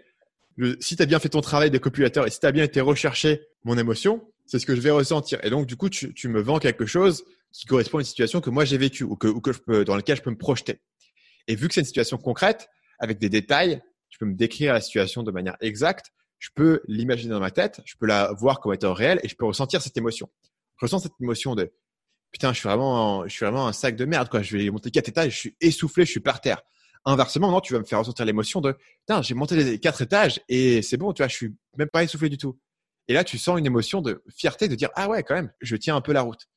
Si 0.80 0.96
tu 0.96 1.04
as 1.04 1.06
bien 1.06 1.20
fait 1.20 1.30
ton 1.30 1.42
travail 1.42 1.72
de 1.72 1.78
copulateur 1.78 2.26
et 2.26 2.30
si 2.30 2.40
tu 2.40 2.46
as 2.46 2.52
bien 2.52 2.64
été 2.64 2.82
rechercher 2.82 3.42
mon 3.64 3.78
émotion, 3.78 4.32
c'est 4.46 4.60
ce 4.60 4.66
que 4.66 4.76
je 4.76 4.82
vais 4.82 4.92
ressentir. 4.92 5.40
Et 5.44 5.50
donc, 5.50 5.68
du 5.68 5.76
coup, 5.76 5.90
tu, 5.90 6.28
me 6.28 6.42
vends 6.42 6.60
quelque 6.60 6.86
chose 6.86 7.24
qui 7.52 7.66
correspond 7.66 8.00
à 8.00 8.02
une 8.02 8.06
situation 8.06 8.42
que 8.42 8.50
moi 8.50 8.66
j'ai 8.66 8.78
vécue 8.78 9.04
ou 9.04 9.16
que, 9.16 9.28
ou 9.28 9.42
que 9.42 9.52
je 9.52 9.60
peux, 9.60 9.86
dans 9.86 9.96
laquelle 9.96 10.18
je 10.18 10.22
peux 10.22 10.32
me 10.32 10.38
projeter. 10.38 10.80
Et 11.48 11.56
vu 11.56 11.68
que 11.68 11.74
c'est 11.74 11.82
une 11.82 11.86
situation 11.86 12.18
concrète, 12.18 12.70
avec 13.00 13.20
des 13.20 13.30
détails, 13.30 13.82
tu 14.10 14.18
peux 14.18 14.26
me 14.26 14.36
décrire 14.36 14.74
la 14.74 14.82
situation 14.82 15.24
de 15.24 15.32
manière 15.32 15.58
exacte, 15.62 16.08
je 16.40 16.50
peux 16.54 16.82
l'imaginer 16.88 17.32
dans 17.32 17.40
ma 17.40 17.52
tête, 17.52 17.82
je 17.86 17.96
peux 18.00 18.06
la 18.06 18.32
voir 18.34 18.60
comme 18.60 18.74
étant 18.74 18.94
réelle 18.94 19.20
et 19.24 19.28
je 19.28 19.36
peux 19.36 19.46
ressentir 19.46 19.82
cette 19.82 19.98
émotion. 19.98 20.30
Je 20.80 20.86
ressens 20.86 21.00
cette 21.00 21.20
émotion 21.20 21.56
de 21.56 21.72
putain, 22.32 22.54
je 22.54 22.60
suis 22.60 22.68
vraiment, 22.68 23.28
je 23.28 23.34
suis 23.34 23.46
vraiment 23.46 23.68
un 23.68 23.74
sac 23.74 23.96
de 23.96 24.06
merde, 24.06 24.30
quoi. 24.30 24.42
Je 24.42 24.58
vais 24.58 24.70
monter 24.70 24.92
quatre 24.92 25.10
étages, 25.10 25.32
je 25.34 25.38
suis 25.38 25.56
essoufflé, 25.62 26.06
je 26.06 26.12
suis 26.12 26.20
par 26.20 26.42
terre. 26.42 26.62
Inversement, 27.06 27.52
non, 27.52 27.62
tu 27.62 27.74
vas 27.74 27.80
me 27.80 27.86
faire 27.86 28.00
ressentir 28.00 28.26
l'émotion 28.26 28.62
de, 28.62 28.76
putain, 29.00 29.22
j'ai 29.22 29.34
monté 29.34 29.56
les 29.56 29.80
quatre 29.80 30.02
étages 30.02 30.42
et 30.50 30.82
c'est 30.82 30.98
bon, 30.98 31.14
tu 31.14 31.22
vois, 31.22 31.28
je 31.28 31.36
suis 31.36 31.56
même 31.78 31.90
pas 31.90 32.04
essoufflé 32.04 32.30
du 32.30 32.38
tout. 32.38 32.60
Et 33.08 33.14
là, 33.14 33.24
tu 33.24 33.38
sens 33.38 33.58
une 33.58 33.66
émotion 33.66 34.02
de 34.02 34.22
fierté 34.36 34.68
de 34.68 34.76
dire, 34.76 34.90
ah 34.96 35.08
ouais, 35.08 35.24
quand 35.24 35.36
même, 35.36 35.52
je 35.62 35.76
tiens 35.76 35.96
un 35.96 36.02
peu 36.02 36.12
la 36.12 36.22
route. 36.22 36.48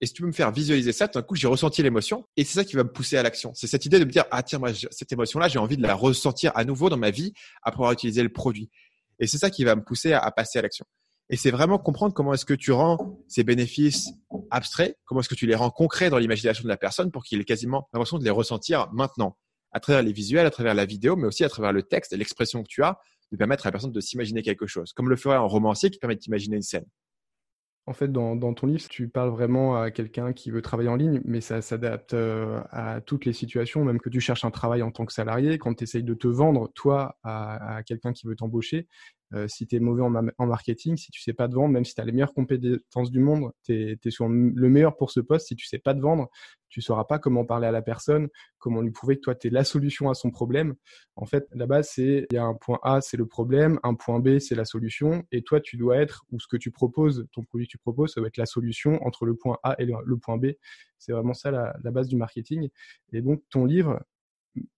Et 0.00 0.06
si 0.06 0.12
tu 0.12 0.22
peux 0.22 0.28
me 0.28 0.32
faire 0.32 0.52
visualiser 0.52 0.92
ça, 0.92 1.06
d'un 1.06 1.22
coup, 1.22 1.34
j'ai 1.34 1.48
ressenti 1.48 1.82
l'émotion 1.82 2.26
et 2.36 2.44
c'est 2.44 2.54
ça 2.54 2.64
qui 2.64 2.76
va 2.76 2.84
me 2.84 2.92
pousser 2.92 3.16
à 3.16 3.22
l'action. 3.22 3.52
C'est 3.54 3.66
cette 3.66 3.86
idée 3.86 3.98
de 3.98 4.04
me 4.04 4.10
dire, 4.10 4.24
ah 4.30 4.42
tiens, 4.42 4.58
moi, 4.58 4.70
cette 4.90 5.10
émotion-là, 5.10 5.48
j'ai 5.48 5.58
envie 5.58 5.76
de 5.76 5.82
la 5.82 5.94
ressentir 5.94 6.52
à 6.54 6.64
nouveau 6.64 6.90
dans 6.90 6.98
ma 6.98 7.10
vie 7.10 7.32
après 7.62 7.78
avoir 7.78 7.92
utilisé 7.92 8.22
le 8.22 8.28
produit. 8.28 8.70
Et 9.18 9.26
c'est 9.26 9.38
ça 9.38 9.48
qui 9.48 9.64
va 9.64 9.74
me 9.74 9.82
pousser 9.82 10.12
à 10.12 10.30
passer 10.30 10.58
à 10.58 10.62
l'action. 10.62 10.84
Et 11.28 11.36
c'est 11.36 11.50
vraiment 11.50 11.78
comprendre 11.78 12.14
comment 12.14 12.34
est-ce 12.34 12.44
que 12.44 12.54
tu 12.54 12.70
rends 12.70 13.18
ces 13.26 13.42
bénéfices 13.42 14.10
abstraits, 14.50 14.96
comment 15.06 15.20
est-ce 15.20 15.28
que 15.28 15.34
tu 15.34 15.46
les 15.46 15.56
rends 15.56 15.70
concrets 15.70 16.10
dans 16.10 16.18
l'imagination 16.18 16.62
de 16.62 16.68
la 16.68 16.76
personne 16.76 17.10
pour 17.10 17.24
qu'il 17.24 17.40
ait 17.40 17.44
quasiment 17.44 17.88
l'impression 17.92 18.18
de 18.18 18.24
les 18.24 18.30
ressentir 18.30 18.88
maintenant, 18.92 19.36
à 19.72 19.80
travers 19.80 20.02
les 20.02 20.12
visuels, 20.12 20.46
à 20.46 20.50
travers 20.50 20.74
la 20.74 20.86
vidéo, 20.86 21.16
mais 21.16 21.26
aussi 21.26 21.44
à 21.44 21.48
travers 21.48 21.72
le 21.72 21.82
texte 21.82 22.12
et 22.12 22.16
l'expression 22.16 22.62
que 22.62 22.68
tu 22.68 22.82
as, 22.82 22.98
de 23.32 23.36
permettre 23.36 23.66
à 23.66 23.68
la 23.68 23.72
personne 23.72 23.92
de 23.92 24.00
s'imaginer 24.00 24.42
quelque 24.42 24.66
chose, 24.66 24.92
comme 24.92 25.08
le 25.08 25.16
ferait 25.16 25.36
un 25.36 25.40
romancier 25.40 25.90
qui 25.90 25.98
permet 25.98 26.16
d'imaginer 26.16 26.56
une 26.56 26.62
scène. 26.62 26.86
En 27.88 27.92
fait, 27.92 28.10
dans, 28.10 28.36
ton 28.52 28.66
livre, 28.66 28.88
tu 28.88 29.08
parles 29.08 29.30
vraiment 29.30 29.80
à 29.80 29.92
quelqu'un 29.92 30.32
qui 30.32 30.50
veut 30.50 30.60
travailler 30.60 30.88
en 30.88 30.96
ligne, 30.96 31.20
mais 31.24 31.40
ça 31.40 31.62
s'adapte 31.62 32.14
euh, 32.14 32.60
à 32.70 33.00
toutes 33.00 33.24
les 33.26 33.32
situations, 33.32 33.84
même 33.84 34.00
que 34.00 34.08
tu 34.08 34.18
cherches 34.18 34.44
un 34.44 34.50
travail 34.50 34.82
en 34.82 34.90
tant 34.90 35.06
que 35.06 35.12
salarié, 35.12 35.56
quand 35.58 35.72
tu 35.72 35.84
essayes 35.84 36.02
de 36.02 36.14
te 36.14 36.26
vendre, 36.26 36.68
toi, 36.74 37.16
à 37.22 37.82
quelqu'un 37.84 38.12
qui 38.12 38.26
veut 38.26 38.34
t'embaucher, 38.34 38.88
euh, 39.34 39.48
si 39.48 39.66
tu 39.66 39.76
es 39.76 39.80
mauvais 39.80 40.02
en, 40.02 40.46
marketing, 40.46 40.96
si 40.96 41.10
tu 41.10 41.20
sais 41.20 41.32
pas 41.32 41.48
te 41.48 41.54
vendre, 41.54 41.72
même 41.72 41.84
si 41.84 41.94
tu 41.94 42.00
as 42.00 42.04
les 42.04 42.12
meilleures 42.12 42.32
compétences 42.32 43.10
du 43.10 43.18
monde, 43.18 43.50
tu 43.64 43.72
es, 43.72 43.98
le 44.04 44.68
meilleur 44.68 44.96
pour 44.96 45.10
ce 45.10 45.20
poste. 45.20 45.48
Si 45.48 45.56
tu 45.56 45.66
sais 45.66 45.78
pas 45.78 45.94
te 45.94 46.00
vendre, 46.00 46.28
tu 46.76 46.82
sauras 46.82 47.04
pas 47.04 47.18
comment 47.18 47.46
parler 47.46 47.66
à 47.66 47.70
la 47.70 47.80
personne, 47.80 48.28
comment 48.58 48.82
lui 48.82 48.90
prouver 48.90 49.16
que 49.16 49.22
toi, 49.22 49.34
tu 49.34 49.46
es 49.46 49.50
la 49.50 49.64
solution 49.64 50.10
à 50.10 50.14
son 50.14 50.30
problème. 50.30 50.74
En 51.14 51.24
fait, 51.24 51.48
la 51.54 51.66
base, 51.66 51.88
c'est 51.94 52.26
il 52.30 52.34
y 52.34 52.36
a 52.36 52.44
un 52.44 52.52
point 52.52 52.78
A, 52.82 53.00
c'est 53.00 53.16
le 53.16 53.24
problème, 53.24 53.80
un 53.82 53.94
point 53.94 54.20
B, 54.20 54.40
c'est 54.40 54.54
la 54.54 54.66
solution. 54.66 55.24
Et 55.32 55.40
toi, 55.40 55.58
tu 55.58 55.78
dois 55.78 55.96
être, 55.96 56.26
ou 56.32 56.38
ce 56.38 56.46
que 56.46 56.58
tu 56.58 56.70
proposes, 56.70 57.26
ton 57.32 57.42
produit 57.44 57.66
tu 57.66 57.78
proposes, 57.78 58.12
ça 58.12 58.20
doit 58.20 58.28
être 58.28 58.36
la 58.36 58.44
solution 58.44 59.02
entre 59.06 59.24
le 59.24 59.36
point 59.36 59.56
A 59.62 59.74
et 59.78 59.86
le, 59.86 60.16
point 60.18 60.36
B. 60.36 60.48
C'est 60.98 61.12
vraiment 61.12 61.32
ça 61.32 61.50
la, 61.50 61.74
la 61.82 61.90
base 61.90 62.08
du 62.08 62.16
marketing. 62.16 62.68
Et 63.14 63.22
donc, 63.22 63.42
ton 63.48 63.64
livre, 63.64 63.98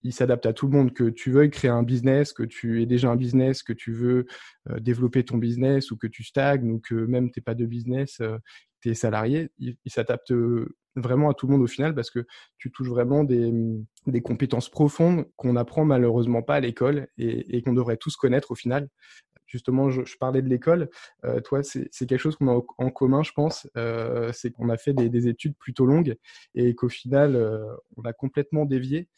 il 0.02 0.12
s'adapte 0.12 0.46
à 0.46 0.52
tout 0.52 0.66
le 0.66 0.72
monde, 0.72 0.92
que 0.92 1.11
tu 1.11 1.30
veuilles 1.30 1.50
créer 1.50 1.70
un 1.70 1.82
business, 1.82 2.32
que 2.32 2.42
tu 2.42 2.82
aies 2.82 2.87
déjà 2.87 3.11
un 3.11 3.16
business, 3.16 3.62
que 3.62 3.72
tu 3.72 3.92
veux 3.92 4.26
euh, 4.70 4.80
développer 4.80 5.24
ton 5.24 5.38
business 5.38 5.90
ou 5.90 5.96
que 5.96 6.06
tu 6.06 6.24
stagnes 6.24 6.70
ou 6.70 6.80
que 6.80 6.94
même 6.94 7.30
tu 7.30 7.38
n'es 7.38 7.42
pas 7.42 7.54
de 7.54 7.66
business, 7.66 8.20
euh, 8.20 8.38
tu 8.81 8.91
es 8.91 8.95
salarié, 8.95 9.51
il, 9.59 9.77
s'adapte 9.87 10.33
euh, 10.33 10.77
vraiment 10.97 11.31
à 11.31 11.35
tout 11.35 11.47
le 11.47 11.53
monde 11.53 11.62
au 11.62 11.67
final 11.67 11.95
parce 11.95 12.11
que 12.11 12.27
tu 12.59 12.71
touches 12.71 12.88
vraiment 12.88 13.25
des, 13.25 13.53
des 14.07 14.21
compétences 14.21 14.69
profondes 14.69 15.27
qu'on 15.37 15.53
n'apprend 15.55 15.85
malheureusement 15.85 16.43
pas 16.43 16.57
à 16.57 16.61
l'école 16.61 17.09
et, 17.19 17.62
qu'on 17.62 17.73
devrait 17.73 17.97
tous 17.97 18.17
connaître 18.17 18.51
au 18.51 18.55
final 18.55 18.88
justement, 19.49 19.91
je, 19.91 20.03
parlais 20.21 20.43
de 20.43 20.49
l'école. 20.49 20.88
Toi, 21.45 21.62
c'est 21.62 21.88
quelque 22.07 22.19
chose 22.19 22.37
qu'on 22.37 22.49
a 22.49 22.61
en 22.79 22.91
commun, 22.91 23.23
je 23.23 23.33
pense. 23.33 23.69
C'est 24.33 24.53
qu'on 24.53 24.69
a 24.69 24.77
fait 24.77 24.93
des, 24.93 25.29
études 25.29 25.57
plutôt 25.57 25.87
longues 25.87 26.17
et 26.55 26.75
qu'au 26.75 26.88
final, 26.88 27.37
on 27.97 28.03
a 28.03 28.12
complètement 28.12 28.64
dévié. 28.64 29.09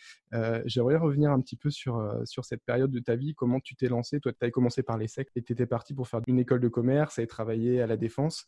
J'aimerais 0.65 0.97
revenir 0.97 1.33
un 1.33 1.41
petit 1.41 1.57
peu 1.57 1.71
sur, 1.71 2.01
cette 2.43 2.65
période 2.65 2.91
de 2.91 3.01
ta 3.01 3.17
vie. 3.17 3.35
Comment 3.35 3.61
tu 3.61 3.77
t'es 3.77 3.89
lancé? 3.89 4.21
Toi, 4.21 4.33
tu 4.33 4.39
avais 4.41 4.53
commencé 4.53 4.83
par 4.83 4.97
les 4.97 5.09
sectes 5.09 5.37
et 5.37 5.43
tu 5.43 5.53
étais 5.53 5.67
parti 5.67 5.95
pour 5.95 6.09
faire 6.09 6.21
une 6.27 6.39
école 6.39 6.61
de 6.61 6.69
commerce 6.69 7.19
et 7.19 7.27
travailler 7.27 7.83
à 7.83 7.87
la 7.87 7.97
défense. 7.97 8.47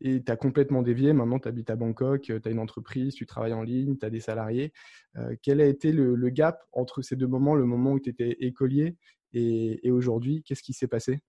Et 0.00 0.22
tu 0.22 0.30
as 0.30 0.36
complètement 0.36 0.82
dévié. 0.82 1.12
Maintenant, 1.12 1.38
tu 1.38 1.48
habites 1.48 1.70
à 1.70 1.76
Bangkok, 1.76 2.22
tu 2.22 2.40
as 2.44 2.50
une 2.50 2.58
entreprise, 2.58 3.14
tu 3.14 3.26
travailles 3.26 3.52
en 3.52 3.62
ligne, 3.62 3.96
tu 3.96 4.04
as 4.04 4.10
des 4.10 4.20
salariés. 4.20 4.72
quel 5.42 5.60
a 5.60 5.66
été 5.66 5.92
le, 5.92 6.28
gap 6.30 6.62
entre 6.72 7.02
ces 7.02 7.16
deux 7.16 7.26
moments, 7.26 7.54
le 7.54 7.64
moment 7.64 7.92
où 7.92 8.00
tu 8.00 8.10
étais 8.10 8.36
écolier 8.40 8.96
et, 9.34 9.90
aujourd'hui, 9.90 10.42
qu'est-ce 10.42 10.62
qui 10.62 10.72
s'est 10.72 10.86
passé? 10.86 11.20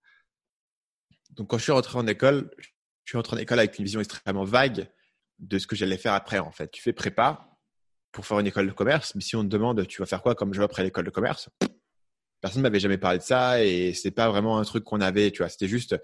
Donc, 1.31 1.49
quand 1.49 1.57
je 1.57 1.63
suis 1.63 1.71
rentré 1.71 1.97
en 1.97 2.07
école, 2.07 2.51
je 2.59 3.11
suis 3.11 3.17
rentré 3.17 3.35
en 3.35 3.39
école 3.39 3.59
avec 3.59 3.77
une 3.79 3.85
vision 3.85 3.99
extrêmement 3.99 4.43
vague 4.43 4.87
de 5.39 5.57
ce 5.57 5.67
que 5.67 5.75
j'allais 5.75 5.97
faire 5.97 6.13
après. 6.13 6.39
En 6.39 6.51
fait, 6.51 6.69
tu 6.71 6.81
fais 6.81 6.93
prépa 6.93 7.49
pour 8.11 8.25
faire 8.25 8.39
une 8.39 8.47
école 8.47 8.67
de 8.67 8.71
commerce, 8.71 9.13
mais 9.15 9.21
si 9.21 9.35
on 9.35 9.43
te 9.43 9.47
demande 9.47 9.85
tu 9.87 10.01
vas 10.01 10.05
faire 10.05 10.21
quoi 10.21 10.35
comme 10.35 10.53
job 10.53 10.63
après 10.63 10.83
l'école 10.83 11.03
de 11.03 11.09
commerce, 11.09 11.49
personne 12.39 12.61
ne 12.61 12.63
m'avait 12.63 12.79
jamais 12.79 12.97
parlé 12.97 13.17
de 13.17 13.23
ça 13.23 13.61
et 13.63 13.93
c'est 13.93 14.11
pas 14.11 14.29
vraiment 14.29 14.57
un 14.59 14.63
truc 14.63 14.83
qu'on 14.83 15.01
avait. 15.01 15.31
Tu 15.31 15.39
vois, 15.39 15.49
c'était 15.49 15.67
juste 15.67 15.97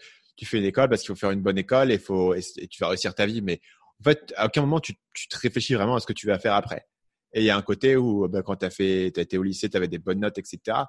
tu 0.45 0.49
fais 0.49 0.57
une 0.57 0.65
école 0.65 0.89
parce 0.89 1.01
qu'il 1.01 1.09
faut 1.09 1.19
faire 1.19 1.31
une 1.31 1.41
bonne 1.41 1.57
école 1.57 1.91
et, 1.91 1.97
faut, 1.97 2.33
et, 2.33 2.41
tu 2.69 2.81
vas 2.81 2.89
réussir 2.89 3.13
ta 3.13 3.25
vie. 3.25 3.41
Mais 3.41 3.61
en 3.99 4.03
fait, 4.03 4.33
à 4.35 4.47
aucun 4.47 4.61
moment 4.61 4.79
tu, 4.79 4.95
te 4.95 5.37
réfléchis 5.37 5.73
vraiment 5.73 5.95
à 5.95 5.99
ce 5.99 6.07
que 6.07 6.13
tu 6.13 6.27
vas 6.27 6.39
faire 6.39 6.55
après. 6.55 6.87
Et 7.33 7.41
il 7.41 7.45
y 7.45 7.49
a 7.49 7.57
un 7.57 7.61
côté 7.61 7.95
où 7.95 8.27
ben, 8.27 8.41
quand 8.41 8.57
tu 8.57 8.65
as 8.65 8.69
fait, 8.69 9.17
as 9.17 9.21
été 9.21 9.37
au 9.37 9.43
lycée, 9.43 9.69
tu 9.69 9.77
avais 9.77 9.87
des 9.87 9.99
bonnes 9.99 10.19
notes, 10.19 10.37
etc 10.37 10.83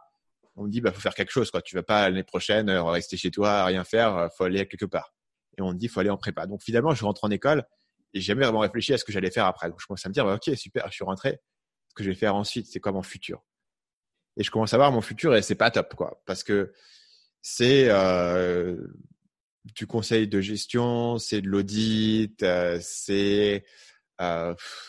on 0.57 0.65
me 0.65 0.71
dit 0.71 0.81
bah 0.81 0.93
faut 0.93 1.01
faire 1.01 1.15
quelque 1.15 1.31
chose 1.31 1.51
quoi. 1.51 1.63
Tu 1.63 1.75
vas 1.75 1.83
pas 1.83 2.09
l'année 2.09 2.25
prochaine 2.25 2.69
euh, 2.69 2.83
rester 2.85 3.17
chez 3.17 3.31
toi 3.31 3.65
rien 3.65 3.85
faire, 3.85 4.17
euh, 4.17 4.29
faut 4.37 4.45
aller 4.45 4.67
quelque 4.67 4.87
part. 4.87 5.15
Et 5.59 5.63
on 5.63 5.73
me 5.73 5.79
dit 5.79 5.89
faut 5.89 6.01
aller 6.01 6.11
en 6.11 6.17
prépa. 6.17 6.47
Donc 6.47 6.63
finalement 6.63 6.95
je 6.95 7.05
rentre 7.05 7.25
en 7.25 7.31
école 7.31 7.65
et 8.15 8.21
j'ai 8.21 8.27
jamais 8.27 8.45
vraiment 8.45 8.61
réfléchi 8.61 8.93
à 8.93 8.99
ce 8.99 9.05
que 9.05 9.13
j'allais 9.13 9.31
faire 9.31 9.47
après. 9.47 9.69
Donc 9.69 9.81
je 9.81 9.87
commence 9.87 10.05
à 10.05 10.09
me 10.09 10.15
dire 10.15 10.25
bah, 10.25 10.35
ok 10.35 10.57
super, 10.57 10.87
je 10.89 10.95
suis 10.95 11.05
rentré. 11.05 11.41
Ce 11.89 11.95
que 11.95 12.05
je 12.05 12.11
vais 12.11 12.17
faire 12.17 12.35
ensuite, 12.35 12.67
c'est 12.67 12.81
quoi 12.81 12.93
mon 12.93 13.03
futur? 13.03 13.43
Et 14.37 14.43
je 14.43 14.51
commence 14.51 14.73
à 14.73 14.79
voir 14.79 14.93
mon 14.93 15.03
futur 15.03 15.35
et 15.35 15.43
c'est 15.43 15.55
pas 15.55 15.71
top 15.71 15.95
quoi, 15.95 16.23
parce 16.27 16.43
que 16.43 16.73
c'est 17.43 17.89
euh, 17.91 18.79
du 19.65 19.87
conseil 19.87 20.29
de 20.29 20.41
gestion, 20.41 21.19
c'est 21.19 21.41
de 21.41 21.49
l'audit, 21.49 22.45
c'est 22.81 23.65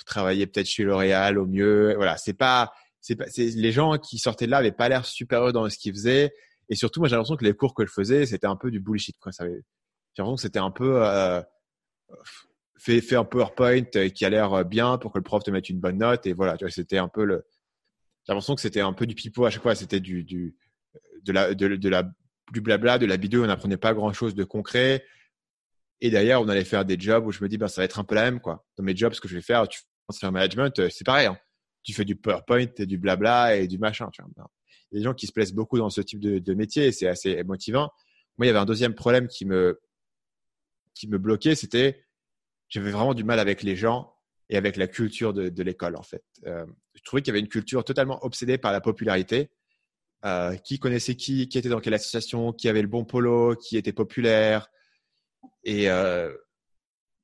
travailler 0.06 0.48
peut-être 0.48 0.68
chez 0.68 0.84
L'Oréal 0.84 1.38
au 1.38 1.46
mieux. 1.46 1.96
Voilà, 1.96 2.18
c'est 2.18 2.34
pas 2.34 2.72
c'est 3.04 3.18
pas, 3.18 3.26
les 3.36 3.72
gens 3.74 3.98
qui 3.98 4.18
sortaient 4.18 4.46
de 4.46 4.52
là 4.52 4.58
n'avaient 4.58 4.72
pas 4.72 4.88
l'air 4.88 5.06
super 5.06 5.42
heureux 5.42 5.52
dans 5.52 5.70
ce 5.70 5.78
qu'ils 5.78 5.94
faisaient. 5.94 6.34
Et 6.70 6.76
surtout, 6.76 7.02
moi, 7.02 7.10
j'ai 7.10 7.16
l'impression 7.16 7.36
que 7.36 7.44
les 7.44 7.54
cours 7.54 7.74
que 7.74 7.86
je 7.86 7.92
faisais, 7.92 8.26
c'était 8.26 8.48
un 8.48 8.56
peu 8.56 8.72
du 8.72 8.80
bullshit. 8.80 9.18
J'ai 9.26 9.44
l'impression 10.18 10.36
que 10.36 10.42
c'était 10.42 10.60
un 10.60 10.72
peu 10.72 11.04
euh, 11.04 11.42
fait, 12.78 13.02
fait 13.02 13.18
un 13.18 13.26
PowerPoint 13.26 13.84
qui 13.84 14.24
a 14.24 14.30
l'air 14.30 14.64
bien 14.64 14.98
pour 14.98 15.12
que 15.12 15.18
le 15.18 15.24
prof 15.24 15.44
te 15.44 15.52
mette 15.52 15.70
une 15.70 15.82
bonne 15.82 15.98
note. 15.98 16.26
Et 16.28 16.34
voilà, 16.34 16.56
tu 16.56 16.64
vois, 16.64 16.72
c'était 16.72 16.98
un 16.98 17.10
peu. 17.10 17.28
J'ai 17.28 17.42
l'impression 18.30 18.56
que 18.56 18.62
c'était 18.62 18.80
un 18.80 18.94
peu 18.94 19.06
du 19.06 19.16
pipeau 19.16 19.44
à 19.44 19.50
chaque 19.50 19.64
fois. 19.64 19.76
C'était 19.76 20.00
du, 20.00 20.24
de 20.24 21.32
la, 21.34 21.54
de 21.54 21.90
la, 21.90 22.04
du 22.52 22.62
blabla, 22.62 22.98
de 22.98 23.06
la 23.06 23.18
vidéo. 23.18 23.44
On 23.44 23.48
n'apprenait 23.48 23.78
pas 23.78 23.94
grand 23.94 24.14
chose 24.14 24.36
de 24.36 24.44
concret. 24.44 25.06
Et 26.02 26.10
d'ailleurs, 26.10 26.42
on 26.42 26.50
allait 26.50 26.66
faire 26.66 26.84
des 26.86 27.00
jobs 27.00 27.26
où 27.26 27.32
je 27.32 27.44
me 27.44 27.48
dis, 27.48 27.58
ben, 27.58 27.68
ça 27.68 27.82
va 27.82 27.86
être 27.86 28.00
un 28.00 28.04
peu 28.04 28.16
la 28.16 28.24
même, 28.24 28.40
quoi. 28.42 28.66
Dans 28.78 28.84
mes 28.84 28.96
jobs, 28.96 29.14
ce 29.14 29.22
que 29.22 29.28
je 29.28 29.36
vais 29.36 29.42
faire, 29.42 29.68
tu 29.68 29.82
fais 30.20 30.26
un 30.26 30.32
management, 30.32 30.90
c'est 30.90 31.06
pareil. 31.06 31.28
Hein 31.28 31.38
tu 31.84 31.94
fais 31.94 32.06
du 32.06 32.16
PowerPoint 32.16 32.72
et 32.78 32.86
du 32.86 32.98
blabla 32.98 33.58
et 33.58 33.68
du 33.68 33.78
machin. 33.78 34.10
Tu 34.12 34.22
vois. 34.22 34.50
Il 34.92 34.96
y 34.96 34.98
a 34.98 35.00
des 35.00 35.04
gens 35.04 35.14
qui 35.14 35.28
se 35.28 35.32
plaisent 35.32 35.54
beaucoup 35.54 35.78
dans 35.78 35.90
ce 35.90 36.02
type 36.02 36.20
de, 36.20 36.54
métier 36.54 36.88
et 36.88 36.92
c'est 36.92 37.08
assez 37.08 37.44
motivant. 37.44 37.92
Moi, 38.38 38.46
il 38.46 38.48
y 38.48 38.50
avait 38.50 38.60
un 38.60 38.66
deuxième 38.66 38.96
problème 38.96 39.28
qui 39.28 39.46
me, 39.46 39.80
qui 40.96 41.08
me 41.08 41.18
bloquait, 41.18 41.56
c'était 41.56 42.06
j'avais 42.70 42.90
vraiment 42.90 43.14
du 43.14 43.24
mal 43.24 43.38
avec 43.38 43.62
les 43.62 43.76
gens 43.76 44.16
et 44.50 44.58
avec 44.58 44.78
la 44.78 44.88
culture 44.88 45.32
de, 45.34 45.50
de 45.50 45.64
l'école, 45.64 45.96
en 45.96 46.02
fait. 46.02 46.24
Euh, 46.48 46.66
je 46.96 47.04
trouvais 47.04 47.22
qu'il 47.22 47.32
y 47.32 47.34
avait 47.34 47.40
une 47.40 47.50
culture 47.50 47.84
totalement 47.84 48.24
obsédée 48.26 48.58
par 48.58 48.72
la 48.72 48.82
popularité. 48.82 49.52
Euh, 50.26 50.56
qui 50.56 50.80
connaissait 50.80 51.16
qui, 51.16 51.50
qui 51.50 51.58
était 51.58 51.68
dans 51.68 51.82
quelle 51.82 51.96
association, 51.96 52.54
qui 52.54 52.70
avait 52.70 52.82
le 52.82 52.88
bon 52.88 53.04
polo, 53.04 53.58
qui 53.58 53.76
était 53.76 53.92
populaire. 53.92 54.70
Et 55.66 55.90
euh, 55.90 56.34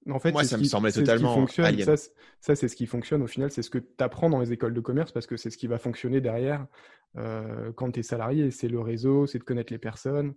en 0.09 0.19
fait, 0.19 0.33
moi, 0.33 0.43
ça 0.43 0.57
me 0.57 0.63
qui, 0.63 0.67
semblait 0.69 0.91
totalement 0.91 1.45
alien. 1.59 1.85
Ça, 1.85 2.12
ça 2.41 2.55
c'est 2.57 2.67
ce 2.67 2.75
qui 2.75 2.88
fonctionne 2.88 3.21
au 3.21 3.27
final. 3.27 3.51
C'est 3.51 3.62
ce 3.62 3.69
que 3.69 3.77
tu 3.77 3.88
apprends 3.99 4.29
dans 4.29 4.41
les 4.41 4.51
écoles 4.51 4.73
de 4.73 4.81
commerce 4.81 5.13
parce 5.13 5.27
que 5.27 5.38
c'est 5.38 5.49
ce 5.49 5.57
qui 5.57 5.67
va 5.67 5.77
fonctionner 5.77 6.19
derrière 6.19 6.67
euh, 7.15 7.71
quand 7.71 7.89
tu 7.89 8.01
es 8.01 8.03
salarié. 8.03 8.51
C'est 8.51 8.67
le 8.67 8.81
réseau, 8.81 9.27
c'est 9.27 9.39
de 9.39 9.45
connaître 9.45 9.71
les 9.71 9.79
personnes. 9.79 10.33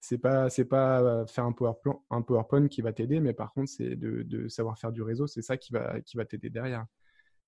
C'est 0.00 0.18
pas 0.18 0.50
c'est 0.50 0.66
pas 0.66 1.24
faire 1.28 1.44
un 1.44 1.52
PowerPoint, 1.52 2.02
un 2.10 2.20
PowerPoint 2.20 2.68
qui 2.68 2.82
va 2.82 2.92
t'aider, 2.92 3.20
mais 3.20 3.32
par 3.32 3.54
contre 3.54 3.70
c'est 3.70 3.96
de, 3.96 4.22
de, 4.22 4.48
savoir 4.48 4.78
faire 4.78 4.92
du 4.92 5.00
réseau, 5.00 5.26
c'est 5.26 5.40
ça 5.40 5.56
qui 5.56 5.72
va 5.72 6.00
qui 6.02 6.18
va 6.18 6.26
t'aider 6.26 6.50
derrière. 6.50 6.84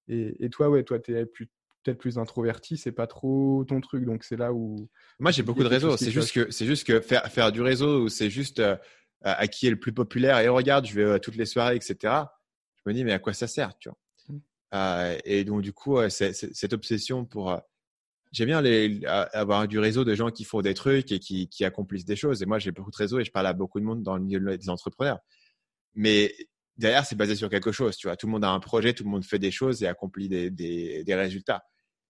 Et, 0.08 0.42
et, 0.42 0.48
toi 0.48 0.70
ouais, 0.70 0.84
toi 0.84 0.98
tu 0.98 1.14
es 1.14 1.26
peut-être 1.83 1.99
plus 1.99 2.18
introverti, 2.18 2.77
c'est 2.77 2.92
pas 2.92 3.07
trop 3.07 3.64
ton 3.64 3.81
truc, 3.81 4.05
donc 4.05 4.25
c'est 4.25 4.37
là 4.37 4.53
où. 4.53 4.88
Moi 5.18 5.31
j'ai 5.31 5.42
beaucoup 5.42 5.62
de 5.62 5.68
réseau, 5.68 5.97
c'est 5.97 6.11
juste 6.11 6.33
que 6.33 6.51
c'est 6.51 6.66
juste 6.66 6.87
que 6.87 7.01
faire 7.01 7.27
faire 7.31 7.53
du 7.53 7.61
réseau, 7.61 8.09
c'est 8.09 8.31
juste 8.31 8.61
euh, 8.61 8.77
à 9.23 9.47
qui 9.49 9.66
est 9.66 9.71
le 9.71 9.79
plus 9.79 9.92
populaire 9.92 10.38
et 10.38 10.49
regarde, 10.49 10.87
je 10.87 10.95
vais 10.95 11.12
à 11.12 11.18
toutes 11.18 11.37
les 11.37 11.47
soirées, 11.47 11.77
etc. 11.77 11.97
Je 12.77 12.83
me 12.87 12.95
dis 12.95 13.05
mais 13.05 13.12
à 13.12 13.18
quoi 13.18 13.33
ça 13.33 13.47
sert, 13.47 13.77
tu 13.79 13.88
vois? 13.88 13.99
Mmh. 14.29 14.40
Euh, 14.75 15.18
et 15.25 15.45
donc 15.45 15.62
du 15.62 15.73
coup, 15.73 15.99
cette 16.09 16.73
obsession 16.73 17.25
pour 17.25 17.51
euh, 17.51 17.59
j'aime 18.33 18.49
bien 18.49 18.62
les, 18.62 19.05
avoir 19.07 19.68
du 19.68 19.79
réseau 19.79 20.05
de 20.05 20.14
gens 20.14 20.31
qui 20.31 20.45
font 20.45 20.62
des 20.62 20.75
trucs 20.75 21.12
et 21.12 21.18
qui, 21.18 21.49
qui 21.49 21.64
accomplissent 21.64 22.07
des 22.07 22.16
choses. 22.16 22.42
Et 22.42 22.47
moi, 22.47 22.59
j'ai 22.59 22.73
beaucoup 22.73 22.90
de 22.90 22.97
réseaux 22.97 23.21
et 23.21 23.25
je 23.25 23.31
parle 23.31 23.47
à 23.47 23.53
beaucoup 23.53 23.79
de 23.79 23.85
monde 23.85 24.03
dans 24.03 24.16
le 24.16 24.23
milieu 24.23 24.57
des 24.57 24.68
entrepreneurs. 24.71 25.18
Mais 25.95 26.35
derrière, 26.76 27.04
c'est 27.04 27.16
basé 27.16 27.37
sur 27.37 27.48
quelque 27.48 27.72
chose. 27.72 27.96
Tu 27.96 28.06
vois, 28.06 28.16
tout 28.16 28.26
le 28.26 28.32
monde 28.32 28.44
a 28.44 28.50
un 28.50 28.61
projet, 28.61 28.92
tout 28.92 29.04
le 29.04 29.11
monde 29.11 29.24
fait 29.24 29.38
des 29.38 29.50
choses 29.50 29.82
et 29.82 29.87
accomplit 29.87 30.28
des, 30.28 30.50
des, 30.50 31.14
résultats. 31.14 31.64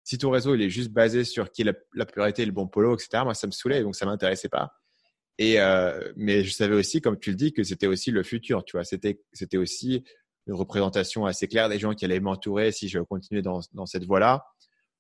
Si 0.05 0.19
ton 0.19 0.31
réseau 0.31 0.55
il 0.55 0.63
est 0.63 0.71
juste 0.71 0.91
basé 0.91 1.25
sur 1.25 1.51
qui 1.51 1.63
est 1.63 1.65
la, 1.67 1.75
la 1.95 2.07
priorité, 2.07 2.45
le 2.45 2.53
bon 2.53 2.67
polo, 2.67 2.95
etc., 2.95 3.23
moi, 3.25 3.35
ça 3.35 3.47
me 3.47 3.53
saoulait, 3.53 3.83
donc 3.83 3.95
ça 3.95 4.07
m'intéressait 4.07 4.49
pas. 4.49 4.73
Et 5.39 5.61
euh, 5.61 6.13
mais 6.17 6.45
je 6.45 6.53
savais 6.53 6.75
aussi, 6.75 7.01
comme 7.01 7.19
tu 7.19 7.31
le 7.31 7.37
dis, 7.37 7.53
que 7.53 7.63
c'était 7.63 7.87
aussi 7.87 8.11
le 8.11 8.23
futur. 8.23 8.65
Tu 8.65 8.77
vois, 8.77 8.85
c'était 8.85 9.21
c'était 9.33 9.57
aussi 9.57 10.05
une 10.47 10.55
représentation 10.55 11.25
assez 11.25 11.49
claire 11.49 11.69
des 11.69 11.79
gens 11.79 11.95
qui 11.95 12.05
allaient 12.05 12.21
m'entourer 12.21 12.73
si 12.73 12.89
je 12.89 12.99
continuais 12.99 13.43
dans, 13.43 13.61
dans 13.73 13.87
cette 13.87 14.05
voie-là 14.05 14.45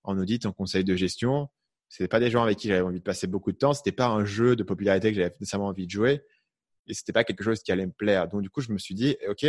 en 0.05 0.18
audit, 0.18 0.46
en 0.46 0.53
conseil 0.53 0.85
de 0.85 0.96
gestion. 0.96 1.48
Ce 1.88 2.05
pas 2.05 2.20
des 2.20 2.31
gens 2.31 2.42
avec 2.42 2.57
qui 2.59 2.68
j'avais 2.68 2.81
envie 2.81 3.01
de 3.01 3.05
passer 3.05 3.27
beaucoup 3.27 3.53
de 3.53 3.59
temps. 3.59 3.75
C'était 3.75 3.92
pas 3.92 4.07
un 4.07 4.25
jeu 4.25 4.57
de 4.57 4.62
popularité 4.62 5.11
que 5.11 5.16
j'avais 5.16 5.35
nécessairement 5.40 5.68
envie 5.68 5.87
de 5.87 5.90
jouer. 5.90 6.22
Et 6.87 6.95
c'était 6.95 7.12
pas 7.12 7.25
quelque 7.25 7.45
chose 7.45 7.62
qui 7.62 7.73
allait 7.73 7.87
me 7.87 7.92
plaire. 7.92 8.29
Donc, 8.29 8.42
du 8.42 8.51
coup, 8.51 8.61
je 8.61 8.73
me 8.73 8.79
suis 8.79 8.95
dit, 8.95 9.16
OK, 9.29 9.47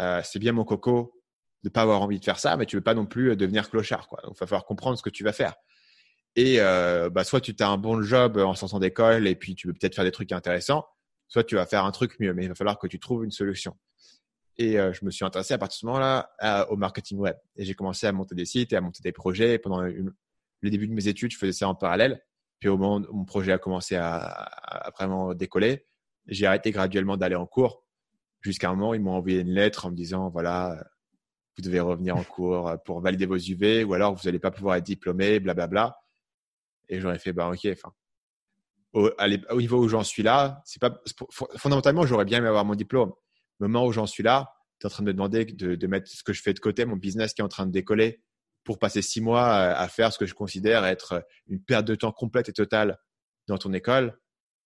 euh, 0.00 0.20
c'est 0.24 0.38
bien 0.38 0.52
mon 0.52 0.64
coco 0.64 1.20
de 1.62 1.68
pas 1.68 1.82
avoir 1.82 2.02
envie 2.02 2.18
de 2.18 2.24
faire 2.24 2.38
ça, 2.38 2.56
mais 2.56 2.66
tu 2.66 2.76
veux 2.76 2.82
pas 2.82 2.94
non 2.94 3.06
plus 3.06 3.36
devenir 3.36 3.70
clochard. 3.70 4.08
Quoi. 4.08 4.20
Donc, 4.22 4.34
il 4.36 4.40
va 4.40 4.46
falloir 4.46 4.66
comprendre 4.66 4.98
ce 4.98 5.02
que 5.02 5.10
tu 5.10 5.24
vas 5.24 5.32
faire. 5.32 5.54
Et 6.36 6.60
euh, 6.60 7.08
bah, 7.10 7.24
soit 7.24 7.40
tu 7.40 7.54
as 7.60 7.68
un 7.68 7.78
bon 7.78 8.02
job 8.02 8.36
en 8.38 8.54
sortant 8.54 8.80
d'école 8.80 9.28
et 9.28 9.36
puis 9.36 9.54
tu 9.54 9.68
veux 9.68 9.72
peut-être 9.72 9.94
faire 9.94 10.04
des 10.04 10.10
trucs 10.10 10.32
intéressants, 10.32 10.84
soit 11.28 11.44
tu 11.44 11.54
vas 11.54 11.64
faire 11.64 11.84
un 11.84 11.92
truc 11.92 12.18
mieux, 12.18 12.34
mais 12.34 12.44
il 12.44 12.48
va 12.48 12.54
falloir 12.56 12.78
que 12.78 12.88
tu 12.88 12.98
trouves 12.98 13.24
une 13.24 13.30
solution. 13.30 13.76
Et 14.58 14.78
euh, 14.78 14.92
je 14.92 15.04
me 15.04 15.10
suis 15.10 15.24
intéressé 15.24 15.54
à 15.54 15.58
partir 15.58 15.76
de 15.76 15.80
ce 15.80 15.86
moment-là 15.86 16.66
au 16.70 16.76
marketing 16.76 17.18
web. 17.18 17.36
Et 17.56 17.64
j'ai 17.64 17.74
commencé 17.74 18.06
à 18.06 18.12
monter 18.12 18.34
des 18.34 18.44
sites 18.44 18.72
et 18.72 18.76
à 18.76 18.80
monter 18.80 19.02
des 19.02 19.12
projets. 19.12 19.58
Pendant 19.58 19.80
le 19.80 20.70
début 20.70 20.88
de 20.88 20.92
mes 20.92 21.08
études, 21.08 21.30
je 21.30 21.38
faisais 21.38 21.52
ça 21.52 21.68
en 21.68 21.74
parallèle. 21.74 22.22
Puis 22.64 22.70
au 22.70 22.78
moment 22.78 23.06
où 23.10 23.14
mon 23.14 23.24
projet 23.26 23.52
a 23.52 23.58
commencé 23.58 23.94
à, 23.94 24.90
vraiment 24.96 25.34
décoller, 25.34 25.84
j'ai 26.28 26.46
arrêté 26.46 26.70
graduellement 26.70 27.18
d'aller 27.18 27.34
en 27.34 27.44
cours. 27.44 27.84
Jusqu'à 28.40 28.70
un 28.70 28.74
moment, 28.74 28.94
ils 28.94 29.02
m'ont 29.02 29.16
envoyé 29.16 29.40
une 29.40 29.50
lettre 29.50 29.84
en 29.84 29.90
me 29.90 29.94
disant, 29.94 30.30
voilà, 30.30 30.82
vous 31.54 31.62
devez 31.62 31.80
revenir 31.80 32.16
en 32.16 32.24
cours 32.24 32.72
pour 32.86 33.02
valider 33.02 33.26
vos 33.26 33.36
UV 33.36 33.84
ou 33.84 33.92
alors 33.92 34.14
vous 34.14 34.22
n'allez 34.24 34.38
pas 34.38 34.50
pouvoir 34.50 34.76
être 34.76 34.84
diplômé, 34.84 35.40
blablabla. 35.40 35.94
Et 36.88 37.00
j'aurais 37.00 37.18
fait, 37.18 37.34
bah 37.34 37.50
ok, 37.50 37.68
au, 38.94 39.10
au, 39.50 39.60
niveau 39.60 39.84
où 39.84 39.88
j'en 39.88 40.02
suis 40.02 40.22
là, 40.22 40.62
c'est 40.64 40.80
pas 40.80 40.98
fondamentalement, 41.58 42.06
j'aurais 42.06 42.24
bien 42.24 42.38
aimé 42.38 42.48
avoir 42.48 42.64
mon 42.64 42.76
diplôme 42.76 43.12
moment 43.60 43.84
où 43.84 43.92
j'en 43.92 44.06
suis 44.06 44.22
là, 44.22 44.54
tu 44.80 44.86
es 44.86 44.90
en 44.90 44.90
train 44.90 45.02
de 45.02 45.08
me 45.08 45.12
demander 45.12 45.44
de, 45.44 45.74
de, 45.74 45.86
mettre 45.86 46.08
ce 46.08 46.22
que 46.22 46.32
je 46.32 46.40
fais 46.40 46.54
de 46.54 46.60
côté, 46.60 46.86
mon 46.86 46.96
business 46.96 47.34
qui 47.34 47.42
est 47.42 47.44
en 47.44 47.48
train 47.48 47.66
de 47.66 47.72
décoller, 47.72 48.22
pour 48.64 48.78
passer 48.78 49.02
six 49.02 49.20
mois 49.20 49.52
à, 49.52 49.88
faire 49.88 50.12
ce 50.12 50.18
que 50.18 50.26
je 50.26 50.34
considère 50.34 50.84
être 50.84 51.24
une 51.46 51.62
perte 51.62 51.86
de 51.86 51.94
temps 51.94 52.12
complète 52.12 52.48
et 52.48 52.52
totale 52.52 52.98
dans 53.46 53.58
ton 53.58 53.72
école. 53.72 54.18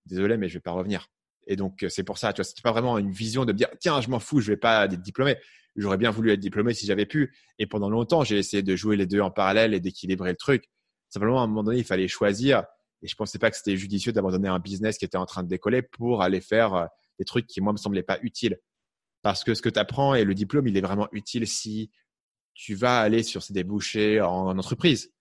Désolé, 0.06 0.36
mais 0.36 0.48
je 0.48 0.54
vais 0.54 0.60
pas 0.60 0.72
revenir. 0.72 1.08
Et 1.46 1.56
donc, 1.56 1.84
c'est 1.88 2.02
pour 2.02 2.18
ça, 2.18 2.32
tu 2.32 2.40
vois, 2.40 2.44
c'est 2.44 2.60
pas 2.62 2.72
vraiment 2.72 2.98
une 2.98 3.10
vision 3.10 3.44
de 3.44 3.52
me 3.52 3.56
dire, 3.58 3.68
tiens, 3.80 4.00
je 4.00 4.08
m'en 4.08 4.18
fous, 4.18 4.40
je 4.40 4.50
vais 4.50 4.56
pas 4.56 4.86
être 4.86 5.00
diplômé. 5.00 5.36
J'aurais 5.76 5.96
bien 5.96 6.10
voulu 6.10 6.32
être 6.32 6.40
diplômé 6.40 6.74
si 6.74 6.86
j'avais 6.86 7.06
pu. 7.06 7.34
Et 7.58 7.66
pendant 7.66 7.90
longtemps, 7.90 8.24
j'ai 8.24 8.38
essayé 8.38 8.62
de 8.62 8.76
jouer 8.76 8.96
les 8.96 9.06
deux 9.06 9.20
en 9.20 9.30
parallèle 9.30 9.74
et 9.74 9.80
d'équilibrer 9.80 10.30
le 10.30 10.36
truc. 10.36 10.70
Simplement, 11.08 11.40
à 11.40 11.44
un 11.44 11.46
moment 11.46 11.64
donné, 11.64 11.78
il 11.78 11.84
fallait 11.84 12.08
choisir. 12.08 12.64
Et 13.02 13.08
je 13.08 13.14
pensais 13.16 13.38
pas 13.38 13.50
que 13.50 13.56
c'était 13.56 13.76
judicieux 13.76 14.12
d'abandonner 14.12 14.48
un 14.48 14.58
business 14.58 14.98
qui 14.98 15.04
était 15.04 15.18
en 15.18 15.26
train 15.26 15.42
de 15.42 15.48
décoller 15.48 15.82
pour 15.82 16.22
aller 16.22 16.40
faire 16.40 16.74
euh, 16.74 16.86
des 17.18 17.24
trucs 17.24 17.46
qui, 17.46 17.60
moi, 17.60 17.72
me 17.72 17.78
semblaient 17.78 18.02
pas 18.02 18.18
utiles. 18.22 18.58
Parce 19.22 19.44
que 19.44 19.54
ce 19.54 19.62
que 19.62 19.68
tu 19.68 19.78
apprends 19.78 20.14
et 20.14 20.24
le 20.24 20.34
diplôme, 20.34 20.66
il 20.68 20.76
est 20.76 20.80
vraiment 20.80 21.08
utile 21.12 21.46
si 21.46 21.90
tu 22.54 22.74
vas 22.74 23.00
aller 23.00 23.22
sur 23.22 23.42
ces 23.42 23.52
débouchés 23.52 24.20
en, 24.20 24.56
entreprise. 24.56 25.12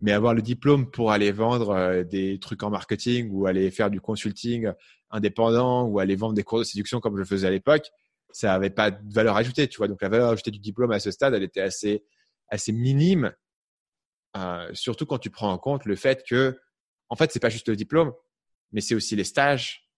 Mais 0.00 0.12
avoir 0.12 0.32
le 0.32 0.42
diplôme 0.42 0.90
pour 0.90 1.10
aller 1.10 1.32
vendre 1.32 1.70
euh, 1.70 2.04
des 2.04 2.38
trucs 2.38 2.62
en 2.62 2.70
marketing 2.70 3.30
ou 3.32 3.46
aller 3.46 3.70
faire 3.70 3.90
du 3.90 4.00
consulting 4.00 4.70
indépendant 5.10 5.84
ou 5.84 5.98
aller 5.98 6.16
vendre 6.16 6.34
des 6.34 6.44
cours 6.44 6.58
de 6.58 6.64
séduction 6.64 7.00
comme 7.00 7.16
je 7.16 7.24
faisais 7.24 7.46
à 7.46 7.50
l'époque, 7.50 7.90
ça 8.30 8.48
n'avait 8.48 8.70
pas 8.70 8.90
de 8.90 9.12
valeur 9.12 9.36
ajoutée, 9.36 9.68
tu 9.68 9.78
vois. 9.78 9.88
Donc 9.88 10.02
la 10.02 10.08
valeur 10.08 10.30
ajoutée 10.30 10.50
du 10.50 10.58
diplôme 10.58 10.92
à 10.92 11.00
ce 11.00 11.10
stade, 11.10 11.34
elle 11.34 11.42
était 11.42 11.60
assez, 11.60 12.04
assez 12.48 12.72
minime, 12.72 13.32
euh, 14.36 14.68
surtout 14.74 15.06
quand 15.06 15.18
tu 15.18 15.30
prends 15.30 15.50
en 15.50 15.58
compte 15.58 15.84
le 15.84 15.96
fait 15.96 16.24
que, 16.28 16.58
en 17.08 17.16
fait, 17.16 17.32
c'est 17.32 17.40
pas 17.40 17.48
juste 17.48 17.68
le 17.68 17.76
diplôme, 17.76 18.12
mais 18.72 18.80
c'est 18.80 18.94
aussi 18.94 19.16
les 19.16 19.24
stages 19.24 19.88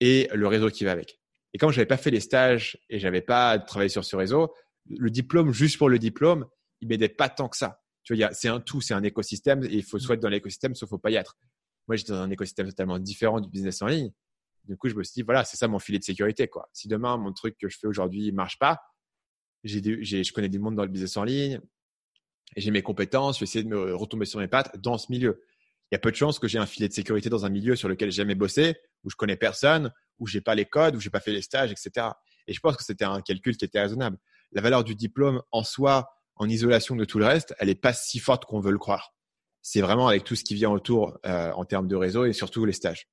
et 0.00 0.28
le 0.32 0.46
réseau 0.46 0.70
qui 0.70 0.84
va 0.84 0.92
avec. 0.92 1.20
Et 1.52 1.58
quand 1.58 1.70
j'avais 1.70 1.86
pas 1.86 1.96
fait 1.96 2.10
les 2.10 2.20
stages 2.20 2.78
et 2.88 2.98
j'avais 2.98 3.20
pas 3.20 3.58
travaillé 3.58 3.88
sur 3.88 4.04
ce 4.04 4.16
réseau, 4.16 4.52
le 4.88 5.10
diplôme, 5.10 5.52
juste 5.52 5.78
pour 5.78 5.88
le 5.88 5.98
diplôme, 5.98 6.46
il 6.80 6.88
m'aidait 6.88 7.08
pas 7.08 7.28
tant 7.28 7.48
que 7.48 7.56
ça. 7.56 7.80
Tu 8.02 8.14
vois, 8.14 8.32
c'est 8.32 8.48
un 8.48 8.60
tout, 8.60 8.80
c'est 8.80 8.94
un 8.94 9.02
écosystème 9.02 9.64
et 9.64 9.74
il 9.74 9.84
faut 9.84 9.98
soit 9.98 10.14
être 10.14 10.22
dans 10.22 10.28
l'écosystème, 10.28 10.74
soit 10.74 10.86
faut 10.86 10.98
pas 10.98 11.10
y 11.10 11.16
être. 11.16 11.36
Moi, 11.88 11.96
j'étais 11.96 12.12
dans 12.12 12.20
un 12.20 12.30
écosystème 12.30 12.68
totalement 12.68 12.98
différent 12.98 13.40
du 13.40 13.48
business 13.48 13.82
en 13.82 13.86
ligne. 13.86 14.10
Du 14.64 14.76
coup, 14.76 14.88
je 14.88 14.94
me 14.94 15.02
suis 15.04 15.14
dit, 15.14 15.22
voilà, 15.22 15.44
c'est 15.44 15.56
ça 15.56 15.68
mon 15.68 15.78
filet 15.78 15.98
de 15.98 16.04
sécurité. 16.04 16.50
Si 16.72 16.88
demain, 16.88 17.16
mon 17.16 17.32
truc 17.32 17.56
que 17.58 17.68
je 17.68 17.78
fais 17.78 17.86
aujourd'hui 17.86 18.32
marche 18.32 18.58
pas, 18.58 18.80
j'ai, 19.64 19.82
je 20.02 20.32
connais 20.32 20.48
du 20.48 20.58
monde 20.58 20.76
dans 20.76 20.84
le 20.84 20.90
business 20.90 21.16
en 21.16 21.24
ligne 21.24 21.60
j'ai 22.56 22.70
mes 22.70 22.82
compétences, 22.82 23.36
je 23.36 23.40
vais 23.40 23.44
essayer 23.44 23.64
de 23.64 23.68
me 23.68 23.94
retomber 23.94 24.24
sur 24.24 24.38
mes 24.38 24.48
pattes 24.48 24.78
dans 24.80 24.98
ce 24.98 25.10
milieu. 25.10 25.42
Il 25.90 25.94
y 25.94 25.96
a 25.96 25.98
peu 25.98 26.10
de 26.10 26.16
chances 26.16 26.38
que 26.38 26.48
j'ai 26.48 26.58
un 26.58 26.66
filet 26.66 26.88
de 26.88 26.92
sécurité 26.92 27.28
dans 27.28 27.44
un 27.44 27.48
milieu 27.48 27.76
sur 27.76 27.88
lequel 27.88 28.10
j'ai 28.10 28.16
jamais 28.16 28.34
bossé, 28.34 28.74
où 29.04 29.10
je 29.10 29.16
connais 29.16 29.36
personne, 29.36 29.92
où 30.18 30.26
j'ai 30.26 30.40
pas 30.40 30.54
les 30.54 30.64
codes, 30.64 30.96
où 30.96 31.00
j'ai 31.00 31.10
pas 31.10 31.20
fait 31.20 31.32
les 31.32 31.42
stages, 31.42 31.70
etc. 31.70 32.08
Et 32.46 32.52
je 32.52 32.60
pense 32.60 32.76
que 32.76 32.84
c'était 32.84 33.04
un 33.04 33.20
calcul 33.20 33.56
qui 33.56 33.64
était 33.64 33.80
raisonnable. 33.80 34.18
La 34.52 34.62
valeur 34.62 34.84
du 34.84 34.94
diplôme 34.94 35.42
en 35.52 35.62
soi, 35.62 36.08
en 36.36 36.48
isolation 36.48 36.96
de 36.96 37.04
tout 37.04 37.18
le 37.18 37.26
reste, 37.26 37.54
elle 37.58 37.68
est 37.68 37.80
pas 37.80 37.92
si 37.92 38.18
forte 38.18 38.44
qu'on 38.44 38.60
veut 38.60 38.72
le 38.72 38.78
croire. 38.78 39.14
C'est 39.62 39.80
vraiment 39.80 40.08
avec 40.08 40.24
tout 40.24 40.36
ce 40.36 40.44
qui 40.44 40.54
vient 40.54 40.70
autour 40.70 41.18
euh, 41.26 41.50
en 41.52 41.64
termes 41.64 41.88
de 41.88 41.96
réseau 41.96 42.24
et 42.24 42.32
surtout 42.32 42.64
les 42.64 42.72
stages. 42.72 43.08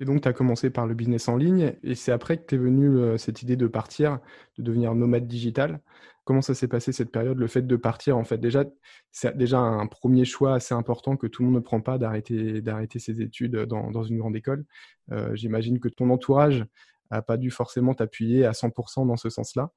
Et 0.00 0.04
donc, 0.04 0.22
tu 0.22 0.28
as 0.28 0.32
commencé 0.32 0.70
par 0.70 0.86
le 0.86 0.94
business 0.94 1.28
en 1.28 1.36
ligne 1.36 1.74
et 1.82 1.94
c'est 1.94 2.12
après 2.12 2.38
que 2.38 2.46
tu 2.46 2.54
es 2.54 2.58
venu 2.58 2.88
euh, 2.88 3.18
cette 3.18 3.42
idée 3.42 3.56
de 3.56 3.66
partir, 3.66 4.18
de 4.58 4.62
devenir 4.62 4.94
nomade 4.94 5.26
digital. 5.26 5.80
Comment 6.24 6.40
ça 6.40 6.54
s'est 6.54 6.68
passé 6.68 6.92
cette 6.92 7.10
période, 7.10 7.38
le 7.38 7.48
fait 7.48 7.62
de 7.62 7.76
partir 7.76 8.16
en 8.16 8.24
fait? 8.24 8.38
Déjà 8.38 8.64
c'est 9.10 9.36
déjà 9.36 9.58
un 9.58 9.86
premier 9.86 10.24
choix 10.24 10.54
assez 10.54 10.72
important 10.72 11.16
que 11.16 11.26
tout 11.26 11.42
le 11.42 11.48
monde 11.48 11.56
ne 11.56 11.60
prend 11.60 11.80
pas 11.80 11.98
d'arrêter 11.98 12.62
d'arrêter 12.62 13.00
ses 13.00 13.20
études 13.20 13.56
dans, 13.56 13.90
dans, 13.90 14.04
une 14.04 14.18
grande 14.18 14.36
école. 14.36 14.64
Euh, 15.10 15.34
J'imagine 15.34 15.80
que 15.80 15.88
ton 15.88 16.10
entourage 16.10 16.64
a 17.12 17.22
pas 17.22 17.36
dû 17.36 17.50
forcément 17.50 17.94
t'appuyer 17.94 18.46
à 18.46 18.52
100% 18.52 19.06
dans 19.06 19.16
ce 19.16 19.30
sens-là. 19.30 19.70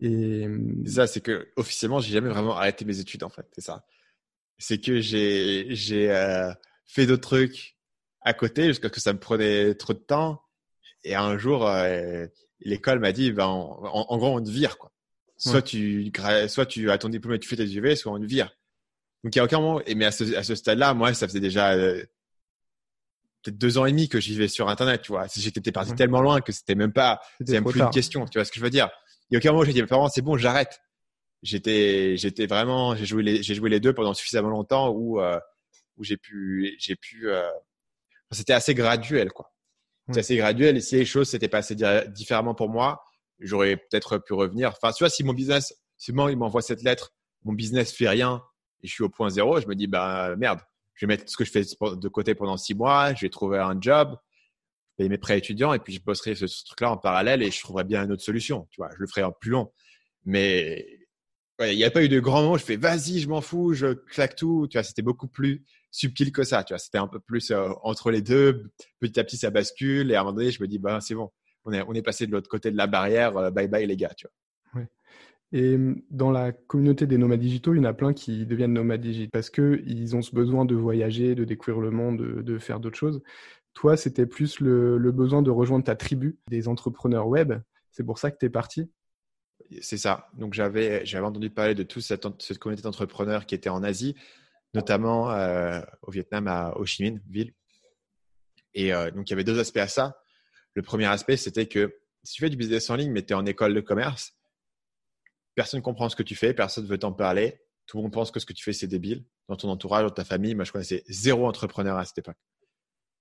Et 0.00 0.46
ça, 0.86 1.06
c'est 1.06 1.20
que 1.20 1.48
officiellement, 1.56 2.00
j'ai 2.00 2.12
jamais 2.12 2.28
vraiment 2.28 2.56
arrêté 2.56 2.84
mes 2.84 2.98
études 2.98 3.24
en 3.24 3.30
fait. 3.30 3.46
C'est 3.52 3.62
ça. 3.62 3.84
C'est 4.58 4.78
que 4.78 5.00
j'ai 5.00 5.66
j'ai 5.70 6.10
euh, 6.10 6.52
fait 6.86 7.06
d'autres 7.06 7.22
trucs 7.28 7.76
à 8.20 8.34
côté 8.34 8.68
jusqu'à 8.68 8.88
ce 8.88 8.92
que 8.92 9.00
ça 9.00 9.12
me 9.12 9.18
prenait 9.18 9.74
trop 9.74 9.92
de 9.92 9.98
temps. 9.98 10.42
Et 11.04 11.14
un 11.14 11.36
jour, 11.38 11.66
euh, 11.66 12.26
l'école 12.60 13.00
m'a 13.00 13.12
dit, 13.12 13.32
ben, 13.32 13.46
en, 13.46 14.06
en, 14.08 14.18
gros, 14.18 14.36
on 14.36 14.42
te 14.42 14.50
vire 14.50 14.78
quoi. 14.78 14.92
Soit 15.36 15.62
tu, 15.62 16.12
soit 16.46 16.66
tu 16.66 16.88
as 16.90 16.98
ton 16.98 17.08
diplôme 17.08 17.34
et 17.34 17.40
tu 17.40 17.48
fais 17.48 17.56
tes 17.56 17.64
UV, 17.64 17.96
soit 17.96 18.12
on 18.12 18.20
te 18.20 18.24
vire. 18.24 18.56
Donc 19.24 19.34
il 19.34 19.38
y 19.38 19.40
a 19.40 19.44
aucun 19.44 19.60
moment. 19.60 19.80
Et 19.86 19.96
mais 19.96 20.04
à 20.04 20.12
ce, 20.12 20.36
à 20.36 20.44
ce 20.44 20.54
stade-là, 20.54 20.94
moi, 20.94 21.14
ça 21.14 21.26
faisait 21.26 21.40
déjà 21.40 21.72
euh, 21.72 22.04
peut-être 23.42 23.58
deux 23.58 23.78
ans 23.78 23.86
et 23.86 23.90
demi 23.90 24.08
que 24.08 24.20
j'y 24.20 24.36
vais 24.36 24.48
sur 24.48 24.68
Internet. 24.68 25.02
Tu 25.02 25.12
vois, 25.12 25.26
j'étais 25.34 25.72
parti 25.72 25.94
tellement 25.94 26.20
loin 26.20 26.40
que 26.40 26.52
c'était 26.52 26.74
même 26.74 26.92
pas, 26.92 27.20
c'est 27.44 27.52
même 27.52 27.64
plus 27.64 27.80
une 27.80 27.90
question. 27.90 28.24
Tu 28.26 28.38
vois 28.38 28.44
ce 28.44 28.52
que 28.52 28.58
je 28.58 28.64
veux 28.64 28.70
dire 28.70 28.88
Il 29.30 29.34
y 29.34 29.36
a 29.36 29.38
aucun 29.38 29.50
moment 29.50 29.62
où 29.62 29.64
j'ai 29.64 29.72
dit, 29.72 29.82
mes 29.82 29.88
parents, 29.88 30.08
c'est 30.08 30.22
bon, 30.22 30.36
j'arrête. 30.36 30.80
j'étais, 31.42 32.16
j'étais 32.16 32.46
vraiment, 32.46 32.94
j'ai 32.96 33.04
joué 33.06 33.22
les, 33.22 33.42
j'ai 33.42 33.54
joué 33.54 33.70
les 33.70 33.80
deux 33.80 33.92
pendant 33.92 34.14
suffisamment 34.14 34.48
longtemps 34.50 34.90
où, 34.90 35.20
euh, 35.20 35.38
où 35.96 36.04
j'ai 36.04 36.16
pu, 36.16 36.74
j'ai 36.78 36.96
pu, 36.96 37.28
euh, 37.28 37.48
c'était 38.30 38.54
assez 38.54 38.74
graduel, 38.74 39.30
quoi. 39.32 39.52
C'était 40.08 40.20
assez 40.20 40.36
graduel. 40.36 40.76
Et 40.76 40.80
si 40.80 40.96
les 40.96 41.04
choses 41.04 41.28
s'étaient 41.28 41.48
passées 41.48 41.76
différemment 42.08 42.54
pour 42.54 42.68
moi, 42.68 43.04
j'aurais 43.38 43.76
peut-être 43.76 44.18
pu 44.18 44.32
revenir. 44.34 44.70
Enfin, 44.70 44.92
tu 44.92 45.04
vois, 45.04 45.10
si 45.10 45.22
mon 45.22 45.32
business, 45.32 45.74
si 45.96 46.12
moi, 46.12 46.30
il 46.30 46.36
m'envoie 46.36 46.62
cette 46.62 46.82
lettre, 46.82 47.12
mon 47.44 47.52
business 47.52 47.92
fait 47.92 48.08
rien 48.08 48.42
et 48.82 48.88
je 48.88 48.92
suis 48.92 49.04
au 49.04 49.08
point 49.08 49.30
zéro, 49.30 49.60
je 49.60 49.66
me 49.66 49.74
dis, 49.74 49.86
bah, 49.86 50.34
merde, 50.36 50.60
je 50.94 51.06
vais 51.06 51.14
mettre 51.14 51.30
ce 51.30 51.36
que 51.36 51.44
je 51.44 51.50
fais 51.50 51.62
de 51.62 52.08
côté 52.08 52.34
pendant 52.34 52.56
six 52.56 52.74
mois, 52.74 53.14
je 53.14 53.22
vais 53.22 53.30
trouver 53.30 53.58
un 53.58 53.80
job, 53.80 54.16
payer 54.96 55.08
mes 55.08 55.18
prêts 55.18 55.38
étudiants 55.38 55.72
et 55.72 55.78
puis 55.78 55.94
je 55.94 56.02
bosserai 56.02 56.34
ce, 56.34 56.46
truc-là 56.66 56.92
en 56.92 56.96
parallèle 56.96 57.42
et 57.42 57.50
je 57.50 57.60
trouverai 57.60 57.84
bien 57.84 58.04
une 58.04 58.12
autre 58.12 58.22
solution. 58.22 58.68
Tu 58.70 58.80
vois, 58.80 58.90
je 58.94 59.00
le 59.00 59.06
ferai 59.06 59.22
en 59.22 59.32
plus 59.32 59.50
long. 59.50 59.72
Mais 60.24 60.86
il 61.60 61.76
n'y 61.76 61.84
a 61.84 61.90
pas 61.90 62.02
eu 62.02 62.08
de 62.08 62.20
grand 62.20 62.42
moment. 62.42 62.56
Je 62.56 62.64
fais 62.64 62.76
vas-y, 62.76 63.20
je 63.20 63.28
m'en 63.28 63.40
fous, 63.40 63.74
je 63.74 63.94
claque 63.94 64.36
tout. 64.36 64.66
Tu 64.70 64.76
vois, 64.76 64.82
c'était 64.82 65.02
beaucoup 65.02 65.28
plus 65.28 65.64
subtil 65.90 66.32
que 66.32 66.44
ça. 66.44 66.64
Tu 66.64 66.74
vois, 66.74 66.78
c'était 66.78 66.98
un 66.98 67.08
peu 67.08 67.20
plus 67.20 67.50
euh, 67.50 67.70
entre 67.82 68.10
les 68.10 68.22
deux. 68.22 68.70
Petit 69.00 69.18
à 69.18 69.24
petit, 69.24 69.36
ça 69.36 69.50
bascule 69.50 70.10
et 70.10 70.14
à 70.14 70.20
un 70.20 70.24
moment 70.24 70.36
donné, 70.36 70.50
je 70.50 70.62
me 70.62 70.68
dis 70.68 70.78
bah 70.78 71.00
c'est 71.00 71.14
bon, 71.14 71.30
on 71.64 71.72
est 71.72 71.82
on 71.82 71.94
est 71.94 72.02
passé 72.02 72.26
de 72.26 72.32
l'autre 72.32 72.48
côté 72.48 72.70
de 72.70 72.76
la 72.76 72.86
barrière. 72.86 73.36
Euh, 73.36 73.50
bye 73.50 73.68
bye 73.68 73.86
les 73.86 73.96
gars. 73.96 74.12
Tu 74.16 74.26
vois. 74.26 74.32
Et 75.52 75.78
dans 76.10 76.30
la 76.30 76.52
communauté 76.52 77.06
des 77.06 77.18
nomades 77.18 77.40
digitaux, 77.40 77.74
il 77.74 77.78
y 77.78 77.80
en 77.80 77.84
a 77.84 77.92
plein 77.92 78.14
qui 78.14 78.46
deviennent 78.46 78.72
nomades 78.72 79.02
digitaux 79.02 79.30
parce 79.32 79.50
qu'ils 79.50 80.16
ont 80.16 80.22
ce 80.22 80.34
besoin 80.34 80.64
de 80.64 80.74
voyager, 80.74 81.34
de 81.34 81.44
découvrir 81.44 81.80
le 81.82 81.90
monde, 81.90 82.42
de, 82.42 82.58
faire 82.58 82.80
d'autres 82.80 82.96
choses. 82.96 83.22
Toi, 83.74 83.96
c'était 83.96 84.26
plus 84.26 84.60
le, 84.60 84.98
besoin 85.12 85.42
de 85.42 85.50
rejoindre 85.50 85.84
ta 85.84 85.94
tribu 85.94 86.38
des 86.48 86.68
entrepreneurs 86.68 87.28
web. 87.28 87.52
C'est 87.90 88.04
pour 88.04 88.18
ça 88.18 88.30
que 88.30 88.38
tu 88.38 88.46
es 88.46 88.50
parti 88.50 88.90
c'est 89.80 89.98
ça. 89.98 90.28
Donc 90.34 90.54
j'avais 90.54 91.02
entendu 91.18 91.50
parler 91.50 91.74
de 91.74 91.82
toute 91.82 92.02
cette, 92.02 92.26
cette 92.40 92.58
communauté 92.58 92.82
d'entrepreneurs 92.82 93.46
qui 93.46 93.54
était 93.54 93.70
en 93.70 93.82
Asie, 93.82 94.14
notamment 94.74 95.30
euh, 95.30 95.80
au 96.02 96.10
Vietnam 96.10 96.46
à 96.48 96.72
Ho 96.76 96.84
Chi 96.84 97.02
Minh 97.02 97.20
ville. 97.28 97.54
Et 98.74 98.92
euh, 98.92 99.10
donc 99.10 99.28
il 99.28 99.30
y 99.30 99.34
avait 99.34 99.44
deux 99.44 99.58
aspects 99.58 99.78
à 99.78 99.88
ça. 99.88 100.18
Le 100.74 100.82
premier 100.82 101.06
aspect 101.06 101.36
c'était 101.36 101.66
que 101.66 101.96
si 102.22 102.34
tu 102.34 102.42
fais 102.42 102.50
du 102.50 102.56
business 102.56 102.88
en 102.90 102.96
ligne 102.96 103.12
mais 103.12 103.22
tu 103.22 103.32
es 103.32 103.36
en 103.36 103.46
école 103.46 103.74
de 103.74 103.80
commerce, 103.80 104.34
personne 105.54 105.78
ne 105.78 105.84
comprend 105.84 106.08
ce 106.08 106.16
que 106.16 106.22
tu 106.22 106.34
fais, 106.34 106.54
personne 106.54 106.84
ne 106.84 106.88
veut 106.88 106.98
t'en 106.98 107.12
parler. 107.12 107.60
Tout 107.86 107.96
le 107.96 108.04
monde 108.04 108.12
pense 108.12 108.30
que 108.30 108.40
ce 108.40 108.46
que 108.46 108.52
tu 108.52 108.62
fais 108.62 108.72
c'est 108.72 108.86
débile. 108.86 109.24
Dans 109.48 109.56
ton 109.56 109.68
entourage, 109.68 110.04
dans 110.04 110.10
ta 110.10 110.24
famille, 110.24 110.54
moi 110.54 110.64
je 110.64 110.72
connaissais 110.72 111.04
zéro 111.08 111.46
entrepreneur 111.46 111.96
à 111.96 112.04
cette 112.04 112.18
époque. 112.18 112.38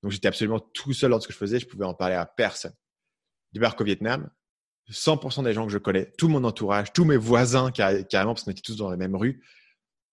Donc 0.04 0.12
j'étais 0.12 0.28
absolument 0.28 0.60
tout 0.60 0.94
seul 0.94 1.12
dans 1.12 1.20
ce 1.20 1.28
que 1.28 1.34
je 1.34 1.38
faisais, 1.38 1.60
je 1.60 1.68
pouvais 1.68 1.86
en 1.86 1.94
parler 1.94 2.16
à 2.16 2.26
personne. 2.26 2.74
Débarque 3.54 3.82
au 3.82 3.84
Vietnam, 3.84 4.30
100% 4.90 5.44
des 5.44 5.54
gens 5.54 5.66
que 5.66 5.72
je 5.72 5.78
connais, 5.78 6.12
tout 6.18 6.28
mon 6.28 6.44
entourage, 6.44 6.94
tous 6.94 7.06
mes 7.06 7.18
voisins 7.18 7.72
carrément, 7.72 8.34
parce 8.34 8.44
qu'on 8.44 8.52
était 8.52 8.62
tous 8.62 8.78
dans 8.78 8.90
la 8.90 8.98
même 8.98 9.16
rue, 9.16 9.44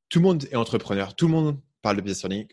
tout 0.09 0.19
le 0.19 0.25
monde 0.25 0.45
est 0.51 0.57
entrepreneur, 0.57 1.15
tout 1.15 1.27
le 1.27 1.33
monde 1.33 1.61
parle 1.83 1.97
de 1.97 2.03
business 2.03 2.25
learning. 2.25 2.49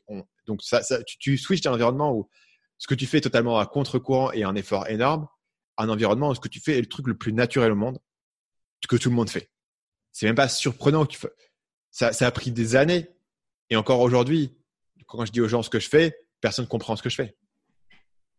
donc 0.46 0.62
tu, 0.62 1.18
tu 1.18 1.38
switches 1.38 1.62
d'un 1.62 1.74
environnement 1.74 2.14
où 2.14 2.30
ce 2.78 2.88
que 2.88 2.96
tu 2.96 3.06
fais 3.06 3.18
est 3.18 3.22
totalement 3.22 3.58
à 3.58 3.66
contre-courant 3.66 4.32
et 4.32 4.44
un 4.44 4.56
effort 4.56 4.88
énorme, 4.88 5.28
un 5.78 5.90
environnement 5.90 6.30
où 6.30 6.36
ce 6.36 6.40
que 6.40 6.48
tu 6.48 6.60
fais 6.60 6.78
est 6.78 6.82
le 6.82 6.88
truc 6.88 7.08
le 7.08 7.18
plus 7.18 7.34
naturel 7.34 7.72
au 7.72 7.76
monde 7.76 8.00
que 8.88 8.96
tout 8.96 9.10
le 9.10 9.16
monde 9.16 9.30
fait. 9.30 9.50
C'est 10.16 10.28
même 10.28 10.36
pas 10.36 10.48
surprenant 10.48 11.06
tu 11.06 11.20
fais. 11.20 11.28
Ça, 11.92 12.10
a 12.18 12.32
pris 12.32 12.52
des 12.52 12.78
années 12.78 13.10
et 13.70 13.76
encore 13.76 14.00
aujourd'hui, 14.00 14.56
quand 15.08 15.26
je 15.26 15.32
dis 15.34 15.42
aux 15.42 15.50
gens 15.50 15.62
ce 15.62 15.70
que 15.70 15.82
je 15.82 15.90
fais, 15.90 16.18
personne 16.40 16.64
ne 16.64 16.70
comprend 16.70 16.96
ce 16.96 17.04
que 17.04 17.10
je 17.10 17.16
fais 17.16 17.36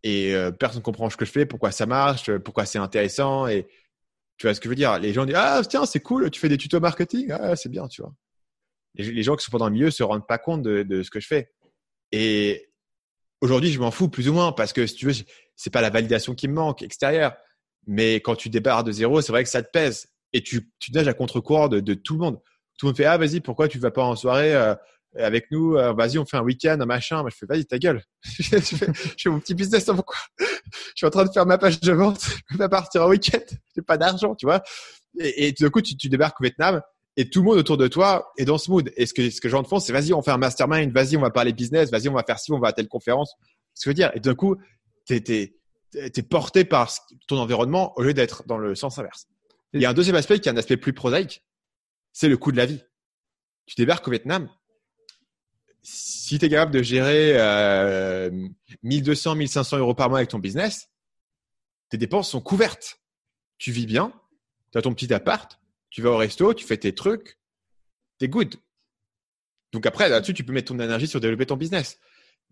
et 0.03 0.35
euh, 0.35 0.51
personne 0.51 0.79
ne 0.79 0.85
comprend 0.85 1.11
ce 1.11 1.18
que 1.18 1.27
je 1.27 1.31
fais, 1.31 1.45
pourquoi 1.45 1.72
ça 1.72 1.85
marche, 1.85 2.35
pourquoi 2.39 2.64
c'est 2.64 2.79
intéressant. 2.79 3.47
Et 3.47 3.66
tu 4.39 4.47
vois 4.47 4.55
ce 4.55 4.61
que 4.61 4.64
je 4.64 4.70
veux 4.70 4.74
dire? 4.74 4.99
Les 4.99 5.12
gens 5.12 5.27
disent 5.27 5.37
Ah, 5.37 5.61
tiens, 5.68 5.85
c'est 5.85 6.01
cool, 6.01 6.31
tu 6.31 6.41
fais 6.41 6.49
des 6.49 6.57
tutos 6.57 6.81
marketing, 6.81 7.31
ah, 7.31 7.57
c'est 7.57 7.68
bien, 7.68 7.89
tu 7.89 8.01
vois. 8.01 8.14
Les, 8.95 9.22
gens 9.22 9.37
qui 9.37 9.45
sont 9.45 9.51
pas 9.51 9.59
dans 9.59 9.66
le 9.66 9.74
milieu 9.74 9.91
se 9.91 10.03
rendent 10.03 10.27
pas 10.27 10.39
compte 10.39 10.62
de, 10.62 11.03
ce 11.03 11.11
que 11.11 11.20
je 11.20 11.27
fais. 11.27 11.53
Et 12.11 12.70
aujourd'hui, 13.43 13.70
je 13.70 13.79
m'en 13.79 13.91
fous 13.91 14.09
plus 14.09 14.31
ou 14.31 14.33
moins 14.33 14.53
parce 14.53 14.72
que 14.72 14.87
si 14.87 14.95
tu 14.95 15.07
veux, 15.07 15.24
c'est 15.57 15.70
pas 15.70 15.83
la 15.83 15.91
validation 15.91 16.35
qui 16.35 16.49
me 16.49 16.55
manque 16.55 16.81
extérieure. 16.81 17.37
Mais 17.87 18.16
quand 18.16 18.35
tu 18.35 18.49
débarres 18.49 18.85
de 18.85 18.93
zéro, 18.93 19.20
c'est 19.20 19.33
vrai 19.33 19.45
que 19.45 19.51
ça 19.51 19.62
te 19.62 19.70
pèse 19.70 20.09
et 20.37 20.43
tu, 20.43 20.70
tu 20.78 20.93
nages 20.93 21.09
à 21.09 21.14
contre-courant 21.14 21.68
de, 21.68 21.95
tout 21.95 22.14
le 22.14 22.20
monde. 22.20 22.41
Tout 22.78 22.87
le 22.87 22.89
monde 22.91 22.97
fait 22.97 23.07
Ah, 23.07 23.16
vas-y, 23.16 23.41
pourquoi 23.41 23.68
tu 23.68 23.78
vas 23.78 23.91
pas 23.91 24.05
en 24.05 24.16
soirée 24.16 24.55
euh, 24.55 24.74
avec 25.18 25.51
nous, 25.51 25.76
euh, 25.76 25.95
vas-y, 25.95 26.18
on 26.18 26.26
fait 26.26 26.37
un 26.37 26.43
week-end, 26.43 26.78
un 26.78 26.87
machin. 26.87 27.22
Moi, 27.22 27.30
je 27.30 27.37
fais, 27.37 27.47
vas-y, 27.47 27.64
ta 27.64 27.78
gueule. 27.78 28.03
je, 28.22 28.43
fais, 28.43 29.30
mon 29.30 29.41
petit 29.41 29.55
business, 29.55 29.84
pourquoi 29.87 30.16
Je 30.39 30.93
suis 30.97 31.07
en 31.07 31.11
train 31.11 31.24
de 31.24 31.30
faire 31.32 31.47
ma 31.47 31.57
page 31.57 31.80
de 31.80 31.93
vente, 31.93 32.20
je 32.51 32.55
vais 32.55 32.59
pas 32.59 32.68
partir 32.68 33.05
en 33.05 33.09
week-end, 33.09 33.41
j'ai 33.74 33.82
pas 33.82 33.97
d'argent, 33.97 34.34
tu 34.34 34.47
vois. 34.47 34.62
Et, 35.18 35.49
et 35.49 35.55
tout 35.55 35.64
d'un 35.64 35.70
coup, 35.70 35.80
tu, 35.80 36.09
débarques 36.09 36.39
au 36.41 36.45
Vietnam 36.45 36.82
et 37.16 37.30
tout 37.30 37.41
le 37.41 37.47
monde 37.47 37.57
autour 37.57 37.78
de 37.78 37.89
toi 37.89 38.30
est 38.37 38.45
dans 38.45 38.59
ce 38.59 38.70
mood. 38.70 38.93
Et 38.97 39.07
ce 39.07 39.14
que, 39.14 39.30
ce 39.30 39.41
que 39.41 39.49
gens 39.49 39.64
font, 39.64 39.78
c'est 39.78 39.93
vas-y, 39.93 40.12
on 40.12 40.20
fait 40.20 40.32
un 40.32 40.39
mastermind, 40.39 40.93
vas-y, 40.93 41.16
on 41.16 41.22
va 41.22 41.30
parler 41.30 41.53
business, 41.53 41.91
vas-y, 41.91 42.09
on 42.09 42.14
va 42.14 42.22
faire 42.24 42.39
ci, 42.39 42.53
on 42.53 42.59
va 42.59 42.68
à 42.68 42.72
telle 42.72 42.89
conférence. 42.89 43.34
Ce 43.72 43.80
que 43.80 43.84
je 43.84 43.89
veux 43.91 43.95
dire. 43.95 44.11
Et 44.14 44.20
d'un 44.20 44.34
coup, 44.34 44.57
tu 45.07 45.14
es, 45.14 46.22
porté 46.28 46.64
par 46.64 46.93
ton 47.26 47.39
environnement 47.39 47.95
au 47.97 48.03
lieu 48.03 48.12
d'être 48.12 48.45
dans 48.47 48.59
le 48.59 48.74
sens 48.74 48.99
inverse. 48.99 49.28
Il 49.72 49.80
y 49.80 49.84
a 49.84 49.90
un 49.90 49.94
deuxième 49.94 50.16
aspect 50.16 50.38
qui 50.38 50.48
est 50.48 50.52
un 50.52 50.56
aspect 50.56 50.76
plus 50.76 50.92
prosaïque, 50.92 51.44
c'est 52.12 52.28
le 52.28 52.36
coût 52.36 52.52
de 52.52 52.56
la 52.56 52.66
vie. 52.66 52.82
Tu 53.66 53.74
débarques 53.76 54.06
au 54.06 54.10
Vietnam, 54.10 54.48
si 55.82 56.38
tu 56.38 56.46
es 56.46 56.48
capable 56.48 56.72
de 56.72 56.82
gérer 56.82 57.38
euh, 57.38 58.30
1200, 58.82 59.36
1500 59.36 59.78
euros 59.78 59.94
par 59.94 60.08
mois 60.08 60.18
avec 60.18 60.30
ton 60.30 60.38
business, 60.38 60.90
tes 61.88 61.96
dépenses 61.96 62.30
sont 62.30 62.40
couvertes. 62.40 63.00
Tu 63.58 63.70
vis 63.70 63.86
bien, 63.86 64.12
tu 64.72 64.78
as 64.78 64.82
ton 64.82 64.94
petit 64.94 65.12
appart, 65.14 65.60
tu 65.90 66.02
vas 66.02 66.10
au 66.10 66.16
resto, 66.16 66.54
tu 66.54 66.64
fais 66.64 66.76
tes 66.76 66.94
trucs, 66.94 67.38
tu 68.18 68.24
es 68.24 68.28
good. 68.28 68.56
Donc 69.72 69.86
après, 69.86 70.08
là-dessus, 70.08 70.34
tu 70.34 70.44
peux 70.44 70.52
mettre 70.52 70.72
ton 70.72 70.80
énergie 70.80 71.06
sur 71.06 71.20
développer 71.20 71.46
ton 71.46 71.56
business. 71.56 71.98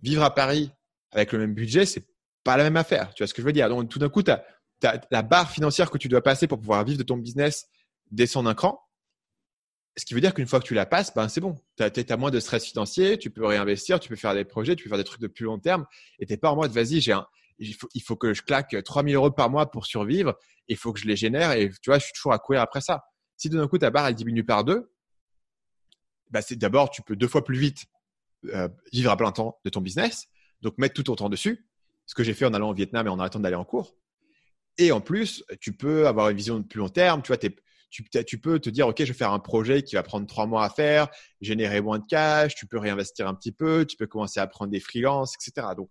Vivre 0.03 0.23
à 0.23 0.35
Paris 0.35 0.71
avec 1.11 1.33
le 1.33 1.39
même 1.39 1.55
budget, 1.55 1.87
c'est 1.87 2.07
pas 2.45 2.57
la 2.57 2.65
même 2.65 2.77
affaire. 2.77 3.13
Tu 3.15 3.23
vois 3.23 3.27
ce 3.27 3.35
que 3.35 3.43
je 3.43 3.47
veux 3.47 3.53
dire? 3.53 3.69
Donc 3.69 3.89
tout 3.89 3.99
d'un 3.99 4.09
coup, 4.09 4.23
tu 4.23 4.31
as, 4.31 4.45
la 5.11 5.23
barre 5.23 5.51
financière 5.51 5.91
que 5.91 5.99
tu 5.99 6.09
dois 6.09 6.23
passer 6.23 6.47
pour 6.47 6.59
pouvoir 6.59 6.85
vivre 6.85 6.99
de 6.99 7.03
ton 7.03 7.17
business 7.17 7.67
descend 8.11 8.45
d'un 8.45 8.55
cran. 8.55 8.81
Ce 9.97 10.05
qui 10.05 10.15
veut 10.15 10.21
dire 10.21 10.35
qu'une 10.35 10.47
fois 10.47 10.59
que 10.61 10.67
tu 10.67 10.75
la 10.75 10.87
passes, 10.87 11.15
ben 11.15 11.29
c'est 11.29 11.41
bon. 11.41 11.57
Tu 11.77 11.85
as, 11.85 12.17
moins 12.17 12.31
de 12.31 12.41
stress 12.41 12.65
financier, 12.65 13.17
tu 13.17 13.31
peux 13.31 13.47
réinvestir, 13.47 14.01
tu 14.01 14.09
peux 14.09 14.17
faire 14.17 14.35
des 14.35 14.45
projets, 14.45 14.75
tu 14.75 14.85
peux 14.85 14.89
faire 14.89 14.99
des 14.99 15.05
trucs 15.05 15.21
de 15.21 15.29
plus 15.29 15.45
long 15.45 15.59
terme. 15.59 15.87
Et 16.19 16.27
tu 16.27 16.37
pas 16.37 16.51
en 16.51 16.57
mode, 16.57 16.73
vas-y, 16.73 17.01
j'ai 17.01 17.17
il, 17.59 18.03
faut, 18.03 18.17
que 18.17 18.35
je 18.35 18.43
claque 18.43 18.83
3000 18.83 19.15
euros 19.15 19.31
par 19.31 19.51
mois 19.51 19.71
pour 19.71 19.87
survivre. 19.87 20.37
Il 20.67 20.77
faut 20.77 20.93
que 20.93 20.99
je 20.99 21.07
les 21.07 21.15
génère. 21.15 21.53
Et 21.53 21.71
tu 21.71 21.91
vois, 21.91 21.99
je 21.99 22.05
suis 22.05 22.13
toujours 22.13 22.33
à 22.33 22.39
courir 22.39 22.61
après 22.61 22.81
ça. 22.81 23.05
Si 23.37 23.49
d'un 23.49 23.69
coup, 23.69 23.79
ta 23.79 23.91
barre, 23.91 24.09
elle 24.09 24.15
diminue 24.15 24.45
par 24.45 24.65
deux, 24.65 24.91
bah 26.31 26.43
c'est 26.43 26.57
d'abord, 26.57 26.91
tu 26.91 27.03
peux 27.03 27.15
deux 27.15 27.29
fois 27.29 27.45
plus 27.45 27.59
vite 27.59 27.85
euh, 28.47 28.69
vivre 28.93 29.11
à 29.11 29.17
plein 29.17 29.31
temps 29.31 29.61
de 29.65 29.71
ton 29.71 29.81
business. 29.81 30.27
Donc, 30.63 30.79
mettre 30.79 30.95
tout 30.95 31.05
ton 31.05 31.15
temps 31.15 31.29
dessus. 31.29 31.69
Ce 32.07 32.15
que 32.15 32.25
j'ai 32.25 32.35
fait 32.35 32.45
en 32.45 32.55
allant 32.55 32.71
au 32.71 32.75
Vietnam 32.75 33.07
et 33.07 33.11
en 33.11 33.19
arrêtant 33.19 33.39
d'aller 33.39 33.55
en 33.55 33.65
cours. 33.65 33.95
Et 34.79 34.93
en 34.93 35.01
plus, 35.01 35.45
tu 35.61 35.73
peux 35.73 36.07
avoir 36.07 36.31
une 36.31 36.37
vision 36.37 36.59
de 36.59 36.65
plus 36.65 36.79
long 36.79 36.89
terme. 36.89 37.23
Tu 37.23 37.29
vois, 37.29 37.39
tu 38.25 38.39
peux 38.39 38.59
te 38.59 38.71
dire, 38.71 38.89
OK, 38.89 38.97
je 38.99 39.05
vais 39.05 39.13
faire 39.13 39.33
un 39.33 39.39
projet 39.39 39.83
qui 39.83 39.95
va 39.95 40.03
prendre 40.03 40.27
trois 40.27 40.47
mois 40.47 40.65
à 40.65 40.71
faire, 40.71 41.09
générer 41.41 41.81
moins 41.81 41.99
de 41.99 42.07
cash, 42.07 42.55
tu 42.55 42.67
peux 42.67 42.79
réinvestir 42.79 43.29
un 43.29 43.35
petit 43.35 43.53
peu, 43.53 43.87
tu 43.87 43.97
peux 43.97 44.07
commencer 44.07 44.41
à 44.41 44.47
prendre 44.47 44.73
des 44.73 44.81
freelances, 44.81 45.35
etc. 45.37 45.69
Donc, 45.77 45.91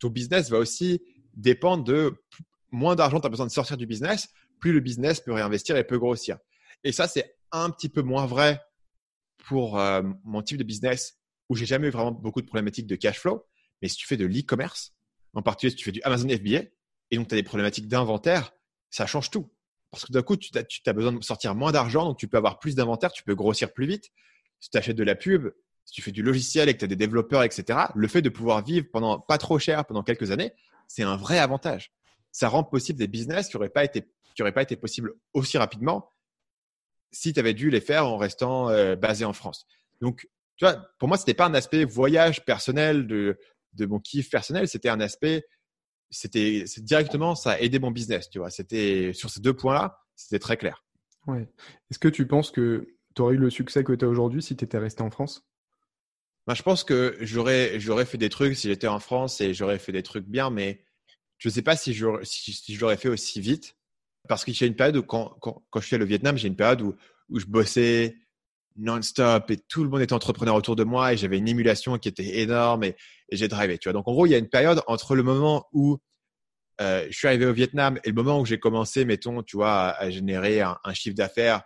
ton 0.00 0.08
business 0.08 0.50
va 0.50 0.58
aussi 0.58 1.00
dépendre 1.34 1.84
de 1.84 2.14
moins 2.70 2.96
d'argent, 2.96 3.20
tu 3.20 3.26
as 3.26 3.30
besoin 3.30 3.46
de 3.46 3.52
sortir 3.52 3.76
du 3.76 3.86
business, 3.86 4.28
plus 4.58 4.72
le 4.72 4.80
business 4.80 5.20
peut 5.20 5.32
réinvestir 5.32 5.76
et 5.76 5.84
peut 5.84 5.98
grossir. 5.98 6.38
Et 6.82 6.92
ça, 6.92 7.06
c'est 7.06 7.36
un 7.52 7.70
petit 7.70 7.88
peu 7.88 8.02
moins 8.02 8.26
vrai 8.26 8.60
pour 9.46 9.78
euh, 9.78 10.02
mon 10.24 10.42
type 10.42 10.58
de 10.58 10.64
business 10.64 11.18
où 11.48 11.54
j'ai 11.54 11.66
jamais 11.66 11.88
eu 11.88 11.90
vraiment 11.90 12.12
beaucoup 12.12 12.40
de 12.40 12.46
problématiques 12.46 12.86
de 12.86 12.96
cash 12.96 13.18
flow. 13.18 13.46
Mais 13.80 13.88
si 13.88 13.96
tu 13.96 14.06
fais 14.06 14.16
de 14.16 14.26
l'e-commerce, 14.26 14.94
en 15.34 15.42
particulier 15.42 15.70
si 15.70 15.76
tu 15.76 15.84
fais 15.84 15.92
du 15.92 16.02
Amazon 16.02 16.28
FBA, 16.28 16.62
et 17.10 17.16
donc 17.16 17.28
tu 17.28 17.34
as 17.34 17.38
des 17.38 17.42
problématiques 17.42 17.88
d'inventaire, 17.88 18.52
ça 18.90 19.06
change 19.06 19.30
tout. 19.30 19.50
Parce 19.90 20.06
que 20.06 20.12
d'un 20.12 20.22
coup, 20.22 20.36
tu 20.36 20.50
as, 20.56 20.92
besoin 20.92 21.12
de 21.12 21.22
sortir 21.22 21.54
moins 21.54 21.70
d'argent, 21.70 22.04
donc 22.04 22.18
tu 22.18 22.26
peux 22.26 22.36
avoir 22.36 22.58
plus 22.58 22.74
d'inventaire, 22.74 23.12
tu 23.12 23.22
peux 23.22 23.34
grossir 23.34 23.72
plus 23.72 23.86
vite. 23.86 24.10
Si 24.58 24.70
tu 24.70 24.76
achètes 24.76 24.96
de 24.96 25.04
la 25.04 25.14
pub, 25.14 25.52
si 25.84 25.94
tu 25.94 26.02
fais 26.02 26.10
du 26.10 26.22
logiciel 26.22 26.68
et 26.68 26.74
que 26.74 26.78
tu 26.78 26.84
as 26.84 26.88
des 26.88 26.96
développeurs, 26.96 27.44
etc., 27.44 27.78
le 27.94 28.08
fait 28.08 28.22
de 28.22 28.28
pouvoir 28.28 28.64
vivre 28.64 28.86
pendant 28.92 29.20
pas 29.20 29.38
trop 29.38 29.58
cher 29.58 29.84
pendant 29.84 30.02
quelques 30.02 30.32
années, 30.32 30.52
c'est 30.88 31.04
un 31.04 31.16
vrai 31.16 31.38
avantage. 31.38 31.92
Ça 32.32 32.48
rend 32.48 32.64
possible 32.64 32.98
des 32.98 33.06
business 33.06 33.48
qui 33.48 33.56
n'auraient 33.56 33.68
pas 33.68 33.84
été 33.84 34.08
qui 34.34 34.42
pas 34.42 34.62
été 34.62 34.74
possibles 34.74 35.14
aussi 35.32 35.58
rapidement 35.58 36.10
si 37.12 37.32
tu 37.32 37.38
avais 37.38 37.54
dû 37.54 37.70
les 37.70 37.80
faire 37.80 38.06
en 38.06 38.16
restant 38.16 38.68
euh, 38.70 38.96
basé 38.96 39.24
en 39.24 39.32
France. 39.32 39.66
Donc, 40.00 40.28
tu 40.56 40.64
vois, 40.64 40.74
pour 40.98 41.06
moi, 41.06 41.16
ce 41.16 41.22
n'était 41.22 41.34
pas 41.34 41.46
un 41.46 41.54
aspect 41.54 41.84
voyage 41.84 42.44
personnel 42.44 43.06
de, 43.06 43.38
de 43.74 43.86
mon 43.86 44.00
kiff 44.00 44.30
personnel, 44.30 44.66
c'était 44.66 44.88
un 44.88 45.00
aspect 45.00 45.46
c'était 46.14 46.64
directement 46.78 47.34
ça 47.34 47.52
a 47.52 47.58
aidé 47.58 47.78
mon 47.78 47.90
business, 47.90 48.30
tu 48.30 48.38
vois. 48.38 48.50
C'était 48.50 49.12
sur 49.12 49.30
ces 49.30 49.40
deux 49.40 49.54
points-là, 49.54 50.00
c'était 50.14 50.38
très 50.38 50.56
clair. 50.56 50.84
Ouais. 51.26 51.48
Est-ce 51.90 51.98
que 51.98 52.08
tu 52.08 52.26
penses 52.26 52.50
que 52.50 52.86
tu 53.14 53.22
aurais 53.22 53.34
eu 53.34 53.38
le 53.38 53.50
succès 53.50 53.84
que 53.84 53.92
tu 53.92 54.04
as 54.04 54.08
aujourd'hui 54.08 54.42
si 54.42 54.56
tu 54.56 54.64
étais 54.64 54.78
resté 54.78 55.02
en 55.02 55.10
France? 55.10 55.46
Bah, 56.46 56.54
je 56.54 56.62
pense 56.62 56.84
que 56.84 57.16
j'aurais 57.20 57.80
j'aurais 57.80 58.04
fait 58.04 58.18
des 58.18 58.28
trucs 58.28 58.56
si 58.56 58.68
j'étais 58.68 58.86
en 58.86 59.00
France 59.00 59.40
et 59.40 59.54
j'aurais 59.54 59.78
fait 59.78 59.92
des 59.92 60.02
trucs 60.02 60.26
bien, 60.26 60.50
mais 60.50 60.84
je 61.38 61.48
ne 61.48 61.52
sais 61.52 61.62
pas 61.62 61.76
si 61.76 61.94
je, 61.94 62.06
si, 62.22 62.74
je 62.74 62.80
l'aurais 62.80 62.96
fait 62.96 63.08
aussi 63.08 63.40
vite 63.40 63.76
Parce 64.28 64.44
que 64.44 64.52
j'ai 64.52 64.66
une 64.66 64.76
période 64.76 64.96
où, 64.96 65.02
quand, 65.02 65.36
quand, 65.40 65.62
quand 65.70 65.80
je 65.80 65.86
suis 65.86 65.96
allé 65.96 66.04
au 66.04 66.08
Vietnam, 66.08 66.36
j'ai 66.36 66.48
une 66.48 66.56
période 66.56 66.82
où, 66.82 66.94
où 67.28 67.38
je 67.38 67.46
bossais 67.46 68.16
non-stop 68.76 69.50
et 69.50 69.56
tout 69.56 69.84
le 69.84 69.90
monde 69.90 70.00
était 70.00 70.12
entrepreneur 70.12 70.54
autour 70.54 70.76
de 70.76 70.84
moi 70.84 71.12
et 71.12 71.16
j'avais 71.16 71.38
une 71.38 71.48
émulation 71.48 71.98
qui 71.98 72.08
était 72.08 72.40
énorme 72.40 72.84
et, 72.84 72.96
j'ai 73.30 73.48
drivé. 73.48 73.78
Tu 73.78 73.88
vois. 73.88 73.94
Donc, 73.94 74.06
en 74.06 74.12
gros, 74.12 74.26
il 74.26 74.30
y 74.30 74.34
a 74.34 74.38
une 74.38 74.48
période 74.48 74.82
entre 74.86 75.16
le 75.16 75.22
moment 75.22 75.66
où 75.72 75.98
euh, 76.80 77.06
je 77.10 77.16
suis 77.16 77.26
arrivé 77.26 77.46
au 77.46 77.52
Vietnam 77.52 77.98
et 78.04 78.10
le 78.10 78.14
moment 78.14 78.40
où 78.40 78.44
j'ai 78.44 78.58
commencé, 78.60 79.04
mettons, 79.04 79.42
tu 79.42 79.56
vois, 79.56 79.90
à, 79.90 80.10
générer 80.10 80.60
un, 80.60 80.78
chiffre 80.92 81.16
d'affaires 81.16 81.62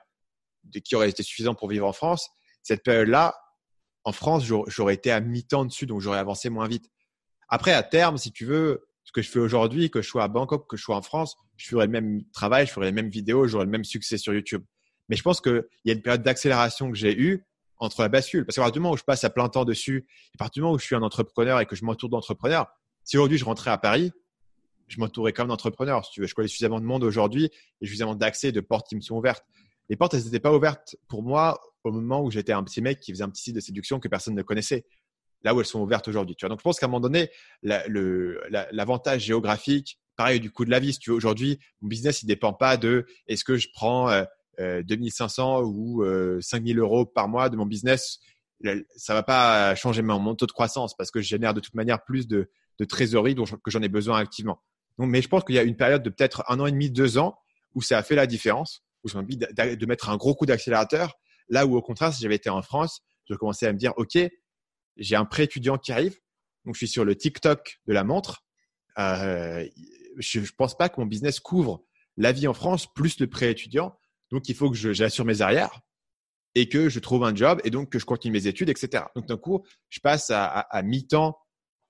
qui 0.85 0.95
aurait 0.97 1.11
été 1.11 1.23
suffisant 1.23 1.55
pour 1.55 1.69
vivre 1.69 1.87
en 1.87 1.93
France. 1.93 2.29
Cette 2.63 2.83
période-là, 2.83 3.35
en 4.05 4.13
France, 4.13 4.45
j'aurais 4.69 4.95
été 4.95 5.11
à 5.11 5.21
mi-temps 5.21 5.65
dessus, 5.65 5.87
donc 5.87 6.01
j'aurais 6.01 6.19
avancé 6.19 6.49
moins 6.49 6.69
vite. 6.69 6.91
Après, 7.49 7.73
à 7.73 7.83
terme, 7.83 8.19
si 8.19 8.33
tu 8.33 8.45
veux, 8.45 8.89
ce 9.05 9.13
que 9.13 9.23
je 9.23 9.31
fais 9.31 9.39
aujourd'hui, 9.39 9.91
que 9.91 10.03
je 10.03 10.09
sois 10.09 10.23
à 10.23 10.29
Bangkok, 10.29 10.69
que 10.69 10.77
je 10.77 10.83
sois 10.83 10.97
en 10.97 11.03
France, 11.03 11.37
je 11.57 11.69
ferai 11.69 11.87
le 11.87 11.93
même 11.93 12.23
travail, 12.33 12.67
je 12.67 12.73
ferai 12.73 12.87
les 12.87 12.93
mêmes 12.93 13.11
vidéos, 13.11 13.47
j'aurai 13.47 13.65
le 13.65 13.71
même 13.71 13.85
succès 13.85 14.19
sur 14.19 14.35
YouTube. 14.35 14.63
Mais 15.09 15.17
je 15.17 15.23
pense 15.23 15.41
qu'il 15.41 15.65
y 15.85 15.91
a 15.91 15.95
une 15.95 16.03
période 16.03 16.23
d'accélération 16.23 16.91
que 16.91 16.97
j'ai 16.97 17.19
eue 17.19 17.47
entre 17.79 18.03
la 18.03 18.09
bascule. 18.09 18.45
Parce 18.45 18.57
qu'à 18.57 18.63
partir 18.63 18.75
du 18.75 18.81
moment 18.81 18.95
où 18.95 18.97
je 18.97 19.05
passe 19.05 19.25
à 19.25 19.31
plein 19.31 19.49
temps 19.49 19.65
dessus, 19.65 20.07
à 20.35 20.39
partir 20.39 20.61
du 20.61 20.63
moment 20.63 20.75
où 20.75 20.79
je 20.79 20.85
suis 20.85 20.95
un 20.95 21.03
entrepreneur 21.03 21.61
et 21.61 21.67
que 21.67 21.77
je 21.77 21.85
m'entoure 21.85 22.11
d'entrepreneurs, 22.11 22.67
si 23.05 23.17
aujourd'hui 23.17 23.39
je 23.39 23.45
rentrais 23.45 23.71
à 23.71 23.79
Paris, 23.79 24.13
je 24.89 24.99
m'entourais 25.01 25.33
comme 25.33 25.49
d'entrepreneurs. 25.49 26.05
Si 26.05 26.13
tu 26.13 26.21
veux, 26.21 26.27
je 26.27 26.35
connais 26.35 26.49
suffisamment 26.49 26.81
de 26.81 26.85
monde 26.85 27.05
aujourd'hui 27.05 27.51
et 27.81 27.87
suffisamment 27.87 28.15
d'accès, 28.15 28.53
de 28.53 28.61
portes 28.61 28.89
qui 28.89 28.97
me 28.97 29.01
sont 29.01 29.17
ouvertes. 29.17 29.45
Les 29.89 29.97
portes, 29.97 30.15
elles 30.15 30.25
n'étaient 30.25 30.41
pas 30.41 30.53
ouvertes 30.53 30.97
pour 31.09 31.23
moi 31.23 31.61
au 31.85 31.93
moment 31.93 32.23
où 32.23 32.31
j'étais 32.31 32.53
un 32.53 32.63
petit 32.65 32.83
mec 32.83 33.01
qui 33.01 33.13
faisait 33.13 33.25
un 33.25 33.31
petit 33.31 33.43
site 33.43 33.55
de 33.55 33.61
séduction 33.61 34.01
que 34.01 34.09
personne 34.09 34.35
ne 34.35 34.43
connaissait. 34.43 34.87
Là 35.45 35.55
où 35.55 35.61
elles 35.61 35.67
sont 35.67 35.81
ouvertes 35.81 36.09
aujourd'hui. 36.09 36.35
Tu 36.35 36.45
vois. 36.45 36.51
Donc, 36.51 36.59
je 36.59 36.65
pense 36.65 36.81
qu'à 36.81 36.87
un 36.87 36.89
moment 36.89 37.01
donné, 37.01 37.31
l'avantage 37.63 39.23
géographique, 39.23 40.01
pareil 40.17 40.41
du 40.41 40.51
coût 40.51 40.65
de 40.65 40.71
la 40.71 40.81
vie. 40.81 40.93
Si 40.93 40.99
tu 40.99 41.11
veux, 41.11 41.17
aujourd'hui, 41.17 41.61
mon 41.81 41.89
business, 41.89 42.23
il 42.23 42.27
dépend 42.27 42.53
pas 42.53 42.77
de 42.77 43.07
est-ce 43.29 43.45
que 43.45 43.57
je 43.57 43.69
prends 43.73 44.11
euh, 44.11 44.25
2500 44.59 45.61
euh, 45.61 45.65
ou 45.65 46.41
5000 46.41 46.79
euh, 46.79 46.83
euros 46.83 47.07
par 47.07 47.29
mois 47.29 47.49
de 47.49 47.57
mon 47.57 47.67
business, 47.67 48.19
ça 48.97 49.15
va 49.15 49.23
pas 49.23 49.75
changer 49.75 50.03
mon, 50.03 50.35
taux 50.35 50.47
de 50.47 50.53
croissance 50.53 50.97
parce 50.97 51.11
que 51.11 51.21
je 51.21 51.29
génère 51.29 51.55
de 51.55 51.61
toute 51.61 51.75
manière 51.75 52.05
plus 52.05 52.27
de, 52.27 52.51
trésorerie 52.89 53.35
dont 53.35 53.45
que 53.45 53.71
j'en 53.71 53.83
ai 53.83 53.89
besoin 53.89 54.19
activement. 54.19 54.61
Donc, 54.99 55.11
mais 55.11 55.23
je 55.23 55.29
pense 55.29 55.45
qu'il 55.45 55.55
y 55.55 55.59
a 55.59 55.63
une 55.63 55.77
période 55.77 56.03
de 56.03 56.11
peut-être 56.11 56.45
un 56.49 56.59
an 56.61 56.67
et 56.67 56.73
demi, 56.73 56.91
deux 56.91 57.19
ans 57.19 57.39
où 57.75 57.83
ça 57.83 57.99
a 57.99 58.03
fait 58.03 58.17
la 58.17 58.27
différence, 58.27 58.85
où 59.05 59.09
j'ai 59.09 59.19
envie 59.19 59.37
de, 59.37 59.87
mettre 59.87 60.09
un 60.09 60.17
gros 60.17 60.35
coup 60.35 60.47
d'accélérateur. 60.47 61.15
Là 61.49 61.67
où 61.67 61.77
au 61.77 61.83
contraire, 61.83 62.13
si 62.13 62.23
j'avais 62.23 62.35
été 62.35 62.51
en 62.51 62.63
France, 62.63 63.03
je 63.29 63.35
commençais 63.35 63.67
à 63.67 63.73
me 63.73 63.79
dire, 63.79 63.93
OK, 63.97 64.19
j'ai 64.97 65.17
un 65.17 65.25
pré 65.25 65.45
étudiant 65.45 65.79
qui 65.79 65.93
arrive, 65.93 66.19
donc 66.65 66.75
je 66.75 66.79
suis 66.79 66.89
sur 66.89 67.05
le 67.05 67.15
TikTok 67.15 67.81
de 67.87 67.93
la 67.93 68.05
montre. 68.05 68.45
Euh, 68.99 69.65
je 70.19 70.41
ne 70.41 70.47
pense 70.57 70.77
pas 70.77 70.89
que 70.89 71.01
mon 71.01 71.07
business 71.07 71.39
couvre 71.39 71.85
la 72.17 72.33
vie 72.33 72.49
en 72.49 72.55
France 72.55 72.93
plus 72.93 73.21
le 73.21 73.29
pré 73.29 73.51
étudiant. 73.51 73.97
Donc, 74.31 74.49
il 74.49 74.55
faut 74.55 74.71
que 74.71 74.77
j'assure 74.77 75.25
mes 75.25 75.41
arrières 75.41 75.81
et 76.55 76.69
que 76.69 76.89
je 76.89 76.99
trouve 76.99 77.25
un 77.25 77.35
job 77.35 77.61
et 77.65 77.71
donc 77.71 77.91
que 77.91 77.99
je 77.99 78.05
continue 78.05 78.33
mes 78.33 78.47
études, 78.47 78.69
etc. 78.69 79.05
Donc, 79.15 79.27
d'un 79.27 79.37
coup, 79.37 79.65
je 79.89 80.01
passe 80.01 80.31
à, 80.31 80.67
mi-temps 80.83 81.37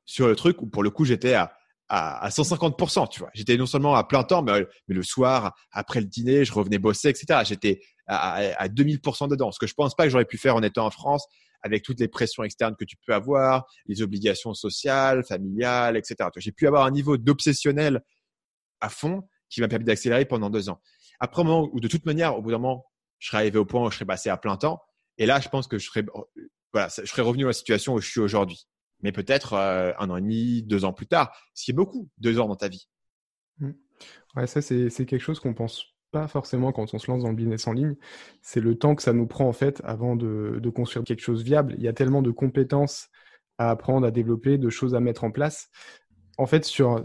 sur 0.04 0.26
le 0.26 0.36
truc 0.36 0.62
où, 0.62 0.66
pour 0.66 0.82
le 0.82 0.90
coup, 0.90 1.04
j'étais 1.04 1.34
à, 1.34 1.52
à, 1.88 2.28
150%, 2.28 3.08
tu 3.08 3.20
vois. 3.20 3.30
J'étais 3.34 3.56
non 3.56 3.66
seulement 3.66 3.94
à 3.94 4.04
plein 4.04 4.24
temps, 4.24 4.42
mais, 4.42 4.66
le 4.86 5.02
soir, 5.02 5.54
après 5.72 6.00
le 6.00 6.06
dîner, 6.06 6.44
je 6.44 6.52
revenais 6.52 6.78
bosser, 6.78 7.08
etc. 7.08 7.40
J'étais 7.44 7.80
à, 8.06 8.34
à 8.34 8.68
2000% 8.68 9.28
dedans. 9.28 9.52
Ce 9.52 9.58
que 9.58 9.66
je 9.66 9.74
pense 9.74 9.94
pas 9.94 10.04
que 10.04 10.10
j'aurais 10.10 10.24
pu 10.24 10.38
faire 10.38 10.56
en 10.56 10.62
étant 10.62 10.86
en 10.86 10.90
France 10.90 11.26
avec 11.62 11.82
toutes 11.82 12.00
les 12.00 12.08
pressions 12.08 12.44
externes 12.44 12.76
que 12.76 12.84
tu 12.84 12.96
peux 13.06 13.14
avoir, 13.14 13.66
les 13.86 14.02
obligations 14.02 14.54
sociales, 14.54 15.24
familiales, 15.24 15.96
etc. 15.96 16.28
J'ai 16.36 16.52
pu 16.52 16.66
avoir 16.66 16.84
un 16.84 16.90
niveau 16.90 17.16
d'obsessionnel 17.16 18.00
à 18.80 18.88
fond 18.88 19.22
qui 19.48 19.60
m'a 19.60 19.68
permis 19.68 19.84
d'accélérer 19.84 20.24
pendant 20.24 20.50
deux 20.50 20.68
ans. 20.68 20.80
Après 21.20 21.42
un 21.42 21.44
moment 21.44 21.68
où 21.72 21.80
de 21.80 21.88
toute 21.88 22.06
manière, 22.06 22.36
au 22.36 22.42
bout 22.42 22.50
d'un 22.50 22.58
moment, 22.58 22.86
je 23.18 23.28
serais 23.28 23.38
arrivé 23.38 23.58
au 23.58 23.64
point 23.64 23.84
où 23.86 23.90
je 23.90 23.96
serais 23.96 24.04
passé 24.04 24.30
à 24.30 24.36
plein 24.36 24.56
temps. 24.56 24.80
Et 25.18 25.26
là, 25.26 25.40
je 25.40 25.48
pense 25.48 25.66
que 25.66 25.78
je 25.78 25.86
serais, 25.86 26.04
voilà, 26.72 26.88
je 26.88 27.06
serais 27.06 27.22
revenu 27.22 27.44
à 27.44 27.48
la 27.48 27.52
situation 27.52 27.94
où 27.94 28.00
je 28.00 28.08
suis 28.08 28.20
aujourd'hui. 28.20 28.66
Mais 29.00 29.12
peut-être 29.12 29.54
euh, 29.54 29.92
un 29.98 30.10
an 30.10 30.16
et 30.16 30.20
demi, 30.20 30.62
deux 30.62 30.84
ans 30.84 30.92
plus 30.92 31.06
tard, 31.06 31.36
ce 31.54 31.64
qui 31.64 31.70
est 31.70 31.74
beaucoup, 31.74 32.08
deux 32.18 32.38
ans 32.40 32.48
dans 32.48 32.56
ta 32.56 32.68
vie. 32.68 32.88
Mmh. 33.58 33.70
Ouais, 34.36 34.46
ça, 34.46 34.60
c'est 34.62 34.90
quelque 34.90 35.18
chose 35.18 35.40
qu'on 35.40 35.54
pense 35.54 35.84
pas 36.10 36.26
forcément 36.28 36.72
quand 36.72 36.94
on 36.94 36.98
se 36.98 37.10
lance 37.10 37.22
dans 37.22 37.30
le 37.30 37.36
business 37.36 37.66
en 37.66 37.72
ligne. 37.72 37.96
C'est 38.40 38.60
le 38.60 38.76
temps 38.78 38.94
que 38.94 39.02
ça 39.02 39.12
nous 39.12 39.26
prend, 39.26 39.48
en 39.48 39.52
fait, 39.52 39.80
avant 39.84 40.16
de, 40.16 40.58
de 40.60 40.70
construire 40.70 41.04
quelque 41.04 41.20
chose 41.20 41.42
viable. 41.42 41.74
Il 41.76 41.82
y 41.82 41.88
a 41.88 41.92
tellement 41.92 42.22
de 42.22 42.30
compétences 42.30 43.08
à 43.58 43.70
apprendre, 43.70 44.06
à 44.06 44.10
développer, 44.10 44.56
de 44.56 44.70
choses 44.70 44.94
à 44.94 45.00
mettre 45.00 45.24
en 45.24 45.30
place 45.30 45.68
en 46.38 46.46
fait, 46.46 46.64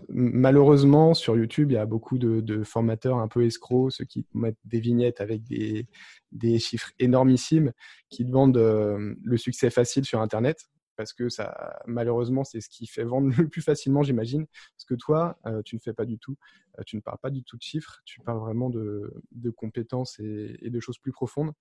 malheureusement, 0.10 1.16
sur 1.16 1.36
YouTube, 1.36 1.72
il 1.72 1.74
y 1.74 1.78
a 1.78 1.88
beaucoup 1.88 2.20
de, 2.20 2.64
formateurs 2.64 3.18
un 3.18 3.28
peu 3.28 3.44
escrocs, 3.44 3.92
ceux 3.92 4.06
qui 4.06 4.28
mettent 4.36 4.60
des 4.64 4.80
vignettes 4.80 5.22
avec 5.22 5.42
des, 5.44 6.60
chiffres 6.60 6.92
énormissimes, 7.00 7.74
qui 8.10 8.26
demandent 8.26 8.58
euh, 8.58 9.16
le 9.24 9.38
succès 9.38 9.72
facile 9.72 10.06
sur 10.06 10.22
Internet, 10.22 10.70
parce 10.96 11.14
que 11.14 11.30
ça, 11.30 11.80
malheureusement, 11.88 12.44
c'est 12.44 12.62
ce 12.62 12.70
qui 12.70 12.86
fait 12.86 13.04
vendre 13.04 13.34
le 13.36 13.48
plus 13.50 13.64
facilement, 13.64 14.04
j'imagine. 14.04 14.46
Parce 14.46 14.86
que 14.86 14.94
toi, 14.94 15.40
euh, 15.48 15.64
tu 15.64 15.76
ne 15.76 15.82
fais 15.82 15.94
pas 15.94 16.06
du 16.06 16.20
tout, 16.20 16.38
euh, 16.78 16.84
tu 16.86 16.96
ne 16.96 17.02
parles 17.02 17.18
pas 17.20 17.32
du 17.32 17.44
tout 17.44 17.58
de 17.58 17.64
chiffres, 17.64 18.02
tu 18.06 18.22
parles 18.22 18.40
vraiment 18.40 18.70
de, 18.70 19.12
compétences 19.58 20.20
et, 20.20 20.70
de 20.70 20.80
choses 20.80 21.00
plus 21.00 21.12
profondes. 21.12 21.54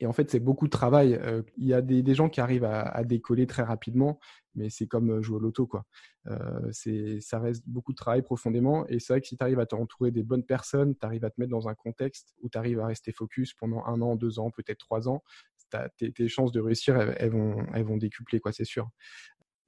Et 0.00 0.06
en 0.06 0.12
fait, 0.12 0.30
c'est 0.30 0.40
beaucoup 0.40 0.66
de 0.66 0.70
travail. 0.70 1.14
Euh, 1.14 1.42
il 1.58 1.66
y 1.66 1.74
a 1.74 1.82
des, 1.82 2.14
gens 2.14 2.30
qui 2.30 2.40
arrivent 2.40 2.64
à, 2.64 3.04
décoller 3.04 3.46
très 3.46 3.62
rapidement, 3.62 4.18
mais 4.54 4.70
c'est 4.70 4.86
comme 4.86 5.10
euh, 5.10 5.22
jouer 5.22 5.36
au 5.36 5.40
loto. 5.40 5.68
Euh, 6.26 6.72
ça 7.20 7.38
reste 7.38 7.68
beaucoup 7.68 7.92
de 7.92 7.96
travail 7.96 8.22
profondément. 8.22 8.86
Et 8.88 8.98
c'est 8.98 9.12
vrai 9.12 9.20
que 9.20 9.26
si 9.26 9.36
tu 9.36 9.44
arrives 9.44 9.60
à 9.60 9.66
t'entourer 9.66 10.10
des 10.10 10.22
bonnes 10.22 10.44
personnes, 10.44 10.96
tu 10.96 11.04
arrives 11.04 11.24
à 11.24 11.30
te 11.30 11.38
mettre 11.38 11.50
dans 11.50 11.68
un 11.68 11.74
contexte 11.74 12.34
où 12.42 12.48
tu 12.48 12.56
arrives 12.56 12.80
à 12.80 12.86
rester 12.86 13.12
focus 13.12 13.52
pendant 13.52 13.84
un 13.84 14.00
an, 14.00 14.16
deux 14.16 14.38
ans, 14.38 14.50
peut-être 14.50 14.78
trois 14.78 15.06
ans, 15.06 15.22
tes, 15.98 16.28
chances 16.28 16.50
de 16.50 16.60
réussir, 16.60 16.96
elles, 16.96 17.30
vont, 17.30 17.64
elles 17.74 17.84
vont 17.84 17.98
décupler, 17.98 18.40
c'est 18.52 18.64
sûr 18.64 18.90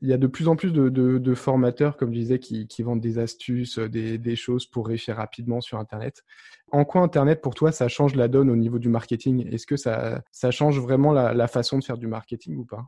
il 0.03 0.09
y 0.09 0.13
a 0.13 0.19
de 0.19 0.27
plus 0.27 0.49
en 0.49 0.57
plus 0.57 0.73
de, 0.73 1.35
formateurs, 1.35 1.97
comme 1.97 2.13
je 2.13 2.19
disais, 2.19 2.39
qui, 2.41 2.83
vendent 2.83 3.01
des 3.01 3.19
astuces, 3.19 3.79
euh, 3.79 3.89
des, 3.89 4.37
choses 4.37 4.67
pour 4.67 4.89
réussir 4.89 5.17
rapidement 5.17 5.61
sur 5.61 5.79
Internet. 5.79 6.25
En 6.73 6.85
quoi 6.85 7.03
Internet, 7.03 7.41
pour 7.41 7.55
toi, 7.55 7.71
ça 7.71 7.87
change 7.87 8.17
la 8.17 8.27
donne 8.27 8.51
au 8.51 8.57
niveau 8.57 8.81
du 8.81 8.89
marketing? 8.89 9.47
Est-ce 9.53 9.65
que 9.65 9.77
ça, 9.77 10.23
change 10.51 10.81
vraiment 10.81 11.13
la, 11.13 11.47
façon 11.47 11.79
de 11.79 11.85
faire 11.85 11.99
du 11.99 12.09
marketing 12.09 12.57
ou 12.57 12.65
pas? 12.65 12.85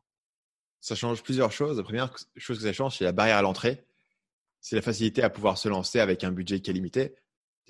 Ça 0.80 0.96
change 0.96 1.22
plusieurs 1.22 1.52
choses. 1.52 1.76
La 1.76 1.84
première 1.84 2.12
chose 2.36 2.58
que 2.58 2.64
ça 2.64 2.72
change, 2.72 2.98
c'est 2.98 3.04
la 3.04 3.12
barrière 3.12 3.36
à 3.36 3.42
l'entrée. 3.42 3.86
C'est 4.60 4.76
la 4.76 4.82
facilité 4.82 5.22
à 5.22 5.30
pouvoir 5.30 5.56
se 5.56 5.68
lancer 5.68 6.00
avec 6.00 6.24
un 6.24 6.32
budget 6.32 6.60
qui 6.60 6.70
est 6.70 6.74
limité. 6.74 7.14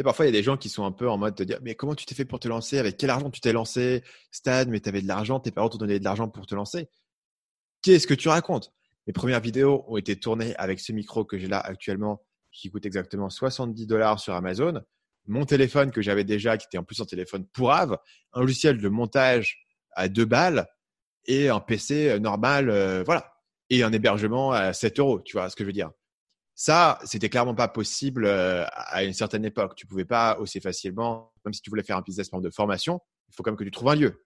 Parfois, 0.02 0.24
il 0.24 0.28
y 0.28 0.34
a 0.34 0.38
des 0.38 0.42
gens 0.42 0.56
qui 0.56 0.70
sont 0.70 0.84
un 0.84 0.90
peu 0.90 1.08
en 1.08 1.18
mode 1.18 1.36
de 1.36 1.44
dire 1.44 1.58
Mais 1.62 1.74
comment 1.74 1.94
tu 1.94 2.06
t'es 2.06 2.14
fait 2.14 2.24
pour 2.24 2.40
te 2.40 2.48
lancer? 2.48 2.78
Avec 2.78 2.96
quel 2.96 3.10
argent 3.10 3.30
tu 3.30 3.40
t'es 3.40 3.52
lancé? 3.52 4.02
Stade, 4.32 4.68
mais 4.68 4.80
tu 4.80 4.88
avais 4.88 5.02
de 5.02 5.06
l'argent, 5.06 5.38
tes 5.38 5.50
parents 5.50 5.68
t'ont 5.68 5.78
donné 5.78 5.98
de 5.98 6.04
l'argent 6.04 6.28
pour 6.28 6.46
te 6.46 6.54
lancer. 6.54 6.88
Qu'est-ce 7.82 8.06
que 8.06 8.14
tu 8.14 8.28
racontes? 8.28 8.72
Mes 9.06 9.12
premières 9.12 9.40
vidéos 9.40 9.84
ont 9.88 9.96
été 9.96 10.16
tournées 10.16 10.54
avec 10.56 10.80
ce 10.80 10.92
micro 10.92 11.24
que 11.24 11.38
j'ai 11.38 11.46
là 11.46 11.58
actuellement, 11.58 12.22
qui 12.52 12.70
coûte 12.70 12.86
exactement 12.86 13.28
70 13.28 13.86
dollars 13.86 14.20
sur 14.20 14.34
Amazon. 14.34 14.80
Mon 15.26 15.44
téléphone 15.44 15.90
que 15.90 16.02
j'avais 16.02 16.24
déjà, 16.24 16.56
qui 16.56 16.66
était 16.66 16.78
en 16.78 16.84
plus 16.84 17.00
un 17.00 17.04
téléphone 17.04 17.46
pourrave, 17.46 17.98
un 18.32 18.40
logiciel 18.40 18.78
de 18.78 18.88
montage 18.88 19.66
à 19.92 20.08
deux 20.08 20.24
balles 20.24 20.66
et 21.26 21.48
un 21.48 21.60
PC 21.60 22.18
normal, 22.20 22.70
euh, 22.70 23.02
voilà. 23.04 23.32
Et 23.70 23.82
un 23.82 23.92
hébergement 23.92 24.52
à 24.52 24.72
7 24.72 24.98
euros, 25.00 25.20
tu 25.20 25.36
vois 25.36 25.48
ce 25.48 25.56
que 25.56 25.64
je 25.64 25.66
veux 25.66 25.72
dire. 25.72 25.90
Ça, 26.54 26.98
c'était 27.04 27.28
clairement 27.30 27.54
pas 27.54 27.68
possible 27.68 28.26
euh, 28.26 28.64
à 28.68 29.02
une 29.02 29.14
certaine 29.14 29.44
époque. 29.44 29.74
Tu 29.74 29.86
pouvais 29.86 30.04
pas 30.04 30.38
aussi 30.38 30.60
facilement, 30.60 31.32
même 31.44 31.52
si 31.52 31.62
tu 31.62 31.70
voulais 31.70 31.82
faire 31.82 31.96
un 31.96 32.02
business 32.02 32.30
de 32.30 32.50
formation, 32.50 33.00
il 33.28 33.34
faut 33.34 33.42
quand 33.42 33.50
même 33.50 33.58
que 33.58 33.64
tu 33.64 33.70
trouves 33.70 33.88
un 33.88 33.96
lieu 33.96 34.24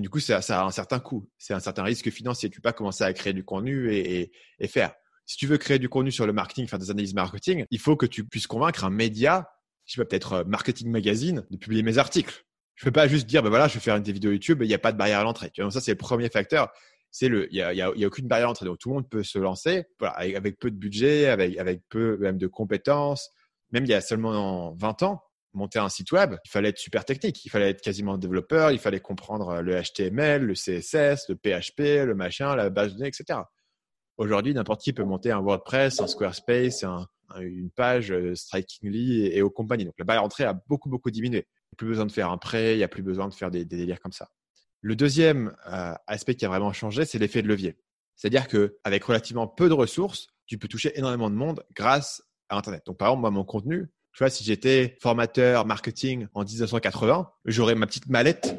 du 0.00 0.10
coup, 0.10 0.20
ça, 0.20 0.38
a 0.38 0.64
un 0.64 0.70
certain 0.70 1.00
coût, 1.00 1.28
c'est 1.38 1.54
un 1.54 1.60
certain 1.60 1.82
risque 1.82 2.10
financier. 2.10 2.50
Tu 2.50 2.60
peux 2.60 2.68
pas 2.68 2.72
commencer 2.72 3.04
à 3.04 3.12
créer 3.12 3.32
du 3.32 3.44
contenu 3.44 3.92
et, 3.92 4.30
faire. 4.68 4.94
Si 5.26 5.36
tu 5.36 5.46
veux 5.46 5.58
créer 5.58 5.78
du 5.78 5.88
contenu 5.88 6.10
sur 6.10 6.26
le 6.26 6.32
marketing, 6.32 6.66
faire 6.66 6.78
des 6.78 6.90
analyses 6.90 7.14
marketing, 7.14 7.64
il 7.70 7.78
faut 7.78 7.96
que 7.96 8.06
tu 8.06 8.24
puisses 8.24 8.46
convaincre 8.46 8.84
un 8.84 8.90
média, 8.90 9.50
je 9.84 9.94
sais 9.94 10.00
pas, 10.00 10.06
peut-être 10.06 10.32
euh, 10.32 10.44
Marketing 10.44 10.90
Magazine, 10.90 11.44
de 11.50 11.56
publier 11.56 11.82
mes 11.82 11.98
articles. 11.98 12.44
Je 12.76 12.84
peux 12.84 12.92
pas 12.92 13.08
juste 13.08 13.26
dire, 13.26 13.42
ben 13.42 13.50
voilà, 13.50 13.68
je 13.68 13.74
vais 13.74 13.80
faire 13.80 13.96
une 13.96 14.02
des 14.02 14.12
vidéos 14.12 14.30
YouTube, 14.30 14.62
il 14.62 14.68
n'y 14.68 14.74
a 14.74 14.78
pas 14.78 14.92
de 14.92 14.96
barrière 14.96 15.18
à 15.18 15.24
l'entrée. 15.24 15.50
Donc 15.58 15.72
ça, 15.72 15.80
c'est 15.80 15.90
le 15.90 15.98
premier 15.98 16.30
facteur. 16.30 16.70
C'est 17.10 17.28
le, 17.28 17.52
il 17.52 17.56
y 17.56 17.62
a, 17.62 17.72
y, 17.72 17.82
a, 17.82 17.90
aucune 18.06 18.28
barrière 18.28 18.46
à 18.46 18.50
l'entrée. 18.50 18.66
Donc 18.66 18.78
tout 18.78 18.88
le 18.88 18.94
monde 18.94 19.08
peut 19.08 19.22
se 19.22 19.38
lancer, 19.38 19.84
voilà, 19.98 20.14
avec, 20.14 20.58
peu 20.58 20.70
de 20.70 20.76
budget, 20.76 21.26
avec, 21.26 21.58
avec 21.58 21.82
peu 21.88 22.16
même 22.18 22.38
de 22.38 22.46
compétences. 22.46 23.30
Même 23.72 23.84
il 23.84 23.90
y 23.90 23.94
a 23.94 24.00
seulement 24.00 24.74
20 24.74 25.02
ans, 25.02 25.22
monter 25.58 25.78
un 25.78 25.88
site 25.88 26.12
web, 26.12 26.36
il 26.44 26.50
fallait 26.50 26.70
être 26.70 26.78
super 26.78 27.04
technique. 27.04 27.44
Il 27.44 27.50
fallait 27.50 27.70
être 27.70 27.82
quasiment 27.82 28.16
développeur, 28.16 28.70
il 28.70 28.78
fallait 28.78 29.00
comprendre 29.00 29.48
euh, 29.50 29.62
le 29.62 29.80
HTML, 29.82 30.42
le 30.42 30.54
CSS, 30.54 31.28
le 31.28 31.34
PHP, 31.34 32.06
le 32.06 32.14
machin, 32.14 32.56
la 32.56 32.70
base 32.70 32.92
de 32.92 32.98
données, 32.98 33.08
etc. 33.08 33.40
Aujourd'hui, 34.16 34.54
n'importe 34.54 34.82
qui 34.82 34.92
peut 34.92 35.04
monter 35.04 35.30
un 35.30 35.40
WordPress, 35.40 36.00
un 36.00 36.06
Squarespace, 36.06 36.84
une 37.40 37.70
page 37.70 38.10
euh, 38.10 38.34
Strikingly 38.34 39.26
et, 39.26 39.42
aux 39.42 39.50
compagnies. 39.50 39.84
Donc 39.84 39.94
la 39.98 40.04
barrière 40.04 40.22
d'entrée 40.22 40.44
a 40.44 40.54
beaucoup, 40.54 40.88
beaucoup 40.88 41.10
diminué. 41.10 41.38
Il 41.38 41.40
n'y 41.40 41.74
a 41.74 41.76
plus 41.76 41.86
besoin 41.88 42.06
de 42.06 42.12
faire 42.12 42.30
un 42.30 42.38
prêt, 42.38 42.74
il 42.74 42.78
n'y 42.78 42.84
a 42.84 42.88
plus 42.88 43.02
besoin 43.02 43.28
de 43.28 43.34
faire 43.34 43.50
des, 43.50 43.64
délires 43.64 44.00
comme 44.00 44.12
ça. 44.12 44.28
Le 44.80 44.96
deuxième 44.96 45.54
euh, 45.66 45.94
aspect 46.06 46.34
qui 46.34 46.44
a 46.46 46.48
vraiment 46.48 46.72
changé, 46.72 47.04
c'est 47.04 47.18
l'effet 47.18 47.42
de 47.42 47.48
levier. 47.48 47.76
C'est-à-dire 48.16 48.48
qu'avec 48.48 49.04
relativement 49.04 49.46
peu 49.46 49.68
de 49.68 49.74
ressources, 49.74 50.28
tu 50.46 50.58
peux 50.58 50.68
toucher 50.68 50.98
énormément 50.98 51.30
de 51.30 51.36
monde 51.36 51.62
grâce 51.74 52.22
à 52.48 52.56
Internet. 52.56 52.82
Donc, 52.86 52.98
par 52.98 53.08
exemple, 53.08 53.20
moi, 53.20 53.30
mon 53.30 53.44
contenu, 53.44 53.88
Tu 54.18 54.24
vois, 54.24 54.30
si 54.30 54.42
j'étais 54.42 54.96
formateur 55.00 55.64
marketing 55.64 56.26
en 56.34 56.42
1980, 56.42 57.30
j'aurais 57.44 57.76
ma 57.76 57.86
petite 57.86 58.08
mallette 58.08 58.56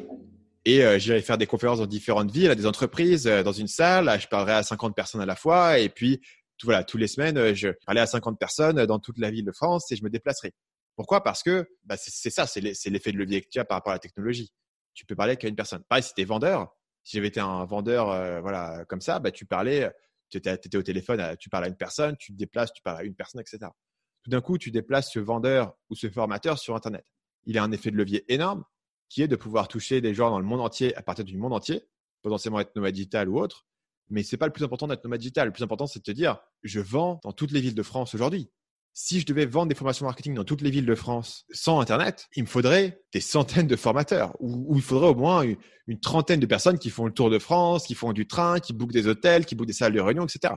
et 0.64 0.82
euh, 0.82 0.98
j'irais 0.98 1.20
faire 1.20 1.36
des 1.36 1.46
conférences 1.46 1.80
dans 1.80 1.86
différentes 1.86 2.30
villes, 2.30 2.50
à 2.50 2.54
des 2.54 2.64
entreprises, 2.64 3.26
euh, 3.26 3.42
dans 3.42 3.52
une 3.52 3.66
salle. 3.66 4.10
Je 4.18 4.26
parlerais 4.26 4.54
à 4.54 4.62
50 4.62 4.96
personnes 4.96 5.20
à 5.20 5.26
la 5.26 5.36
fois. 5.36 5.78
Et 5.78 5.90
puis, 5.90 6.22
tout, 6.56 6.66
voilà, 6.66 6.82
tous 6.82 6.96
les 6.96 7.08
semaines, 7.08 7.36
euh, 7.36 7.54
je 7.54 7.68
parlais 7.84 8.00
à 8.00 8.06
50 8.06 8.38
personnes 8.38 8.86
dans 8.86 8.98
toute 8.98 9.18
la 9.18 9.30
ville 9.30 9.44
de 9.44 9.52
France 9.52 9.92
et 9.92 9.96
je 9.96 10.02
me 10.02 10.08
déplacerais. 10.08 10.54
Pourquoi? 10.96 11.22
Parce 11.22 11.42
que 11.42 11.68
bah, 11.84 11.96
c'est 11.98 12.30
ça, 12.30 12.46
c'est 12.46 12.62
l'effet 12.62 13.12
de 13.12 13.18
levier 13.18 13.42
que 13.42 13.48
tu 13.50 13.58
as 13.58 13.66
par 13.66 13.76
rapport 13.76 13.90
à 13.90 13.96
la 13.96 14.00
technologie. 14.00 14.54
Tu 14.94 15.04
peux 15.04 15.14
parler 15.14 15.36
qu'à 15.36 15.48
une 15.48 15.56
personne. 15.56 15.82
Pareil, 15.90 16.02
si 16.02 16.14
tu 16.14 16.22
es 16.22 16.24
vendeur, 16.24 16.74
si 17.04 17.18
j'avais 17.18 17.28
été 17.28 17.40
un 17.40 17.66
vendeur 17.66 18.06
voilà, 18.40 18.86
comme 18.88 19.02
ça, 19.02 19.18
bah, 19.18 19.30
tu 19.30 19.44
parlais, 19.44 19.90
tu 20.30 20.38
étais, 20.38 20.76
au 20.78 20.82
téléphone, 20.82 21.36
tu 21.38 21.50
parles 21.50 21.64
à 21.64 21.68
une 21.68 21.76
personne, 21.76 22.16
tu 22.16 22.32
te 22.32 22.38
déplaces, 22.38 22.72
tu 22.72 22.80
parles 22.80 23.00
à 23.00 23.02
une 23.02 23.14
personne, 23.14 23.42
etc. 23.42 23.70
Tout 24.22 24.30
d'un 24.30 24.40
coup, 24.40 24.58
tu 24.58 24.70
déplaces 24.70 25.12
ce 25.12 25.18
vendeur 25.18 25.74
ou 25.88 25.94
ce 25.94 26.10
formateur 26.10 26.58
sur 26.58 26.74
Internet. 26.74 27.04
Il 27.44 27.58
a 27.58 27.62
un 27.62 27.72
effet 27.72 27.90
de 27.90 27.96
levier 27.96 28.24
énorme 28.32 28.64
qui 29.08 29.22
est 29.22 29.28
de 29.28 29.36
pouvoir 29.36 29.68
toucher 29.68 30.00
des 30.00 30.14
gens 30.14 30.30
dans 30.30 30.38
le 30.38 30.44
monde 30.44 30.60
entier 30.60 30.94
à 30.96 31.02
partir 31.02 31.24
du 31.24 31.36
monde 31.36 31.52
entier, 31.52 31.84
potentiellement 32.22 32.60
être 32.60 32.74
nomade 32.76 32.94
digital 32.94 33.28
ou 33.28 33.40
autre. 33.40 33.66
Mais 34.08 34.22
ce 34.22 34.34
n'est 34.34 34.38
pas 34.38 34.46
le 34.46 34.52
plus 34.52 34.64
important 34.64 34.86
d'être 34.86 35.04
nomade 35.04 35.20
digital. 35.20 35.48
Le 35.48 35.52
plus 35.52 35.64
important, 35.64 35.86
c'est 35.86 35.98
de 36.00 36.04
te 36.04 36.10
dire, 36.10 36.38
je 36.62 36.80
vends 36.80 37.20
dans 37.24 37.32
toutes 37.32 37.52
les 37.52 37.60
villes 37.60 37.74
de 37.74 37.82
France 37.82 38.14
aujourd'hui. 38.14 38.50
Si 38.92 39.20
je 39.20 39.26
devais 39.26 39.46
vendre 39.46 39.68
des 39.68 39.74
formations 39.74 40.04
marketing 40.04 40.34
dans 40.34 40.44
toutes 40.44 40.62
les 40.62 40.70
villes 40.70 40.86
de 40.86 40.94
France 40.94 41.44
sans 41.52 41.80
Internet, 41.80 42.28
il 42.34 42.42
me 42.42 42.48
faudrait 42.48 43.02
des 43.12 43.20
centaines 43.20 43.68
de 43.68 43.76
formateurs, 43.76 44.36
ou, 44.40 44.76
il 44.76 44.82
faudrait 44.82 45.08
au 45.08 45.14
moins 45.14 45.42
une, 45.86 46.00
trentaine 46.00 46.40
de 46.40 46.46
personnes 46.46 46.78
qui 46.78 46.90
font 46.90 47.06
le 47.06 47.12
tour 47.12 47.30
de 47.30 47.38
France, 47.38 47.86
qui 47.86 47.94
font 47.94 48.12
du 48.12 48.26
train, 48.26 48.58
qui 48.58 48.72
bookent 48.72 48.92
des 48.92 49.06
hôtels, 49.06 49.46
qui 49.46 49.54
bookent 49.54 49.68
des 49.68 49.72
salles 49.72 49.92
de 49.92 50.00
réunion, 50.00 50.24
etc. 50.24 50.54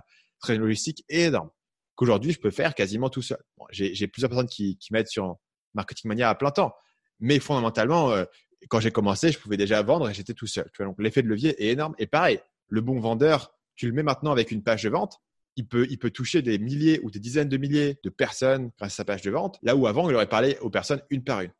Une 0.49 0.57
logistique 0.57 1.05
énorme 1.09 1.49
qu'aujourd'hui, 1.95 2.31
je 2.31 2.39
peux 2.39 2.51
faire 2.51 2.75
quasiment 2.75 3.09
tout 3.09 3.21
seul. 3.21 3.41
J'ai 3.71 4.07
plusieurs 4.07 4.29
personnes 4.29 4.47
qui, 4.47 4.77
m'aident 4.91 5.07
sur 5.07 5.37
Marketing 5.73 6.09
Mania 6.09 6.29
à 6.29 6.35
plein 6.35 6.51
temps, 6.51 6.73
mais 7.19 7.39
fondamentalement, 7.39 8.11
euh, 8.11 8.25
quand 8.69 8.79
j'ai 8.79 8.91
commencé, 8.91 9.31
je 9.31 9.39
pouvais 9.39 9.57
déjà 9.57 9.81
vendre 9.81 10.09
et 10.09 10.13
j'étais 10.13 10.33
tout 10.33 10.47
seul. 10.47 10.69
donc 10.79 10.95
l'effet 10.99 11.21
de 11.21 11.27
levier 11.27 11.61
est 11.63 11.71
énorme. 11.71 11.95
Et 11.97 12.07
pareil, 12.07 12.39
le 12.69 12.81
bon 12.81 12.99
vendeur, 12.99 13.53
tu 13.75 13.87
le 13.87 13.93
mets 13.93 14.03
maintenant 14.03 14.31
avec 14.31 14.51
une 14.51 14.63
page 14.63 14.83
de 14.83 14.89
vente, 14.89 15.19
il 15.55 15.67
peut, 15.67 15.85
il 15.89 15.99
peut 15.99 16.09
toucher 16.09 16.41
des 16.41 16.57
milliers 16.57 16.99
ou 17.03 17.11
des 17.11 17.19
dizaines 17.19 17.49
de 17.49 17.57
milliers 17.57 17.99
de 18.03 18.09
personnes 18.09 18.71
grâce 18.77 18.93
à 18.93 18.97
sa 18.97 19.05
page 19.05 19.21
de 19.21 19.31
vente, 19.31 19.59
là 19.61 19.75
où 19.75 19.87
avant, 19.87 20.09
il 20.09 20.15
aurait 20.15 20.29
parlé 20.29 20.57
aux 20.61 20.69
personnes 20.69 21.01
une 21.09 21.23
par 21.23 21.41
une. 21.41 21.51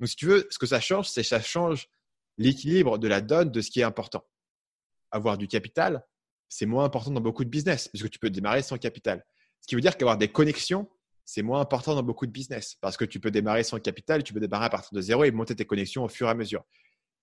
Donc, 0.00 0.08
si 0.08 0.16
tu 0.16 0.26
veux, 0.26 0.46
ce 0.50 0.58
que 0.58 0.66
ça 0.66 0.80
change, 0.80 1.08
c'est 1.08 1.22
que 1.22 1.28
ça 1.28 1.40
change 1.40 1.88
l'équilibre 2.38 2.98
de 2.98 3.06
la 3.06 3.20
donne 3.20 3.50
de 3.50 3.60
ce 3.60 3.70
qui 3.70 3.80
est 3.80 3.84
important. 3.84 4.24
Avoir 5.10 5.36
du 5.36 5.46
capital, 5.46 6.04
c'est 6.48 6.66
moins 6.66 6.84
important 6.84 7.10
dans 7.10 7.20
beaucoup 7.20 7.44
de 7.44 7.50
business, 7.50 7.88
puisque 7.88 8.10
tu 8.10 8.18
peux 8.18 8.30
démarrer 8.30 8.62
sans 8.62 8.78
capital. 8.78 9.24
Ce 9.60 9.66
qui 9.66 9.74
veut 9.74 9.80
dire 9.80 9.96
qu'avoir 9.96 10.16
des 10.16 10.28
connexions, 10.28 10.88
c'est 11.24 11.42
moins 11.42 11.60
important 11.60 11.94
dans 11.94 12.02
beaucoup 12.02 12.26
de 12.26 12.32
business, 12.32 12.76
parce 12.80 12.96
que 12.96 13.04
tu 13.04 13.20
peux 13.20 13.30
démarrer 13.30 13.62
sans 13.62 13.78
capital, 13.78 14.24
tu 14.24 14.32
peux 14.32 14.40
démarrer 14.40 14.66
à 14.66 14.70
partir 14.70 14.90
de 14.92 15.00
zéro 15.00 15.24
et 15.24 15.30
monter 15.30 15.54
tes 15.54 15.64
connexions 15.64 16.04
au 16.04 16.08
fur 16.08 16.26
et 16.26 16.30
à 16.30 16.34
mesure. 16.34 16.64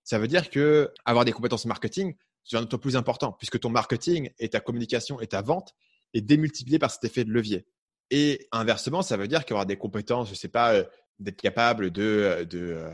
Ça 0.04 0.18
veut 0.18 0.28
dire 0.28 0.48
que 0.48 0.90
avoir 1.04 1.24
des 1.24 1.32
compétences 1.32 1.66
marketing, 1.66 2.14
c'est 2.44 2.56
autre 2.56 2.78
plus 2.78 2.96
important, 2.96 3.32
puisque 3.32 3.60
ton 3.60 3.68
marketing 3.68 4.30
et 4.38 4.48
ta 4.48 4.60
communication 4.60 5.20
et 5.20 5.26
ta 5.26 5.42
vente 5.42 5.74
est 6.14 6.22
démultiplié 6.22 6.78
par 6.78 6.90
cet 6.90 7.04
effet 7.04 7.24
de 7.24 7.30
levier. 7.30 7.66
Et 8.10 8.48
inversement, 8.52 9.02
ça 9.02 9.18
veut 9.18 9.28
dire 9.28 9.44
qu'avoir 9.44 9.66
des 9.66 9.76
compétences, 9.76 10.28
je 10.28 10.32
ne 10.32 10.36
sais 10.36 10.48
pas, 10.48 10.72
euh, 10.72 10.84
d'être 11.18 11.40
capable 11.40 11.90
de, 11.90 12.02
euh, 12.02 12.44
de 12.46 12.90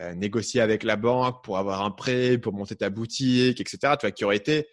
euh, 0.00 0.14
négocier 0.14 0.60
avec 0.60 0.82
la 0.82 0.96
banque 0.96 1.44
pour 1.44 1.58
avoir 1.58 1.82
un 1.82 1.90
prêt, 1.90 2.38
pour 2.38 2.52
monter 2.52 2.76
ta 2.76 2.90
boutique, 2.90 3.60
etc., 3.60 3.78
tu 3.98 4.06
vois, 4.06 4.10
qui 4.10 4.24
aurait 4.24 4.36
été 4.36 4.66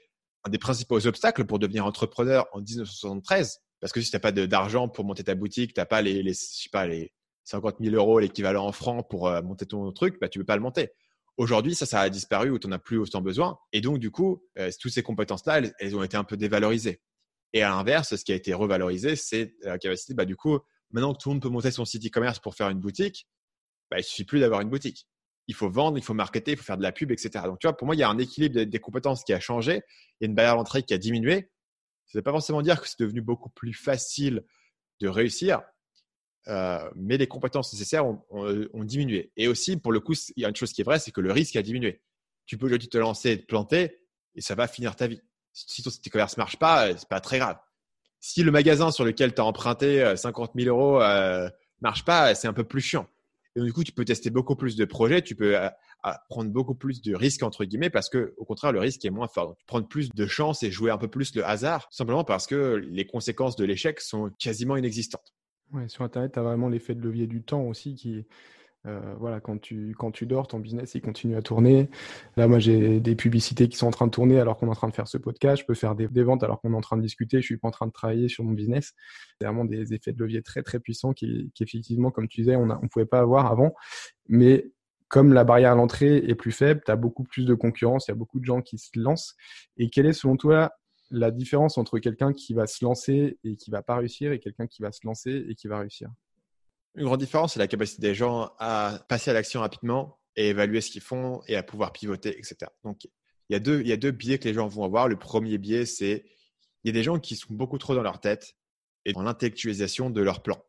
un 0.45 0.49
des 0.49 0.57
principaux 0.57 1.05
obstacles 1.05 1.45
pour 1.45 1.59
devenir 1.59 1.85
entrepreneur 1.85 2.47
en 2.53 2.61
1973. 2.61 3.59
Parce 3.81 3.91
que 3.91 3.99
si 3.99 4.09
tu 4.09 4.15
n'as 4.15 4.21
pas 4.21 4.31
d'argent 4.31 4.87
pour 4.87 5.03
monter 5.03 5.23
ta 5.23 5.35
boutique, 5.35 5.73
tu 5.73 5.79
n'as 5.79 5.85
pas 5.85 6.01
les, 6.01 6.23
les, 6.23 6.33
je 6.33 6.39
sais 6.39 6.69
pas, 6.71 6.87
les 6.87 7.11
50 7.43 7.77
000 7.81 7.95
euros, 7.95 8.19
l'équivalent 8.19 8.65
en 8.65 8.71
francs 8.71 9.05
pour 9.09 9.29
monter 9.43 9.65
ton 9.65 9.91
truc, 9.91 10.17
bah, 10.21 10.29
tu 10.29 10.39
ne 10.39 10.43
peux 10.43 10.45
pas 10.45 10.55
le 10.55 10.61
monter. 10.61 10.89
Aujourd'hui, 11.37 11.75
ça, 11.75 11.85
ça 11.85 12.01
a 12.01 12.09
disparu 12.09 12.51
ou 12.51 12.59
tu 12.59 12.67
n'en 12.67 12.75
as 12.75 12.79
plus 12.79 12.97
autant 12.97 13.21
besoin. 13.21 13.57
Et 13.73 13.81
donc, 13.81 13.97
du 13.97 14.11
coup, 14.11 14.43
toutes 14.79 14.91
ces 14.91 15.03
compétences-là, 15.03 15.61
elles, 15.79 15.95
ont 15.95 16.03
été 16.03 16.15
un 16.15 16.23
peu 16.23 16.37
dévalorisées. 16.37 17.01
Et 17.53 17.63
à 17.63 17.69
l'inverse, 17.69 18.15
ce 18.15 18.23
qui 18.23 18.31
a 18.31 18.35
été 18.35 18.53
revalorisé, 18.53 19.15
c'est 19.15 19.55
la 19.61 19.77
capacité, 19.77 20.13
bah, 20.13 20.25
du 20.25 20.35
coup, 20.35 20.59
maintenant 20.91 21.13
que 21.13 21.19
tout 21.21 21.29
le 21.29 21.35
monde 21.35 21.41
peut 21.41 21.49
monter 21.49 21.71
son 21.71 21.85
site 21.85 22.05
e-commerce 22.05 22.39
pour 22.39 22.55
faire 22.55 22.69
une 22.69 22.79
boutique, 22.79 23.27
bah, 23.89 23.99
il 23.99 24.03
suffit 24.03 24.23
plus 24.23 24.39
d'avoir 24.39 24.61
une 24.61 24.69
boutique. 24.69 25.07
Il 25.47 25.55
faut 25.55 25.69
vendre, 25.69 25.97
il 25.97 26.03
faut 26.03 26.13
marketer, 26.13 26.51
il 26.51 26.57
faut 26.57 26.63
faire 26.63 26.77
de 26.77 26.83
la 26.83 26.93
pub, 26.93 27.11
etc. 27.11 27.45
Donc, 27.45 27.59
tu 27.59 27.67
vois, 27.67 27.75
pour 27.75 27.85
moi, 27.85 27.95
il 27.95 27.99
y 27.99 28.03
a 28.03 28.09
un 28.09 28.17
équilibre 28.17 28.63
des, 28.63 28.79
compétences 28.79 29.23
qui 29.23 29.33
a 29.33 29.39
changé. 29.39 29.81
Il 30.19 30.23
y 30.23 30.25
a 30.25 30.27
une 30.27 30.35
barrière 30.35 30.55
d'entrée 30.55 30.83
qui 30.83 30.93
a 30.93 30.97
diminué. 30.97 31.50
Ça 32.11 32.17
ne 32.17 32.19
veut 32.19 32.23
pas 32.23 32.31
forcément 32.31 32.61
dire 32.61 32.81
que 32.81 32.87
c'est 32.87 32.99
devenu 32.99 33.21
beaucoup 33.21 33.49
plus 33.49 33.73
facile 33.73 34.43
de 34.99 35.07
réussir, 35.07 35.61
euh, 36.47 36.89
mais 36.95 37.17
les 37.17 37.27
compétences 37.27 37.73
nécessaires 37.73 38.05
ont, 38.05 38.21
ont, 38.29 38.83
diminué. 38.83 39.31
Et 39.37 39.47
aussi, 39.47 39.77
pour 39.77 39.91
le 39.91 39.99
coup, 39.99 40.13
il 40.35 40.41
y 40.41 40.45
a 40.45 40.49
une 40.49 40.55
chose 40.55 40.73
qui 40.73 40.81
est 40.81 40.83
vraie, 40.83 40.99
c'est 40.99 41.11
que 41.11 41.21
le 41.21 41.31
risque 41.31 41.55
a 41.55 41.61
diminué. 41.61 42.01
Tu 42.45 42.57
peux 42.57 42.65
aujourd'hui 42.65 42.89
te 42.89 42.97
lancer, 42.97 43.39
te 43.39 43.45
planter, 43.45 43.99
et 44.35 44.41
ça 44.41 44.55
va 44.55 44.67
finir 44.67 44.95
ta 44.95 45.07
vie 45.07 45.21
si 45.53 45.83
ton 45.83 45.89
site 45.89 46.07
e-commerce 46.07 46.37
marche 46.37 46.57
pas, 46.57 46.87
euh, 46.87 46.93
c'est 46.97 47.07
pas 47.07 47.19
très 47.19 47.39
grave. 47.39 47.57
Si 48.19 48.43
le 48.43 48.51
magasin 48.51 48.91
sur 48.91 49.03
lequel 49.03 49.33
tu 49.33 49.41
as 49.41 49.45
emprunté 49.45 50.15
50 50.15 50.51
euh, 50.55 50.63
000 50.63 50.75
euros 50.75 51.01
euh, 51.01 51.49
marche 51.81 52.05
pas, 52.05 52.35
c'est 52.35 52.47
un 52.47 52.53
peu 52.53 52.63
plus 52.63 52.81
chiant. 52.81 53.07
Et 53.55 53.61
du 53.61 53.73
coup, 53.73 53.83
tu 53.83 53.91
peux 53.91 54.05
tester 54.05 54.29
beaucoup 54.29 54.55
plus 54.55 54.75
de 54.75 54.85
projets, 54.85 55.21
tu 55.21 55.35
peux 55.35 55.57
prendre 56.29 56.51
beaucoup 56.51 56.75
plus 56.75 57.01
de 57.01 57.15
risques 57.15 57.43
entre 57.43 57.65
guillemets 57.65 57.89
parce 57.89 58.09
que 58.09 58.33
au 58.37 58.45
contraire, 58.45 58.71
le 58.71 58.79
risque 58.79 59.05
est 59.05 59.09
moins 59.09 59.27
fort. 59.27 59.47
Donc, 59.47 59.57
prendre 59.67 59.87
plus 59.87 60.09
de 60.09 60.25
chance 60.25 60.63
et 60.63 60.71
jouer 60.71 60.91
un 60.91 60.97
peu 60.97 61.07
plus 61.07 61.35
le 61.35 61.45
hasard, 61.45 61.87
simplement 61.91 62.23
parce 62.23 62.47
que 62.47 62.75
les 62.75 63.05
conséquences 63.05 63.55
de 63.55 63.65
l'échec 63.65 63.99
sont 64.01 64.31
quasiment 64.39 64.77
inexistantes. 64.77 65.33
Sur 65.87 66.03
Internet, 66.03 66.33
tu 66.33 66.39
as 66.39 66.43
vraiment 66.43 66.67
l'effet 66.67 66.95
de 66.95 67.01
levier 67.01 67.27
du 67.27 67.43
temps 67.43 67.61
aussi 67.61 67.95
qui, 67.95 68.25
euh, 68.87 69.13
voilà, 69.19 69.39
quand 69.39 69.59
tu, 69.59 69.95
quand 69.97 70.11
tu 70.11 70.25
dors, 70.25 70.47
ton 70.47 70.59
business 70.59 70.95
il 70.95 71.01
continue 71.01 71.35
à 71.35 71.41
tourner. 71.41 71.89
Là, 72.35 72.47
moi, 72.47 72.59
j'ai 72.59 72.99
des 72.99 73.15
publicités 73.15 73.69
qui 73.69 73.77
sont 73.77 73.87
en 73.87 73.91
train 73.91 74.07
de 74.07 74.11
tourner 74.11 74.39
alors 74.39 74.57
qu'on 74.57 74.67
est 74.67 74.71
en 74.71 74.75
train 74.75 74.89
de 74.89 74.93
faire 74.93 75.07
ce 75.07 75.17
podcast. 75.17 75.61
Je 75.61 75.65
peux 75.65 75.73
faire 75.73 75.95
des, 75.95 76.07
ventes 76.23 76.43
alors 76.43 76.59
qu'on 76.61 76.73
est 76.73 76.75
en 76.75 76.81
train 76.81 76.97
de 76.97 77.01
discuter. 77.01 77.41
Je 77.41 77.45
suis 77.45 77.57
pas 77.57 77.67
en 77.67 77.71
train 77.71 77.87
de 77.87 77.91
travailler 77.91 78.27
sur 78.27 78.43
mon 78.43 78.53
business. 78.53 78.93
C'est 79.39 79.45
vraiment 79.45 79.65
des 79.65 79.93
effets 79.93 80.13
de 80.13 80.19
levier 80.19 80.41
très 80.41 80.63
très 80.63 80.79
puissants 80.79 81.13
qui 81.13 81.51
effectivement, 81.59 82.11
comme 82.11 82.27
tu 82.27 82.41
disais, 82.41 82.55
on 82.55 82.65
ne 82.65 82.73
on 82.73 82.87
pouvait 82.87 83.05
pas 83.05 83.19
avoir 83.19 83.51
avant. 83.51 83.73
Mais 84.27 84.71
comme 85.11 85.33
la 85.33 85.43
barrière 85.43 85.73
à 85.73 85.75
l'entrée 85.75 86.15
est 86.15 86.35
plus 86.35 86.53
faible, 86.53 86.81
tu 86.85 86.91
as 86.91 86.95
beaucoup 86.95 87.25
plus 87.25 87.45
de 87.45 87.53
concurrence, 87.53 88.07
il 88.07 88.11
y 88.11 88.13
a 88.13 88.15
beaucoup 88.15 88.39
de 88.39 88.45
gens 88.45 88.61
qui 88.61 88.77
se 88.77 88.89
lancent. 88.95 89.35
Et 89.75 89.89
quelle 89.89 90.05
est 90.05 90.13
selon 90.13 90.37
toi 90.37 90.71
la 91.09 91.31
différence 91.31 91.77
entre 91.77 91.99
quelqu'un 91.99 92.31
qui 92.31 92.53
va 92.53 92.65
se 92.65 92.83
lancer 92.85 93.37
et 93.43 93.57
qui 93.57 93.71
va 93.71 93.83
pas 93.83 93.97
réussir 93.97 94.31
et 94.31 94.39
quelqu'un 94.39 94.67
qui 94.67 94.81
va 94.81 94.93
se 94.93 95.05
lancer 95.05 95.45
et 95.49 95.55
qui 95.55 95.67
va 95.67 95.79
réussir? 95.79 96.09
Une 96.95 97.03
grande 97.03 97.19
différence, 97.19 97.53
c'est 97.53 97.59
la 97.59 97.67
capacité 97.67 98.01
des 98.01 98.15
gens 98.15 98.51
à 98.57 99.05
passer 99.09 99.31
à 99.31 99.33
l'action 99.33 99.59
rapidement 99.59 100.17
et 100.37 100.47
évaluer 100.47 100.79
ce 100.79 100.89
qu'ils 100.89 101.01
font 101.01 101.41
et 101.45 101.57
à 101.57 101.63
pouvoir 101.63 101.91
pivoter, 101.91 102.37
etc. 102.37 102.71
Donc, 102.85 103.03
il 103.03 103.53
y, 103.53 103.55
a 103.55 103.59
deux, 103.59 103.81
il 103.81 103.87
y 103.87 103.91
a 103.91 103.97
deux 103.97 104.11
biais 104.11 104.39
que 104.39 104.47
les 104.47 104.53
gens 104.53 104.69
vont 104.69 104.85
avoir. 104.85 105.09
Le 105.09 105.19
premier 105.19 105.57
biais, 105.57 105.85
c'est 105.85 106.23
il 106.85 106.87
y 106.87 106.89
a 106.89 106.93
des 106.93 107.03
gens 107.03 107.19
qui 107.19 107.35
sont 107.35 107.53
beaucoup 107.53 107.77
trop 107.77 107.95
dans 107.95 108.01
leur 108.01 108.21
tête 108.21 108.55
et 109.03 109.11
dans 109.11 109.23
l'intellectualisation 109.23 110.09
de 110.09 110.21
leurs 110.21 110.41
plans. 110.41 110.63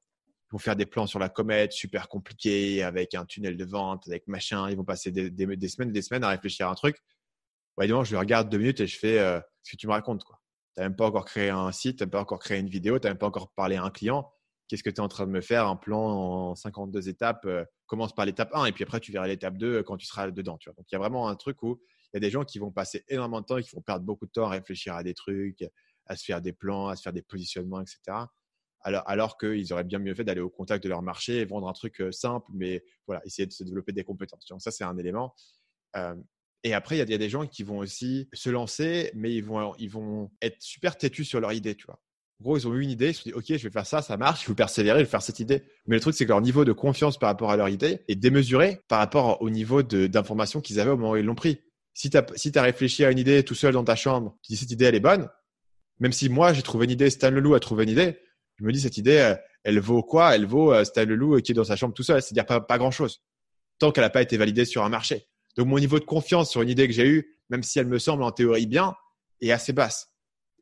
Vont 0.52 0.58
faire 0.58 0.76
des 0.76 0.86
plans 0.86 1.06
sur 1.06 1.18
la 1.18 1.28
comète 1.28 1.72
super 1.72 2.08
compliqués 2.08 2.82
avec 2.82 3.14
un 3.14 3.24
tunnel 3.24 3.56
de 3.56 3.64
vente, 3.64 4.06
avec 4.06 4.28
machin. 4.28 4.68
Ils 4.70 4.76
vont 4.76 4.84
passer 4.84 5.10
des, 5.10 5.28
semaines 5.68 5.88
et 5.88 5.92
des 5.92 6.02
semaines 6.02 6.24
à 6.24 6.28
réfléchir 6.28 6.68
à 6.68 6.70
un 6.70 6.74
truc. 6.74 6.96
Ouais, 7.78 7.88
je 7.88 8.16
regarde 8.16 8.50
deux 8.50 8.58
minutes 8.58 8.80
et 8.80 8.86
je 8.86 8.98
fais 8.98 9.18
euh, 9.18 9.40
ce 9.62 9.72
que 9.72 9.76
tu 9.76 9.86
me 9.86 9.92
racontes. 9.92 10.22
Tu 10.24 10.32
n'as 10.76 10.84
même 10.84 10.96
pas 10.96 11.06
encore 11.06 11.24
créé 11.24 11.48
un 11.48 11.72
site, 11.72 11.98
tu 11.98 12.04
n'as 12.04 12.10
pas 12.10 12.20
encore 12.20 12.38
créé 12.38 12.58
une 12.58 12.68
vidéo, 12.68 12.98
tu 12.98 13.06
n'as 13.06 13.10
même 13.10 13.18
pas 13.18 13.26
encore 13.26 13.50
parlé 13.52 13.76
à 13.76 13.84
un 13.84 13.90
client 13.90 14.30
qu'est-ce 14.72 14.82
que 14.82 14.88
tu 14.88 14.96
es 14.96 15.00
en 15.00 15.08
train 15.08 15.26
de 15.26 15.30
me 15.30 15.42
faire 15.42 15.66
Un 15.66 15.76
plan 15.76 16.00
en 16.00 16.54
52 16.54 17.10
étapes, 17.10 17.44
euh, 17.44 17.62
commence 17.84 18.14
par 18.14 18.24
l'étape 18.24 18.48
1 18.54 18.64
et 18.64 18.72
puis 18.72 18.84
après 18.84 19.00
tu 19.00 19.12
verras 19.12 19.26
l'étape 19.26 19.58
2 19.58 19.66
euh, 19.66 19.82
quand 19.82 19.98
tu 19.98 20.06
seras 20.06 20.30
dedans. 20.30 20.56
Tu 20.56 20.70
vois. 20.70 20.74
Donc 20.76 20.86
il 20.90 20.94
y 20.94 20.96
a 20.96 20.98
vraiment 20.98 21.28
un 21.28 21.36
truc 21.36 21.62
où 21.62 21.78
il 22.12 22.16
y 22.16 22.18
a 22.18 22.20
des 22.20 22.30
gens 22.30 22.42
qui 22.42 22.58
vont 22.58 22.70
passer 22.70 23.04
énormément 23.08 23.42
de 23.42 23.46
temps 23.46 23.58
et 23.58 23.62
qui 23.62 23.76
vont 23.76 23.82
perdre 23.82 24.06
beaucoup 24.06 24.24
de 24.24 24.30
temps 24.30 24.46
à 24.46 24.48
réfléchir 24.48 24.94
à 24.94 25.02
des 25.02 25.12
trucs, 25.12 25.62
à 26.06 26.16
se 26.16 26.24
faire 26.24 26.40
des 26.40 26.54
plans, 26.54 26.88
à 26.88 26.96
se 26.96 27.02
faire 27.02 27.12
des 27.12 27.20
positionnements, 27.20 27.82
etc. 27.82 28.16
Alors, 28.82 29.02
alors 29.06 29.38
qu'ils 29.38 29.72
auraient 29.72 29.84
bien 29.84 29.98
mieux 29.98 30.14
fait 30.14 30.24
d'aller 30.24 30.40
au 30.40 30.50
contact 30.50 30.82
de 30.84 30.88
leur 30.88 31.02
marché 31.02 31.38
et 31.38 31.44
vendre 31.44 31.68
un 31.68 31.72
truc 31.72 32.00
euh, 32.00 32.12
simple, 32.12 32.46
mais 32.52 32.84
voilà, 33.06 33.22
essayer 33.24 33.46
de 33.46 33.52
se 33.52 33.64
développer 33.64 33.92
des 33.92 34.04
compétences. 34.04 34.46
Donc 34.46 34.60
ça, 34.60 34.70
c'est 34.70 34.84
un 34.84 34.96
élément. 34.98 35.34
et 36.64 36.74
après, 36.74 36.96
il 36.96 36.98
y, 36.98 37.14
a, 37.14 37.18
des 37.18 37.28
gens 37.28 37.46
qui 37.46 37.62
vont 37.62 37.78
aussi 37.78 38.28
se 38.32 38.50
lancer, 38.50 39.10
mais 39.14 39.34
ils 39.34 39.44
vont, 39.44 39.74
ils 39.78 39.90
vont 39.90 40.30
être 40.40 40.56
super 40.60 40.96
têtus 40.96 41.24
sur 41.24 41.40
leur 41.40 41.52
idée, 41.52 41.74
tu 41.74 41.86
vois. 41.86 42.00
En 42.40 42.44
gros, 42.44 42.56
ils 42.56 42.66
ont 42.66 42.74
eu 42.74 42.82
une 42.82 42.90
idée, 42.90 43.10
ils 43.10 43.14
se 43.14 43.22
sont 43.22 43.30
dit, 43.30 43.34
OK, 43.34 43.44
je 43.48 43.62
vais 43.62 43.70
faire 43.70 43.86
ça, 43.86 44.02
ça 44.02 44.16
marche, 44.16 44.42
il 44.42 44.46
faut 44.46 44.54
persévérer, 44.54 45.00
il 45.00 45.04
faut 45.04 45.12
faire 45.12 45.22
cette 45.22 45.38
idée. 45.38 45.62
Mais 45.86 45.96
le 45.96 46.00
truc, 46.00 46.14
c'est 46.14 46.24
que 46.24 46.30
leur 46.30 46.40
niveau 46.40 46.64
de 46.64 46.72
confiance 46.72 47.16
par 47.18 47.28
rapport 47.28 47.52
à 47.52 47.56
leur 47.56 47.68
idée 47.68 48.00
est 48.08 48.16
démesuré 48.16 48.80
par 48.88 48.98
rapport 48.98 49.40
au 49.42 49.50
niveau 49.50 49.82
d'information 49.82 50.60
qu'ils 50.60 50.80
avaient 50.80 50.90
au 50.90 50.96
moment 50.96 51.12
où 51.12 51.16
ils 51.16 51.24
l'ont 51.24 51.36
pris. 51.36 51.60
Si 51.94 52.10
tu 52.10 52.16
as, 52.16 52.26
si 52.34 52.50
as 52.56 52.62
réfléchi 52.62 53.04
à 53.04 53.12
une 53.12 53.18
idée 53.18 53.44
tout 53.44 53.54
seul 53.54 53.74
dans 53.74 53.84
ta 53.84 53.94
chambre, 53.94 54.36
tu 54.42 54.52
dis 54.52 54.56
cette 54.56 54.70
idée, 54.72 54.86
elle 54.86 54.94
est 54.94 55.00
bonne, 55.00 55.28
même 56.00 56.12
si 56.12 56.28
moi, 56.28 56.52
j'ai 56.52 56.62
trouvé 56.62 56.86
une 56.86 56.90
idée, 56.90 57.10
Stan 57.10 57.30
Leloup 57.30 57.54
a 57.54 57.60
trouvé 57.60 57.84
une 57.84 57.90
idée, 57.90 58.18
je 58.62 58.66
me 58.66 58.72
dis, 58.72 58.80
cette 58.80 58.96
idée, 58.96 59.34
elle, 59.64 59.80
vaut 59.80 60.04
quoi? 60.04 60.36
Elle 60.36 60.46
vaut 60.46 60.72
euh, 60.72 60.84
Stan 60.84 61.04
Leloup 61.04 61.40
qui 61.40 61.50
est 61.50 61.54
dans 61.54 61.64
sa 61.64 61.74
chambre 61.74 61.94
tout 61.94 62.04
seul, 62.04 62.22
c'est-à-dire 62.22 62.46
pas, 62.64 62.78
grand-chose, 62.78 63.20
tant 63.80 63.90
qu'elle 63.90 64.04
n'a 64.04 64.10
pas 64.10 64.22
été 64.22 64.36
validée 64.36 64.64
sur 64.64 64.84
un 64.84 64.88
marché. 64.88 65.26
Donc, 65.56 65.66
mon 65.66 65.80
niveau 65.80 65.98
de 65.98 66.04
confiance 66.04 66.48
sur 66.48 66.62
une 66.62 66.68
idée 66.68 66.86
que 66.86 66.94
j'ai 66.94 67.06
eue, 67.06 67.36
même 67.50 67.64
si 67.64 67.80
elle 67.80 67.88
me 67.88 67.98
semble 67.98 68.22
en 68.22 68.30
théorie 68.30 68.66
bien, 68.66 68.94
est 69.40 69.50
assez 69.50 69.72
basse. 69.72 70.12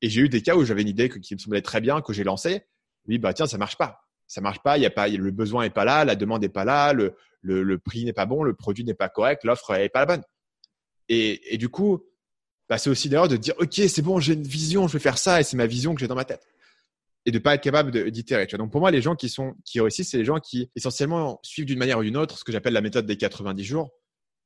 Et 0.00 0.08
j'ai 0.08 0.22
eu 0.22 0.28
des 0.30 0.40
cas 0.40 0.56
où 0.56 0.64
j'avais 0.64 0.80
une 0.80 0.88
idée 0.88 1.10
qui 1.10 1.34
me 1.34 1.38
semblait 1.38 1.60
très 1.60 1.82
bien, 1.82 2.00
que 2.00 2.14
j'ai 2.14 2.24
lancée. 2.24 2.62
Oui, 3.06 3.18
bah 3.18 3.34
tiens, 3.34 3.46
ça 3.46 3.58
marche 3.58 3.76
pas. 3.76 4.00
Ça 4.26 4.40
marche 4.40 4.60
pas, 4.60 4.78
il 4.78 4.82
y 4.82 4.86
a 4.86 4.90
pas, 4.90 5.06
le 5.08 5.30
besoin 5.30 5.64
est 5.64 5.70
pas 5.70 5.84
là, 5.84 6.06
la 6.06 6.16
demande 6.16 6.40
n'est 6.40 6.48
pas 6.48 6.64
là, 6.64 6.94
le, 6.94 7.14
le, 7.42 7.78
prix 7.78 8.06
n'est 8.06 8.14
pas 8.14 8.24
bon, 8.24 8.42
le 8.42 8.54
produit 8.54 8.84
n'est 8.84 8.94
pas 8.94 9.10
correct, 9.10 9.44
l'offre 9.44 9.76
n'est 9.76 9.90
pas 9.90 10.00
la 10.00 10.06
bonne. 10.06 10.22
Et, 11.10 11.54
et 11.54 11.58
du 11.58 11.68
coup, 11.68 12.02
bah, 12.68 12.78
c'est 12.78 12.88
aussi 12.88 13.10
d'ailleurs 13.10 13.28
de 13.28 13.36
dire, 13.36 13.54
OK, 13.58 13.74
c'est 13.74 14.00
bon, 14.00 14.20
j'ai 14.20 14.32
une 14.32 14.44
vision, 14.44 14.88
je 14.88 14.94
vais 14.94 15.02
faire 15.02 15.18
ça 15.18 15.40
et 15.40 15.44
c'est 15.44 15.56
ma 15.56 15.66
vision 15.66 15.94
que 15.94 16.00
j'ai 16.00 16.08
dans 16.08 16.14
ma 16.14 16.24
tête. 16.24 16.46
Et 17.26 17.32
de 17.32 17.38
pas 17.38 17.54
être 17.54 17.62
capable 17.62 18.10
d'itérer. 18.10 18.46
Donc 18.46 18.72
pour 18.72 18.80
moi, 18.80 18.90
les 18.90 19.02
gens 19.02 19.14
qui, 19.14 19.28
sont, 19.28 19.54
qui 19.64 19.80
réussissent, 19.80 20.10
c'est 20.10 20.18
les 20.18 20.24
gens 20.24 20.38
qui 20.38 20.70
essentiellement 20.74 21.38
suivent 21.42 21.66
d'une 21.66 21.78
manière 21.78 21.98
ou 21.98 22.02
d'une 22.02 22.16
autre 22.16 22.38
ce 22.38 22.44
que 22.44 22.52
j'appelle 22.52 22.72
la 22.72 22.80
méthode 22.80 23.06
des 23.06 23.16
90 23.16 23.62
jours. 23.62 23.90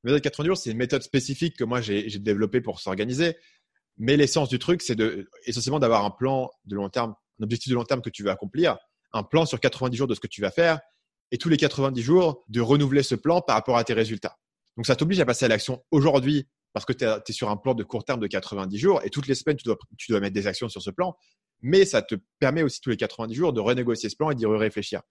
La 0.03 0.09
méthode 0.11 0.23
des 0.23 0.29
90 0.29 0.47
jours, 0.49 0.57
c'est 0.57 0.71
une 0.71 0.79
méthode 0.79 1.03
spécifique 1.03 1.57
que 1.57 1.65
moi 1.65 1.81
j'ai 1.81 2.19
développée 2.19 2.61
pour 2.61 2.81
s'organiser. 2.81 3.37
Mais 3.97 4.17
l'essence 4.17 4.49
du 4.49 4.59
truc, 4.59 4.83
c'est 4.83 4.97
de, 4.97 5.29
essentiellement 5.45 5.79
d'avoir 5.79 6.05
un 6.05 6.11
plan 6.11 6.51
de 6.65 6.75
long 6.75 6.89
terme, 6.89 7.15
un 7.41 7.45
objectif 7.45 7.71
de 7.71 7.77
long 7.77 7.85
terme 7.85 8.03
que 8.03 8.11
tu 8.11 8.25
veux 8.25 8.31
accomplir, 8.31 8.77
un 9.13 9.23
plan 9.23 9.47
sur 9.47 9.61
90 9.61 9.97
jours 9.97 10.09
de 10.09 10.15
ce 10.15 10.21
que 10.21 10.27
tu 10.27 10.41
vas 10.41 10.51
faire, 10.51 10.81
et 11.31 11.39
tous 11.39 11.49
les 11.49 11.57
90 11.57 12.03
jours 12.03 12.45
de 12.49 12.61
renouveler 12.61 13.03
ce 13.03 13.15
plan 13.15 13.41
par 13.41 13.57
rapport 13.57 13.77
à 13.77 13.85
tes 13.85 13.95
résultats. 13.95 14.37
Donc 14.77 14.87
ça 14.87 14.97
t'oblige 14.97 15.21
à 15.21 15.27
passer 15.27 15.45
à 15.45 15.49
l'action 15.49 15.83
aujourd'hui 15.91 16.49
parce 16.73 16.85
que 16.85 16.93
tu 16.93 17.05
es, 17.05 17.33
sur 17.33 17.51
un 17.51 17.57
plan 17.57 17.75
de 17.75 17.85
court 17.85 18.05
terme 18.05 18.21
de 18.21 18.27
90 18.27 18.79
jours 18.79 19.01
et 19.05 19.11
toutes 19.11 19.29
les 19.29 19.37
semaines, 19.37 19.57
tu 19.57 19.65
dois, 19.65 19.79
tu 19.97 20.11
dois 20.11 20.21
mettre 20.21 20.35
des 20.35 20.49
actions 20.49 20.69
sur 20.69 20.83
ce 20.83 20.91
plan. 20.91 21.17
Mais 21.65 21.85
ça 21.85 22.03
te 22.03 22.15
permet 22.39 22.63
aussi 22.63 22.81
tous 22.81 22.91
les 22.91 22.97
90 22.97 23.35
jours 23.35 23.53
de 23.53 23.61
renégocier 23.61 24.09
ce 24.09 24.17
plan 24.17 24.31
et 24.31 24.35
d'y 24.35 24.47
réfléchir. 24.47 25.03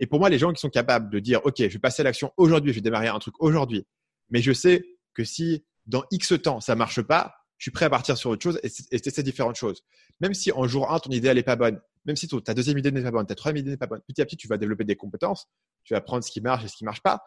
Et 0.00 0.06
pour 0.06 0.18
moi, 0.18 0.28
les 0.28 0.38
gens 0.38 0.52
qui 0.52 0.60
sont 0.60 0.68
capables 0.68 1.10
de 1.10 1.18
dire, 1.18 1.40
OK, 1.44 1.54
je 1.58 1.68
vais 1.68 1.78
passer 1.78 2.02
à 2.02 2.04
l'action 2.04 2.32
aujourd'hui, 2.36 2.72
je 2.72 2.78
vais 2.78 2.82
démarrer 2.82 3.08
un 3.08 3.18
truc 3.18 3.34
aujourd'hui, 3.38 3.86
mais 4.30 4.42
je 4.42 4.52
sais 4.52 4.84
que 5.14 5.24
si 5.24 5.64
dans 5.86 6.02
X 6.10 6.34
temps, 6.42 6.60
ça 6.60 6.74
marche 6.74 7.00
pas, 7.02 7.34
je 7.58 7.64
suis 7.64 7.70
prêt 7.70 7.84
à 7.84 7.90
partir 7.90 8.16
sur 8.16 8.30
autre 8.30 8.42
chose 8.42 8.60
et 8.62 9.00
tester 9.00 9.22
différentes 9.22 9.56
choses. 9.56 9.84
Même 10.20 10.34
si 10.34 10.50
en 10.50 10.66
jour 10.66 10.90
1, 10.90 10.98
ton 10.98 11.10
idée, 11.10 11.32
n'est 11.32 11.42
pas 11.44 11.56
bonne, 11.56 11.80
même 12.04 12.16
si 12.16 12.26
ta 12.26 12.52
deuxième 12.52 12.78
idée 12.78 12.90
n'est 12.90 13.02
pas 13.02 13.12
bonne, 13.12 13.26
ta 13.26 13.36
troisième 13.36 13.58
idée 13.58 13.70
n'est 13.70 13.76
pas 13.76 13.86
bonne, 13.86 14.00
petit 14.08 14.20
à 14.20 14.26
petit, 14.26 14.36
tu 14.36 14.48
vas 14.48 14.58
développer 14.58 14.84
des 14.84 14.96
compétences, 14.96 15.46
tu 15.84 15.94
vas 15.94 15.98
apprendre 15.98 16.24
ce 16.24 16.30
qui 16.32 16.40
marche 16.40 16.64
et 16.64 16.68
ce 16.68 16.76
qui 16.76 16.84
marche 16.84 17.02
pas 17.02 17.22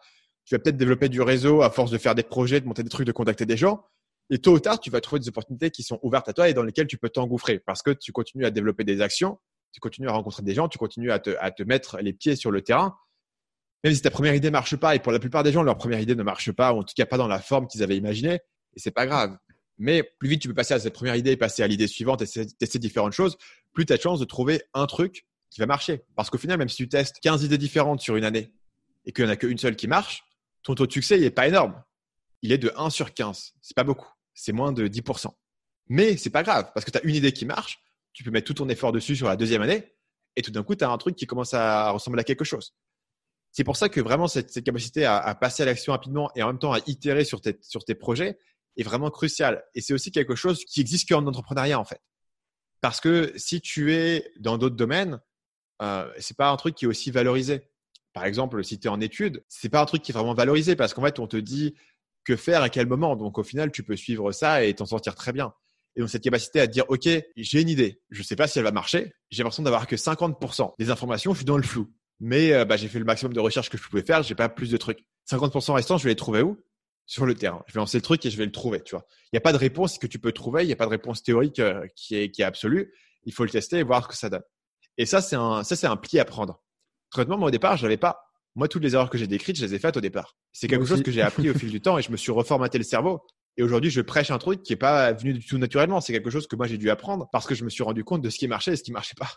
tu 0.46 0.54
vas 0.54 0.60
peut-être 0.60 0.76
développer 0.76 1.08
du 1.08 1.20
réseau 1.20 1.62
à 1.62 1.70
force 1.70 1.90
de 1.90 1.98
faire 1.98 2.14
des 2.14 2.22
projets, 2.22 2.60
de 2.60 2.66
monter 2.66 2.84
des 2.84 2.88
trucs, 2.88 3.06
de 3.06 3.12
contacter 3.12 3.46
des 3.46 3.56
gens. 3.56 3.84
Et 4.30 4.38
tôt 4.38 4.54
ou 4.54 4.60
tard, 4.60 4.80
tu 4.80 4.90
vas 4.90 5.00
trouver 5.00 5.20
des 5.20 5.28
opportunités 5.28 5.70
qui 5.70 5.82
sont 5.82 6.00
ouvertes 6.02 6.28
à 6.28 6.32
toi 6.32 6.48
et 6.48 6.54
dans 6.54 6.62
lesquelles 6.62 6.88
tu 6.88 6.98
peux 6.98 7.08
t'engouffrer 7.08 7.60
parce 7.60 7.82
que 7.82 7.90
tu 7.90 8.12
continues 8.12 8.44
à 8.44 8.50
développer 8.50 8.84
des 8.84 9.00
actions, 9.00 9.38
tu 9.72 9.80
continues 9.80 10.08
à 10.08 10.12
rencontrer 10.12 10.42
des 10.42 10.54
gens, 10.54 10.68
tu 10.68 10.78
continues 10.78 11.12
à 11.12 11.18
te, 11.18 11.62
mettre 11.62 11.98
les 11.98 12.12
pieds 12.12 12.34
sur 12.34 12.50
le 12.50 12.62
terrain. 12.62 12.96
Même 13.84 13.94
si 13.94 14.02
ta 14.02 14.10
première 14.10 14.34
idée 14.34 14.48
ne 14.48 14.52
marche 14.52 14.76
pas, 14.76 14.96
et 14.96 14.98
pour 14.98 15.12
la 15.12 15.20
plupart 15.20 15.44
des 15.44 15.52
gens, 15.52 15.62
leur 15.62 15.76
première 15.76 16.00
idée 16.00 16.16
ne 16.16 16.22
marche 16.22 16.50
pas, 16.50 16.72
ou 16.72 16.78
en 16.78 16.82
tout 16.82 16.94
cas 16.96 17.06
pas 17.06 17.18
dans 17.18 17.28
la 17.28 17.38
forme 17.38 17.68
qu'ils 17.68 17.82
avaient 17.82 17.96
imaginée, 17.96 18.40
et 18.74 18.80
c'est 18.80 18.90
pas 18.90 19.06
grave. 19.06 19.36
Mais 19.78 20.02
plus 20.02 20.28
vite 20.28 20.42
tu 20.42 20.48
peux 20.48 20.54
passer 20.54 20.74
à 20.74 20.80
cette 20.80 20.94
première 20.94 21.14
idée 21.14 21.32
et 21.32 21.36
passer 21.36 21.62
à 21.62 21.66
l'idée 21.66 21.86
suivante 21.86 22.22
et 22.22 22.46
tester 22.58 22.78
différentes 22.78 23.12
choses, 23.12 23.36
plus 23.72 23.86
tu 23.86 23.92
as 23.92 23.96
de 23.96 24.02
chance 24.02 24.18
de 24.18 24.24
trouver 24.24 24.62
un 24.74 24.86
truc 24.86 25.26
qui 25.50 25.60
va 25.60 25.66
marcher. 25.66 26.02
Parce 26.16 26.30
qu'au 26.30 26.38
final, 26.38 26.58
même 26.58 26.68
si 26.68 26.76
tu 26.76 26.88
testes 26.88 27.20
15 27.22 27.44
idées 27.44 27.58
différentes 27.58 28.00
sur 28.00 28.16
une 28.16 28.24
année 28.24 28.52
et 29.04 29.12
qu'il 29.12 29.24
n'y 29.24 29.30
en 29.30 29.34
a 29.34 29.36
qu'une 29.36 29.58
seule 29.58 29.76
qui 29.76 29.86
marche, 29.86 30.24
ton 30.62 30.74
taux 30.74 30.86
de 30.86 30.92
succès, 30.92 31.18
n'est 31.18 31.30
pas 31.30 31.46
énorme. 31.46 31.80
Il 32.42 32.50
est 32.52 32.58
de 32.58 32.72
1 32.76 32.90
sur 32.90 33.14
15. 33.14 33.54
C'est 33.60 33.76
pas 33.76 33.84
beaucoup. 33.84 34.08
C'est 34.36 34.52
moins 34.52 34.70
de 34.70 34.86
10%. 34.86 35.26
Mais 35.88 36.16
c'est 36.16 36.30
pas 36.30 36.44
grave 36.44 36.70
parce 36.74 36.86
que 36.86 36.92
tu 36.92 36.98
as 36.98 37.02
une 37.02 37.14
idée 37.16 37.32
qui 37.32 37.44
marche. 37.44 37.80
Tu 38.12 38.22
peux 38.22 38.30
mettre 38.30 38.46
tout 38.46 38.54
ton 38.54 38.68
effort 38.68 38.92
dessus 38.92 39.16
sur 39.16 39.26
la 39.26 39.36
deuxième 39.36 39.62
année 39.62 39.92
et 40.36 40.42
tout 40.42 40.52
d'un 40.52 40.62
coup, 40.62 40.76
tu 40.76 40.84
as 40.84 40.90
un 40.90 40.98
truc 40.98 41.16
qui 41.16 41.26
commence 41.26 41.54
à 41.54 41.90
ressembler 41.90 42.20
à 42.20 42.24
quelque 42.24 42.44
chose. 42.44 42.74
C'est 43.50 43.64
pour 43.64 43.76
ça 43.76 43.88
que 43.88 44.00
vraiment 44.00 44.28
cette, 44.28 44.62
capacité 44.62 45.04
à, 45.04 45.34
passer 45.34 45.62
à 45.62 45.66
l'action 45.66 45.92
rapidement 45.92 46.30
et 46.36 46.42
en 46.42 46.48
même 46.48 46.58
temps 46.58 46.72
à 46.72 46.78
itérer 46.86 47.24
sur 47.24 47.40
tes, 47.40 47.54
projets 47.94 48.38
est 48.76 48.82
vraiment 48.82 49.10
crucial. 49.10 49.64
Et 49.74 49.80
c'est 49.80 49.94
aussi 49.94 50.12
quelque 50.12 50.36
chose 50.36 50.64
qui 50.64 50.80
existe 50.80 51.08
qu'en 51.08 51.26
entrepreneuriat 51.26 51.80
en 51.80 51.84
fait. 51.84 52.00
Parce 52.82 53.00
que 53.00 53.32
si 53.36 53.60
tu 53.60 53.94
es 53.94 54.30
dans 54.38 54.58
d'autres 54.58 54.76
domaines, 54.76 55.20
euh, 55.80 56.12
c'est 56.18 56.36
pas 56.36 56.50
un 56.50 56.56
truc 56.56 56.74
qui 56.74 56.84
est 56.84 56.88
aussi 56.88 57.10
valorisé 57.10 57.70
par 58.16 58.24
exemple, 58.24 58.64
si 58.64 58.78
tu 58.78 58.86
es 58.86 58.90
en 58.90 58.98
études, 59.02 59.44
c'est 59.46 59.68
pas 59.68 59.82
un 59.82 59.84
truc 59.84 60.00
qui 60.00 60.10
est 60.10 60.14
vraiment 60.14 60.32
valorisé 60.32 60.74
parce 60.74 60.94
qu'en 60.94 61.02
fait, 61.02 61.18
on 61.18 61.26
te 61.26 61.36
dit 61.36 61.74
que 62.26 62.36
faire 62.36 62.62
à 62.62 62.68
quel 62.68 62.86
moment. 62.86 63.16
Donc, 63.16 63.38
au 63.38 63.44
final, 63.44 63.70
tu 63.70 63.82
peux 63.82 63.96
suivre 63.96 64.32
ça 64.32 64.64
et 64.64 64.74
t'en 64.74 64.84
sortir 64.84 65.14
très 65.14 65.32
bien. 65.32 65.54
Et 65.94 66.00
donc, 66.00 66.10
cette 66.10 66.22
capacité 66.22 66.60
à 66.60 66.66
dire, 66.66 66.84
OK, 66.88 67.08
j'ai 67.36 67.62
une 67.62 67.68
idée. 67.68 68.02
Je 68.10 68.18
ne 68.18 68.24
sais 68.24 68.36
pas 68.36 68.46
si 68.48 68.58
elle 68.58 68.64
va 68.64 68.72
marcher. 68.72 69.14
J'ai 69.30 69.42
l'impression 69.42 69.62
d'avoir 69.62 69.86
que 69.86 69.96
50% 69.96 70.74
des 70.78 70.90
informations. 70.90 71.32
Je 71.32 71.38
suis 71.38 71.46
dans 71.46 71.56
le 71.56 71.62
flou. 71.62 71.90
Mais 72.20 72.52
euh, 72.52 72.64
bah, 72.64 72.76
j'ai 72.76 72.88
fait 72.88 72.98
le 72.98 73.04
maximum 73.04 73.32
de 73.32 73.40
recherches 73.40 73.70
que 73.70 73.78
je 73.78 73.82
pouvais 73.82 74.02
faire. 74.02 74.22
J'ai 74.22 74.34
pas 74.34 74.48
plus 74.48 74.70
de 74.70 74.76
trucs. 74.76 75.04
50% 75.30 75.72
restants, 75.72 75.96
je 75.96 76.04
vais 76.04 76.10
les 76.10 76.16
trouver 76.16 76.42
où? 76.42 76.58
Sur 77.06 77.24
le 77.24 77.34
terrain. 77.34 77.62
Je 77.68 77.74
vais 77.74 77.78
lancer 77.78 77.98
le 77.98 78.02
truc 78.02 78.24
et 78.26 78.30
je 78.30 78.36
vais 78.36 78.44
le 78.44 78.52
trouver. 78.52 78.82
Tu 78.82 78.94
vois. 78.94 79.06
Il 79.26 79.36
n'y 79.36 79.38
a 79.38 79.40
pas 79.40 79.52
de 79.52 79.58
réponse 79.58 79.98
que 79.98 80.06
tu 80.06 80.18
peux 80.18 80.32
trouver. 80.32 80.64
Il 80.64 80.66
n'y 80.66 80.72
a 80.72 80.76
pas 80.76 80.86
de 80.86 80.90
réponse 80.90 81.22
théorique 81.22 81.60
euh, 81.60 81.86
qui, 81.94 82.16
est, 82.16 82.40
absolue. 82.40 82.92
Il 83.24 83.32
faut 83.32 83.44
le 83.44 83.50
tester 83.50 83.78
et 83.78 83.82
voir 83.82 84.02
ce 84.02 84.08
que 84.08 84.16
ça 84.16 84.28
donne. 84.28 84.42
Et 84.98 85.06
ça, 85.06 85.20
c'est 85.20 85.36
un, 85.36 85.96
pli 85.96 86.18
à 86.18 86.24
prendre. 86.24 86.62
Traitement, 87.10 87.38
moi, 87.38 87.48
au 87.48 87.50
départ, 87.50 87.76
je 87.76 87.84
n'avais 87.84 87.96
pas. 87.96 88.25
Moi, 88.56 88.68
toutes 88.68 88.82
les 88.82 88.94
erreurs 88.94 89.10
que 89.10 89.18
j'ai 89.18 89.26
décrites, 89.26 89.56
je 89.56 89.64
les 89.64 89.74
ai 89.74 89.78
faites 89.78 89.96
au 89.96 90.00
départ. 90.00 90.34
C'est 90.52 90.66
quelque 90.66 90.86
chose 90.86 91.02
que 91.02 91.10
j'ai 91.10 91.20
appris 91.20 91.50
au 91.50 91.54
fil 91.54 91.70
du 91.70 91.80
temps 91.80 91.98
et 91.98 92.02
je 92.02 92.10
me 92.10 92.16
suis 92.16 92.32
reformaté 92.32 92.78
le 92.78 92.84
cerveau. 92.84 93.20
Et 93.58 93.62
aujourd'hui, 93.62 93.90
je 93.90 94.00
prêche 94.00 94.30
un 94.30 94.38
truc 94.38 94.62
qui 94.62 94.72
n'est 94.72 94.78
pas 94.78 95.12
venu 95.12 95.34
du 95.34 95.44
tout 95.44 95.58
naturellement. 95.58 96.00
C'est 96.00 96.12
quelque 96.12 96.30
chose 96.30 96.46
que 96.46 96.56
moi, 96.56 96.66
j'ai 96.66 96.78
dû 96.78 96.90
apprendre 96.90 97.28
parce 97.30 97.46
que 97.46 97.54
je 97.54 97.64
me 97.64 97.70
suis 97.70 97.82
rendu 97.82 98.02
compte 98.02 98.22
de 98.22 98.30
ce 98.30 98.38
qui 98.38 98.48
marchait 98.48 98.72
et 98.72 98.76
ce 98.76 98.82
qui 98.82 98.92
marchait 98.92 99.14
pas 99.16 99.28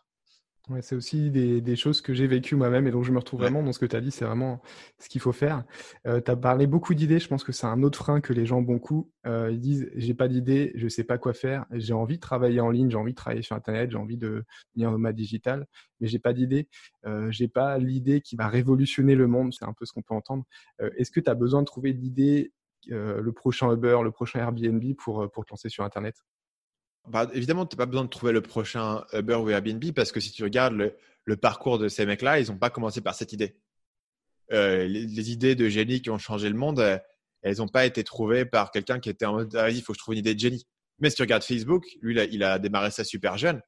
c'est 0.81 0.95
aussi 0.95 1.31
des, 1.31 1.75
choses 1.75 2.01
que 2.01 2.13
j'ai 2.13 2.27
vécues 2.27 2.55
moi-même 2.55 2.87
et 2.87 2.91
donc 2.91 3.03
je 3.03 3.11
me 3.11 3.19
retrouve 3.19 3.41
vraiment 3.41 3.63
dans 3.63 3.71
ce 3.71 3.79
que 3.79 3.85
tu 3.85 3.95
as 3.95 4.01
dit, 4.01 4.11
c'est 4.11 4.25
vraiment 4.25 4.61
ce 4.97 5.09
qu'il 5.09 5.21
faut 5.21 5.31
faire. 5.31 5.63
Euh, 6.07 6.21
tu 6.21 6.31
as 6.31 6.35
parlé 6.35 6.67
beaucoup 6.67 6.93
d'idées, 6.93 7.19
je 7.19 7.27
pense 7.27 7.43
que 7.43 7.51
c'est 7.51 7.67
un 7.67 7.83
autre 7.83 7.97
frein 7.97 8.21
que 8.21 8.33
les 8.33 8.45
gens 8.45 8.61
beaucoup. 8.61 9.11
Euh, 9.25 9.51
ils 9.51 9.59
disent 9.59 9.89
j'ai 9.95 10.13
pas 10.13 10.27
d'idée, 10.27 10.71
je 10.75 10.87
sais 10.87 11.03
pas 11.03 11.17
quoi 11.17 11.33
faire, 11.33 11.65
j'ai 11.71 11.93
envie 11.93 12.15
de 12.15 12.21
travailler 12.21 12.59
en 12.59 12.69
ligne, 12.69 12.89
j'ai 12.89 12.97
envie 12.97 13.11
de 13.11 13.17
travailler 13.17 13.41
sur 13.41 13.55
Internet, 13.55 13.91
j'ai 13.91 13.97
envie 13.97 14.17
de 14.17 14.43
devenir 14.75 14.91
nomade 14.91 15.15
digital, 15.15 15.65
mais 15.99 16.07
j'ai 16.07 16.19
pas 16.19 16.33
d'idée. 16.33 16.67
Euh, 17.05 17.31
j'ai 17.31 17.47
pas 17.47 17.77
l'idée 17.77 18.21
qui 18.21 18.35
va 18.35 18.47
révolutionner 18.47 19.15
le 19.15 19.27
monde, 19.27 19.53
c'est 19.53 19.65
un 19.65 19.73
peu 19.73 19.85
ce 19.85 19.93
qu'on 19.93 20.01
peut 20.01 20.15
entendre. 20.15 20.43
Est-ce 20.97 21.11
que 21.11 21.19
tu 21.19 21.29
as 21.29 21.35
besoin 21.35 21.61
de 21.61 21.65
trouver 21.65 21.93
l'idée, 21.93 22.53
le 22.87 23.31
prochain 23.31 23.71
Uber, 23.73 23.99
le 24.03 24.11
prochain 24.11 24.39
Airbnb 24.39 24.83
pour, 24.97 25.29
pour 25.31 25.45
te 25.45 25.51
lancer 25.51 25.69
sur 25.69 25.83
Internet? 25.83 26.15
Bah, 27.07 27.29
évidemment, 27.33 27.65
tu 27.65 27.75
n'as 27.75 27.77
pas 27.77 27.85
besoin 27.85 28.03
de 28.03 28.09
trouver 28.09 28.31
le 28.31 28.41
prochain 28.41 29.03
Uber 29.13 29.35
ou 29.35 29.49
Airbnb 29.49 29.83
parce 29.95 30.11
que 30.11 30.19
si 30.19 30.31
tu 30.31 30.43
regardes 30.43 30.73
le, 30.75 31.37
parcours 31.37 31.77
de 31.77 31.87
ces 31.87 32.05
mecs-là, 32.05 32.39
ils 32.39 32.47
n'ont 32.49 32.57
pas 32.57 32.69
commencé 32.69 33.01
par 33.01 33.15
cette 33.15 33.33
idée. 33.33 33.55
Euh, 34.51 34.87
les, 34.87 35.31
idées 35.31 35.55
de 35.55 35.69
génie 35.69 36.01
qui 36.01 36.09
ont 36.09 36.17
changé 36.17 36.49
le 36.49 36.55
monde, 36.55 36.79
euh, 36.79 36.97
elles 37.43 37.57
n'ont 37.57 37.67
pas 37.67 37.85
été 37.85 38.03
trouvées 38.03 38.45
par 38.45 38.71
quelqu'un 38.71 38.99
qui 38.99 39.09
était 39.09 39.25
en 39.25 39.33
mode 39.33 39.55
ah, 39.55 39.69
il 39.69 39.81
faut 39.81 39.93
que 39.93 39.97
je 39.99 40.03
trouve 40.03 40.15
une 40.15 40.19
idée 40.19 40.33
de 40.33 40.39
génie. 40.39 40.65
Mais 40.99 41.09
si 41.09 41.15
tu 41.15 41.21
regardes 41.21 41.43
Facebook, 41.43 41.85
lui, 42.01 42.19
il 42.31 42.43
a, 42.43 42.59
démarré 42.59 42.91
ça 42.91 43.03
super 43.03 43.37
jeune. 43.37 43.61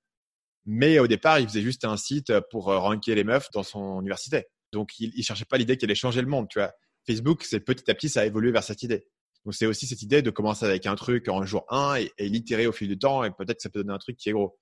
Mais 0.66 1.00
au 1.00 1.08
départ, 1.08 1.40
il 1.40 1.48
faisait 1.48 1.62
juste 1.62 1.86
un 1.86 1.98
site 1.98 2.34
pour 2.52 2.70
euh, 2.70 2.80
ranker 2.80 3.16
les 3.16 3.24
meufs 3.24 3.50
dans 3.54 3.64
son 3.64 4.02
université. 4.02 4.46
Donc, 4.72 5.00
il 5.00 5.12
ne 5.16 5.24
cherchait 5.24 5.46
pas 5.46 5.58
l'idée 5.58 5.78
qui 5.78 5.86
allait 5.86 5.96
changer 5.96 6.22
le 6.22 6.28
monde. 6.28 6.48
Tu 6.50 6.60
vois. 6.60 6.74
Facebook, 7.08 7.44
c'est 7.44 7.60
petit 7.60 7.90
à 7.90 7.96
petit, 7.96 8.10
ça 8.10 8.22
a 8.22 8.26
évolué 8.26 8.52
vers 8.52 8.64
cette 8.64 8.84
idée. 8.84 9.08
Donc, 9.46 9.56
c'est 9.56 9.66
aussi 9.66 9.88
cette 9.88 10.02
idée 10.02 10.22
de 10.22 10.30
commencer 10.30 10.66
avec 10.66 10.86
un 10.86 10.96
truc 10.96 11.28
en 11.28 11.44
jour 11.46 11.66
1 11.70 11.96
et, 11.96 12.12
et 12.18 12.30
l'itérer 12.30 12.68
au 12.68 12.72
fil 12.72 12.88
du 12.88 12.98
temps 12.98 13.24
et 13.24 13.32
peut-être 13.32 13.58
que 13.58 13.64
ça 13.64 13.70
peut 13.70 13.80
donner 13.80 13.94
un 13.94 14.00
truc 14.00 14.18
qui 14.18 14.30
est 14.30 14.34
gros. 14.34 14.58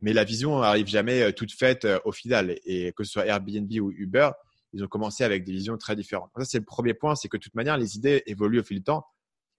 Mais 0.00 0.12
la 0.12 0.24
vision 0.24 0.60
n'arrive 0.60 0.86
jamais 0.86 1.22
euh, 1.22 1.32
toute 1.32 1.52
faite 1.52 1.84
euh, 1.84 1.98
au 2.04 2.12
final. 2.12 2.56
Et 2.64 2.92
que 2.92 3.04
ce 3.04 3.12
soit 3.12 3.26
Airbnb 3.26 3.70
ou 3.80 3.90
Uber, 3.92 4.30
ils 4.72 4.84
ont 4.84 4.88
commencé 4.88 5.24
avec 5.24 5.44
des 5.44 5.52
visions 5.52 5.76
très 5.78 5.96
différentes. 5.96 6.30
ça, 6.36 6.44
c'est 6.44 6.58
le 6.58 6.64
premier 6.64 6.94
point, 6.94 7.14
c'est 7.14 7.28
que 7.28 7.36
de 7.36 7.42
toute 7.42 7.54
manière, 7.54 7.78
les 7.78 7.96
idées 7.96 8.22
évoluent 8.26 8.60
au 8.60 8.64
fil 8.64 8.78
du 8.78 8.84
temps. 8.84 9.06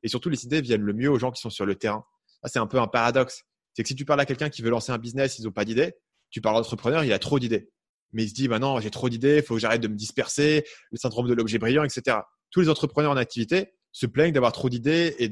Et 0.03 0.07
surtout, 0.09 0.29
les 0.29 0.45
idées 0.45 0.61
viennent 0.61 0.81
le 0.81 0.93
mieux 0.93 1.09
aux 1.09 1.17
gens 1.17 1.31
qui 1.31 1.41
sont 1.41 1.49
sur 1.49 1.65
le 1.65 1.75
terrain. 1.75 2.05
c'est 2.45 2.59
un 2.59 2.67
peu 2.67 2.79
un 2.79 2.87
paradoxe. 2.87 3.43
C'est 3.73 3.83
que 3.83 3.89
si 3.89 3.95
tu 3.95 4.05
parles 4.05 4.19
à 4.19 4.25
quelqu'un 4.25 4.49
qui 4.49 4.61
veut 4.61 4.69
lancer 4.69 4.91
un 4.91 4.97
business, 4.97 5.39
ils 5.39 5.45
n'ont 5.45 5.51
pas 5.51 5.65
d'idées. 5.65 5.93
Tu 6.29 6.41
parles 6.41 6.55
à 6.55 6.59
l'entrepreneur, 6.59 7.03
il 7.03 7.13
a 7.13 7.19
trop 7.19 7.39
d'idées. 7.39 7.71
Mais 8.13 8.23
il 8.23 8.29
se 8.29 8.33
dit, 8.33 8.47
bah 8.47 8.59
non, 8.59 8.79
j'ai 8.79 8.91
trop 8.91 9.09
d'idées, 9.09 9.37
il 9.37 9.43
faut 9.43 9.55
que 9.55 9.59
j'arrête 9.59 9.81
de 9.81 9.87
me 9.87 9.95
disperser, 9.95 10.65
le 10.91 10.97
syndrome 10.97 11.27
de 11.27 11.33
l'objet 11.33 11.57
brillant, 11.57 11.83
etc. 11.83 12.17
Tous 12.51 12.61
les 12.61 12.69
entrepreneurs 12.69 13.11
en 13.11 13.17
activité, 13.17 13.73
se 13.97 14.05
plaignent 14.05 14.31
d'avoir 14.31 14.51
trop 14.51 14.69
d'idées 14.69 15.15
et 15.17 15.27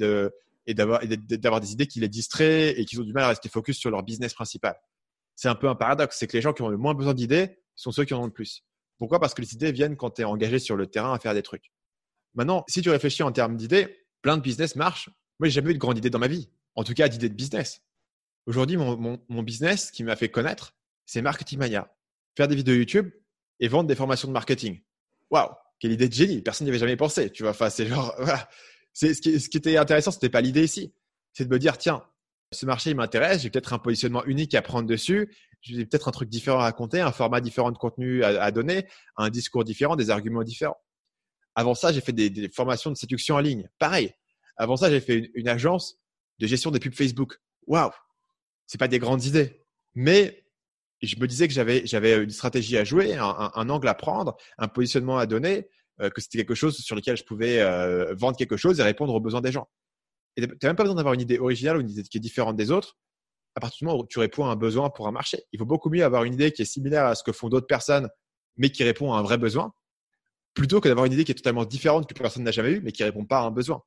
d'avoir 0.74 1.62
des 1.62 1.72
idées 1.72 1.86
qui 1.86 2.00
les 2.00 2.10
distraient 2.10 2.72
et 2.80 2.86
qui 2.86 2.98
ont 2.98 3.04
du 3.04 3.14
mal 3.14 3.26
à 3.26 3.28
rester 3.28 3.48
focus 3.48 3.78
sur 3.78 3.92
leur 3.92 4.02
business 4.02 4.34
principal. 4.34 4.76
C'est 5.36 5.50
un 5.50 5.54
peu 5.54 5.70
un 5.70 5.76
paradoxe, 5.76 6.18
c'est 6.18 6.26
que 6.26 6.36
les 6.36 6.42
gens 6.42 6.52
qui 6.52 6.64
ont 6.64 6.70
le 6.70 6.78
moins 6.78 6.96
besoin 6.96 7.14
d'idées 7.14 7.60
sont 7.76 7.92
ceux 7.92 8.06
qui 8.06 8.16
en 8.16 8.24
ont 8.24 8.26
le 8.26 8.32
plus. 8.32 8.64
Pourquoi? 8.98 9.20
Parce 9.20 9.36
que 9.36 9.42
les 9.44 9.54
idées 9.54 9.72
viennent 9.72 9.96
quand 9.96 10.10
tu 10.10 10.22
es 10.22 10.26
engagé 10.26 10.58
sur 10.58 10.76
le 10.76 10.88
terrain 10.88 11.14
à 11.14 11.20
faire 11.20 11.36
des 11.36 11.44
trucs. 11.44 11.72
Maintenant, 12.34 12.64
si 12.68 12.82
tu 12.82 12.90
réfléchis 12.90 13.22
en 13.22 13.32
termes 13.32 13.56
d'idées, 13.56 14.04
plein 14.24 14.36
de 14.36 14.42
business 14.42 14.76
marchent. 14.76 15.10
Moi, 15.40 15.48
j'ai 15.48 15.52
jamais 15.52 15.70
eu 15.70 15.74
de 15.76 15.80
grande 15.80 16.00
idée 16.00 16.10
dans 16.10 16.18
ma 16.18 16.28
vie. 16.28 16.50
En 16.74 16.84
tout 16.84 16.96
cas, 16.96 17.08
d'idées 17.08 17.30
de 17.30 17.36
business. 17.36 17.84
Aujourd'hui, 18.48 18.78
mon, 18.78 19.44
business 19.44 19.92
qui 19.92 20.04
m'a 20.04 20.16
fait 20.16 20.30
connaître, 20.30 20.74
c'est 21.06 21.22
Marketing 21.22 21.60
Mania. 21.60 21.94
Faire 22.36 22.48
des 22.48 22.56
vidéos 22.56 22.76
YouTube 22.76 23.12
et 23.60 23.68
vendre 23.68 23.88
des 23.88 23.96
formations 23.96 24.28
de 24.28 24.34
marketing. 24.34 24.82
Waouh 25.30 25.52
quelle 25.80 25.92
idée 25.92 26.08
de 26.08 26.14
génie 26.14 26.42
Personne 26.42 26.66
n'y 26.66 26.72
avait 26.72 26.80
jamais 26.80 26.96
pensé. 26.96 27.32
Tu 27.32 27.44
vois, 27.44 27.52
enfin, 27.52 27.70
c'est 27.70 27.88
genre. 27.88 28.16
C'est 28.98 29.14
ce 29.14 29.50
qui, 29.50 29.58
était 29.58 29.76
intéressant, 29.76 30.12
c'était 30.12 30.30
pas 30.30 30.40
l'idée 30.40 30.64
ici. 30.64 30.94
C'est 31.34 31.44
de 31.44 31.50
me 31.50 31.60
dire, 31.60 31.78
tiens, 31.78 32.02
ce 32.54 32.66
marché 32.66 32.94
m'intéresse, 32.94 33.42
j'ai 33.42 33.50
peut-être 33.50 33.74
un 33.74 33.78
positionnement 33.78 34.24
unique 34.24 34.56
à 34.56 34.62
prendre 34.62 34.88
dessus, 34.88 35.36
j'ai 35.60 35.86
peut-être 35.86 36.08
un 36.08 36.12
truc 36.12 36.30
différent 36.30 36.60
à 36.60 36.62
raconter, 36.62 37.02
un 37.02 37.12
format 37.12 37.42
différent 37.42 37.74
de 37.74 37.78
contenu 37.78 38.24
à, 38.24 38.52
donner, 38.52 38.88
un 39.18 39.30
discours 39.30 39.66
différent, 39.66 39.98
des 39.98 40.12
arguments 40.12 40.44
différents. 40.44 40.78
Avant 41.56 41.76
ça, 41.76 41.92
j'ai 41.92 42.00
fait 42.00 42.14
des, 42.14 42.48
formations 42.48 42.90
de 42.90 42.96
séduction 42.96 43.36
en 43.36 43.40
ligne. 43.40 43.68
Pareil. 43.80 44.14
Avant 44.56 44.78
ça, 44.78 44.90
j'ai 44.90 45.02
fait 45.02 45.18
une, 45.18 45.30
une, 45.34 45.50
agence 45.50 45.98
de 46.40 46.48
gestion 46.48 46.72
des 46.72 46.80
pubs 46.80 46.94
Facebook. 46.94 47.42
Waouh, 47.68 47.92
c'est 48.66 48.78
pas 48.78 48.88
des 48.88 49.00
grandes 49.00 49.26
idées, 49.26 49.62
mais 49.94 50.45
je 51.06 51.20
me 51.20 51.28
disais 51.28 51.48
que 51.48 51.54
j'avais, 51.54 52.24
une 52.24 52.30
stratégie 52.30 52.78
à 52.78 52.84
jouer, 52.84 53.16
un, 53.16 53.70
angle 53.70 53.88
à 53.88 53.94
prendre, 53.94 54.36
un 54.58 54.68
positionnement 54.68 55.18
à 55.18 55.26
donner, 55.26 55.68
euh, 56.02 56.10
que 56.10 56.22
c'était 56.22 56.40
quelque 56.40 56.56
chose 56.56 56.78
sur 56.78 56.96
lequel 56.96 57.18
je 57.18 57.24
pouvais 57.24 57.62
euh, 57.62 58.14
vendre 58.16 58.38
quelque 58.38 58.58
chose 58.58 58.80
et 58.80 58.84
répondre 58.84 59.14
aux 59.14 59.20
besoins 59.20 59.42
des 59.42 59.52
gens. 59.52 59.70
Et 60.38 60.42
tu 60.42 60.48
n'as 60.48 60.70
même 60.70 60.76
pas 60.76 60.84
besoin 60.84 60.96
d'avoir 60.96 61.14
une 61.14 61.22
idée 61.22 61.40
originale 61.40 61.78
ou 61.78 61.82
une 61.82 61.90
idée 61.90 62.04
qui 62.04 62.18
est 62.18 62.22
différente 62.22 62.56
des 62.56 62.72
autres. 62.72 62.98
À 63.56 63.62
partir 63.62 63.80
du 63.80 63.86
moment 63.86 64.00
où 64.00 64.06
tu 64.06 64.20
réponds 64.20 64.46
à 64.46 64.50
un 64.50 64.58
besoin 64.58 64.90
pour 64.90 65.08
un 65.08 65.12
marché, 65.12 65.44
il 65.54 65.60
vaut 65.60 65.66
beaucoup 65.66 65.90
mieux 65.90 66.04
avoir 66.04 66.26
une 66.26 66.34
idée 66.34 66.52
qui 66.52 66.62
est 66.62 66.66
similaire 66.66 67.06
à 67.06 67.16
ce 67.16 67.24
que 67.24 67.32
font 67.32 67.48
d'autres 67.48 67.68
personnes, 67.68 68.10
mais 68.58 68.70
qui 68.70 68.84
répond 68.84 69.14
à 69.14 69.18
un 69.18 69.22
vrai 69.22 69.38
besoin, 69.38 69.74
plutôt 70.54 70.82
que 70.82 70.90
d'avoir 70.90 71.06
une 71.06 71.14
idée 71.14 71.24
qui 71.24 71.32
est 71.32 71.36
totalement 71.36 71.66
différente 71.66 72.08
que 72.08 72.14
personne 72.14 72.44
n'a 72.44 72.52
jamais 72.52 72.72
eue, 72.72 72.82
mais 72.82 72.92
qui 72.92 73.04
répond 73.04 73.26
pas 73.26 73.40
à 73.40 73.44
un 73.44 73.52
besoin. 73.52 73.82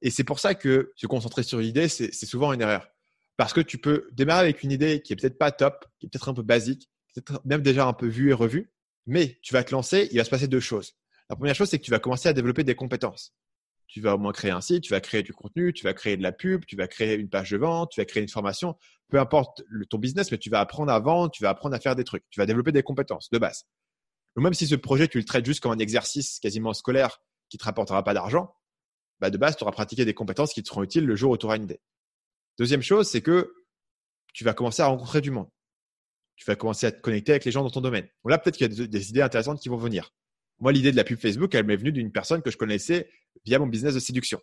Et 0.00 0.10
c'est 0.10 0.24
pour 0.24 0.40
ça 0.40 0.54
que 0.54 0.92
se 0.96 1.06
concentrer 1.06 1.42
sur 1.42 1.58
l'idée, 1.58 1.88
c'est 1.88 2.12
souvent 2.26 2.52
une 2.52 2.62
erreur. 2.62 2.91
Parce 3.36 3.52
que 3.52 3.60
tu 3.60 3.78
peux 3.78 4.08
démarrer 4.12 4.40
avec 4.40 4.62
une 4.62 4.72
idée 4.72 5.00
qui 5.02 5.12
est 5.12 5.16
peut-être 5.16 5.38
pas 5.38 5.50
top, 5.50 5.86
qui 5.98 6.06
est 6.06 6.08
peut-être 6.08 6.28
un 6.28 6.34
peu 6.34 6.42
basique, 6.42 6.88
peut-être 7.14 7.40
même 7.44 7.62
déjà 7.62 7.86
un 7.86 7.92
peu 7.92 8.06
vue 8.06 8.30
et 8.30 8.34
revue, 8.34 8.72
mais 9.06 9.38
tu 9.42 9.52
vas 9.54 9.64
te 9.64 9.72
lancer, 9.72 10.08
il 10.12 10.18
va 10.18 10.24
se 10.24 10.30
passer 10.30 10.48
deux 10.48 10.60
choses. 10.60 10.94
La 11.28 11.36
première 11.36 11.54
chose, 11.54 11.68
c'est 11.68 11.78
que 11.78 11.84
tu 11.84 11.90
vas 11.90 11.98
commencer 11.98 12.28
à 12.28 12.32
développer 12.32 12.64
des 12.64 12.74
compétences. 12.74 13.34
Tu 13.88 14.00
vas 14.00 14.14
au 14.14 14.18
moins 14.18 14.32
créer 14.32 14.50
un 14.50 14.60
site, 14.60 14.84
tu 14.84 14.90
vas 14.90 15.00
créer 15.00 15.22
du 15.22 15.32
contenu, 15.32 15.72
tu 15.72 15.84
vas 15.84 15.92
créer 15.92 16.16
de 16.16 16.22
la 16.22 16.32
pub, 16.32 16.64
tu 16.64 16.76
vas 16.76 16.88
créer 16.88 17.14
une 17.14 17.28
page 17.28 17.50
de 17.50 17.58
vente, 17.58 17.90
tu 17.90 18.00
vas 18.00 18.04
créer 18.04 18.22
une 18.22 18.28
formation, 18.28 18.76
peu 19.08 19.18
importe 19.18 19.62
ton 19.90 19.98
business, 19.98 20.30
mais 20.30 20.38
tu 20.38 20.50
vas 20.50 20.60
apprendre 20.60 20.90
à 20.92 20.98
vendre, 20.98 21.30
tu 21.30 21.42
vas 21.42 21.50
apprendre 21.50 21.74
à 21.74 21.80
faire 21.80 21.94
des 21.94 22.04
trucs, 22.04 22.24
tu 22.30 22.40
vas 22.40 22.46
développer 22.46 22.72
des 22.72 22.82
compétences 22.82 23.28
de 23.30 23.38
base. 23.38 23.64
Donc 24.34 24.44
même 24.44 24.54
si 24.54 24.66
ce 24.66 24.76
projet, 24.76 25.08
tu 25.08 25.18
le 25.18 25.24
traites 25.24 25.44
juste 25.44 25.60
comme 25.60 25.72
un 25.72 25.78
exercice 25.78 26.38
quasiment 26.40 26.72
scolaire 26.72 27.18
qui 27.50 27.58
te 27.58 27.64
rapportera 27.64 28.02
pas 28.02 28.14
d'argent, 28.14 28.54
bah 29.20 29.30
de 29.30 29.36
base, 29.36 29.56
tu 29.56 29.64
auras 29.64 29.72
pratiqué 29.72 30.04
des 30.04 30.14
compétences 30.14 30.52
qui 30.54 30.62
te 30.62 30.68
seront 30.68 30.82
utiles 30.82 31.04
le 31.04 31.14
jour 31.14 31.32
où 31.32 31.36
tu 31.36 31.46
auras 31.46 31.56
une 31.56 31.64
idée. 31.64 31.80
Deuxième 32.62 32.80
chose, 32.80 33.08
c'est 33.08 33.22
que 33.22 33.52
tu 34.32 34.44
vas 34.44 34.54
commencer 34.54 34.82
à 34.82 34.86
rencontrer 34.86 35.20
du 35.20 35.32
monde. 35.32 35.48
Tu 36.36 36.44
vas 36.44 36.54
commencer 36.54 36.86
à 36.86 36.92
te 36.92 37.00
connecter 37.00 37.32
avec 37.32 37.44
les 37.44 37.50
gens 37.50 37.64
dans 37.64 37.70
ton 37.70 37.80
domaine. 37.80 38.06
Là, 38.24 38.38
peut-être 38.38 38.56
qu'il 38.56 38.72
y 38.72 38.82
a 38.82 38.86
des 38.86 39.10
idées 39.10 39.20
intéressantes 39.20 39.60
qui 39.60 39.68
vont 39.68 39.76
venir. 39.76 40.14
Moi, 40.60 40.70
l'idée 40.70 40.92
de 40.92 40.96
la 40.96 41.02
pub 41.02 41.18
Facebook, 41.18 41.52
elle 41.56 41.66
m'est 41.66 41.74
venue 41.74 41.90
d'une 41.90 42.12
personne 42.12 42.40
que 42.40 42.52
je 42.52 42.56
connaissais 42.56 43.10
via 43.44 43.58
mon 43.58 43.66
business 43.66 43.94
de 43.94 43.98
séduction. 43.98 44.40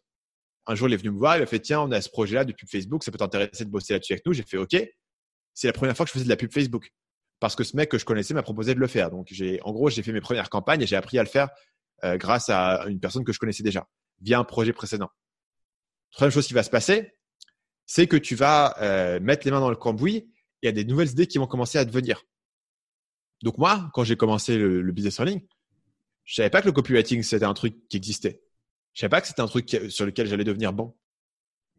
Un 0.68 0.76
jour, 0.76 0.90
il 0.90 0.96
est 0.96 0.98
venu 0.98 1.12
me 1.12 1.18
voir, 1.18 1.38
il 1.38 1.40
m'a 1.40 1.46
fait 1.46 1.62
Tiens, 1.62 1.80
on 1.80 1.92
a 1.94 2.02
ce 2.02 2.10
projet-là 2.10 2.44
de 2.44 2.52
pub 2.52 2.68
Facebook, 2.68 3.06
ça 3.06 3.12
peut 3.14 3.18
t'intéresser 3.18 3.64
de 3.64 3.70
bosser 3.70 3.94
là-dessus 3.94 4.12
avec 4.12 4.26
nous. 4.26 4.34
J'ai 4.34 4.44
fait 4.44 4.58
OK. 4.58 4.76
C'est 5.54 5.68
la 5.68 5.74
première 5.74 5.96
fois 5.96 6.06
que 6.06 6.10
je 6.10 6.14
faisais 6.16 6.26
de 6.26 6.30
la 6.30 6.36
pub 6.36 6.52
Facebook. 6.52 6.92
Parce 7.40 7.56
que 7.56 7.64
ce 7.64 7.78
mec 7.78 7.88
que 7.88 7.98
je 7.98 8.04
connaissais 8.04 8.34
m'a 8.34 8.44
proposé 8.44 8.76
de 8.76 8.82
le 8.82 8.88
faire. 8.88 9.12
Donc, 9.12 9.34
en 9.62 9.72
gros, 9.72 9.90
j'ai 9.90 10.04
fait 10.04 10.12
mes 10.12 10.20
premières 10.20 10.50
campagnes 10.50 10.82
et 10.82 10.88
j'ai 10.88 10.98
appris 10.98 11.20
à 11.20 11.24
le 11.24 11.30
faire 11.30 11.48
euh, 12.04 12.18
grâce 12.18 12.50
à 12.50 12.84
une 12.90 13.00
personne 13.00 13.24
que 13.24 13.32
je 13.32 13.40
connaissais 13.40 13.64
déjà, 13.64 13.88
via 14.20 14.40
un 14.40 14.44
projet 14.44 14.74
précédent. 14.74 15.08
Troisième 16.12 16.34
chose 16.34 16.48
qui 16.48 16.54
va 16.54 16.64
se 16.64 16.70
passer, 16.70 17.14
c'est 17.92 18.06
que 18.06 18.18
tu 18.18 18.36
vas 18.36 18.76
euh, 18.82 19.20
mettre 19.20 19.48
les 19.48 19.52
mains 19.52 19.62
dans 19.62 19.72
le 19.72 19.76
cambouis 19.76 20.30
il 20.62 20.68
y 20.68 20.70
a 20.70 20.72
des 20.72 20.86
nouvelles 20.86 21.10
idées 21.10 21.26
qui 21.26 21.40
vont 21.40 21.48
commencer 21.48 21.80
à 21.80 21.86
te 21.86 21.92
venir. 21.92 22.24
Donc 23.42 23.58
moi, 23.58 23.90
quand 23.96 24.04
j'ai 24.04 24.16
commencé 24.16 24.60
le, 24.60 24.92
business 24.92 25.20
en 25.20 25.24
ligne, 25.24 25.42
je 26.24 26.36
savais 26.36 26.52
pas 26.52 26.62
que 26.62 26.68
le 26.68 26.72
copywriting 26.72 27.24
c'était 27.24 27.46
un 27.46 27.54
truc 27.56 27.88
qui 27.90 27.98
existait. 27.98 28.44
Je 28.94 29.00
savais 29.00 29.10
pas 29.10 29.22
que 29.22 29.28
c'était 29.28 29.42
un 29.42 29.48
truc 29.48 29.76
sur 29.90 30.06
lequel 30.06 30.28
j'allais 30.28 30.44
devenir 30.44 30.72
bon. 30.72 30.96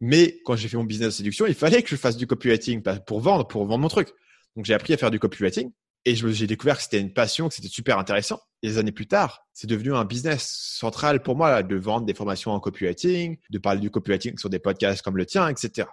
Mais 0.01 0.41
quand 0.43 0.57
j'ai 0.57 0.67
fait 0.67 0.75
mon 0.75 0.83
business 0.83 1.07
de 1.07 1.11
séduction, 1.11 1.45
il 1.45 1.53
fallait 1.53 1.81
que 1.81 1.87
je 1.89 1.95
fasse 1.95 2.17
du 2.17 2.27
copywriting 2.27 2.83
pour 3.05 3.21
vendre, 3.21 3.47
pour 3.47 3.65
vendre 3.65 3.79
mon 3.79 3.87
truc. 3.87 4.09
Donc 4.57 4.65
j'ai 4.65 4.73
appris 4.73 4.93
à 4.93 4.97
faire 4.97 5.11
du 5.11 5.19
copywriting 5.19 5.71
et 6.03 6.15
j'ai 6.15 6.47
découvert 6.47 6.75
que 6.75 6.83
c'était 6.83 6.99
une 6.99 7.13
passion, 7.13 7.47
que 7.47 7.55
c'était 7.55 7.69
super 7.69 7.97
intéressant. 7.97 8.41
Et 8.63 8.67
des 8.67 8.77
années 8.79 8.91
plus 8.91 9.07
tard, 9.07 9.47
c'est 9.53 9.67
devenu 9.67 9.93
un 9.93 10.03
business 10.03 10.45
central 10.77 11.23
pour 11.23 11.37
moi 11.37 11.63
de 11.63 11.75
vendre 11.77 12.05
des 12.05 12.13
formations 12.13 12.51
en 12.51 12.59
copywriting, 12.59 13.37
de 13.49 13.59
parler 13.59 13.79
du 13.79 13.91
copywriting 13.91 14.37
sur 14.37 14.49
des 14.49 14.59
podcasts 14.59 15.03
comme 15.03 15.15
le 15.15 15.25
tien, 15.25 15.47
etc. 15.47 15.87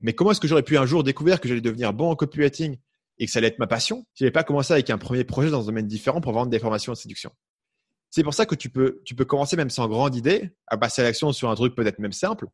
Mais 0.00 0.12
comment 0.12 0.30
est-ce 0.30 0.40
que 0.40 0.48
j'aurais 0.48 0.62
pu 0.62 0.76
un 0.78 0.86
jour 0.86 1.02
découvrir 1.02 1.40
que 1.40 1.48
j'allais 1.48 1.60
devenir 1.60 1.92
bon 1.92 2.10
en 2.10 2.16
copywriting 2.16 2.76
et 3.18 3.26
que 3.26 3.32
ça 3.32 3.38
allait 3.38 3.48
être 3.48 3.58
ma 3.58 3.66
passion 3.66 4.06
si 4.14 4.22
n'avais 4.22 4.32
pas 4.32 4.44
commencé 4.44 4.72
avec 4.72 4.90
un 4.90 4.98
premier 4.98 5.24
projet 5.24 5.50
dans 5.50 5.62
un 5.62 5.66
domaine 5.66 5.86
différent 5.86 6.20
pour 6.20 6.32
vendre 6.32 6.50
des 6.50 6.58
formations 6.58 6.92
en 6.92 6.96
séduction? 6.96 7.32
C'est 8.10 8.22
pour 8.22 8.34
ça 8.34 8.46
que 8.46 8.54
tu 8.54 8.70
peux, 8.70 9.02
tu 9.04 9.14
peux 9.14 9.24
commencer 9.24 9.56
même 9.56 9.70
sans 9.70 9.88
grande 9.88 10.14
idée 10.14 10.50
à 10.66 10.78
passer 10.78 11.02
à 11.02 11.04
l'action 11.04 11.32
sur 11.32 11.50
un 11.50 11.54
truc 11.54 11.74
peut-être 11.74 11.98
même 11.98 12.12
simple. 12.12 12.46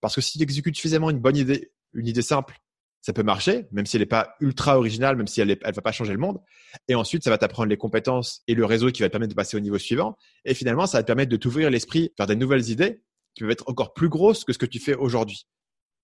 Parce 0.00 0.14
que 0.14 0.20
si 0.20 0.38
tu 0.38 0.42
exécutes 0.44 0.76
suffisamment 0.76 1.10
une 1.10 1.18
bonne 1.18 1.36
idée, 1.36 1.72
une 1.94 2.06
idée 2.06 2.22
simple, 2.22 2.58
ça 3.02 3.12
peut 3.12 3.22
marcher, 3.22 3.66
même 3.72 3.86
si 3.86 3.96
elle 3.96 4.02
n'est 4.02 4.06
pas 4.06 4.34
ultra 4.40 4.76
originale, 4.76 5.16
même 5.16 5.26
si 5.26 5.40
elle 5.40 5.48
ne 5.48 5.54
va 5.54 5.82
pas 5.82 5.92
changer 5.92 6.12
le 6.12 6.18
monde. 6.18 6.38
Et 6.86 6.94
ensuite, 6.94 7.24
ça 7.24 7.30
va 7.30 7.38
t'apprendre 7.38 7.70
les 7.70 7.76
compétences 7.76 8.42
et 8.46 8.54
le 8.54 8.64
réseau 8.64 8.90
qui 8.90 9.02
va 9.02 9.08
te 9.08 9.12
permettre 9.12 9.30
de 9.30 9.36
passer 9.36 9.56
au 9.56 9.60
niveau 9.60 9.78
suivant. 9.78 10.16
Et 10.44 10.54
finalement, 10.54 10.86
ça 10.86 10.98
va 10.98 11.02
te 11.02 11.06
permettre 11.06 11.30
de 11.30 11.36
t'ouvrir 11.36 11.70
l'esprit 11.70 12.12
vers 12.18 12.26
des 12.26 12.36
nouvelles 12.36 12.68
idées 12.68 13.02
qui 13.34 13.42
peuvent 13.42 13.50
être 13.50 13.68
encore 13.68 13.94
plus 13.94 14.08
grosses 14.08 14.44
que 14.44 14.52
ce 14.52 14.58
que 14.58 14.66
tu 14.66 14.78
fais 14.78 14.94
aujourd'hui. 14.94 15.46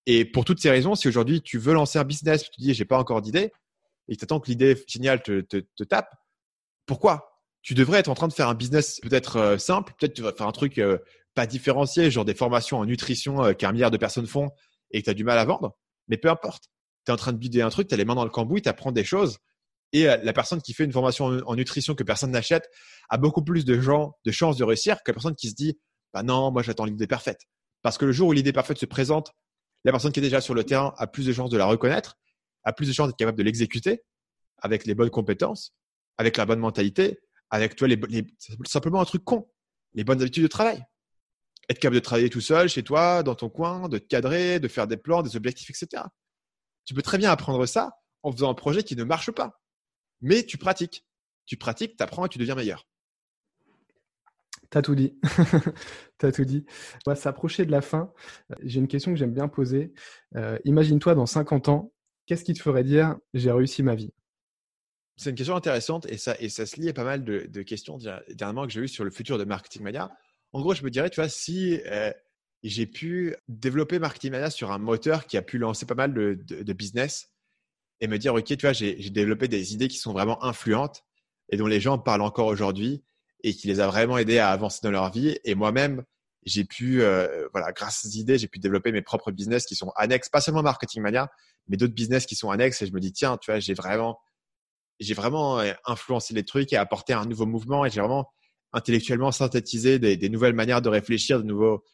Et 0.07 0.25
pour 0.25 0.45
toutes 0.45 0.61
ces 0.61 0.71
raisons, 0.71 0.95
si 0.95 1.09
aujourd'hui 1.09 1.43
tu 1.43 1.59
veux 1.59 1.75
lancer 1.75 1.99
un 1.99 2.05
business, 2.05 2.45
tu 2.45 2.51
te 2.51 2.61
dis 2.61 2.75
j'ai 2.75 2.85
pas 2.85 2.99
encore 2.99 3.23
d'idée, 3.23 3.53
et 4.09 4.17
tu 4.17 4.25
attends 4.25 4.41
que 4.41 4.49
l'idée 4.49 4.83
géniale 4.87 5.23
te, 5.23 5.41
te, 5.41 5.85
tape, 5.85 6.15
pourquoi? 6.87 7.43
Tu 7.63 7.75
devrais 7.75 7.99
être 7.99 8.09
en 8.09 8.15
train 8.15 8.29
de 8.29 8.33
faire 8.33 8.49
un 8.49 8.55
business 8.55 9.01
peut-être 9.03 9.37
euh, 9.37 9.59
simple, 9.59 9.93
peut-être 9.99 10.15
tu 10.15 10.23
vas 10.23 10.33
faire 10.33 10.47
un 10.47 10.53
truc 10.53 10.79
euh, 10.79 10.99
pas 11.35 11.47
différencié, 11.47 12.11
genre 12.11 12.25
des 12.25 12.35
formations 12.35 12.79
en 12.79 12.85
nutrition 12.85 13.45
euh, 13.45 13.53
qu'un 13.53 13.73
milliard 13.73 13.91
de 13.91 13.97
personnes 13.97 14.29
font 14.29 14.51
et 14.93 15.01
que 15.01 15.05
tu 15.05 15.11
as 15.11 15.15
du 15.15 15.25
mal 15.25 15.39
à 15.39 15.45
vendre, 15.45 15.77
mais 16.09 16.17
peu 16.17 16.31
importe. 16.31 16.69
Tu 17.05 17.11
es 17.11 17.13
en 17.13 17.17
train 17.17 17.33
de 17.33 17.39
bider 17.39 17.63
un 17.63 17.71
truc, 17.71 17.89
tu 17.89 17.95
as 17.95 17.97
les 17.97 18.05
mains 18.05 18.15
dans 18.15 18.25
le 18.25 18.31
cambouis, 18.31 18.63
tu 18.63 18.69
apprends 18.69 18.93
des 18.93 19.05
choses, 19.05 19.39
et 19.93 20.05
la 20.05 20.33
personne 20.33 20.61
qui 20.61 20.75
fait 20.75 20.85
une 20.85 20.93
formation 20.93 21.27
en, 21.27 21.39
en 21.41 21.55
nutrition 21.57 21.95
que 21.95 22.05
personne 22.05 22.31
n'achète 22.31 22.69
a 23.09 23.19
beaucoup 23.19 23.43
plus 23.43 23.65
de, 23.65 23.81
gens, 23.81 24.13
de 24.25 24.31
chances 24.31 24.57
de 24.57 24.65
réussir 24.65 24.97
que 25.05 25.11
la 25.11 25.15
personne 25.15 25.35
qui 25.35 25.49
se 25.49 25.55
dit 25.55 25.79
bah 26.13 26.23
non, 26.23 26.51
moi 26.51 26.63
j'attends 26.63 26.85
l'idée 26.85 27.07
parfaite. 27.07 27.41
Parce 27.83 27.99
que 27.99 28.05
le 28.05 28.13
jour 28.13 28.29
où 28.29 28.33
l'idée 28.33 28.53
parfaite 28.53 28.79
se 28.79 28.87
présente 28.87 29.33
la 29.87 29.93
personne 29.93 30.11
qui 30.11 30.19
est 30.19 30.23
déjà 30.23 30.41
sur 30.41 30.53
le 30.53 30.65
terrain 30.65 30.93
a 30.99 31.07
plus 31.07 31.27
de 31.27 31.33
chances 31.33 31.49
de 31.49 31.57
la 31.57 31.65
reconnaître, 31.65 32.19
a 32.65 32.73
plus 32.73 32.89
de 32.89 32.93
chances 32.93 33.07
d'être 33.07 33.17
capable 33.17 33.39
de 33.39 33.45
l'exécuter 33.45 34.03
avec 34.59 34.85
les 34.85 34.97
bonnes 34.97 35.11
compétences, 35.11 35.77
avec 36.19 36.37
la 36.37 36.45
bonne 36.45 36.59
mentalité, 36.59 37.21
avec 37.51 37.77
toi, 37.77 37.87
les, 37.87 38.27
simplement 38.65 39.01
un 39.01 39.05
truc 39.05 39.23
con, 39.23 39.49
les 39.95 40.03
bonnes 40.03 40.21
habitudes 40.21 40.43
de 40.43 40.49
travail. 40.49 40.85
Être 41.71 41.79
capable 41.79 41.95
de 41.95 42.01
travailler 42.01 42.31
tout 42.31 42.41
seul 42.41 42.69
chez 42.69 42.83
toi, 42.83 43.23
dans 43.23 43.37
ton 43.37 43.49
coin, 43.49 43.89
de 43.89 43.99
te 43.99 44.07
cadrer, 44.09 44.59
de 44.59 44.67
faire 44.67 44.89
des 44.89 44.97
plans, 44.97 45.23
des 45.23 45.37
objectifs, 45.37 45.71
etc. 45.71 46.03
Tu 46.85 46.93
peux 46.93 47.03
très 47.03 47.19
bien 47.19 47.31
apprendre 47.31 47.65
ça 47.67 47.97
en 48.25 48.33
faisant 48.33 48.51
un 48.51 48.55
projet 48.55 48.83
qui 48.83 48.97
ne 48.97 49.05
marche 49.05 49.31
pas. 49.31 49.61
Mais 50.21 50.45
tu 50.45 50.59
pratiques. 50.59 51.07
Tu 51.45 51.57
pratiques, 51.57 51.97
tu 51.97 52.03
apprends 52.03 52.27
et 52.27 52.29
tu 52.29 52.39
deviens 52.39 52.57
meilleur. 52.57 52.89
T'as 54.71 54.83
tout 54.83 54.95
dit. 54.95 55.19
T'as 56.19 56.33
tout 56.33 56.45
dit. 56.45 56.65
On 57.07 57.11
va 57.11 57.17
s'approcher 57.17 57.65
de 57.65 57.71
la 57.71 57.81
fin. 57.81 58.13
J'ai 58.63 58.81
une 58.81 58.89
question 58.89 59.13
que 59.13 59.19
j'aime 59.19 59.33
bien 59.33 59.49
poser. 59.49 59.93
Euh, 60.37 60.59
imagine-toi 60.65 61.15
dans 61.15 61.27
50 61.27 61.69
ans, 61.69 61.93
qu'est-ce 62.27 62.45
qui 62.45 62.55
te 62.55 62.61
ferait 62.61 62.85
dire 62.85 63.17
j'ai 63.35 63.51
réussi 63.51 63.83
ma 63.83 63.95
vie? 63.95 64.13
C'est 65.17 65.31
une 65.31 65.37
question 65.37 65.57
intéressante 65.57 66.07
et 66.11 66.19
ça, 66.19 66.37
et 66.41 66.49
ça 66.49 66.67
se 66.67 66.79
lie 66.79 66.89
à 66.89 66.93
pas 66.93 67.05
mal 67.05 67.25
de, 67.25 67.63
questions 67.63 67.99
dernièrement 68.29 68.67
que 68.67 68.73
j'ai 68.73 68.81
eues 68.81 68.89
sur 68.89 69.05
le 69.05 69.11
futur 69.11 69.39
de 69.39 69.45
Marketing 69.45 69.83
Mania. 69.83 70.11
En 70.53 70.61
gros, 70.61 70.75
je 70.75 70.83
me 70.83 70.91
dirais, 70.91 71.09
tu 71.09 71.21
vois, 71.21 71.29
si 71.29 71.81
euh, 71.87 72.13
j'ai 72.63 72.87
pu 72.87 73.35
développer 73.49 73.99
Marketing 73.99 74.33
Mania 74.33 74.51
sur 74.51 74.73
un 74.73 74.79
moteur 74.79 75.27
qui 75.27 75.39
a 75.39 75.43
pu 75.43 75.59
lancer 75.59 75.87
pas 75.87 75.95
mal 75.95 76.13
de, 76.13 76.35
de 76.35 76.73
business 76.75 77.33
et 78.01 78.09
me 78.09 78.19
dire, 78.19 78.35
OK, 78.35 78.45
tu 78.45 78.57
vois, 78.61 78.75
j'ai 78.75 78.95
développé 79.11 79.49
des 79.49 79.73
idées 79.73 79.89
qui 79.89 79.97
sont 79.97 80.13
vraiment 80.13 80.43
influentes 80.45 81.03
et 81.49 81.57
dont 81.57 81.67
les 81.67 81.81
gens 81.81 81.99
parlent 81.99 82.23
encore 82.23 82.49
aujourd'hui 82.49 83.03
et 83.47 83.55
qui 83.55 83.69
les 83.69 83.79
a 83.79 83.87
vraiment 83.87 84.19
aidés 84.19 84.39
à 84.39 84.51
avancer 84.51 84.81
dans 84.83 84.91
leur 84.91 85.13
vie. 85.13 85.39
Et 85.45 85.55
moi-même, 85.55 86.03
j'ai 86.43 86.65
pu, 86.65 87.03
euh, 87.03 87.47
voilà, 87.53 87.71
grâce 87.71 88.05
à 88.05 88.09
ces 88.09 88.19
idées, 88.19 88.39
j'ai 88.39 88.49
pu 88.49 88.59
développer 88.59 88.91
mes 88.91 89.03
propres 89.03 89.31
business 89.31 89.67
qui 89.67 89.77
sont 89.77 89.93
annexes, 89.95 90.29
pas 90.29 90.41
seulement 90.41 90.65
Marketing 90.65 91.01
Mania, 91.01 91.31
mais 91.69 91.77
d'autres 91.77 91.95
business 91.95 92.27
qui 92.27 92.35
sont 92.35 92.51
annexes. 92.51 92.83
Et 92.83 92.89
je 92.89 92.93
me 92.93 92.99
dis, 92.99 93.13
tiens, 93.13 93.37
tu 93.37 93.53
vois, 93.53 93.61
j'ai 93.61 93.75
vraiment, 93.75 94.19
j'ai 94.99 95.15
vraiment 95.15 95.61
euh, 95.61 95.73
influencé 95.85 96.35
les 96.35 96.43
trucs 96.43 96.73
et 96.73 96.77
apporté 96.77 97.13
un 97.13 97.25
nouveau 97.25 97.47
mouvement 97.47 97.87
et 97.87 97.91
j'ai 97.91 98.01
vraiment 98.01 98.29
intellectuellement 98.73 99.31
synthétisé 99.31 100.01
des, 100.01 100.29
nouvelles 100.29 100.55
manières 100.55 100.83
de 100.83 100.89
réfléchir, 100.89 101.39
de 101.39 101.45
nouveaux, 101.45 101.85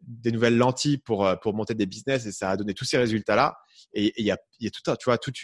des 0.00 0.32
nouvelles 0.32 0.56
lentilles 0.56 0.98
pour, 0.98 1.24
euh, 1.24 1.36
pour 1.36 1.54
monter 1.54 1.74
des 1.74 1.86
business 1.86 2.26
et 2.26 2.32
ça 2.32 2.50
a 2.50 2.56
donné 2.56 2.74
tous 2.74 2.86
ces 2.86 2.98
résultats-là. 2.98 3.56
Et 3.92 4.12
il 4.16 4.26
y 4.26 4.32
a, 4.32 4.38
y 4.58 4.66
a 4.66 4.70
tout 4.70 4.90
un, 4.90 4.96
tu 4.96 5.04
vois, 5.04 5.18
toute, 5.18 5.36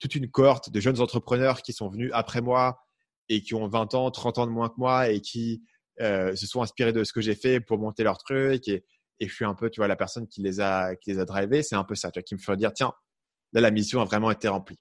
toute 0.00 0.14
une 0.14 0.30
cohorte 0.30 0.70
de 0.70 0.80
jeunes 0.80 1.00
entrepreneurs 1.02 1.60
qui 1.60 1.74
sont 1.74 1.90
venus 1.90 2.10
après 2.14 2.40
moi, 2.40 2.78
et 3.32 3.40
qui 3.40 3.54
ont 3.54 3.66
20 3.66 3.94
ans, 3.94 4.10
30 4.10 4.38
ans 4.38 4.46
de 4.46 4.52
moins 4.52 4.68
que 4.68 4.74
moi 4.76 5.08
et 5.08 5.20
qui 5.20 5.62
euh, 6.00 6.36
se 6.36 6.46
sont 6.46 6.60
inspirés 6.60 6.92
de 6.92 7.02
ce 7.02 7.14
que 7.14 7.22
j'ai 7.22 7.34
fait 7.34 7.60
pour 7.60 7.78
monter 7.78 8.04
leur 8.04 8.18
truc 8.18 8.68
et, 8.68 8.84
je 9.20 9.32
suis 9.32 9.44
un 9.44 9.54
peu, 9.54 9.70
tu 9.70 9.78
vois, 9.78 9.86
la 9.86 9.94
personne 9.94 10.26
qui 10.26 10.42
les 10.42 10.58
a, 10.58 10.96
qui 10.96 11.12
les 11.12 11.20
a 11.20 11.24
drivés. 11.24 11.62
C'est 11.62 11.76
un 11.76 11.84
peu 11.84 11.94
ça, 11.94 12.10
tu 12.10 12.18
vois, 12.18 12.24
qui 12.24 12.34
me 12.34 12.40
fait 12.40 12.56
dire, 12.56 12.72
tiens, 12.72 12.92
là, 13.52 13.60
la 13.60 13.70
mission 13.70 14.00
a 14.00 14.04
vraiment 14.04 14.32
été 14.32 14.48
remplie. 14.48 14.80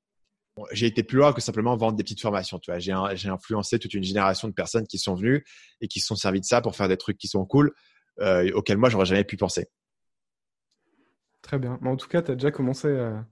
j'ai 0.72 0.88
été 0.88 1.04
plus 1.04 1.20
loin 1.20 1.32
que 1.32 1.42
simplement 1.42 1.78
vendre 1.78 1.96
des 1.96 2.02
petites 2.02 2.22
formations, 2.22 2.58
tu 2.58 2.72
vois. 2.72 2.80
J'ai, 2.80 3.30
influencé 3.30 3.78
toute 3.78 3.94
une 3.94 4.04
génération 4.04 4.48
de 4.48 4.54
personnes 4.54 4.88
qui 4.88 4.98
sont 4.98 5.14
venues 5.14 5.46
et 5.80 5.88
qui 5.88 6.00
se 6.00 6.08
sont 6.08 6.16
servis 6.16 6.40
de 6.40 6.46
ça 6.46 6.60
pour 6.60 6.76
faire 6.76 6.88
des 6.88 6.98
trucs 6.98 7.20
qui 7.20 7.28
sont 7.28 7.46
cool, 7.46 7.72
euh, 8.20 8.52
auxquels 8.56 8.80
moi, 8.80 8.90
j'aurais 8.90 9.06
jamais 9.06 9.24
pu 9.24 9.38
penser. 9.38 9.68
Très 11.44 11.60
bien. 11.60 11.78
Mais 11.80 11.92
en 11.92 11.96
tout 11.96 12.08
cas, 12.08 12.24
tu 12.24 12.32
as 12.32 12.36
déjà 12.36 12.50
commencé 12.50 12.88
à 12.98 13.28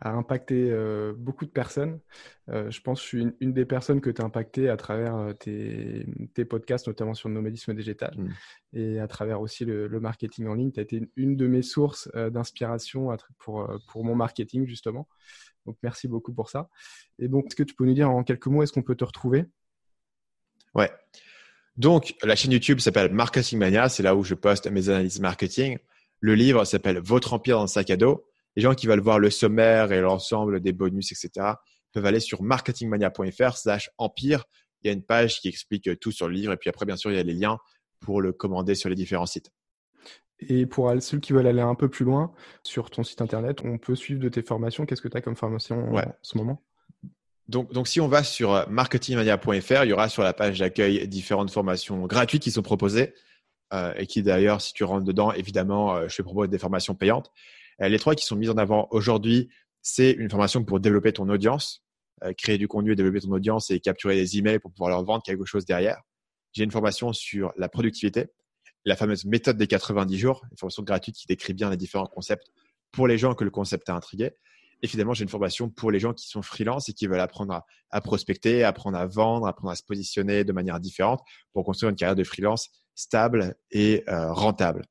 a 0.00 0.10
impacté 0.10 0.70
euh, 0.70 1.12
beaucoup 1.16 1.44
de 1.44 1.50
personnes. 1.50 2.00
Euh, 2.48 2.70
je 2.70 2.80
pense 2.80 3.00
que 3.00 3.02
je 3.04 3.08
suis 3.08 3.34
une, 3.40 3.52
des 3.52 3.64
personnes 3.64 4.00
que 4.00 4.10
tu 4.10 4.22
as 4.22 4.24
impacté 4.24 4.68
à 4.68 4.76
travers 4.76 5.16
euh, 5.16 5.32
tes, 5.32 6.44
podcasts, 6.44 6.86
notamment 6.86 7.14
sur 7.14 7.28
le 7.28 7.34
nomadisme 7.34 7.74
digital 7.74 8.14
mm. 8.16 8.30
et 8.72 9.00
à 9.00 9.06
travers 9.06 9.40
aussi 9.40 9.64
le, 9.64 9.88
marketing 10.00 10.48
en 10.48 10.54
ligne. 10.54 10.72
Tu 10.72 10.80
as 10.80 10.82
été 10.82 11.02
une, 11.16 11.36
de 11.36 11.46
mes 11.46 11.62
sources 11.62 12.08
d'inspiration 12.14 13.16
pour, 13.38 13.70
pour 13.88 14.04
mon 14.04 14.14
marketing, 14.14 14.66
justement. 14.66 15.08
Donc, 15.66 15.76
merci 15.82 16.08
beaucoup 16.08 16.32
pour 16.32 16.50
ça. 16.50 16.68
Et 17.18 17.28
donc, 17.28 17.46
est-ce 17.46 17.56
que 17.56 17.62
tu 17.62 17.74
peux 17.74 17.84
nous 17.84 17.94
dire 17.94 18.10
en 18.10 18.24
quelques 18.24 18.48
mots, 18.48 18.62
est-ce 18.62 18.72
qu'on 18.72 18.82
peut 18.82 18.96
te 18.96 19.04
retrouver? 19.04 19.44
Ouais. 20.74 20.90
Donc, 21.76 22.14
la 22.22 22.34
chaîne 22.34 22.52
YouTube 22.52 22.80
s'appelle 22.80 23.12
Marketing 23.12 23.58
Mania. 23.58 23.88
C'est 23.88 24.02
là 24.02 24.16
où 24.16 24.24
je 24.24 24.34
poste 24.34 24.66
mes 24.66 24.88
analyses 24.88 25.20
marketing. 25.20 25.78
Le 26.20 26.34
livre 26.34 26.64
s'appelle 26.64 26.98
Votre 26.98 27.34
empire 27.34 27.56
dans 27.56 27.62
le 27.62 27.68
sac 27.68 27.90
à 27.90 27.96
dos 27.96 28.24
les 28.56 28.62
gens 28.62 28.74
qui 28.74 28.86
veulent 28.86 29.00
voir 29.00 29.18
le 29.18 29.30
sommaire 29.30 29.92
et 29.92 30.00
l'ensemble 30.00 30.60
des 30.60 30.72
bonus, 30.72 31.12
etc., 31.12 31.54
peuvent 31.92 32.06
aller 32.06 32.20
sur 32.20 32.42
marketingmania.fr 32.42 33.56
slash 33.56 33.90
empire. 33.98 34.44
Il 34.82 34.88
y 34.88 34.90
a 34.90 34.92
une 34.92 35.04
page 35.04 35.40
qui 35.40 35.48
explique 35.48 35.98
tout 36.00 36.10
sur 36.10 36.28
le 36.28 36.34
livre. 36.34 36.52
Et 36.52 36.56
puis 36.56 36.70
après, 36.70 36.86
bien 36.86 36.96
sûr, 36.96 37.10
il 37.10 37.16
y 37.16 37.20
a 37.20 37.22
les 37.22 37.34
liens 37.34 37.58
pour 38.00 38.20
le 38.20 38.32
commander 38.32 38.74
sur 38.74 38.88
les 38.88 38.94
différents 38.94 39.26
sites. 39.26 39.50
Et 40.40 40.66
pour 40.66 40.92
ceux 41.00 41.18
qui 41.18 41.32
veulent 41.32 41.46
aller 41.46 41.60
un 41.60 41.74
peu 41.74 41.88
plus 41.88 42.04
loin, 42.04 42.32
sur 42.64 42.90
ton 42.90 43.04
site 43.04 43.20
internet, 43.20 43.60
on 43.64 43.78
peut 43.78 43.94
suivre 43.94 44.20
de 44.20 44.28
tes 44.28 44.42
formations. 44.42 44.86
Qu'est-ce 44.86 45.02
que 45.02 45.08
tu 45.08 45.16
as 45.16 45.20
comme 45.20 45.36
formation 45.36 45.94
en 45.94 46.02
ce 46.22 46.36
moment? 46.36 46.62
Donc, 47.48 47.72
donc, 47.72 47.86
si 47.86 48.00
on 48.00 48.08
va 48.08 48.24
sur 48.24 48.68
marketingmania.fr, 48.68 49.84
il 49.84 49.90
y 49.90 49.92
aura 49.92 50.08
sur 50.08 50.22
la 50.22 50.32
page 50.32 50.58
d'accueil 50.58 51.06
différentes 51.06 51.50
formations 51.50 52.06
gratuites 52.06 52.42
qui 52.42 52.50
sont 52.50 52.62
proposées. 52.62 53.14
Euh, 53.72 53.94
et 53.96 54.06
qui 54.06 54.22
d'ailleurs, 54.22 54.60
si 54.60 54.74
tu 54.74 54.84
rentres 54.84 55.04
dedans, 55.04 55.32
évidemment, 55.32 55.94
euh, 55.94 56.08
je 56.08 56.16
te 56.16 56.22
propose 56.22 56.50
des 56.50 56.58
formations 56.58 56.94
payantes. 56.94 57.30
Euh, 57.82 57.88
les 57.88 57.98
trois 57.98 58.14
qui 58.14 58.24
sont 58.24 58.36
mises 58.36 58.50
en 58.50 58.56
avant 58.56 58.88
aujourd'hui, 58.90 59.48
c'est 59.82 60.12
une 60.12 60.30
formation 60.30 60.64
pour 60.64 60.80
développer 60.80 61.12
ton 61.12 61.28
audience, 61.28 61.84
euh, 62.22 62.32
créer 62.32 62.58
du 62.58 62.68
contenu, 62.68 62.94
développer 62.94 63.20
ton 63.20 63.32
audience 63.32 63.70
et 63.70 63.80
capturer 63.80 64.14
des 64.14 64.38
emails 64.38 64.60
pour 64.60 64.72
pouvoir 64.72 64.90
leur 64.90 65.04
vendre 65.04 65.22
quelque 65.22 65.44
chose 65.44 65.64
derrière. 65.64 66.00
J'ai 66.52 66.64
une 66.64 66.70
formation 66.70 67.12
sur 67.12 67.52
la 67.56 67.68
productivité, 67.68 68.26
la 68.84 68.96
fameuse 68.96 69.24
méthode 69.24 69.56
des 69.56 69.66
90 69.66 70.18
jours, 70.18 70.42
une 70.50 70.58
formation 70.58 70.82
gratuite 70.82 71.16
qui 71.16 71.26
décrit 71.26 71.54
bien 71.54 71.70
les 71.70 71.76
différents 71.76 72.06
concepts 72.06 72.46
pour 72.92 73.08
les 73.08 73.18
gens 73.18 73.34
que 73.34 73.44
le 73.44 73.50
concept 73.50 73.88
a 73.88 73.94
intrigué. 73.94 74.32
Et 74.82 74.88
finalement, 74.88 75.14
j'ai 75.14 75.22
une 75.22 75.28
formation 75.28 75.70
pour 75.70 75.90
les 75.90 76.00
gens 76.00 76.12
qui 76.12 76.28
sont 76.28 76.42
freelance 76.42 76.88
et 76.88 76.92
qui 76.92 77.06
veulent 77.06 77.20
apprendre 77.20 77.62
à, 77.90 78.00
prospecter, 78.00 78.64
apprendre 78.64 78.98
à 78.98 79.06
vendre, 79.06 79.46
apprendre 79.46 79.70
à 79.70 79.76
se 79.76 79.84
positionner 79.84 80.42
de 80.42 80.52
manière 80.52 80.80
différente 80.80 81.20
pour 81.52 81.64
construire 81.64 81.90
une 81.90 81.96
carrière 81.96 82.16
de 82.16 82.24
freelance 82.24 82.68
stable 82.94 83.54
et 83.70 84.02
euh, 84.08 84.32
rentable 84.32 84.84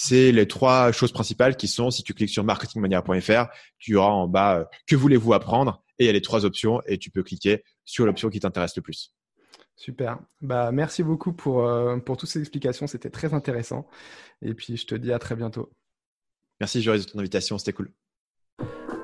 c'est 0.00 0.30
les 0.30 0.46
trois 0.46 0.92
choses 0.92 1.10
principales 1.10 1.56
qui 1.56 1.66
sont, 1.66 1.90
si 1.90 2.04
tu 2.04 2.14
cliques 2.14 2.30
sur 2.30 2.44
marketingmania.fr, 2.44 3.46
tu 3.78 3.96
auras 3.96 4.12
en 4.12 4.28
bas 4.28 4.60
euh, 4.60 4.64
que 4.86 4.94
voulez-vous 4.94 5.34
apprendre 5.34 5.82
et 5.98 6.04
il 6.04 6.06
y 6.06 6.08
a 6.08 6.12
les 6.12 6.22
trois 6.22 6.44
options 6.44 6.80
et 6.86 6.98
tu 6.98 7.10
peux 7.10 7.24
cliquer 7.24 7.64
sur 7.84 8.06
l'option 8.06 8.30
qui 8.30 8.38
t'intéresse 8.38 8.76
le 8.76 8.82
plus. 8.82 9.12
Super. 9.74 10.20
Bah, 10.40 10.70
merci 10.70 11.02
beaucoup 11.02 11.32
pour, 11.32 11.66
euh, 11.66 11.96
pour 11.96 12.16
toutes 12.16 12.28
ces 12.28 12.38
explications. 12.38 12.86
C'était 12.86 13.10
très 13.10 13.34
intéressant. 13.34 13.88
Et 14.40 14.54
puis, 14.54 14.76
je 14.76 14.86
te 14.86 14.94
dis 14.94 15.12
à 15.12 15.18
très 15.18 15.34
bientôt. 15.34 15.72
Merci, 16.60 16.80
Joris, 16.80 17.04
de 17.04 17.10
ton 17.10 17.18
invitation. 17.18 17.58
C'était 17.58 17.72
cool. 17.72 17.92